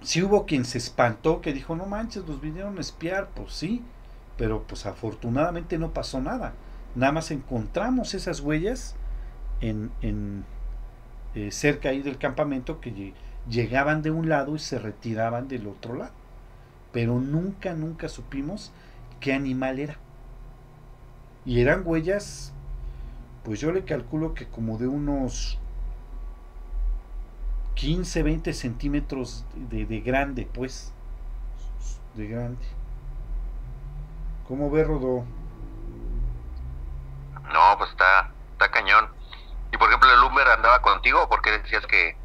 Si 0.03 0.23
hubo 0.23 0.47
quien 0.47 0.65
se 0.65 0.79
espantó, 0.79 1.41
que 1.41 1.53
dijo, 1.53 1.77
no 1.77 1.87
manches, 1.87 2.27
los 2.27 2.41
vinieron 2.41 2.79
a 2.79 2.81
espiar, 2.81 3.29
pues 3.35 3.53
sí, 3.53 3.83
pero 4.37 4.63
pues 4.63 4.87
afortunadamente 4.87 5.79
no 5.79 5.93
pasó 5.93 6.21
nada. 6.21 6.55
Nada 6.95 7.13
más 7.13 7.31
encontramos 7.31 8.15
esas 8.15 8.41
huellas 8.41 8.97
en, 9.61 9.91
en 10.01 10.45
eh, 11.35 11.53
cerca 11.53 11.91
ahí 11.91 12.03
del 12.03 12.19
campamento 12.19 12.81
que 12.81 13.13
llegaban 13.49 14.03
de 14.03 14.11
un 14.11 14.29
lado 14.29 14.57
y 14.57 14.59
se 14.59 14.79
retiraban 14.79 15.49
del 15.49 15.67
otro 15.67 15.95
lado. 15.95 16.13
Pero 16.93 17.21
nunca, 17.21 17.75
nunca 17.75 18.09
supimos 18.09 18.73
qué 19.21 19.35
animal 19.35 19.79
era. 19.79 19.99
Y 21.45 21.61
eran 21.61 21.83
huellas, 21.85 22.53
pues 23.45 23.61
yo 23.61 23.73
le 23.73 23.85
calculo 23.85 24.35
que 24.35 24.47
como 24.47 24.79
de 24.79 24.87
unos 24.87 25.59
15, 27.75 28.23
20 28.23 28.53
centímetros 28.53 29.45
de, 29.55 29.87
de 29.87 30.01
grande, 30.01 30.49
pues. 30.53 30.93
De 32.15 32.27
grande. 32.27 32.67
¿Cómo 34.47 34.71
ve, 34.71 34.85
Rodó? 34.85 35.25
No, 37.53 37.79
pues 37.79 37.91
está, 37.91 38.33
está 38.53 38.71
cañón. 38.71 39.09
Y 39.73 39.77
por 39.77 39.89
ejemplo, 39.89 40.13
el 40.13 40.21
Lumber 40.21 40.47
andaba 40.49 40.83
contigo, 40.83 41.29
¿por 41.29 41.41
qué 41.41 41.53
decías 41.53 41.87
que...? 41.87 42.17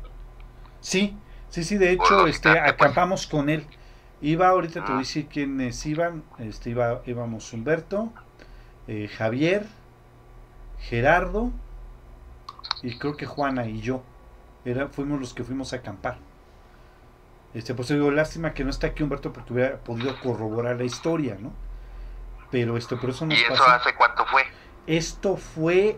Sí, 0.82 1.18
sí, 1.50 1.64
sí, 1.64 1.78
de 1.78 1.92
hecho, 1.92 2.28
este, 2.28 2.50
pues. 2.50 2.62
acampamos 2.70 3.28
con 3.28 3.50
él. 3.50 3.66
Iba, 4.22 4.50
ahorita 4.50 4.74
te 4.74 4.80
voy 4.82 4.92
a 4.92 4.96
ah. 4.96 5.00
decir 5.00 5.28
quiénes 5.28 5.86
iban. 5.86 6.24
Este, 6.40 6.72
iba, 6.72 7.02
íbamos 7.06 7.52
Humberto, 7.54 8.12
eh, 8.88 9.08
Javier, 9.08 9.68
Gerardo, 10.80 11.52
y 12.82 12.98
creo 12.98 13.16
que 13.18 13.26
Juana 13.26 13.66
y 13.68 13.82
yo. 13.82 14.04
Era, 14.64 14.88
fuimos 14.88 15.20
los 15.20 15.34
que 15.34 15.44
fuimos 15.44 15.74
a 15.74 15.78
acampar. 15.78 16.18
Este, 17.54 17.74
pues 17.74 17.88
digo, 17.88 18.12
lástima 18.12 18.54
que 18.54 18.64
no 18.64 18.70
está 18.70 18.88
aquí 18.88 19.04
Humberto 19.04 19.32
porque 19.32 19.54
hubiera 19.54 19.78
podido 19.78 20.20
corroborar 20.20 20.76
la 20.76 20.84
historia, 20.84 21.38
¿no? 21.40 21.54
Pero 22.52 22.76
esto, 22.76 23.00
por 23.00 23.12
eso 23.12 23.26
nos 23.26 23.40
¿Y 23.40 23.42
eso 23.42 23.64
hace 23.64 23.96
cuánto 23.96 24.26
fue? 24.26 24.44
Esto 24.88 25.38
fue, 25.38 25.98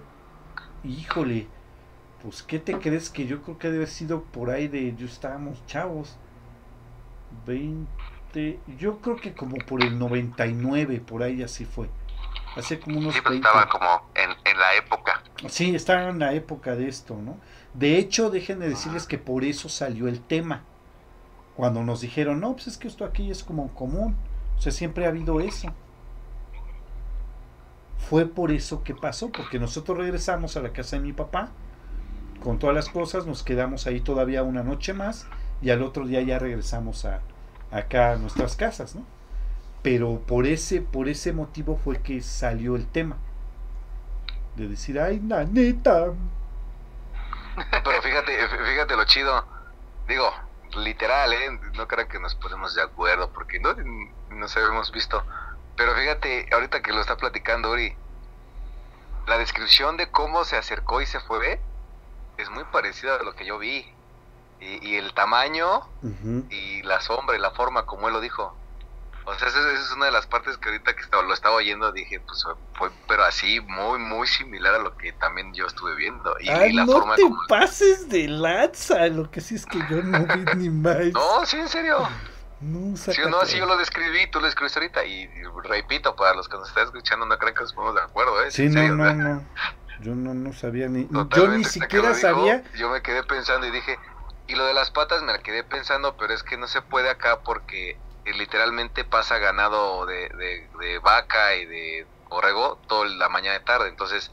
híjole, 0.84 1.48
pues 2.22 2.44
¿qué 2.44 2.60
te 2.60 2.78
crees 2.78 3.10
que 3.10 3.26
yo 3.26 3.42
creo 3.42 3.58
que 3.58 3.68
debe 3.68 3.80
haber 3.80 3.90
sido 3.90 4.24
por 4.24 4.50
ahí 4.50 4.68
de, 4.68 4.96
yo 4.96 5.08
estábamos 5.08 5.66
chavos, 5.66 6.18
20, 7.46 8.60
yo 8.78 9.00
creo 9.00 9.16
que 9.18 9.34
como 9.34 9.58
por 9.58 9.84
el 9.84 9.98
99, 9.98 11.02
por 11.02 11.24
ahí 11.24 11.42
así 11.42 11.66
fue. 11.66 11.90
Hace 12.58 12.80
como 12.80 13.00
unos 13.00 13.14
sí, 13.14 13.22
pues 13.22 13.36
estaba 13.36 13.70
como 13.70 14.10
en, 14.16 14.32
en 14.52 14.60
la 14.60 14.76
época. 14.76 15.24
Sí, 15.48 15.76
estaba 15.76 16.10
en 16.10 16.20
la 16.20 16.34
época 16.34 16.76
de 16.76 16.88
esto, 16.88 17.16
¿no? 17.16 17.38
De 17.74 17.98
hecho, 17.98 18.30
déjenme 18.30 18.68
decirles 18.68 19.06
que 19.06 19.18
por 19.18 19.44
eso 19.44 19.70
salió 19.70 20.08
el 20.08 20.22
tema. 20.22 20.64
Cuando 21.56 21.84
nos 21.84 22.02
dijeron, 22.02 22.40
no, 22.40 22.54
pues 22.54 22.68
es 22.68 22.78
que 22.78 22.88
esto 22.88 23.06
aquí 23.06 23.30
es 23.30 23.44
como 23.44 23.74
común. 23.74 24.16
O 24.58 24.62
sea, 24.62 24.72
siempre 24.72 25.06
ha 25.06 25.10
habido 25.10 25.40
eso 25.40 25.72
fue 28.10 28.26
por 28.26 28.52
eso 28.52 28.84
que 28.84 28.96
pasó, 28.96 29.30
porque 29.32 29.60
nosotros 29.60 29.98
regresamos 29.98 30.56
a 30.56 30.62
la 30.62 30.72
casa 30.72 30.96
de 30.96 31.02
mi 31.02 31.14
papá 31.14 31.50
con 32.42 32.60
todas 32.60 32.76
las 32.76 32.90
cosas, 32.90 33.26
nos 33.26 33.44
quedamos 33.44 33.88
ahí 33.88 34.00
todavía 34.00 34.44
una 34.44 34.64
noche 34.64 34.94
más 34.94 35.28
y 35.62 35.72
al 35.72 35.82
otro 35.82 36.06
día 36.06 36.22
ya 36.22 36.40
regresamos 36.40 37.04
a 37.04 37.20
acá 37.72 38.14
a 38.14 38.16
nuestras 38.16 38.56
casas, 38.56 38.96
¿no? 38.96 39.04
Pero 39.90 40.20
por 40.20 40.46
ese, 40.46 40.82
por 40.82 41.08
ese 41.08 41.32
motivo 41.32 41.80
fue 41.82 42.02
que 42.02 42.20
salió 42.20 42.76
el 42.76 42.88
tema. 42.88 43.16
De 44.58 44.68
decir, 44.68 45.00
ay, 45.00 45.22
nanita. 45.22 46.12
Pero 47.72 48.02
fíjate, 48.02 48.48
fíjate 48.50 48.98
lo 48.98 49.06
chido. 49.06 49.46
Digo, 50.10 50.30
literal, 50.76 51.32
¿eh? 51.32 51.60
No 51.78 51.88
creo 51.88 52.06
que 52.10 52.20
nos 52.20 52.36
ponemos 52.36 52.76
de 52.76 52.82
acuerdo 52.82 53.32
porque 53.32 53.60
no 53.60 53.76
nos 54.30 54.58
habíamos 54.58 54.92
visto 54.92 55.24
pero 55.78 55.94
fíjate, 55.94 56.50
ahorita 56.52 56.82
que 56.82 56.92
lo 56.92 57.00
está 57.00 57.16
platicando 57.16 57.72
Uri, 57.72 57.96
la 59.28 59.38
descripción 59.38 59.96
de 59.96 60.10
cómo 60.10 60.44
se 60.44 60.58
acercó 60.58 61.02
y 61.02 61.06
se 61.06 61.20
fue 61.20 61.62
es 62.38 62.50
muy 62.50 62.64
parecida 62.66 63.16
a 63.16 63.24
lo 63.24 63.36
que 63.36 63.46
yo 63.46 63.60
vi. 63.60 63.86
Y, 64.60 64.96
el 64.96 65.14
tamaño 65.14 65.88
y 66.50 66.82
la 66.82 67.00
sombra 67.00 67.38
y 67.38 67.40
la 67.40 67.52
forma 67.52 67.86
como 67.86 68.08
él 68.08 68.16
lo 68.16 68.22
dijo. 68.22 68.58
O 69.28 69.38
sea, 69.38 69.50
esa, 69.50 69.74
es 69.74 69.92
una 69.92 70.06
de 70.06 70.12
las 70.14 70.26
partes 70.26 70.58
que 70.58 70.70
ahorita 70.70 70.96
que 70.96 71.02
lo 71.12 71.34
estaba 71.34 71.56
oyendo 71.56 71.92
dije, 71.92 72.22
pues 72.22 72.46
fue, 72.76 72.90
pero 73.10 73.26
así, 73.26 73.60
muy, 73.60 74.00
muy 74.00 74.26
similar 74.26 74.76
a 74.76 74.80
lo 74.80 74.96
que 74.96 75.12
también 75.12 75.54
yo 75.54 75.68
estuve 75.68 75.96
viendo. 75.96 76.34
Y, 76.40 76.48
Ay, 76.48 76.72
la 76.72 76.86
no 76.86 76.94
forma 76.94 77.18
te 77.18 77.24
pases 77.50 78.08
de 78.08 78.30
lanza, 78.30 79.06
lo 79.08 79.30
que 79.30 79.42
sí 79.42 79.56
es 79.56 79.66
que 79.66 79.80
yo 79.90 80.02
no 80.02 80.26
vi 80.26 80.46
ni 80.56 80.70
más. 80.70 81.08
No, 81.08 81.46
sí, 81.46 81.58
en 81.58 81.68
serio. 81.68 82.08
No, 82.62 82.96
si 82.96 83.22
no, 83.30 83.40
así 83.42 83.58
yo 83.58 83.66
lo 83.66 83.76
describí, 83.76 84.32
tú 84.32 84.40
lo 84.40 84.48
escribiste 84.48 84.80
ahorita. 84.80 85.04
Y, 85.04 85.30
repito, 85.66 86.16
para 86.16 86.34
los 86.34 86.48
que 86.48 86.56
nos 86.56 86.70
están 86.70 86.86
escuchando, 86.86 87.26
no 87.26 87.38
crean 87.38 87.54
que 87.54 87.62
nos 87.62 87.74
ponemos 87.74 87.96
de 87.96 88.02
acuerdo, 88.04 88.42
¿eh? 88.44 88.50
Sí, 88.50 88.70
no, 88.70 88.88
no, 88.96 89.14
no. 89.14 89.46
Yo 90.00 90.16
no, 90.16 90.34
no 90.34 90.54
sabía 90.54 90.88
ni. 90.88 91.06
yo 91.36 91.48
ni 91.50 91.66
siquiera 91.66 92.14
sabía. 92.14 92.64
Yo 92.78 92.90
me 92.90 93.02
quedé 93.02 93.24
pensando 93.24 93.68
y 93.68 93.72
dije. 93.72 94.00
Y 94.48 94.56
lo 94.56 94.66
de 94.66 94.74
las 94.74 94.90
patas 94.92 95.22
me 95.24 95.34
la 95.34 95.40
quedé 95.40 95.66
pensando, 95.66 96.16
pero 96.16 96.34
es 96.34 96.42
que 96.42 96.56
no 96.56 96.68
se 96.68 96.82
puede 96.82 97.10
acá 97.10 97.42
porque 97.42 97.98
literalmente 98.34 99.04
pasa 99.04 99.38
ganado 99.38 100.06
de, 100.06 100.30
de, 100.30 101.00
vaca 101.00 101.56
y 101.56 101.66
de 101.66 102.08
borrego 102.30 102.80
toda 102.88 103.08
la 103.08 103.30
mañana 103.30 103.58
de 103.58 103.66
tarde. 103.66 103.90
Entonces, 103.90 104.32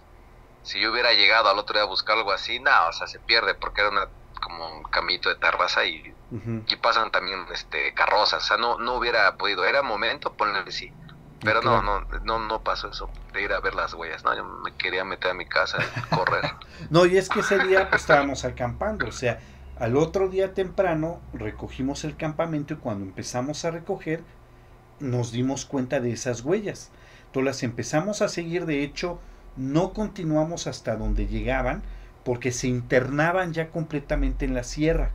si 0.62 0.80
yo 0.80 0.90
hubiera 0.92 1.12
llegado 1.12 1.49
al 1.49 1.59
otro 1.59 1.74
día 1.74 1.82
a 1.82 1.86
buscar 1.86 2.16
algo 2.16 2.32
así, 2.32 2.59
no, 2.59 2.88
o 2.88 2.92
sea, 2.92 3.07
se 3.07 3.18
pierde 3.18 3.55
porque 3.55 3.82
era 3.82 3.90
una 3.90 4.09
como 4.42 4.68
un 4.68 4.82
camito 4.84 5.28
de 5.28 5.36
terraza 5.36 5.84
y 5.84 6.14
y 6.66 6.76
pasan 6.76 7.12
también 7.12 7.47
este 7.53 7.95
carrozas, 7.95 8.42
o 8.42 8.47
sea, 8.47 8.57
no, 8.57 8.78
no 8.78 8.95
hubiera 8.95 9.36
podido, 9.36 9.64
era 9.64 9.82
momento 9.82 10.32
ponerle 10.32 10.72
sí. 10.72 10.92
Pero 11.42 11.61
no, 11.61 11.82
no, 11.82 12.01
no, 12.24 12.38
no 12.38 12.62
pasó 12.62 12.88
eso, 12.88 13.11
de 13.34 13.42
ir 13.42 13.53
a 13.53 13.61
ver 13.61 13.74
las 13.74 13.92
huellas, 13.92 14.24
no, 14.24 14.34
yo 14.34 14.45
me 14.45 14.74
quería 14.76 15.05
meter 15.05 15.32
a 15.32 15.34
mi 15.34 15.45
casa 15.45 15.78
y 15.78 16.14
correr. 16.14 16.55
no, 16.90 17.05
y 17.05 17.18
es 17.18 17.28
que 17.28 17.40
ese 17.40 17.59
día 17.59 17.90
pues, 17.90 18.01
estábamos 18.03 18.45
acampando, 18.47 19.07
o 19.07 19.12
sea, 19.12 19.38
al 19.78 19.96
otro 19.96 20.28
día 20.28 20.54
temprano 20.54 21.20
recogimos 21.32 22.04
el 22.04 22.16
campamento 22.16 22.74
y 22.74 22.76
cuando 22.76 23.04
empezamos 23.04 23.64
a 23.64 23.70
recoger 23.70 24.22
nos 25.00 25.32
dimos 25.32 25.64
cuenta 25.64 26.00
de 26.00 26.12
esas 26.12 26.42
huellas. 26.42 26.90
Entonces 27.26 27.44
las 27.44 27.62
empezamos 27.64 28.22
a 28.22 28.28
seguir, 28.28 28.66
de 28.66 28.84
hecho, 28.84 29.18
no 29.56 29.92
continuamos 29.92 30.66
hasta 30.66 30.96
donde 30.96 31.26
llegaban 31.26 31.82
porque 32.24 32.52
se 32.52 32.68
internaban 32.68 33.52
ya 33.52 33.70
completamente 33.70 34.44
en 34.44 34.55
la 34.55 34.64
sierra. 34.64 35.10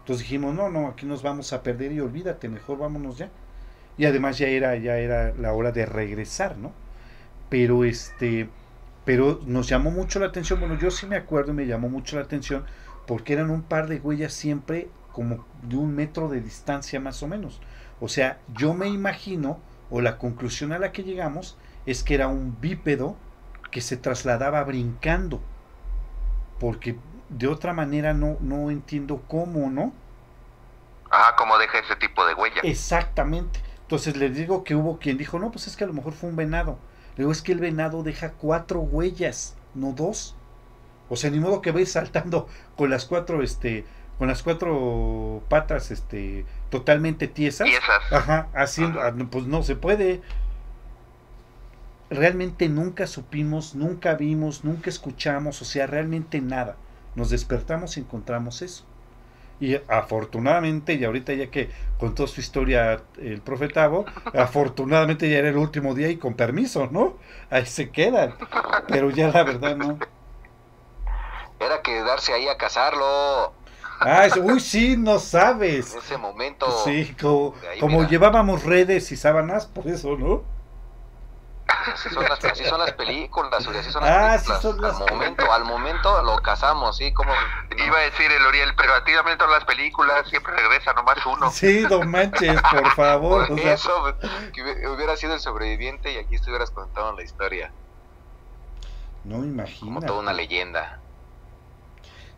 Entonces 0.00 0.24
dijimos, 0.24 0.54
no, 0.54 0.68
no, 0.70 0.88
aquí 0.88 1.06
nos 1.06 1.22
vamos 1.22 1.52
a 1.52 1.62
perder 1.62 1.92
y 1.92 2.00
olvídate, 2.00 2.48
mejor 2.48 2.78
vámonos 2.78 3.18
ya. 3.18 3.30
Y 3.96 4.04
además 4.04 4.38
ya 4.38 4.46
era, 4.46 4.76
ya 4.76 4.98
era 4.98 5.34
la 5.34 5.52
hora 5.52 5.72
de 5.72 5.86
regresar, 5.86 6.56
¿no? 6.56 6.72
Pero 7.48 7.84
este, 7.84 8.48
pero 9.04 9.40
nos 9.46 9.68
llamó 9.68 9.90
mucho 9.90 10.20
la 10.20 10.26
atención, 10.26 10.60
bueno, 10.60 10.78
yo 10.78 10.90
sí 10.90 11.06
me 11.06 11.16
acuerdo 11.16 11.52
y 11.52 11.54
me 11.54 11.66
llamó 11.66 11.88
mucho 11.88 12.16
la 12.16 12.22
atención 12.22 12.64
porque 13.08 13.32
eran 13.32 13.48
un 13.48 13.62
par 13.62 13.88
de 13.88 14.00
huellas 14.00 14.34
siempre 14.34 14.90
como 15.12 15.46
de 15.62 15.76
un 15.76 15.94
metro 15.94 16.28
de 16.28 16.42
distancia 16.42 17.00
más 17.00 17.22
o 17.22 17.26
menos. 17.26 17.58
O 18.00 18.08
sea, 18.08 18.38
yo 18.54 18.74
me 18.74 18.86
imagino, 18.86 19.58
o 19.90 20.02
la 20.02 20.18
conclusión 20.18 20.72
a 20.72 20.78
la 20.78 20.92
que 20.92 21.02
llegamos, 21.02 21.56
es 21.86 22.04
que 22.04 22.14
era 22.14 22.28
un 22.28 22.60
bípedo 22.60 23.16
que 23.70 23.80
se 23.80 23.96
trasladaba 23.96 24.62
brincando. 24.62 25.40
Porque 26.60 26.98
de 27.30 27.48
otra 27.48 27.72
manera 27.72 28.12
no, 28.12 28.36
no 28.40 28.70
entiendo 28.70 29.22
cómo, 29.26 29.70
¿no? 29.70 29.94
Ah, 31.10 31.34
cómo 31.38 31.56
deja 31.56 31.78
ese 31.78 31.96
tipo 31.96 32.26
de 32.26 32.34
huella. 32.34 32.60
Exactamente. 32.62 33.62
Entonces 33.80 34.18
les 34.18 34.36
digo 34.36 34.64
que 34.64 34.76
hubo 34.76 34.98
quien 34.98 35.16
dijo, 35.16 35.38
no, 35.38 35.50
pues 35.50 35.66
es 35.66 35.78
que 35.78 35.84
a 35.84 35.86
lo 35.86 35.94
mejor 35.94 36.12
fue 36.12 36.28
un 36.28 36.36
venado. 36.36 36.78
Luego 37.16 37.32
es 37.32 37.40
que 37.40 37.52
el 37.52 37.58
venado 37.58 38.02
deja 38.02 38.32
cuatro 38.32 38.80
huellas, 38.80 39.56
no 39.74 39.92
dos. 39.92 40.36
O 41.08 41.16
sea, 41.16 41.30
ni 41.30 41.40
modo 41.40 41.62
que 41.62 41.72
vais 41.72 41.90
saltando 41.90 42.48
con 42.76 42.90
las 42.90 43.04
cuatro, 43.04 43.42
este, 43.42 43.84
con 44.18 44.28
las 44.28 44.42
cuatro 44.42 45.42
patas, 45.48 45.90
este, 45.90 46.44
totalmente 46.70 47.28
tiesas. 47.28 47.68
Tiesas. 47.68 48.12
Ajá, 48.12 48.48
haciendo, 48.54 49.00
ah, 49.00 49.14
pues 49.30 49.46
no 49.46 49.62
se 49.62 49.76
puede. 49.76 50.20
Realmente 52.10 52.68
nunca 52.68 53.06
supimos, 53.06 53.74
nunca 53.74 54.14
vimos, 54.14 54.64
nunca 54.64 54.90
escuchamos, 54.90 55.60
o 55.62 55.64
sea, 55.64 55.86
realmente 55.86 56.40
nada. 56.40 56.76
Nos 57.14 57.30
despertamos 57.30 57.96
y 57.96 58.00
encontramos 58.00 58.62
eso. 58.62 58.84
Y 59.60 59.76
afortunadamente, 59.88 60.94
y 60.94 61.04
ahorita 61.04 61.32
ya 61.34 61.50
que 61.50 61.68
contó 61.98 62.26
su 62.26 62.40
historia 62.40 63.02
el 63.20 63.40
profetavo, 63.40 64.06
afortunadamente 64.34 65.28
ya 65.28 65.38
era 65.38 65.48
el 65.48 65.56
último 65.56 65.94
día 65.94 66.08
y 66.10 66.16
con 66.16 66.34
permiso, 66.34 66.88
¿no? 66.90 67.16
Ahí 67.50 67.66
se 67.66 67.90
quedan. 67.90 68.34
Pero 68.88 69.10
ya 69.10 69.28
la 69.28 69.42
verdad 69.42 69.76
no. 69.76 69.98
Era 71.60 71.82
quedarse 71.82 72.32
ahí 72.32 72.48
a 72.48 72.56
cazarlo. 72.56 73.52
Ah, 74.00 74.28
uy, 74.40 74.60
sí, 74.60 74.96
no 74.96 75.18
sabes. 75.18 75.92
En 75.94 75.98
ese 75.98 76.16
momento. 76.18 76.84
Sí, 76.84 77.16
como, 77.20 77.54
llevábamos 78.06 78.64
redes 78.64 79.10
y 79.12 79.16
sábanas, 79.16 79.66
por 79.66 79.88
eso, 79.88 80.16
¿no? 80.16 80.42
Así 81.92 82.08
son 82.10 82.24
las, 82.24 82.38
son 82.38 82.80
las 82.80 82.92
películas, 82.92 83.66
así 83.66 83.90
son 83.90 84.02
las 84.02 84.46
ah, 84.46 84.58
películas. 84.60 85.00
al, 85.00 85.10
momento, 85.10 85.52
al 85.52 85.64
momento 85.64 86.22
lo 86.22 86.38
cazamos, 86.38 86.96
¿sí? 86.96 87.12
Como... 87.12 87.32
Iba 87.76 87.98
a 87.98 88.00
decir 88.00 88.30
el 88.30 88.44
Oriel, 88.44 88.74
pero 88.76 88.94
activamente 88.94 89.38
todas 89.38 89.60
las 89.60 89.64
películas 89.64 90.28
siempre 90.28 90.54
regresa 90.54 90.92
nomás 90.92 91.24
uno. 91.26 91.50
Sí, 91.52 91.82
don 91.82 92.10
Manches, 92.10 92.60
por 92.62 92.90
favor. 92.96 93.58
eso, 93.58 94.14
que 94.52 94.88
hubiera 94.88 95.16
sido 95.16 95.34
el 95.34 95.40
sobreviviente 95.40 96.12
y 96.12 96.16
aquí 96.16 96.34
estuvieras 96.34 96.70
contando 96.70 97.12
la 97.12 97.22
historia. 97.22 97.70
No 99.24 99.44
imagino. 99.44 99.94
Como 99.94 100.06
toda 100.06 100.20
una 100.20 100.32
leyenda. 100.32 101.00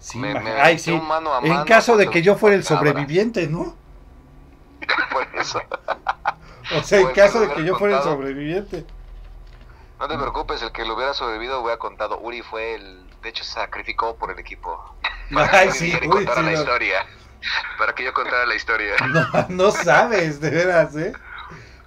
Sí, 0.01 0.21
Ay, 0.61 0.79
sí. 0.79 0.99
en 1.43 1.65
caso 1.65 1.97
de 1.97 2.09
que 2.09 2.23
yo 2.23 2.35
fuera 2.35 2.57
el 2.57 2.65
sobreviviente, 2.65 3.47
¿no? 3.47 3.77
Por 5.13 5.29
eso. 5.39 5.61
o 6.75 6.83
sea, 6.83 7.01
en 7.01 7.05
pues, 7.05 7.17
caso 7.17 7.41
de 7.41 7.53
que 7.53 7.65
yo 7.65 7.77
fuera 7.77 7.99
el 7.99 8.03
sobreviviente. 8.03 8.87
No 9.99 10.09
te 10.09 10.17
preocupes, 10.17 10.63
el 10.63 10.73
que 10.73 10.87
lo 10.87 10.95
hubiera 10.95 11.13
sobrevivido 11.13 11.61
hubiera 11.61 11.79
contado. 11.79 12.19
Uri 12.21 12.41
fue 12.41 12.77
el. 12.77 13.07
De 13.23 13.29
hecho, 13.29 13.45
se 13.45 13.53
sacrificó 13.53 14.17
por 14.17 14.31
el 14.31 14.39
equipo. 14.39 14.83
Ay, 15.37 15.71
sí, 15.73 15.93
Uy, 16.09 16.27
sí, 16.35 16.43
la 16.43 16.53
historia. 16.55 17.07
Para 17.79 17.95
que 17.95 18.05
yo 18.05 18.15
contara 18.15 18.47
la 18.47 18.55
historia. 18.55 18.95
No, 19.07 19.47
no 19.49 19.71
sabes, 19.71 20.41
de 20.41 20.51
veras, 20.51 20.97
¿eh? 20.97 21.13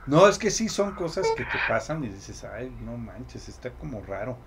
No, 0.06 0.28
es 0.28 0.38
que 0.38 0.52
sí 0.52 0.70
son 0.70 0.94
cosas 0.94 1.28
que 1.36 1.46
te 1.46 1.58
pasan 1.68 2.04
y 2.04 2.10
dices, 2.10 2.44
ay, 2.44 2.76
no 2.82 2.98
manches, 2.98 3.48
está 3.48 3.72
como 3.72 4.04
raro. 4.06 4.38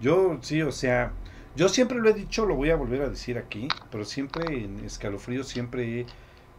Yo, 0.00 0.38
sí, 0.42 0.62
o 0.62 0.70
sea, 0.70 1.12
yo 1.58 1.68
siempre 1.68 1.98
lo 1.98 2.08
he 2.08 2.14
dicho, 2.14 2.46
lo 2.46 2.54
voy 2.54 2.70
a 2.70 2.76
volver 2.76 3.02
a 3.02 3.08
decir 3.08 3.36
aquí, 3.36 3.66
pero 3.90 4.04
siempre 4.04 4.62
en 4.62 4.78
escalofrío 4.84 5.42
siempre 5.42 6.06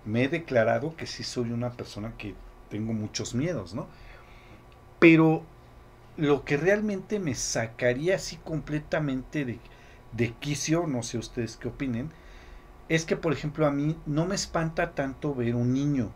me 0.03 0.25
he 0.25 0.27
declarado 0.27 0.97
que 0.97 1.07
sí 1.07 1.23
soy 1.23 1.51
una 1.51 1.71
persona 1.71 2.15
que 2.17 2.35
tengo 2.69 2.91
muchos 2.91 3.33
miedos, 3.33 3.73
¿no? 3.73 3.87
Pero 4.99 5.43
lo 6.17 6.43
que 6.43 6.57
realmente 6.57 7.17
me 7.17 7.33
sacaría 7.33 8.15
así 8.15 8.35
completamente 8.43 9.45
de, 10.11 10.33
quicio, 10.41 10.85
no 10.85 11.01
sé 11.01 11.17
ustedes 11.17 11.55
qué 11.55 11.69
opinen, 11.69 12.09
es 12.89 13.05
que 13.05 13.15
por 13.15 13.31
ejemplo 13.31 13.67
a 13.67 13.71
mí 13.71 13.95
no 14.05 14.25
me 14.25 14.35
espanta 14.35 14.91
tanto 14.95 15.33
ver 15.33 15.55
un 15.55 15.73
niño 15.73 16.09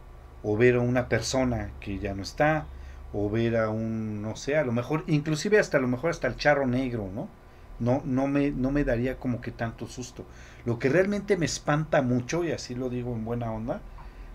o 0.44 0.58
ver 0.58 0.76
a 0.76 0.82
una 0.82 1.08
persona 1.08 1.72
que 1.80 2.00
ya 2.00 2.14
no 2.14 2.22
está 2.22 2.66
o 3.14 3.30
ver 3.30 3.56
a 3.56 3.70
un 3.70 4.22
no 4.22 4.36
sé 4.36 4.58
a 4.58 4.66
lo 4.66 4.74
mejor 4.74 5.06
inclusive 5.08 5.58
hasta 5.58 5.78
a 5.78 5.82
lo 5.82 5.88
mejor 5.88 6.10
hasta 6.10 6.28
el 6.28 6.36
charro 6.36 6.68
negro 6.68 7.10
no 7.14 7.43
no, 7.84 8.02
no, 8.06 8.28
me, 8.28 8.52
no 8.52 8.72
me 8.72 8.84
daría 8.84 9.18
como 9.18 9.42
que 9.42 9.52
tanto 9.52 9.88
susto. 9.88 10.26
Lo 10.66 10.80
que 10.80 10.90
realmente 10.90 11.38
me 11.38 11.46
espanta 11.46 12.02
mucho, 12.02 12.44
y 12.44 12.52
así 12.52 12.76
lo 12.76 12.90
digo 12.90 13.14
en 13.14 13.26
buena 13.26 13.52
onda, 13.52 13.82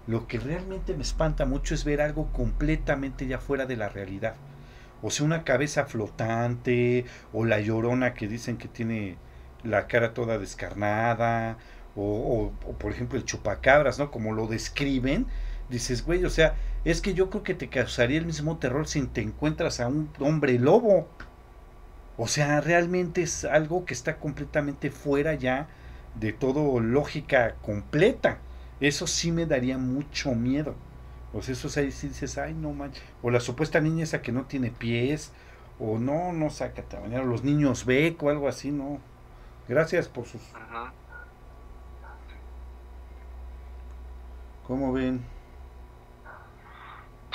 lo 0.07 0.27
que 0.27 0.39
realmente 0.39 0.95
me 0.95 1.03
espanta 1.03 1.45
mucho 1.45 1.75
es 1.75 1.85
ver 1.85 2.01
algo 2.01 2.33
completamente 2.33 3.27
ya 3.27 3.39
fuera 3.39 3.66
de 3.66 3.77
la 3.77 3.89
realidad. 3.89 4.35
O 5.03 5.11
sea, 5.11 5.27
una 5.27 5.45
cabeza 5.45 5.85
flotante, 5.87 7.05
o 7.33 7.45
la 7.45 7.61
llorona 7.61 8.15
que 8.15 8.29
dicen 8.29 8.57
que 8.57 8.69
tiene 8.69 9.16
la 9.65 9.87
cara 9.87 10.15
toda 10.15 10.39
descarnada, 10.39 11.59
o, 11.97 12.53
o, 12.66 12.73
por 12.79 12.93
ejemplo 12.93 13.19
el 13.19 13.25
chupacabras, 13.25 13.99
¿no? 13.99 14.11
Como 14.11 14.33
lo 14.33 14.47
describen, 14.47 15.27
dices, 15.69 16.05
güey, 16.05 16.25
o 16.25 16.31
sea, 16.31 16.55
es 16.85 17.01
que 17.01 17.15
yo 17.15 17.31
creo 17.31 17.43
que 17.43 17.55
te 17.55 17.69
causaría 17.69 18.19
el 18.19 18.27
mismo 18.27 18.59
terror 18.59 18.87
si 18.87 19.03
te 19.07 19.20
encuentras 19.20 19.81
a 19.81 19.89
un 19.89 20.11
hombre 20.20 20.59
lobo. 20.59 21.09
O 22.19 22.27
sea, 22.27 22.61
realmente 22.61 23.23
es 23.23 23.45
algo 23.45 23.85
que 23.85 23.95
está 23.95 24.19
completamente 24.19 24.90
fuera 24.90 25.35
ya 25.35 25.69
de 26.16 26.32
todo 26.32 26.81
lógica 26.81 27.55
completa. 27.62 28.39
Eso 28.81 29.07
sí 29.07 29.31
me 29.31 29.47
daría 29.47 29.78
mucho 29.78 30.35
miedo. 30.35 30.74
O 31.32 31.43
sea, 31.43 31.53
eso 31.53 31.69
ahí 31.78 31.93
sí 31.93 32.09
dices, 32.09 32.36
ay, 32.36 32.55
no 32.55 32.73
manches. 32.73 33.05
O 33.23 33.31
la 33.31 33.39
supuesta 33.39 33.81
niña 33.81 34.03
esa 34.03 34.20
que 34.20 34.32
no 34.32 34.47
tiene 34.47 34.73
pies. 34.73 35.32
O 35.78 35.99
no, 35.99 36.32
no, 36.32 36.51
sácate 36.51 36.97
a 36.97 37.01
bañar. 37.01 37.24
los 37.24 37.45
niños 37.45 37.85
beco 37.85 38.27
o 38.27 38.31
algo 38.31 38.49
así, 38.49 38.73
no. 38.73 38.99
Gracias 39.69 40.09
por 40.09 40.27
sus. 40.27 40.43
¿Cómo 44.66 44.93
ven? 44.93 45.23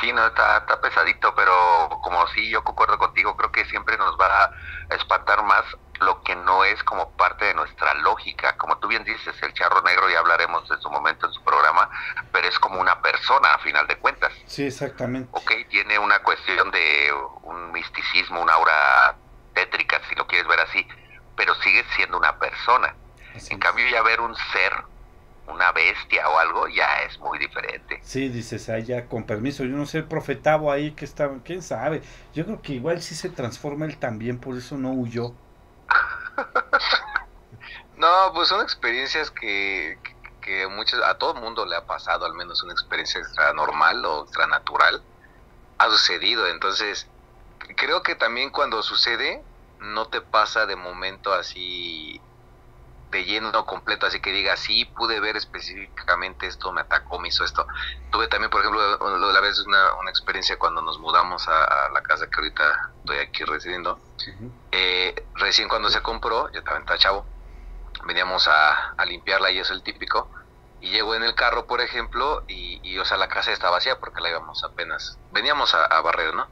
Sí, 0.03 0.11
no, 0.11 0.27
está, 0.27 0.57
está 0.57 0.81
pesadito, 0.81 1.33
pero 1.33 1.89
como 2.03 2.27
sí, 2.27 2.49
yo 2.49 2.61
concuerdo 2.61 2.97
contigo, 2.97 3.37
creo 3.37 3.53
que 3.53 3.63
siempre 3.63 3.97
nos 3.97 4.19
va 4.19 4.51
a 4.89 4.95
espantar 4.95 5.41
más 5.43 5.63
lo 6.01 6.21
que 6.23 6.35
no 6.35 6.65
es 6.65 6.83
como 6.83 7.09
parte 7.11 7.45
de 7.45 7.53
nuestra 7.53 7.93
lógica. 7.93 8.57
Como 8.57 8.77
tú 8.79 8.89
bien 8.89 9.05
dices, 9.05 9.33
el 9.41 9.53
charro 9.53 9.81
negro, 9.81 10.09
ya 10.09 10.19
hablaremos 10.19 10.69
en 10.69 10.81
su 10.81 10.89
momento 10.89 11.27
en 11.27 11.31
su 11.31 11.41
programa, 11.45 11.89
pero 12.33 12.49
es 12.49 12.59
como 12.59 12.81
una 12.81 13.01
persona 13.01 13.53
a 13.53 13.59
final 13.59 13.87
de 13.87 13.95
cuentas. 13.97 14.33
Sí, 14.45 14.65
exactamente. 14.65 15.29
Ok, 15.31 15.53
tiene 15.69 15.97
una 15.97 16.19
cuestión 16.19 16.69
de 16.71 17.13
un 17.43 17.71
misticismo, 17.71 18.41
una 18.41 18.55
aura 18.55 19.15
tétrica, 19.53 20.01
si 20.09 20.15
lo 20.15 20.27
quieres 20.27 20.49
ver 20.49 20.59
así, 20.59 20.85
pero 21.37 21.55
sigue 21.55 21.85
siendo 21.95 22.17
una 22.17 22.37
persona. 22.39 22.93
en 23.49 23.59
cambio, 23.59 23.87
ya 23.87 24.01
ver 24.01 24.19
un 24.19 24.35
ser 24.51 24.83
una 25.47 25.71
bestia 25.71 26.27
o 26.29 26.37
algo, 26.37 26.67
ya 26.67 27.03
es 27.03 27.19
muy 27.19 27.37
diferente. 27.37 27.99
Sí, 28.01 28.29
dices, 28.29 28.69
ah, 28.69 28.79
ya 28.79 29.07
con 29.07 29.25
permiso, 29.25 29.63
yo 29.63 29.75
no 29.75 29.85
sé, 29.85 29.99
el 29.99 30.05
profetabo 30.05 30.71
ahí 30.71 30.91
que 30.91 31.05
estaba, 31.05 31.37
quién 31.43 31.61
sabe. 31.61 32.01
Yo 32.33 32.45
creo 32.45 32.61
que 32.61 32.73
igual 32.73 33.01
sí 33.01 33.15
se 33.15 33.29
transforma 33.29 33.85
él 33.85 33.97
también, 33.97 34.39
por 34.39 34.57
eso 34.57 34.77
no 34.77 34.91
huyó. 34.91 35.33
no, 37.97 38.31
pues 38.33 38.49
son 38.49 38.61
experiencias 38.61 39.31
que, 39.31 39.97
que, 40.41 40.67
muchas, 40.67 41.01
a 41.01 41.17
todo 41.17 41.35
mundo 41.35 41.65
le 41.65 41.75
ha 41.75 41.85
pasado, 41.85 42.25
al 42.25 42.33
menos 42.33 42.63
una 42.63 42.73
experiencia 42.73 43.19
extra 43.19 43.53
normal 43.53 44.03
o 44.05 44.23
extra 44.23 44.47
natural, 44.47 45.03
ha 45.77 45.89
sucedido. 45.89 46.47
Entonces, 46.47 47.07
creo 47.75 48.01
que 48.01 48.15
también 48.15 48.49
cuando 48.49 48.81
sucede, 48.81 49.43
no 49.79 50.07
te 50.07 50.21
pasa 50.21 50.65
de 50.65 50.77
momento 50.77 51.33
así 51.33 52.21
de 53.13 53.23
lleno 53.25 53.65
completo, 53.65 54.07
así 54.07 54.19
que 54.19 54.31
diga, 54.31 54.57
sí, 54.57 54.85
pude 54.85 55.19
ver 55.19 55.37
específicamente 55.37 56.47
esto, 56.47 56.73
me 56.73 56.81
atacó, 56.81 57.19
me 57.19 57.27
hizo 57.27 57.45
esto. 57.45 57.65
Tuve 58.11 58.27
también, 58.27 58.49
por 58.49 58.61
ejemplo, 58.61 59.31
la 59.31 59.39
vez 59.39 59.59
una, 59.59 59.93
una 59.95 60.09
experiencia 60.09 60.57
cuando 60.57 60.81
nos 60.81 60.99
mudamos 60.99 61.47
a, 61.47 61.89
la 61.93 62.01
casa 62.01 62.27
que 62.27 62.35
ahorita 62.35 62.91
estoy 62.99 63.19
aquí 63.19 63.43
residiendo. 63.43 63.99
Eh, 64.71 65.25
recién 65.35 65.69
cuando 65.69 65.89
se 65.89 66.01
compró, 66.01 66.51
yo 66.51 66.63
también 66.63 66.81
estaba 66.81 66.97
chavo, 66.97 67.25
veníamos 68.05 68.47
a, 68.47 68.95
limpiarla 69.05 69.51
y 69.51 69.59
eso 69.59 69.73
es 69.73 69.77
el 69.77 69.83
típico. 69.83 70.27
Y 70.81 70.89
llego 70.89 71.15
en 71.15 71.23
el 71.23 71.35
carro, 71.35 71.67
por 71.67 71.79
ejemplo, 71.79 72.43
y, 72.47 72.97
o 72.97 73.05
sea, 73.05 73.17
la 73.17 73.29
casa 73.29 73.51
está 73.51 73.69
vacía 73.69 73.99
porque 73.99 74.21
la 74.21 74.29
íbamos 74.29 74.63
apenas, 74.63 75.19
veníamos 75.31 75.73
a, 75.75 76.01
barrer, 76.01 76.33
¿no? 76.33 76.47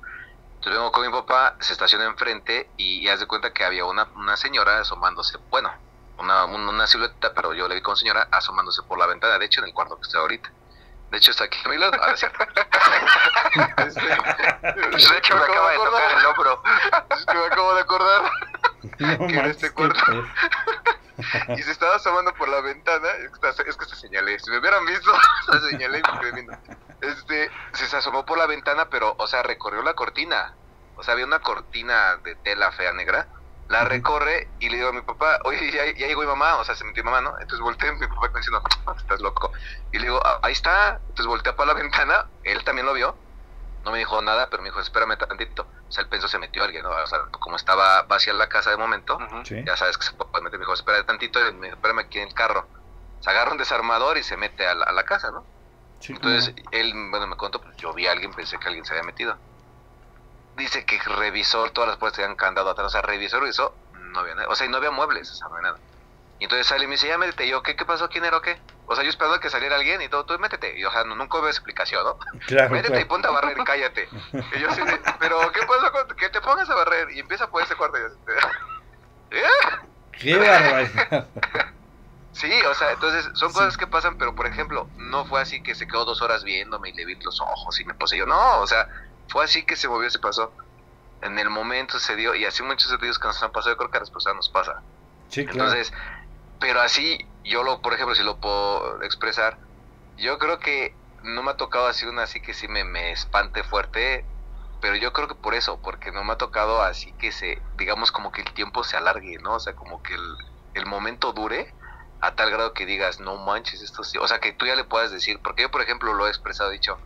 Entonces 0.56 0.74
vengo 0.74 0.92
con 0.92 1.06
mi 1.08 1.12
papá, 1.12 1.56
se 1.60 1.74
estaciona 1.74 2.06
enfrente 2.06 2.70
y, 2.78 3.00
y 3.00 3.10
haz 3.10 3.20
de 3.20 3.26
cuenta 3.26 3.52
que 3.52 3.66
había 3.66 3.84
una, 3.84 4.04
una 4.16 4.38
señora 4.38 4.80
asomándose, 4.80 5.40
bueno, 5.50 5.72
una, 6.22 6.46
una 6.46 6.88
silueta, 6.88 7.34
pero 7.34 7.54
yo 7.54 7.68
le 7.68 7.76
vi 7.76 7.82
con 7.82 7.98
señora 7.98 8.28
asomándose 8.32 8.84
por 8.84 8.98
la 8.98 9.08
ventana, 9.08 9.38
de 9.38 9.46
hecho 9.46 9.62
en 9.62 9.68
el 9.68 9.74
cuarto 9.74 9.98
que 9.98 10.04
estoy 10.04 10.22
ahorita. 10.22 10.50
De 11.12 11.18
hecho 11.18 11.32
está 11.32 11.44
aquí 11.44 11.60
a 11.66 11.70
mi 11.70 11.78
lado. 11.78 11.92
Ah, 12.02 12.12
este, 12.14 12.28
de 14.72 15.18
hecho 15.18 15.36
me 15.36 15.44
acaba 15.44 15.72
de 15.72 15.78
tocar 15.78 16.18
el 16.18 16.26
hombro. 16.26 16.64
Es 17.10 17.26
que 17.26 17.34
me 17.34 17.46
acabo 17.46 17.76
de 17.76 17.82
acordar 17.82 18.32
que 18.98 19.04
en 19.04 19.46
este 19.46 19.72
cuarto. 19.72 20.00
y 21.58 21.62
se 21.62 21.72
estaba 21.72 21.96
asomando 21.96 22.34
por 22.36 22.48
la 22.48 22.62
ventana. 22.62 23.10
Es 23.66 23.76
que 23.76 23.86
se 23.86 23.96
señalé. 23.98 24.40
Si 24.40 24.50
me 24.52 24.60
hubieran 24.60 24.86
visto, 24.86 25.12
se 25.52 25.70
señalé 25.72 26.00
y 26.00 26.24
me 26.24 26.32
viendo. 26.32 26.58
Este, 27.02 27.52
se 27.74 27.98
asomó 27.98 28.26
por 28.26 28.38
la 28.38 28.46
ventana, 28.46 28.90
pero, 28.90 29.14
o 29.18 29.28
sea, 29.28 29.44
recorrió 29.44 29.82
la 29.82 29.96
cortina. 29.96 30.54
O 30.96 31.04
sea, 31.04 31.14
había 31.14 31.26
una 31.26 31.40
cortina 31.40 32.16
de 32.24 32.36
tela 32.36 32.72
fea 32.72 32.94
negra 32.94 33.28
la 33.72 33.86
recorre 33.86 34.50
y 34.60 34.68
le 34.68 34.76
digo 34.76 34.90
a 34.90 34.92
mi 34.92 35.02
papá, 35.02 35.40
oye, 35.46 35.72
ya, 35.72 35.86
llegó 35.86 36.22
mi 36.22 36.28
mamá, 36.28 36.58
o 36.58 36.66
sea, 36.66 36.76
se 36.76 36.84
metió 36.84 37.06
mi 37.06 37.10
mamá, 37.10 37.22
¿no? 37.22 37.40
Entonces 37.40 37.62
volteé, 37.62 37.90
mi 37.94 38.06
papá 38.06 38.28
diciendo, 38.36 38.62
estás 38.98 39.22
loco. 39.22 39.54
Y 39.94 39.98
le 39.98 40.08
digo, 40.08 40.20
ah, 40.26 40.40
ahí 40.44 40.52
está. 40.52 41.00
Entonces 41.08 41.26
volteé 41.26 41.54
para 41.54 41.74
la 41.74 41.74
ventana, 41.82 42.28
él 42.44 42.62
también 42.66 42.86
lo 42.86 42.94
vio, 42.94 43.16
no 43.86 43.92
me 43.92 44.00
dijo 44.00 44.22
nada, 44.22 44.50
pero 44.50 44.62
me 44.62 44.70
dijo, 44.70 44.82
espérame 44.82 45.18
tantito. 45.18 45.66
O 45.88 45.92
sea, 45.92 46.04
él 46.04 46.10
pensó 46.10 46.28
se 46.28 46.38
metió 46.38 46.66
alguien, 46.66 46.84
¿no? 46.84 46.90
O 46.90 47.08
sea, 47.08 47.20
como 47.32 47.56
estaba 47.56 48.04
vacía 48.04 48.34
la 48.34 48.50
casa 48.50 48.72
de 48.72 48.78
momento, 48.78 49.18
ya 49.46 49.78
sabes 49.78 49.98
que 49.98 50.04
se 50.04 50.12
puede 50.12 50.44
meter. 50.44 50.60
Me 50.60 50.66
dijo, 50.66 50.74
espérame 50.74 51.06
tantito, 51.06 51.40
y 51.40 51.54
me 51.54 51.68
dijo, 51.68 51.78
espérame 51.78 52.00
aquí 52.00 52.20
en 52.20 52.28
el 52.28 52.34
carro. 52.34 52.68
Se 53.22 53.30
agarra 53.30 53.52
un 53.52 53.58
desarmador 53.58 54.18
y 54.18 54.24
se 54.24 54.36
mete 54.36 54.68
a 54.68 54.76
la, 54.76 55.04
casa, 55.04 55.32
¿no? 55.32 55.46
Entonces, 56.06 56.54
él, 56.72 56.92
bueno, 57.10 57.28
me 57.28 57.38
contó, 57.38 57.62
pues 57.62 57.78
yo 57.78 57.94
vi 57.94 58.08
a 58.08 58.12
alguien, 58.12 58.34
pensé 58.34 58.58
que 58.58 58.68
alguien 58.68 58.84
se 58.84 58.92
había 58.92 59.04
metido 59.04 59.38
dice 60.58 60.86
que 60.86 61.00
revisó 61.00 61.70
todas 61.72 61.90
las 61.90 61.98
puertas 61.98 62.18
tenían 62.18 62.36
candado 62.36 62.70
atrás, 62.70 62.88
o 62.88 62.90
sea, 62.90 63.02
revisó, 63.02 63.40
no 63.94 64.20
había 64.20 64.36
nada, 64.36 64.48
o 64.50 64.56
sea, 64.56 64.68
no 64.68 64.78
había 64.78 64.92
muebles, 64.92 65.32
o 65.32 65.36
sea, 65.36 65.48
no 65.48 65.56
había 65.56 65.72
nada. 65.72 65.80
Y 66.40 66.46
entonces 66.46 66.66
sale 66.66 66.86
y 66.86 66.88
me 66.88 66.94
dice, 66.94 67.08
ya 67.08 67.20
métete, 67.20 67.48
yo, 67.48 67.62
¿qué, 67.62 67.76
qué 67.76 67.86
pasó? 67.86 68.10
¿Quién 68.10 68.26
era 68.26 68.38
o 68.38 68.42
qué? 68.42 68.60
O 68.88 68.96
sea, 68.96 69.04
yo 69.04 69.12
esperando 69.12 69.40
que 69.40 69.52
saliera 69.52 69.76
alguien 69.76 70.02
y 70.02 70.10
todo, 70.10 70.26
tú 70.26 70.38
métete. 70.40 70.76
Y, 70.76 70.84
o 70.84 70.92
sea, 70.92 71.04
nunca 71.04 71.38
hubo 71.38 71.48
explicación, 71.48 72.04
¿no? 72.04 72.18
Claro, 72.48 72.72
métete 72.72 73.00
y 73.00 73.06
ponte 73.06 73.28
a 73.28 73.32
barrer 73.32 73.56
y 73.60 73.64
cállate. 73.64 74.10
Y 74.34 74.60
yo 74.60 74.70
así, 74.70 74.82
pero 75.20 75.40
¿qué 75.52 75.60
pasa 75.68 75.92
con 75.92 76.08
que 76.18 76.30
te 76.30 76.42
pongas 76.42 76.68
a 76.68 76.74
barrer? 76.74 77.12
Y 77.12 77.20
empieza 77.20 77.48
por 77.48 77.62
ese 77.62 77.76
cuarto. 77.76 78.00
Y 78.00 78.06
así, 78.06 78.16
¿Eh? 79.32 79.44
¡Qué 80.14 80.36
barbaridad! 80.36 81.28
Sí, 82.34 82.50
o 82.66 82.74
sea, 82.74 82.94
entonces 82.94 83.30
son 83.34 83.52
cosas 83.52 83.76
que 83.76 83.88
pasan, 83.88 84.18
pero 84.18 84.34
por 84.34 84.48
ejemplo, 84.48 84.90
no 84.96 85.26
fue 85.26 85.42
así 85.42 85.62
que 85.62 85.76
se 85.76 85.86
quedó 85.86 86.06
dos 86.06 86.22
horas 86.22 86.44
viéndome 86.46 86.90
y 86.90 86.94
le 86.94 87.06
vi 87.06 87.16
los 87.16 87.42
ojos 87.42 87.78
y 87.80 87.86
me 87.86 87.94
poseyó. 87.94 88.26
No, 88.26 88.62
o 88.62 88.68
sea, 88.68 88.88
fue 89.32 89.46
así 89.46 89.64
que 89.64 89.76
se 89.76 89.88
movió, 89.88 90.10
se 90.10 90.20
pasó. 90.20 90.52
En 91.22 91.40
el 91.40 91.50
momento 91.50 92.00
se 92.00 92.16
dio, 92.16 92.36
y 92.36 92.46
así 92.46 92.64
muchos 92.64 92.90
sentidos 92.90 93.18
que 93.18 93.28
nos 93.28 93.42
han 93.42 93.52
pasado, 93.52 93.74
yo 93.74 93.78
creo 93.78 93.92
que 93.92 93.98
a 93.98 94.02
las 94.02 94.12
personas 94.12 94.36
nos 94.36 94.50
pasa. 94.50 94.82
Sí, 95.30 95.46
claro. 95.46 95.72
Entonces, 95.72 95.94
pero 96.60 96.82
así, 96.82 97.26
yo 97.46 97.64
lo, 97.64 97.82
por 97.82 97.94
ejemplo, 97.94 98.14
si 98.16 98.24
lo 98.24 98.38
puedo 98.38 99.02
expresar, 99.04 99.58
yo 100.18 100.38
creo 100.38 100.60
que 100.60 100.94
no 101.24 101.44
me 101.44 101.52
ha 101.52 101.58
tocado 101.58 101.88
así 101.88 102.06
una 102.06 102.24
así 102.24 102.42
que 102.42 102.54
sí 102.54 102.68
me, 102.68 102.84
me 102.84 103.12
espante 103.12 103.64
fuerte, 103.64 104.26
pero 104.82 104.96
yo 104.96 105.14
creo 105.14 105.28
que 105.28 105.36
por 105.36 105.54
eso, 105.54 105.80
porque 105.82 106.12
no 106.12 106.24
me 106.24 106.34
ha 106.34 106.38
tocado 106.38 106.82
así 106.82 107.14
que 107.14 107.32
se, 107.32 107.62
digamos 107.78 108.12
como 108.12 108.32
que 108.32 108.42
el 108.42 108.52
tiempo 108.54 108.84
se 108.84 108.98
alargue, 108.98 109.38
¿no? 109.42 109.54
O 109.56 109.60
sea, 109.60 109.74
como 109.74 110.04
que 110.04 110.16
el, 110.16 110.36
el 110.74 110.86
momento 110.88 111.32
dure 111.32 111.74
a 112.20 112.36
tal 112.36 112.52
grado 112.52 112.74
que 112.74 112.86
digas, 112.86 113.20
no 113.20 113.38
manches, 113.38 113.82
esto 113.82 114.04
sí. 114.04 114.18
O 114.18 114.28
sea, 114.28 114.40
que 114.40 114.52
tú 114.54 114.66
ya 114.66 114.76
le 114.76 114.84
puedas 114.84 115.12
decir, 115.12 115.40
porque 115.42 115.64
yo, 115.64 115.72
por 115.72 115.82
ejemplo, 115.82 116.14
lo 116.14 116.28
he 116.28 116.30
expresado, 116.30 116.70
he 116.70 116.74
dicho, 116.74 116.98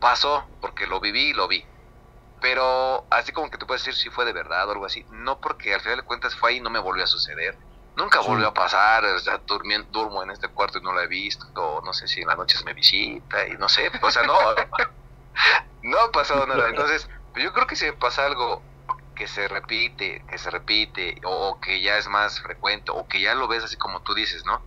pasó, 0.00 0.44
porque 0.60 0.86
lo 0.86 1.00
viví 1.00 1.30
y 1.30 1.32
lo 1.32 1.46
vi. 1.48 1.64
Pero 2.44 3.06
así 3.08 3.32
como 3.32 3.50
que 3.50 3.56
tú 3.56 3.66
puedes 3.66 3.82
decir 3.82 3.98
si 3.98 4.10
fue 4.10 4.26
de 4.26 4.34
verdad 4.34 4.68
o 4.68 4.72
algo 4.72 4.84
así, 4.84 5.06
no 5.08 5.40
porque 5.40 5.72
al 5.72 5.80
final 5.80 6.00
de 6.00 6.02
cuentas 6.02 6.36
fue 6.36 6.50
ahí 6.50 6.56
y 6.58 6.60
no 6.60 6.68
me 6.68 6.78
volvió 6.78 7.02
a 7.02 7.06
suceder. 7.06 7.56
Nunca 7.96 8.20
volvió 8.20 8.48
a 8.48 8.52
pasar, 8.52 9.02
o 9.02 9.18
sea, 9.18 9.40
durmo 9.46 10.22
en 10.22 10.30
este 10.30 10.48
cuarto 10.48 10.76
y 10.76 10.82
no 10.82 10.92
lo 10.92 11.00
he 11.00 11.06
visto, 11.06 11.46
o 11.54 11.80
no 11.80 11.94
sé 11.94 12.06
si 12.06 12.20
en 12.20 12.28
las 12.28 12.36
noches 12.36 12.62
me 12.62 12.74
visita 12.74 13.48
y 13.48 13.52
no 13.52 13.66
sé, 13.70 13.90
o 14.02 14.10
sea, 14.10 14.24
no, 14.24 14.36
no 15.84 15.98
ha 15.98 16.12
pasado 16.12 16.46
nada. 16.46 16.68
Entonces, 16.68 17.08
yo 17.34 17.50
creo 17.54 17.66
que 17.66 17.76
si 17.76 17.90
pasa 17.92 18.26
algo 18.26 18.62
que 19.16 19.26
se 19.26 19.48
repite, 19.48 20.22
que 20.28 20.36
se 20.36 20.50
repite, 20.50 21.22
o, 21.24 21.58
que 21.62 21.80
ya 21.80 21.96
es 21.96 22.08
más 22.08 22.42
frecuente, 22.42 22.90
o 22.90 23.08
que 23.08 23.22
ya 23.22 23.34
lo 23.34 23.48
ves 23.48 23.64
así 23.64 23.78
como 23.78 24.02
tú 24.02 24.12
dices, 24.12 24.44
¿no? 24.44 24.60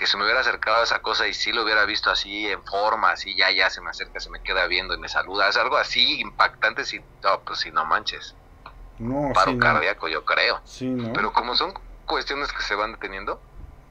Que 0.00 0.06
se 0.06 0.16
me 0.16 0.24
hubiera 0.24 0.40
acercado 0.40 0.78
a 0.78 0.84
esa 0.84 1.00
cosa 1.02 1.28
y 1.28 1.34
sí 1.34 1.52
lo 1.52 1.62
hubiera 1.62 1.84
visto 1.84 2.10
así 2.10 2.48
en 2.48 2.64
forma, 2.64 3.10
así 3.10 3.36
ya, 3.36 3.50
ya 3.50 3.68
se 3.68 3.82
me 3.82 3.90
acerca, 3.90 4.18
se 4.18 4.30
me 4.30 4.42
queda 4.42 4.66
viendo 4.66 4.94
y 4.94 4.98
me 4.98 5.10
saluda. 5.10 5.46
Es 5.46 5.58
algo 5.58 5.76
así 5.76 6.20
impactante, 6.22 6.86
si, 6.86 7.00
no, 7.22 7.40
pues 7.44 7.60
si 7.60 7.70
no 7.70 7.84
manches. 7.84 8.34
No, 8.98 9.30
Paro 9.34 9.58
cardíaco, 9.58 10.08
yo 10.08 10.24
creo. 10.24 10.58
Sí, 10.64 10.86
¿no? 10.86 11.12
Pero 11.12 11.34
como 11.34 11.54
son 11.54 11.74
cuestiones 12.06 12.50
que 12.50 12.62
se 12.62 12.74
van 12.74 12.92
deteniendo. 12.92 13.42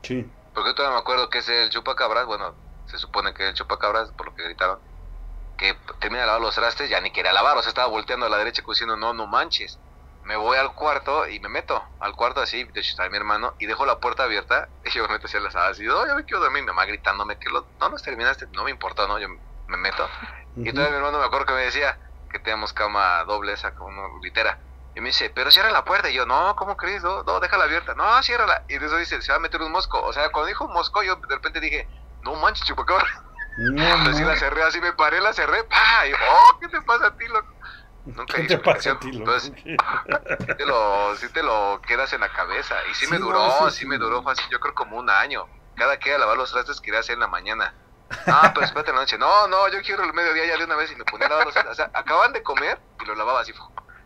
Sí. 0.01 0.27
Porque 0.55 0.73
todavía 0.73 0.95
me 0.95 1.01
acuerdo 1.01 1.29
que 1.29 1.37
es 1.37 1.49
el 1.49 1.69
chupacabras, 1.69 2.25
bueno, 2.25 2.55
se 2.87 2.97
supone 2.97 3.31
que 3.35 3.43
es 3.43 3.49
el 3.49 3.55
chupacabras, 3.55 4.11
por 4.13 4.25
lo 4.25 4.35
que 4.35 4.45
gritaron, 4.45 4.79
que 5.57 5.77
termina 5.99 6.21
de 6.21 6.27
lavar 6.27 6.41
los 6.41 6.55
trastes, 6.55 6.89
ya 6.89 6.99
ni 7.01 7.11
quería 7.11 7.33
lavar, 7.33 7.55
o 7.55 7.61
sea, 7.61 7.69
estaba 7.69 7.87
volteando 7.87 8.25
a 8.25 8.29
la 8.29 8.37
derecha 8.39 8.63
diciendo, 8.67 8.97
no, 8.97 9.13
no 9.13 9.27
manches 9.27 9.77
me 10.29 10.35
voy 10.35 10.57
al 10.59 10.75
cuarto 10.75 11.27
y 11.27 11.39
me 11.39 11.49
meto 11.49 11.83
al 11.99 12.15
cuarto 12.15 12.39
así, 12.39 12.63
de 12.63 12.79
hecho 12.79 12.91
está 12.91 13.09
mi 13.09 13.17
hermano, 13.17 13.55
y 13.57 13.65
dejo 13.65 13.83
la 13.87 13.99
puerta 13.99 14.25
abierta, 14.25 14.69
y 14.85 14.91
yo 14.91 15.01
me 15.07 15.13
meto 15.13 15.25
hacia 15.25 15.39
las 15.39 15.53
salas 15.53 15.79
y 15.79 15.85
no, 15.85 16.05
yo 16.05 16.15
me 16.15 16.23
quiero 16.23 16.39
dormir, 16.39 16.61
mi 16.61 16.67
mamá 16.67 16.85
gritándome 16.85 17.39
que 17.39 17.49
lo, 17.49 17.65
no 17.79 17.89
nos 17.89 18.03
terminaste, 18.03 18.45
no 18.53 18.63
me 18.63 18.69
importó, 18.69 19.07
no, 19.07 19.17
yo 19.17 19.27
me 19.27 19.77
meto. 19.77 20.07
Y 20.55 20.71
todavía 20.71 20.91
mi 20.91 20.97
hermano 20.97 21.17
me 21.17 21.25
acuerdo 21.25 21.47
que 21.47 21.53
me 21.53 21.61
decía 21.61 21.97
que 22.31 22.37
teníamos 22.37 22.73
cama 22.73 23.23
doble, 23.23 23.53
esa 23.53 23.73
una 23.79 24.03
litera. 24.21 24.59
Y 24.95 25.01
me 25.01 25.07
dice, 25.07 25.31
pero 25.31 25.49
cierra 25.51 25.71
la 25.71 25.85
puerta. 25.85 26.09
Y 26.09 26.15
yo, 26.15 26.25
no, 26.25 26.55
¿cómo 26.55 26.75
crees? 26.75 27.03
No, 27.03 27.23
no, 27.23 27.39
déjala 27.39 27.65
abierta. 27.65 27.93
No, 27.93 28.21
ciérrala. 28.23 28.65
Y 28.67 28.77
de 28.77 28.85
eso 28.85 28.97
dice, 28.97 29.21
se 29.21 29.31
va 29.31 29.37
a 29.37 29.39
meter 29.39 29.61
un 29.61 29.71
mosco. 29.71 30.01
O 30.01 30.11
sea, 30.11 30.31
cuando 30.31 30.47
dijo 30.47 30.65
un 30.65 30.73
mosco, 30.73 31.03
yo 31.03 31.15
de 31.15 31.35
repente 31.35 31.59
dije, 31.59 31.87
no 32.23 32.35
manches, 32.35 32.65
chupacabra. 32.65 33.05
No, 33.57 33.83
Entonces 33.97 34.25
la 34.25 34.35
cerré, 34.35 34.63
así 34.63 34.81
me 34.81 34.93
paré, 34.93 35.21
la 35.21 35.33
cerré, 35.33 35.63
¡pah! 35.65 36.07
Y, 36.07 36.13
oh, 36.13 36.57
¿qué 36.59 36.67
te 36.67 36.81
pasa 36.81 37.07
a 37.07 37.15
ti, 37.15 37.27
loco? 37.27 37.53
Nunca 38.05 38.25
¿Qué 38.35 38.43
te 38.43 38.57
pasa 38.57 38.91
a 38.91 38.99
ti, 38.99 39.09
Entonces, 39.13 39.51
te 40.57 40.65
lo, 40.65 41.15
sí 41.15 41.27
te 41.29 41.43
lo 41.43 41.81
quedas 41.85 42.13
en 42.13 42.21
la 42.21 42.29
cabeza. 42.29 42.75
Y 42.91 42.95
sí, 42.95 43.07
me 43.07 43.17
duró, 43.17 43.69
sí, 43.71 43.85
me 43.85 43.97
duró 43.97 44.23
fácil, 44.23 44.45
yo 44.49 44.59
creo 44.59 44.73
como 44.73 44.97
un 44.97 45.09
año. 45.09 45.47
Cada 45.75 45.97
que 45.97 46.09
iba 46.09 46.17
a 46.17 46.19
lavar 46.19 46.37
los 46.37 46.51
trastes 46.51 46.81
quería 46.81 46.99
hacer 46.99 47.13
en 47.13 47.21
la 47.21 47.27
mañana. 47.27 47.73
Ah, 48.25 48.51
pero 48.53 48.65
espérate 48.65 48.89
en 48.89 48.95
la 48.95 49.01
noche. 49.03 49.17
No, 49.17 49.47
no, 49.47 49.69
yo 49.69 49.81
quiero 49.81 50.03
el 50.03 50.13
mediodía 50.13 50.45
ya 50.45 50.57
de 50.57 50.65
una 50.65 50.75
vez 50.75 50.91
y 50.91 50.95
me 50.95 51.05
ponía 51.05 51.27
a 51.27 51.29
lavar 51.29 51.45
los 51.45 51.53
trastes. 51.53 51.73
O 51.73 51.75
sea, 51.75 51.91
acaban 51.93 52.33
de 52.33 52.43
comer 52.43 52.79
y 53.01 53.05
lo 53.05 53.15
lavaba 53.15 53.41
así. 53.41 53.53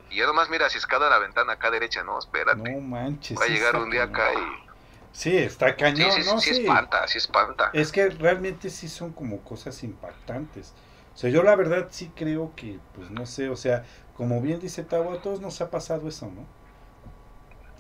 Y 0.10 0.18
yo 0.18 0.28
nomás 0.28 0.50
mira 0.50 0.70
ciscado 0.70 1.06
en 1.06 1.10
la 1.10 1.18
ventana 1.18 1.54
acá 1.54 1.72
derecha, 1.72 2.04
no, 2.04 2.20
espérate. 2.20 2.70
No 2.70 2.80
manches. 2.80 3.40
Va 3.40 3.46
a 3.46 3.48
llegar 3.48 3.76
un 3.78 3.90
día 3.90 4.04
acá 4.04 4.34
y... 4.34 4.64
Sí, 5.12 5.38
está 5.38 5.76
cañón, 5.76 6.12
sí, 6.12 6.24
sí, 6.24 6.40
Sí, 6.40 6.62
espanta, 6.62 7.08
sí 7.08 7.20
espanta. 7.20 7.70
Es 7.74 7.92
que 7.92 8.10
realmente 8.10 8.70
sí 8.70 8.90
son 8.90 9.14
como 9.14 9.44
cosas 9.44 9.84
impactantes. 9.84 10.74
O 11.16 11.18
sea, 11.18 11.30
yo 11.30 11.44
la 11.44 11.56
verdad 11.56 11.88
sí 11.92 12.12
creo 12.16 12.54
que, 12.56 12.80
pues 12.94 13.10
no 13.12 13.26
sé, 13.26 13.50
o 13.50 13.56
sea, 13.56 13.86
como 14.16 14.42
bien 14.42 14.60
dice 14.60 14.84
Tavo, 14.84 15.12
a 15.14 15.22
todos 15.22 15.42
nos 15.42 15.62
ha 15.62 15.70
pasado 15.72 16.08
eso, 16.08 16.28
¿no? 16.32 16.48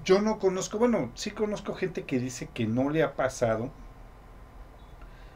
Yo 0.05 0.21
no 0.21 0.37
conozco, 0.37 0.77
bueno, 0.77 1.11
sí 1.15 1.31
conozco 1.31 1.73
gente 1.73 2.05
que 2.05 2.19
dice 2.19 2.47
que 2.53 2.67
no 2.67 2.89
le 2.91 3.01
ha 3.01 3.15
pasado 3.15 3.71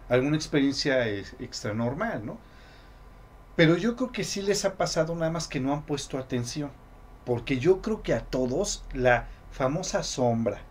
alguna 0.10 0.36
experiencia 0.38 1.08
extra 1.08 1.74
normal, 1.74 2.26
¿no? 2.26 2.40
Pero 3.56 3.76
yo 3.78 3.96
creo 3.96 4.12
que 4.12 4.24
sí 4.24 4.42
les 4.42 4.66
ha 4.66 4.78
pasado 4.78 5.16
nada 5.16 5.32
más 5.32 5.48
que 5.48 5.60
no 5.60 5.74
han 5.74 5.84
puesto 5.86 6.18
atención. 6.18 6.72
Porque 7.26 7.60
yo 7.60 7.82
creo 7.82 8.04
que 8.04 8.14
a 8.14 8.22
todos 8.26 8.86
la 8.94 9.28
famosa 9.52 10.04
sombra, 10.04 10.62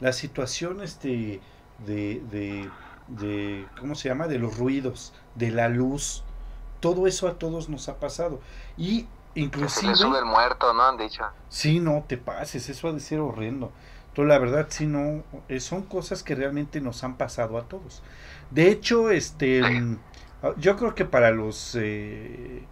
las 0.00 0.16
situaciones 0.16 1.00
de, 1.00 1.40
de, 1.86 2.22
de, 2.30 2.70
de 3.08 3.66
¿cómo 3.80 3.94
se 3.94 4.08
llama? 4.08 4.28
De 4.28 4.38
los 4.38 4.56
ruidos, 4.58 5.14
de 5.34 5.50
la 5.50 5.68
luz, 5.68 6.24
todo 6.86 7.08
eso 7.08 7.26
a 7.26 7.34
todos 7.34 7.68
nos 7.68 7.88
ha 7.88 7.98
pasado. 7.98 8.40
Y 8.78 9.06
inclusive... 9.34 9.96
Se 9.96 10.02
sube 10.02 10.20
el 10.20 10.24
muerto, 10.24 10.72
¿no? 10.72 10.84
Han 10.84 10.96
dicho. 10.96 11.24
Sí, 11.48 11.80
no 11.80 12.04
te 12.06 12.16
pases, 12.16 12.68
eso 12.68 12.86
ha 12.86 12.92
de 12.92 13.00
ser 13.00 13.18
horrendo. 13.18 13.72
Pero 14.14 14.28
la 14.28 14.38
verdad, 14.38 14.68
sí, 14.68 14.86
no, 14.86 15.24
eh, 15.48 15.58
son 15.58 15.82
cosas 15.82 16.22
que 16.22 16.36
realmente 16.36 16.80
nos 16.80 17.02
han 17.02 17.16
pasado 17.16 17.58
a 17.58 17.62
todos. 17.62 18.04
De 18.52 18.70
hecho, 18.70 19.10
este, 19.10 19.62
mm, 19.62 19.98
ah, 20.44 20.52
yo 20.58 20.76
creo 20.76 20.94
que 20.94 21.04
para 21.04 21.32
los 21.32 21.74
eh, 21.74 22.62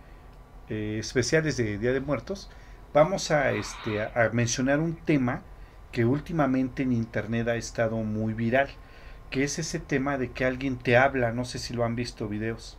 eh, 0.69 0.97
especiales 1.01 1.57
de 1.57 1.77
Día 1.79 1.93
de 1.93 2.01
Muertos, 2.01 2.49
vamos 2.93 3.33
a, 3.33 3.51
este, 3.51 4.01
a 4.01 4.31
mencionar 4.33 4.79
un 4.79 4.95
tema 4.95 5.43
que 5.91 6.05
últimamente 6.05 6.85
en 6.85 6.93
internet 6.93 7.49
ha 7.49 7.57
estado 7.57 7.97
muy 7.97 8.33
viral, 8.33 8.69
que 9.31 9.43
es 9.43 9.59
ese 9.59 9.81
tema 9.81 10.19
de 10.19 10.31
que 10.31 10.45
alguien 10.45 10.79
te 10.79 10.97
habla, 10.97 11.33
no 11.33 11.45
sé 11.45 11.59
si 11.59 11.75
lo 11.75 11.85
han 11.85 11.97
visto 11.97 12.29
videos 12.29 12.79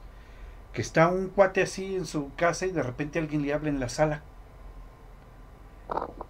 que 0.75 0.81
está 0.83 1.07
un 1.07 1.29
cuate 1.29 1.63
así 1.63 1.95
en 1.95 2.05
su 2.05 2.35
casa 2.35 2.67
y 2.67 2.71
de 2.71 2.83
repente 2.83 3.17
alguien 3.19 3.41
le 3.41 3.53
habla 3.53 3.69
en 3.69 3.79
la 3.79 3.89
sala. 3.89 4.23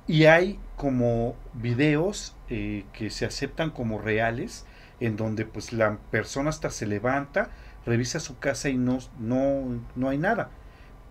Y 0.07 0.25
hay 0.25 0.59
como 0.77 1.35
videos 1.53 2.35
eh, 2.49 2.85
que 2.93 3.09
se 3.09 3.25
aceptan 3.25 3.71
como 3.71 3.99
reales, 3.99 4.65
en 4.99 5.17
donde 5.17 5.45
pues 5.45 5.73
la 5.73 5.97
persona 6.11 6.49
hasta 6.51 6.69
se 6.69 6.85
levanta, 6.85 7.49
revisa 7.85 8.19
su 8.19 8.37
casa 8.37 8.69
y 8.69 8.77
no, 8.77 8.99
no, 9.19 9.81
no 9.95 10.09
hay 10.09 10.17
nada. 10.19 10.51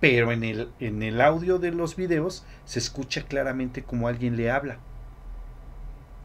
Pero 0.01 0.33
en 0.33 0.45
el, 0.45 0.73
en 0.79 1.03
el 1.03 1.21
audio 1.21 1.59
de 1.59 1.73
los 1.73 1.97
videos 1.97 2.47
se 2.65 2.79
escucha 2.79 3.25
claramente 3.27 3.83
como 3.85 4.09
alguien 4.09 4.37
le 4.37 4.51
habla. 4.51 4.79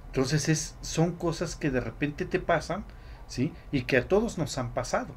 Entonces 0.08 0.50
es, 0.50 0.78
son 0.82 1.14
cosas 1.14 1.56
que 1.56 1.72
de 1.72 1.80
repente 1.82 2.26
te 2.26 2.40
pasan, 2.40 2.86
¿sí? 3.28 3.54
Y 3.72 3.84
que 3.84 3.98
a 3.98 4.08
todos 4.08 4.38
nos 4.38 4.58
han 4.58 4.74
pasado. 4.74 5.16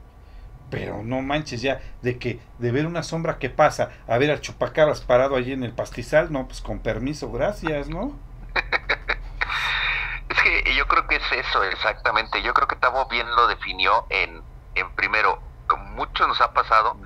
Pero 0.72 1.02
no 1.04 1.20
manches 1.20 1.60
ya, 1.60 1.82
de 2.00 2.18
que 2.18 2.40
de 2.56 2.72
ver 2.72 2.86
una 2.86 3.02
sombra 3.02 3.38
que 3.38 3.50
pasa 3.50 3.90
a 4.08 4.16
ver 4.16 4.30
al 4.30 4.40
chupacabras 4.40 5.02
parado 5.02 5.36
allí 5.36 5.52
en 5.52 5.64
el 5.64 5.72
pastizal, 5.72 6.32
no, 6.32 6.46
pues 6.46 6.62
con 6.62 6.78
permiso, 6.78 7.30
gracias, 7.30 7.90
¿no? 7.90 8.18
es 10.30 10.42
que 10.42 10.74
yo 10.74 10.88
creo 10.88 11.06
que 11.06 11.16
es 11.16 11.32
eso, 11.32 11.62
exactamente. 11.64 12.42
Yo 12.42 12.54
creo 12.54 12.66
que 12.66 12.76
Tavo 12.76 13.06
bien 13.08 13.28
lo 13.36 13.48
definió 13.48 14.06
en, 14.08 14.40
en 14.74 14.90
primero, 14.94 15.42
mucho 15.90 16.26
nos 16.26 16.40
ha 16.40 16.54
pasado, 16.54 16.96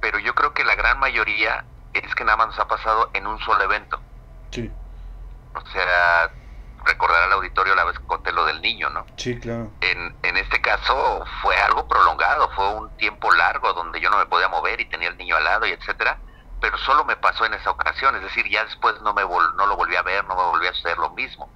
pero 0.00 0.18
yo 0.18 0.34
creo 0.34 0.54
que 0.54 0.64
la 0.64 0.74
gran 0.74 0.98
mayoría 0.98 1.66
es 1.92 2.14
que 2.14 2.24
nada 2.24 2.38
más 2.38 2.46
nos 2.46 2.60
ha 2.60 2.66
pasado 2.66 3.10
en 3.12 3.26
un 3.26 3.38
solo 3.40 3.62
evento. 3.62 4.00
Sí. 4.52 4.70
O 5.54 5.60
sea, 5.68 6.30
recordar 6.84 7.22
al 7.22 7.32
auditorio 7.32 7.74
la 7.74 7.84
vez 7.84 7.98
que 7.98 8.06
conté 8.06 8.32
lo 8.32 8.44
del 8.44 8.60
niño, 8.62 8.90
¿no? 8.90 9.06
Sí, 9.16 9.38
claro. 9.38 9.70
En, 9.80 10.14
en 10.22 10.36
este 10.36 10.60
caso 10.60 11.24
fue 11.42 11.56
algo 11.56 11.86
prolongado, 11.88 12.50
fue 12.54 12.68
un 12.74 12.96
tiempo 12.96 13.30
largo 13.32 13.72
donde 13.72 14.00
yo 14.00 14.10
no 14.10 14.18
me 14.18 14.26
podía 14.26 14.48
mover 14.48 14.80
y 14.80 14.88
tenía 14.88 15.08
el 15.08 15.16
niño 15.16 15.36
al 15.36 15.44
lado 15.44 15.66
y 15.66 15.70
etcétera, 15.70 16.18
pero 16.60 16.78
solo 16.78 17.04
me 17.04 17.16
pasó 17.16 17.44
en 17.44 17.54
esa 17.54 17.70
ocasión, 17.70 18.14
es 18.16 18.22
decir, 18.22 18.48
ya 18.48 18.64
después 18.64 19.00
no 19.02 19.12
me 19.14 19.22
no 19.22 19.66
lo 19.66 19.76
volví 19.76 19.96
a 19.96 20.02
ver, 20.02 20.24
no 20.26 20.36
me 20.36 20.42
volví 20.42 20.66
a 20.66 20.72
suceder 20.72 20.98
lo 20.98 21.10
mismo. 21.10 21.48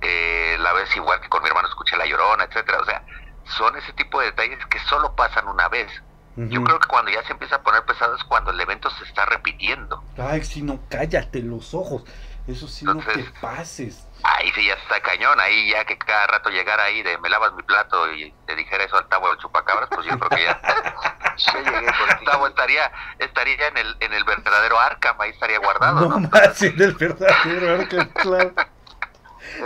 Eh, 0.00 0.56
la 0.58 0.72
vez 0.72 0.94
igual 0.96 1.20
que 1.20 1.28
con 1.28 1.42
mi 1.42 1.48
hermano 1.48 1.68
escuché 1.68 1.96
la 1.96 2.06
llorona, 2.06 2.44
etcétera, 2.44 2.78
o 2.80 2.84
sea, 2.84 3.04
son 3.44 3.76
ese 3.76 3.92
tipo 3.92 4.20
de 4.20 4.26
detalles 4.26 4.64
que 4.66 4.78
solo 4.80 5.14
pasan 5.14 5.46
una 5.48 5.68
vez. 5.68 5.90
Yo 6.34 6.64
creo 6.64 6.78
que 6.78 6.88
cuando 6.88 7.10
ya 7.10 7.22
se 7.24 7.32
empieza 7.32 7.56
a 7.56 7.62
poner 7.62 7.84
pesado 7.84 8.16
es 8.16 8.24
cuando 8.24 8.52
el 8.52 8.60
evento 8.60 8.88
se 8.88 9.04
está 9.04 9.26
repitiendo. 9.26 10.02
Ay, 10.16 10.42
si 10.42 10.62
no, 10.62 10.80
cállate 10.88 11.42
los 11.42 11.74
ojos. 11.74 12.04
Eso 12.46 12.66
sí, 12.66 12.84
no 12.84 12.96
te 12.96 13.24
pases. 13.40 14.04
Ahí 14.24 14.50
sí 14.52 14.66
ya 14.66 14.74
está 14.74 15.00
cañón, 15.00 15.38
ahí 15.40 15.70
ya 15.70 15.84
que 15.84 15.96
cada 15.96 16.26
rato 16.26 16.50
llegara 16.50 16.84
ahí 16.84 17.02
de 17.02 17.16
me 17.18 17.28
lavas 17.28 17.52
mi 17.54 17.62
plato 17.62 18.12
y 18.12 18.34
te 18.46 18.56
dijera 18.56 18.84
eso 18.84 18.96
al 18.96 19.08
Tavo 19.08 19.28
del 19.28 19.38
Chupacabras, 19.38 19.88
pues 19.90 20.06
yo 20.06 20.18
creo 20.18 20.28
que 20.28 20.44
ya, 20.44 20.60
llegué 21.64 21.86
por 21.86 22.24
Tavo 22.24 22.48
estaría, 22.48 22.90
estaría 23.18 23.68
en 23.68 23.76
el, 23.76 23.96
en 24.00 24.12
el 24.12 24.24
verdadero 24.24 24.78
Arkham, 24.78 25.20
ahí 25.20 25.30
estaría 25.30 25.58
guardado. 25.60 26.08
No, 26.08 26.18
¿no? 26.18 26.28
más 26.30 26.60
en 26.62 26.82
el 26.82 26.94
verdadero 26.94 27.74
Arkham, 27.74 28.08
claro. 28.10 28.52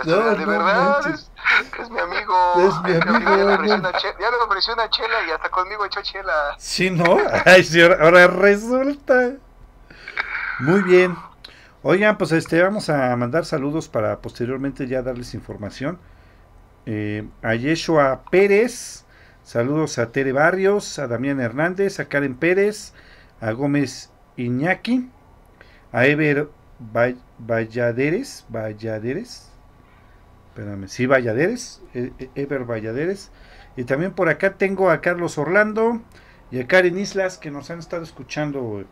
no, 0.04 0.16
de 0.34 0.44
verdad, 0.44 1.06
es, 1.08 1.30
es, 1.78 1.90
mi 1.90 1.98
amigo. 1.98 2.54
Es 2.58 2.80
mi 2.82 2.94
amigo. 2.94 3.64
Ya 4.20 4.30
le 4.30 4.36
ofreció 4.36 4.74
una 4.74 4.90
chela 4.90 5.22
y 5.26 5.30
hasta 5.30 5.48
conmigo 5.48 5.86
echó 5.86 6.02
chela. 6.02 6.54
Sí, 6.58 6.90
¿no? 6.90 7.16
Ay, 7.46 7.64
sí, 7.64 7.80
ahora 7.82 8.26
resulta. 8.26 9.32
Muy 10.58 10.82
bien. 10.82 11.16
Oigan, 11.88 12.18
pues 12.18 12.32
este, 12.32 12.60
vamos 12.60 12.90
a 12.90 13.14
mandar 13.14 13.44
saludos 13.44 13.88
para 13.88 14.20
posteriormente 14.20 14.88
ya 14.88 15.02
darles 15.02 15.34
información. 15.34 16.00
Eh, 16.84 17.28
a 17.42 17.54
Yeshua 17.54 18.24
Pérez, 18.28 19.04
saludos 19.44 20.00
a 20.00 20.10
Tere 20.10 20.32
Barrios, 20.32 20.98
a 20.98 21.06
Damián 21.06 21.38
Hernández, 21.38 22.00
a 22.00 22.06
Karen 22.06 22.34
Pérez, 22.34 22.92
a 23.40 23.52
Gómez 23.52 24.10
Iñaki, 24.36 25.08
a 25.92 26.06
Ever 26.08 26.48
Valladeres, 27.38 28.46
Valladeres, 28.48 29.52
espérame, 30.48 30.88
sí, 30.88 31.06
Valladeres, 31.06 31.82
e, 31.94 32.10
e, 32.18 32.30
Ever 32.34 32.64
Valladeres, 32.64 33.30
y 33.76 33.84
también 33.84 34.10
por 34.10 34.28
acá 34.28 34.54
tengo 34.54 34.90
a 34.90 35.00
Carlos 35.00 35.38
Orlando 35.38 36.02
y 36.50 36.58
a 36.58 36.66
Karen 36.66 36.98
Islas 36.98 37.38
que 37.38 37.52
nos 37.52 37.70
han 37.70 37.78
estado 37.78 38.02
escuchando 38.02 38.84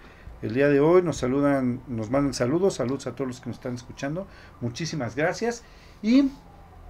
el 0.45 0.53
día 0.55 0.69
de 0.69 0.81
hoy. 0.81 1.03
Nos 1.03 1.17
saludan, 1.17 1.81
nos 1.89 2.11
mandan 2.11 2.35
saludos, 2.35 2.75
saludos 2.75 3.07
a 3.07 3.15
todos 3.15 3.29
los 3.29 3.41
que 3.41 3.49
nos 3.49 3.57
están 3.57 3.75
escuchando. 3.75 4.27
Muchísimas 4.61 5.17
gracias. 5.17 5.65
Y 6.03 6.31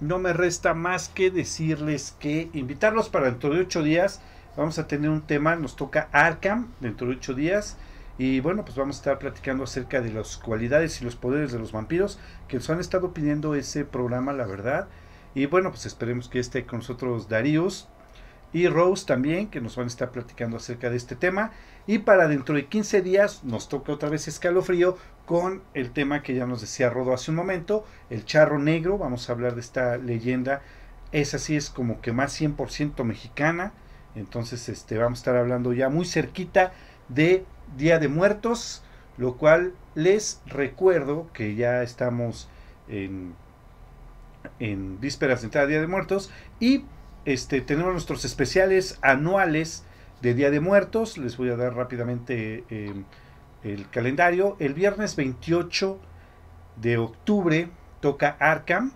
no 0.01 0.19
me 0.19 0.33
resta 0.33 0.73
más 0.73 1.07
que 1.07 1.31
decirles 1.31 2.15
que 2.19 2.49
invitarlos 2.53 3.09
para 3.09 3.27
dentro 3.27 3.53
de 3.53 3.61
ocho 3.61 3.81
días. 3.81 4.21
Vamos 4.57 4.77
a 4.77 4.87
tener 4.87 5.09
un 5.09 5.21
tema, 5.21 5.55
nos 5.55 5.75
toca 5.75 6.09
Arkham 6.11 6.67
dentro 6.81 7.07
de 7.07 7.15
ocho 7.15 7.33
días. 7.33 7.77
Y 8.17 8.39
bueno, 8.41 8.63
pues 8.63 8.77
vamos 8.77 8.97
a 8.97 8.99
estar 8.99 9.19
platicando 9.19 9.63
acerca 9.63 10.01
de 10.01 10.11
las 10.11 10.37
cualidades 10.37 11.01
y 11.01 11.05
los 11.05 11.15
poderes 11.15 11.51
de 11.51 11.59
los 11.59 11.71
vampiros 11.71 12.19
que 12.47 12.57
nos 12.57 12.69
han 12.69 12.79
estado 12.79 13.13
pidiendo 13.13 13.55
ese 13.55 13.85
programa, 13.85 14.33
la 14.33 14.45
verdad. 14.45 14.87
Y 15.33 15.45
bueno, 15.47 15.69
pues 15.69 15.85
esperemos 15.85 16.29
que 16.29 16.39
esté 16.39 16.65
con 16.65 16.79
nosotros 16.79 17.27
Darius 17.27 17.87
y 18.53 18.69
Rose 18.69 19.05
también, 19.05 19.49
que 19.49 19.59
nos 19.59 19.75
van 19.75 19.85
a 19.85 19.87
estar 19.87 20.11
platicando 20.11 20.55
acerca 20.55 20.89
de 20.89 20.95
este 20.95 21.17
tema. 21.17 21.51
Y 21.87 21.99
para 21.99 22.27
dentro 22.27 22.55
de 22.55 22.65
15 22.65 23.01
días 23.01 23.43
nos 23.43 23.69
toca 23.69 23.93
otra 23.93 24.09
vez 24.09 24.27
escalofrío 24.27 24.97
con 25.25 25.61
el 25.73 25.91
tema 25.91 26.23
que 26.23 26.33
ya 26.33 26.45
nos 26.45 26.61
decía 26.61 26.89
Rodo 26.89 27.13
hace 27.13 27.31
un 27.31 27.37
momento, 27.37 27.85
el 28.09 28.25
charro 28.25 28.59
negro. 28.59 28.97
Vamos 28.97 29.29
a 29.29 29.33
hablar 29.33 29.55
de 29.55 29.61
esta 29.61 29.97
leyenda. 29.97 30.61
Esa 31.11 31.37
sí 31.39 31.55
es 31.55 31.69
como 31.69 32.01
que 32.01 32.11
más 32.11 32.39
100% 32.39 33.03
mexicana. 33.03 33.73
Entonces 34.15 34.69
este, 34.69 34.97
vamos 34.97 35.19
a 35.19 35.21
estar 35.21 35.35
hablando 35.35 35.73
ya 35.73 35.89
muy 35.89 36.05
cerquita 36.05 36.73
de 37.09 37.45
Día 37.77 37.99
de 37.99 38.07
Muertos. 38.07 38.83
Lo 39.17 39.37
cual 39.37 39.73
les 39.93 40.41
recuerdo 40.45 41.29
que 41.33 41.55
ya 41.55 41.83
estamos 41.83 42.49
en, 42.87 43.33
en 44.59 44.99
vísperas 44.99 45.41
de 45.41 45.45
entrada 45.45 45.67
Día 45.67 45.81
de 45.81 45.87
Muertos. 45.87 46.31
Y 46.59 46.85
este, 47.25 47.61
tenemos 47.61 47.93
nuestros 47.93 48.25
especiales 48.25 48.97
anuales 49.01 49.83
de 50.25 50.33
Día 50.33 50.49
de 50.49 50.59
Muertos. 50.59 51.19
Les 51.19 51.37
voy 51.37 51.49
a 51.49 51.55
dar 51.55 51.75
rápidamente 51.75 52.63
em, 52.71 53.05
el 53.63 53.87
calendario. 53.91 54.55
El 54.57 54.73
viernes 54.73 55.15
28 55.15 55.99
de 56.77 56.97
octubre 56.97 57.69
toca 57.99 58.35
Arkham. 58.39 58.91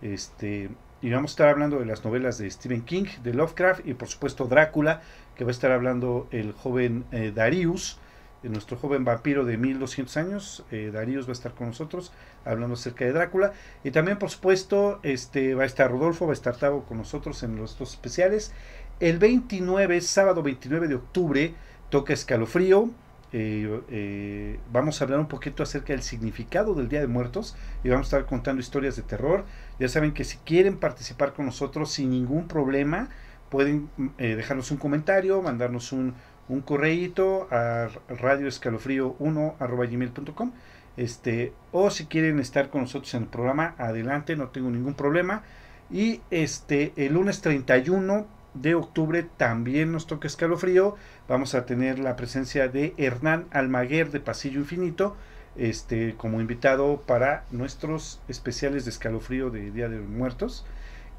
Este, 0.00 0.70
y 1.02 1.10
vamos 1.10 1.32
a 1.32 1.34
estar 1.34 1.48
hablando 1.50 1.78
de 1.78 1.84
las 1.84 2.02
novelas 2.02 2.38
de 2.38 2.50
Stephen 2.50 2.80
King, 2.80 3.04
de 3.22 3.34
Lovecraft 3.34 3.86
y 3.86 3.92
por 3.92 4.08
supuesto 4.08 4.46
Drácula, 4.46 5.02
que 5.36 5.44
va 5.44 5.50
a 5.50 5.52
estar 5.52 5.70
hablando 5.70 6.28
el 6.30 6.52
joven 6.52 7.04
eh, 7.12 7.30
Darius, 7.34 7.98
eh, 8.42 8.48
nuestro 8.48 8.78
joven 8.78 9.04
vampiro 9.04 9.44
de 9.44 9.58
1200 9.58 10.16
años. 10.16 10.64
Eh, 10.70 10.90
Darius 10.90 11.26
va 11.26 11.30
a 11.30 11.32
estar 11.32 11.52
con 11.52 11.66
nosotros 11.66 12.10
hablando 12.46 12.72
acerca 12.72 13.04
de 13.04 13.12
Drácula. 13.12 13.52
Y 13.84 13.90
también 13.90 14.18
por 14.18 14.30
supuesto 14.30 14.98
este, 15.02 15.54
va 15.54 15.64
a 15.64 15.66
estar 15.66 15.90
Rodolfo, 15.90 16.24
va 16.24 16.32
a 16.32 16.34
estar 16.34 16.56
Tavo 16.56 16.84
con 16.84 16.96
nosotros 16.96 17.42
en 17.42 17.56
los 17.56 17.78
dos 17.78 17.90
especiales. 17.90 18.54
El 19.00 19.18
29, 19.18 20.02
sábado 20.02 20.42
29 20.42 20.86
de 20.86 20.94
octubre, 20.94 21.54
toca 21.88 22.12
escalofrío. 22.12 22.90
Eh, 23.32 23.80
eh, 23.88 24.60
vamos 24.70 25.00
a 25.00 25.04
hablar 25.04 25.20
un 25.20 25.28
poquito 25.28 25.62
acerca 25.62 25.94
del 25.94 26.02
significado 26.02 26.74
del 26.74 26.90
Día 26.90 27.00
de 27.00 27.06
Muertos 27.06 27.56
y 27.82 27.88
vamos 27.88 28.12
a 28.12 28.16
estar 28.16 28.28
contando 28.28 28.60
historias 28.60 28.96
de 28.96 29.02
terror. 29.02 29.46
Ya 29.78 29.88
saben 29.88 30.12
que 30.12 30.24
si 30.24 30.36
quieren 30.38 30.76
participar 30.76 31.32
con 31.32 31.46
nosotros 31.46 31.90
sin 31.90 32.10
ningún 32.10 32.46
problema, 32.46 33.08
pueden 33.48 33.88
eh, 34.18 34.36
dejarnos 34.36 34.70
un 34.70 34.76
comentario, 34.76 35.40
mandarnos 35.40 35.92
un, 35.92 36.14
un 36.50 36.60
correíto 36.60 37.48
a 37.50 37.88
radioescalofrío1 38.08 40.52
este 40.96 41.52
o 41.72 41.88
si 41.88 42.06
quieren 42.06 42.40
estar 42.40 42.68
con 42.68 42.82
nosotros 42.82 43.14
en 43.14 43.22
el 43.22 43.28
programa 43.28 43.74
adelante 43.78 44.36
no 44.36 44.48
tengo 44.48 44.70
ningún 44.70 44.94
problema 44.94 45.42
y 45.88 46.20
este 46.30 46.92
el 46.96 47.14
lunes 47.14 47.40
31 47.40 48.26
de 48.54 48.74
octubre 48.74 49.26
también 49.36 49.92
nos 49.92 50.06
toca 50.06 50.26
escalofrío. 50.26 50.96
Vamos 51.28 51.54
a 51.54 51.66
tener 51.66 51.98
la 51.98 52.16
presencia 52.16 52.68
de 52.68 52.94
Hernán 52.96 53.46
Almaguer 53.50 54.10
de 54.10 54.20
Pasillo 54.20 54.60
Infinito, 54.60 55.16
este, 55.56 56.14
como 56.16 56.40
invitado 56.40 57.02
para 57.06 57.44
nuestros 57.50 58.20
especiales 58.28 58.84
de 58.84 58.90
escalofrío 58.90 59.50
de 59.50 59.70
Día 59.70 59.88
de 59.88 59.98
los 59.98 60.08
Muertos. 60.08 60.64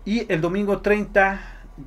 Y 0.06 0.32
el 0.32 0.42
domingo 0.42 0.82
30 0.82 1.40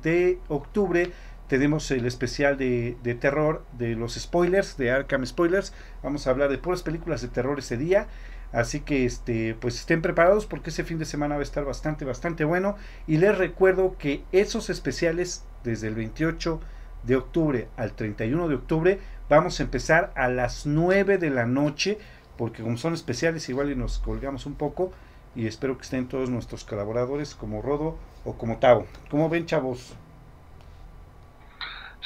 de 0.03 0.39
octubre 0.47 1.11
tenemos 1.47 1.91
el 1.91 2.05
especial 2.05 2.57
de, 2.57 2.97
de, 3.03 3.13
terror 3.13 3.63
de 3.77 3.95
los 3.95 4.15
spoilers, 4.15 4.77
de 4.77 4.91
Arkham 4.91 5.25
Spoilers. 5.25 5.73
Vamos 6.01 6.25
a 6.25 6.31
hablar 6.31 6.49
de 6.49 6.57
puras 6.57 6.81
películas 6.81 7.21
de 7.21 7.27
terror 7.27 7.59
ese 7.59 7.77
día. 7.77 8.07
Así 8.55 8.79
que 8.79 9.03
este, 9.03 9.53
pues 9.53 9.75
estén 9.75 10.01
preparados 10.01 10.45
porque 10.45 10.69
ese 10.69 10.85
fin 10.85 10.97
de 10.97 11.03
semana 11.03 11.35
va 11.35 11.41
a 11.41 11.43
estar 11.43 11.65
bastante, 11.65 12.05
bastante 12.05 12.45
bueno. 12.45 12.77
Y 13.05 13.17
les 13.17 13.37
recuerdo 13.37 13.97
que 13.97 14.23
esos 14.31 14.69
especiales 14.69 15.43
desde 15.65 15.89
el 15.89 15.95
28 15.95 16.61
de 17.03 17.17
octubre 17.17 17.67
al 17.75 17.91
31 17.91 18.47
de 18.47 18.55
octubre 18.55 19.01
vamos 19.27 19.59
a 19.59 19.63
empezar 19.63 20.13
a 20.15 20.29
las 20.29 20.65
9 20.65 21.17
de 21.17 21.31
la 21.31 21.45
noche. 21.45 21.99
Porque 22.37 22.63
como 22.63 22.77
son 22.77 22.93
especiales 22.93 23.49
igual 23.49 23.71
y 23.71 23.75
nos 23.75 23.99
colgamos 23.99 24.45
un 24.45 24.55
poco. 24.55 24.93
Y 25.35 25.47
espero 25.47 25.77
que 25.77 25.83
estén 25.83 26.07
todos 26.07 26.29
nuestros 26.29 26.63
colaboradores 26.63 27.35
como 27.35 27.61
Rodo 27.61 27.97
o 28.23 28.37
como 28.37 28.59
Tavo. 28.59 28.87
¿Cómo 29.11 29.27
ven 29.27 29.47
chavos? 29.47 29.97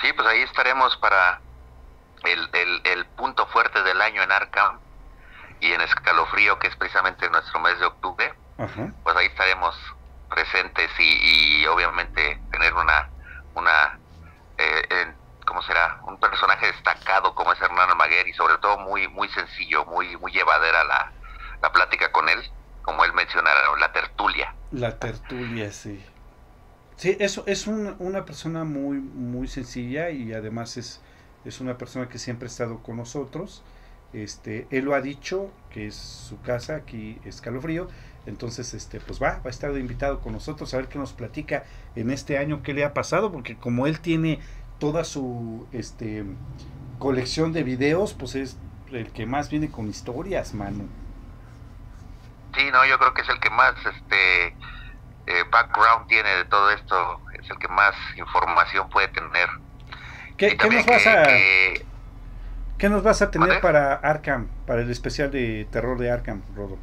Sí, 0.01 0.07
pues 0.15 0.27
ahí 0.27 0.41
estaremos 0.41 0.97
para 0.97 1.41
el, 2.25 3.05
punto 3.15 3.45
fuerte 3.45 3.83
del 3.83 4.01
año 4.01 4.23
en 4.23 4.31
Arkham 4.31 4.79
y 5.61 5.71
en 5.71 5.81
Escalofrío, 5.81 6.59
que 6.59 6.67
es 6.67 6.75
precisamente 6.75 7.29
nuestro 7.29 7.59
mes 7.59 7.79
de 7.79 7.85
octubre, 7.85 8.33
pues 9.03 9.15
ahí 9.15 9.27
estaremos 9.27 9.75
presentes 10.29 10.91
y, 10.99 11.65
obviamente 11.65 12.41
tener 12.51 12.73
una, 12.73 13.09
una 13.55 13.99
eh, 14.57 15.13
¿cómo 15.45 15.61
será? 15.63 15.99
Un 16.05 16.19
personaje 16.19 16.67
destacado 16.67 17.33
como 17.33 17.51
es 17.51 17.61
Hernán 17.61 17.89
Almaguer 17.89 18.27
y 18.27 18.33
sobre 18.33 18.57
todo 18.59 18.77
muy, 18.77 19.07
muy 19.07 19.27
sencillo, 19.29 19.83
muy, 19.85 20.15
muy 20.17 20.31
llevadera 20.31 20.83
la, 20.83 21.11
la 21.61 21.71
plática 21.71 22.11
con 22.11 22.29
él, 22.29 22.39
como 22.83 23.03
él 23.03 23.13
mencionara, 23.13 23.61
la 23.79 23.91
tertulia. 23.91 24.53
La 24.71 24.99
tertulia, 24.99 25.71
sí. 25.71 26.05
Sí, 26.97 27.17
eso 27.19 27.43
es 27.47 27.65
una 27.65 28.25
persona 28.25 28.63
muy, 28.63 28.97
muy 28.97 29.47
sencilla 29.47 30.11
y 30.11 30.33
además 30.33 30.77
es, 30.77 31.01
es 31.45 31.61
una 31.61 31.77
persona 31.77 32.09
que 32.09 32.19
siempre 32.19 32.45
ha 32.47 32.51
estado 32.51 32.83
con 32.83 32.97
nosotros 32.97 33.63
este, 34.13 34.67
él 34.71 34.85
lo 34.85 34.95
ha 34.95 35.01
dicho, 35.01 35.51
que 35.71 35.87
es 35.87 35.95
su 35.95 36.41
casa 36.41 36.75
aquí, 36.75 37.19
Escalofrío. 37.25 37.87
Entonces, 38.25 38.73
este, 38.73 38.99
pues 38.99 39.21
va, 39.21 39.37
va 39.37 39.45
a 39.45 39.49
estar 39.49 39.71
de 39.71 39.79
invitado 39.79 40.19
con 40.19 40.33
nosotros 40.33 40.73
a 40.73 40.77
ver 40.77 40.87
qué 40.87 40.99
nos 40.99 41.13
platica 41.13 41.63
en 41.95 42.11
este 42.11 42.37
año, 42.37 42.61
qué 42.63 42.73
le 42.73 42.83
ha 42.83 42.93
pasado, 42.93 43.31
porque 43.31 43.55
como 43.55 43.87
él 43.87 43.99
tiene 43.99 44.39
toda 44.77 45.03
su 45.03 45.67
este, 45.71 46.25
colección 46.99 47.53
de 47.53 47.63
videos, 47.63 48.13
pues 48.13 48.35
es 48.35 48.57
el 48.91 49.11
que 49.11 49.25
más 49.25 49.49
viene 49.49 49.69
con 49.69 49.87
historias, 49.87 50.53
mano. 50.53 50.85
Sí, 52.55 52.63
no, 52.71 52.85
yo 52.85 52.97
creo 52.97 53.13
que 53.13 53.21
es 53.21 53.29
el 53.29 53.39
que 53.39 53.49
más 53.49 53.73
este 53.85 54.47
eh, 54.47 55.43
background 55.51 56.07
tiene 56.07 56.29
de 56.29 56.45
todo 56.45 56.71
esto, 56.71 57.21
es 57.39 57.49
el 57.49 57.57
que 57.57 57.67
más 57.67 57.95
información 58.17 58.89
puede 58.89 59.07
tener. 59.09 59.49
¿Qué, 60.37 60.57
¿qué 60.57 60.69
nos 60.69 60.85
vas 60.85 61.07
a...? 61.07 61.27
¿Qué 62.79 62.87
nos 62.87 63.03
vas 63.03 63.21
a 63.21 63.29
tener 63.29 63.59
para 63.59 63.95
Arkham, 63.95 64.47
para 64.65 64.79
el 64.79 64.89
especial 64.89 65.29
de 65.29 65.67
terror 65.69 65.97
de 65.97 66.09
Arkham, 66.11 66.41
Rodo? 66.55 66.77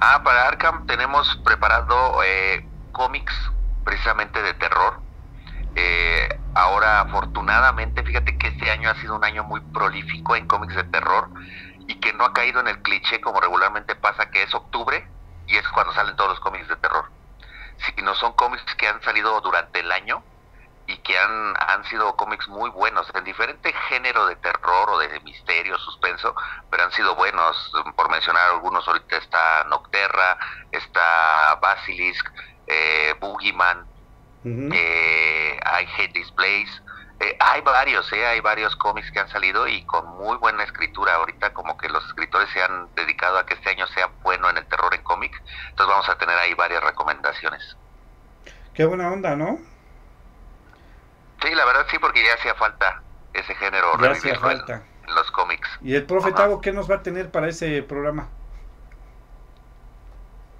Ah, 0.00 0.20
para 0.24 0.48
Arkham 0.48 0.84
tenemos 0.88 1.40
preparado 1.44 2.24
eh, 2.24 2.66
cómics 2.90 3.32
precisamente 3.84 4.42
de 4.42 4.52
terror. 4.54 5.00
Eh, 5.76 6.40
ahora, 6.54 7.02
afortunadamente, 7.02 8.02
fíjate 8.02 8.36
que 8.36 8.48
este 8.48 8.68
año 8.68 8.90
ha 8.90 8.96
sido 8.96 9.14
un 9.14 9.24
año 9.24 9.44
muy 9.44 9.60
prolífico 9.60 10.34
en 10.34 10.48
cómics 10.48 10.74
de 10.74 10.84
terror 10.84 11.30
y 11.86 12.00
que 12.00 12.12
no 12.12 12.24
ha 12.24 12.32
caído 12.32 12.58
en 12.58 12.66
el 12.66 12.82
cliché 12.82 13.20
como 13.20 13.40
regularmente 13.40 13.94
pasa, 13.94 14.28
que 14.30 14.42
es 14.42 14.52
octubre 14.52 15.06
y 15.46 15.56
es 15.56 15.68
cuando 15.68 15.92
salen 15.92 16.16
todos 16.16 16.30
los 16.30 16.40
cómics 16.40 16.66
de 16.66 16.74
terror. 16.76 17.04
Sino 17.76 18.12
son 18.16 18.32
cómics 18.32 18.74
que 18.74 18.88
han 18.88 19.00
salido 19.02 19.40
durante 19.40 19.78
el 19.78 19.92
año 19.92 20.24
que 21.12 21.18
han, 21.18 21.54
han 21.58 21.84
sido 21.84 22.16
cómics 22.16 22.48
muy 22.48 22.70
buenos, 22.70 23.06
en 23.14 23.22
diferente 23.24 23.70
género 23.90 24.24
de 24.26 24.36
terror 24.36 24.88
o 24.88 24.98
de 24.98 25.20
misterio, 25.20 25.78
suspenso, 25.78 26.34
pero 26.70 26.84
han 26.84 26.92
sido 26.92 27.14
buenos. 27.14 27.70
Por 27.94 28.10
mencionar 28.10 28.48
algunos, 28.48 28.88
ahorita 28.88 29.18
está 29.18 29.64
Nocterra, 29.64 30.38
está 30.70 31.58
Basilisk, 31.60 32.26
eh, 32.66 33.14
Boogeyman, 33.20 33.86
eh, 34.72 35.60
I 35.62 35.86
Hate 36.00 36.14
This 36.14 36.32
Place. 36.32 36.72
Eh, 37.20 37.36
hay 37.38 37.60
varios, 37.60 38.10
eh, 38.14 38.26
hay 38.26 38.40
varios 38.40 38.74
cómics 38.76 39.10
que 39.10 39.20
han 39.20 39.28
salido 39.28 39.68
y 39.68 39.84
con 39.84 40.16
muy 40.16 40.38
buena 40.38 40.64
escritura. 40.64 41.16
Ahorita 41.16 41.52
como 41.52 41.76
que 41.76 41.90
los 41.90 42.06
escritores 42.06 42.48
se 42.54 42.62
han 42.62 42.88
dedicado 42.94 43.36
a 43.36 43.44
que 43.44 43.52
este 43.52 43.68
año 43.68 43.86
sea 43.88 44.08
bueno 44.22 44.48
en 44.48 44.56
el 44.56 44.66
terror 44.66 44.94
en 44.94 45.02
cómic. 45.02 45.34
Entonces 45.68 45.88
vamos 45.88 46.08
a 46.08 46.16
tener 46.16 46.38
ahí 46.38 46.54
varias 46.54 46.82
recomendaciones. 46.82 47.76
Qué 48.72 48.86
buena 48.86 49.12
onda, 49.12 49.36
¿no? 49.36 49.71
Sí, 51.42 51.54
la 51.54 51.64
verdad 51.64 51.86
sí, 51.90 51.98
porque 51.98 52.22
ya 52.24 52.34
hacía 52.34 52.54
falta 52.54 53.02
ese 53.34 53.54
género 53.54 53.98
ya 54.00 54.10
hacía 54.10 54.38
falta. 54.38 54.82
En, 55.06 55.14
los 55.14 55.30
cómics. 55.32 55.68
¿Y 55.82 55.94
el 55.94 56.04
profe 56.04 56.32
Tavo 56.32 56.60
qué 56.60 56.72
nos 56.72 56.90
va 56.90 56.96
a 56.96 57.02
tener 57.02 57.30
para 57.30 57.48
ese 57.48 57.82
programa? 57.82 58.28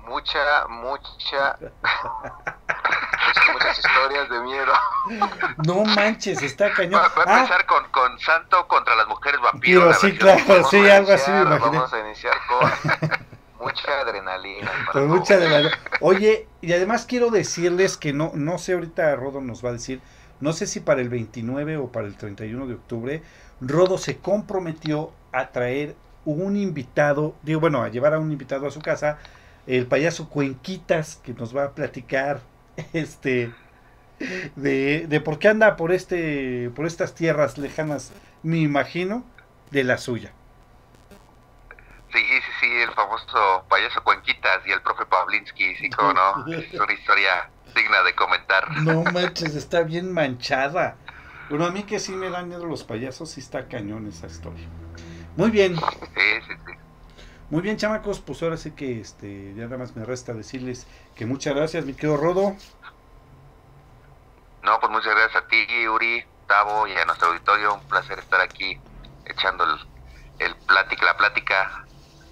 Mucha, 0.01 0.67
mucha... 0.69 1.57
muchas 3.53 3.79
historias 3.79 4.29
de 4.29 4.41
miedo. 4.41 4.73
No 5.65 5.85
manches, 5.85 6.43
está 6.43 6.73
cañón. 6.73 7.01
Va, 7.01 7.05
a 7.05 7.37
empezar 7.39 7.61
ah. 7.63 7.67
con, 7.67 7.89
con 7.91 8.19
Santo 8.19 8.67
contra 8.67 8.97
las 8.97 9.07
mujeres 9.07 9.41
vampiros. 9.41 9.99
sí, 10.01 10.17
claro, 10.19 10.65
sí, 10.69 10.91
algo 10.91 11.13
así 11.13 11.31
me 11.31 11.45
Vamos 11.45 11.93
a 11.93 12.01
iniciar 12.01 12.35
con 12.49 12.71
mucha 13.61 14.01
adrenalina. 14.01 14.71
Con 14.93 15.07
mucha 15.07 15.35
adrenalina. 15.35 15.79
Oye, 16.01 16.49
y 16.61 16.73
además 16.73 17.07
quiero 17.07 17.31
decirles 17.31 17.97
que 17.97 18.13
no, 18.13 18.33
no 18.35 18.59
sé 18.59 18.73
ahorita 18.75 19.15
Rodo 19.17 19.41
nos 19.41 19.65
va 19.65 19.71
a 19.71 19.73
decir, 19.73 20.03
no 20.43 20.53
sé 20.53 20.67
si 20.67 20.81
para 20.81 21.01
el 21.01 21.09
29 21.09 21.77
o 21.77 21.93
para 21.93 22.09
el 22.09 22.17
31 22.17 22.67
de 22.67 22.75
octubre, 22.75 23.23
Rodo 23.61 23.97
se 23.97 24.19
comprometió 24.19 25.13
a 25.31 25.53
traer 25.53 25.95
un 26.25 26.57
invitado, 26.57 27.37
digo, 27.43 27.61
bueno, 27.61 27.83
a 27.83 27.89
llevar 27.89 28.13
a 28.15 28.19
un 28.19 28.33
invitado 28.33 28.67
a 28.67 28.73
su 28.73 28.81
casa, 28.81 29.19
el 29.69 29.87
payaso 29.87 30.29
Cuenquitas, 30.29 31.21
que 31.25 31.33
nos 31.33 31.57
va 31.57 31.67
a 31.67 31.71
platicar 31.71 32.41
este 32.93 33.53
de, 34.57 35.07
de 35.07 35.21
por 35.21 35.39
qué 35.39 35.47
anda 35.47 35.77
por 35.77 35.93
este 35.93 36.71
por 36.75 36.87
estas 36.87 37.15
tierras 37.15 37.57
lejanas, 37.57 38.13
me 38.43 38.59
imagino, 38.59 39.25
de 39.71 39.85
la 39.85 39.97
suya. 39.97 40.33
Sí, 42.13 42.19
sí, 42.19 42.53
sí, 42.61 42.67
el 42.83 42.91
famoso 42.91 43.65
payaso 43.69 44.03
Cuenquitas 44.03 44.67
y 44.67 44.73
el 44.73 44.83
profe 44.83 45.07
Pavlinsky, 45.07 45.77
sí, 45.77 45.89
como 45.91 46.13
no, 46.13 46.47
es 46.53 46.75
una 46.75 46.93
historia 46.93 47.49
digna 47.75 48.03
de 48.03 48.15
comentar. 48.15 48.71
No 48.83 49.03
manches, 49.13 49.55
está 49.55 49.83
bien 49.83 50.13
manchada. 50.13 50.97
Bueno, 51.49 51.67
a 51.67 51.71
mí 51.71 51.83
que 51.85 51.99
sí 51.99 52.13
me 52.13 52.31
dan 52.31 52.49
miedo 52.49 52.67
los 52.67 52.85
payasos, 52.85 53.31
sí 53.31 53.41
está 53.41 53.69
cañón 53.69 54.07
esa 54.07 54.27
historia. 54.27 54.67
Muy 55.37 55.51
bien. 55.51 55.77
Sí, 55.77 56.41
sí, 56.47 56.55
sí. 56.67 56.73
Muy 57.51 57.61
bien, 57.61 57.77
chamacos, 57.77 58.21
pues 58.21 58.43
ahora 58.43 58.57
sí 58.57 58.71
que 58.71 59.01
este, 59.01 59.53
ya 59.55 59.65
nada 59.65 59.77
más 59.77 59.95
me 59.95 60.05
resta 60.05 60.33
decirles 60.33 60.87
que 61.15 61.27
muchas 61.27 61.55
gracias, 61.55 61.85
mi 61.85 61.93
querido 61.93 62.17
Rodo. 62.17 62.57
No, 64.63 64.81
pues 64.81 64.93
muchas 64.93 65.15
gracias 65.15 65.43
a 65.45 65.49
ti, 65.49 65.67
Uri, 65.89 66.25
Tavo 66.47 66.87
y 66.87 66.93
a 66.93 67.05
nuestro 67.05 67.29
auditorio. 67.29 67.75
Un 67.75 67.89
placer 67.89 68.19
estar 68.19 68.41
aquí 68.41 68.81
echando 69.27 69.65
el, 69.65 70.47
el 70.47 70.57
plática, 70.57 71.05
la 71.05 71.17
plática 71.17 71.85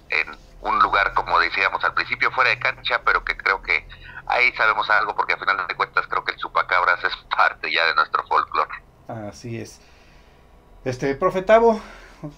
en 0.09 0.27
un 0.61 0.79
lugar, 0.79 1.13
como 1.13 1.39
decíamos 1.39 1.83
al 1.83 1.93
principio, 1.93 2.31
fuera 2.31 2.49
de 2.49 2.59
cancha, 2.59 3.01
pero 3.05 3.23
que 3.23 3.35
creo 3.37 3.61
que 3.61 3.87
ahí 4.31 4.51
sabemos 4.53 4.89
algo 4.89 5.15
porque 5.15 5.33
al 5.33 5.39
final 5.39 5.67
de 5.67 5.75
cuentas 5.75 6.07
creo 6.07 6.23
que 6.23 6.31
el 6.31 6.37
chupacabras 6.37 7.03
es 7.03 7.15
parte 7.35 7.71
ya 7.71 7.85
de 7.85 7.95
nuestro 7.95 8.25
folclore. 8.27 8.71
Así 9.07 9.59
es. 9.59 9.81
Este, 10.85 11.13
profe 11.15 11.41
Tavo, 11.41 11.79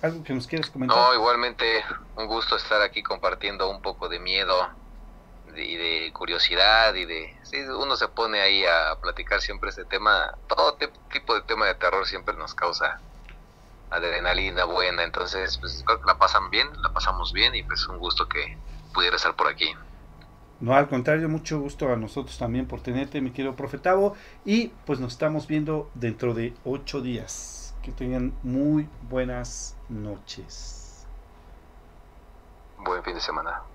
algo 0.01 0.23
que 0.23 0.33
nos 0.33 0.47
quieres 0.47 0.69
comentar. 0.69 0.97
No, 0.97 1.13
igualmente 1.13 1.83
un 2.15 2.27
gusto 2.27 2.55
estar 2.55 2.81
aquí 2.81 3.03
compartiendo 3.03 3.69
un 3.69 3.81
poco 3.81 4.09
de 4.09 4.19
miedo 4.19 4.69
y 5.55 5.75
de, 5.77 6.11
curiosidad 6.13 6.93
y 6.95 7.05
de 7.05 7.37
sí, 7.43 7.59
uno 7.59 7.95
se 7.95 8.07
pone 8.07 8.41
ahí 8.41 8.65
a 8.65 8.95
platicar 8.99 9.39
siempre 9.41 9.69
ese 9.69 9.85
tema, 9.85 10.35
todo 10.47 10.75
tipo 11.11 11.35
de 11.35 11.41
tema 11.43 11.67
de 11.67 11.75
terror 11.75 12.07
siempre 12.07 12.35
nos 12.35 12.55
causa 12.55 12.99
adrenalina 13.91 14.65
buena, 14.65 15.03
entonces 15.03 15.59
pues 15.59 15.83
creo 15.85 16.01
que 16.01 16.07
la 16.07 16.17
pasan 16.17 16.49
bien, 16.49 16.67
la 16.81 16.91
pasamos 16.91 17.31
bien 17.31 17.53
y 17.53 17.61
pues 17.61 17.87
un 17.87 17.99
gusto 17.99 18.27
que 18.27 18.57
pudiera 18.93 19.15
estar 19.15 19.35
por 19.35 19.47
aquí. 19.47 19.75
No, 20.63 20.73
al 20.73 20.87
contrario, 20.87 21.27
mucho 21.27 21.59
gusto 21.59 21.91
a 21.91 21.97
nosotros 21.97 22.37
también 22.37 22.67
por 22.67 22.79
tenerte, 22.79 23.19
mi 23.19 23.31
querido 23.31 23.53
profetavo. 23.53 24.13
Y 24.45 24.69
pues 24.85 24.97
nos 25.01 25.11
estamos 25.11 25.45
viendo 25.45 25.91
dentro 25.93 26.33
de 26.33 26.53
ocho 26.63 27.01
días. 27.01 27.75
Que 27.83 27.91
tengan 27.91 28.33
muy 28.43 28.87
buenas 29.09 29.75
noches. 29.89 31.05
Buen 32.77 33.03
fin 33.03 33.13
de 33.13 33.19
semana. 33.19 33.72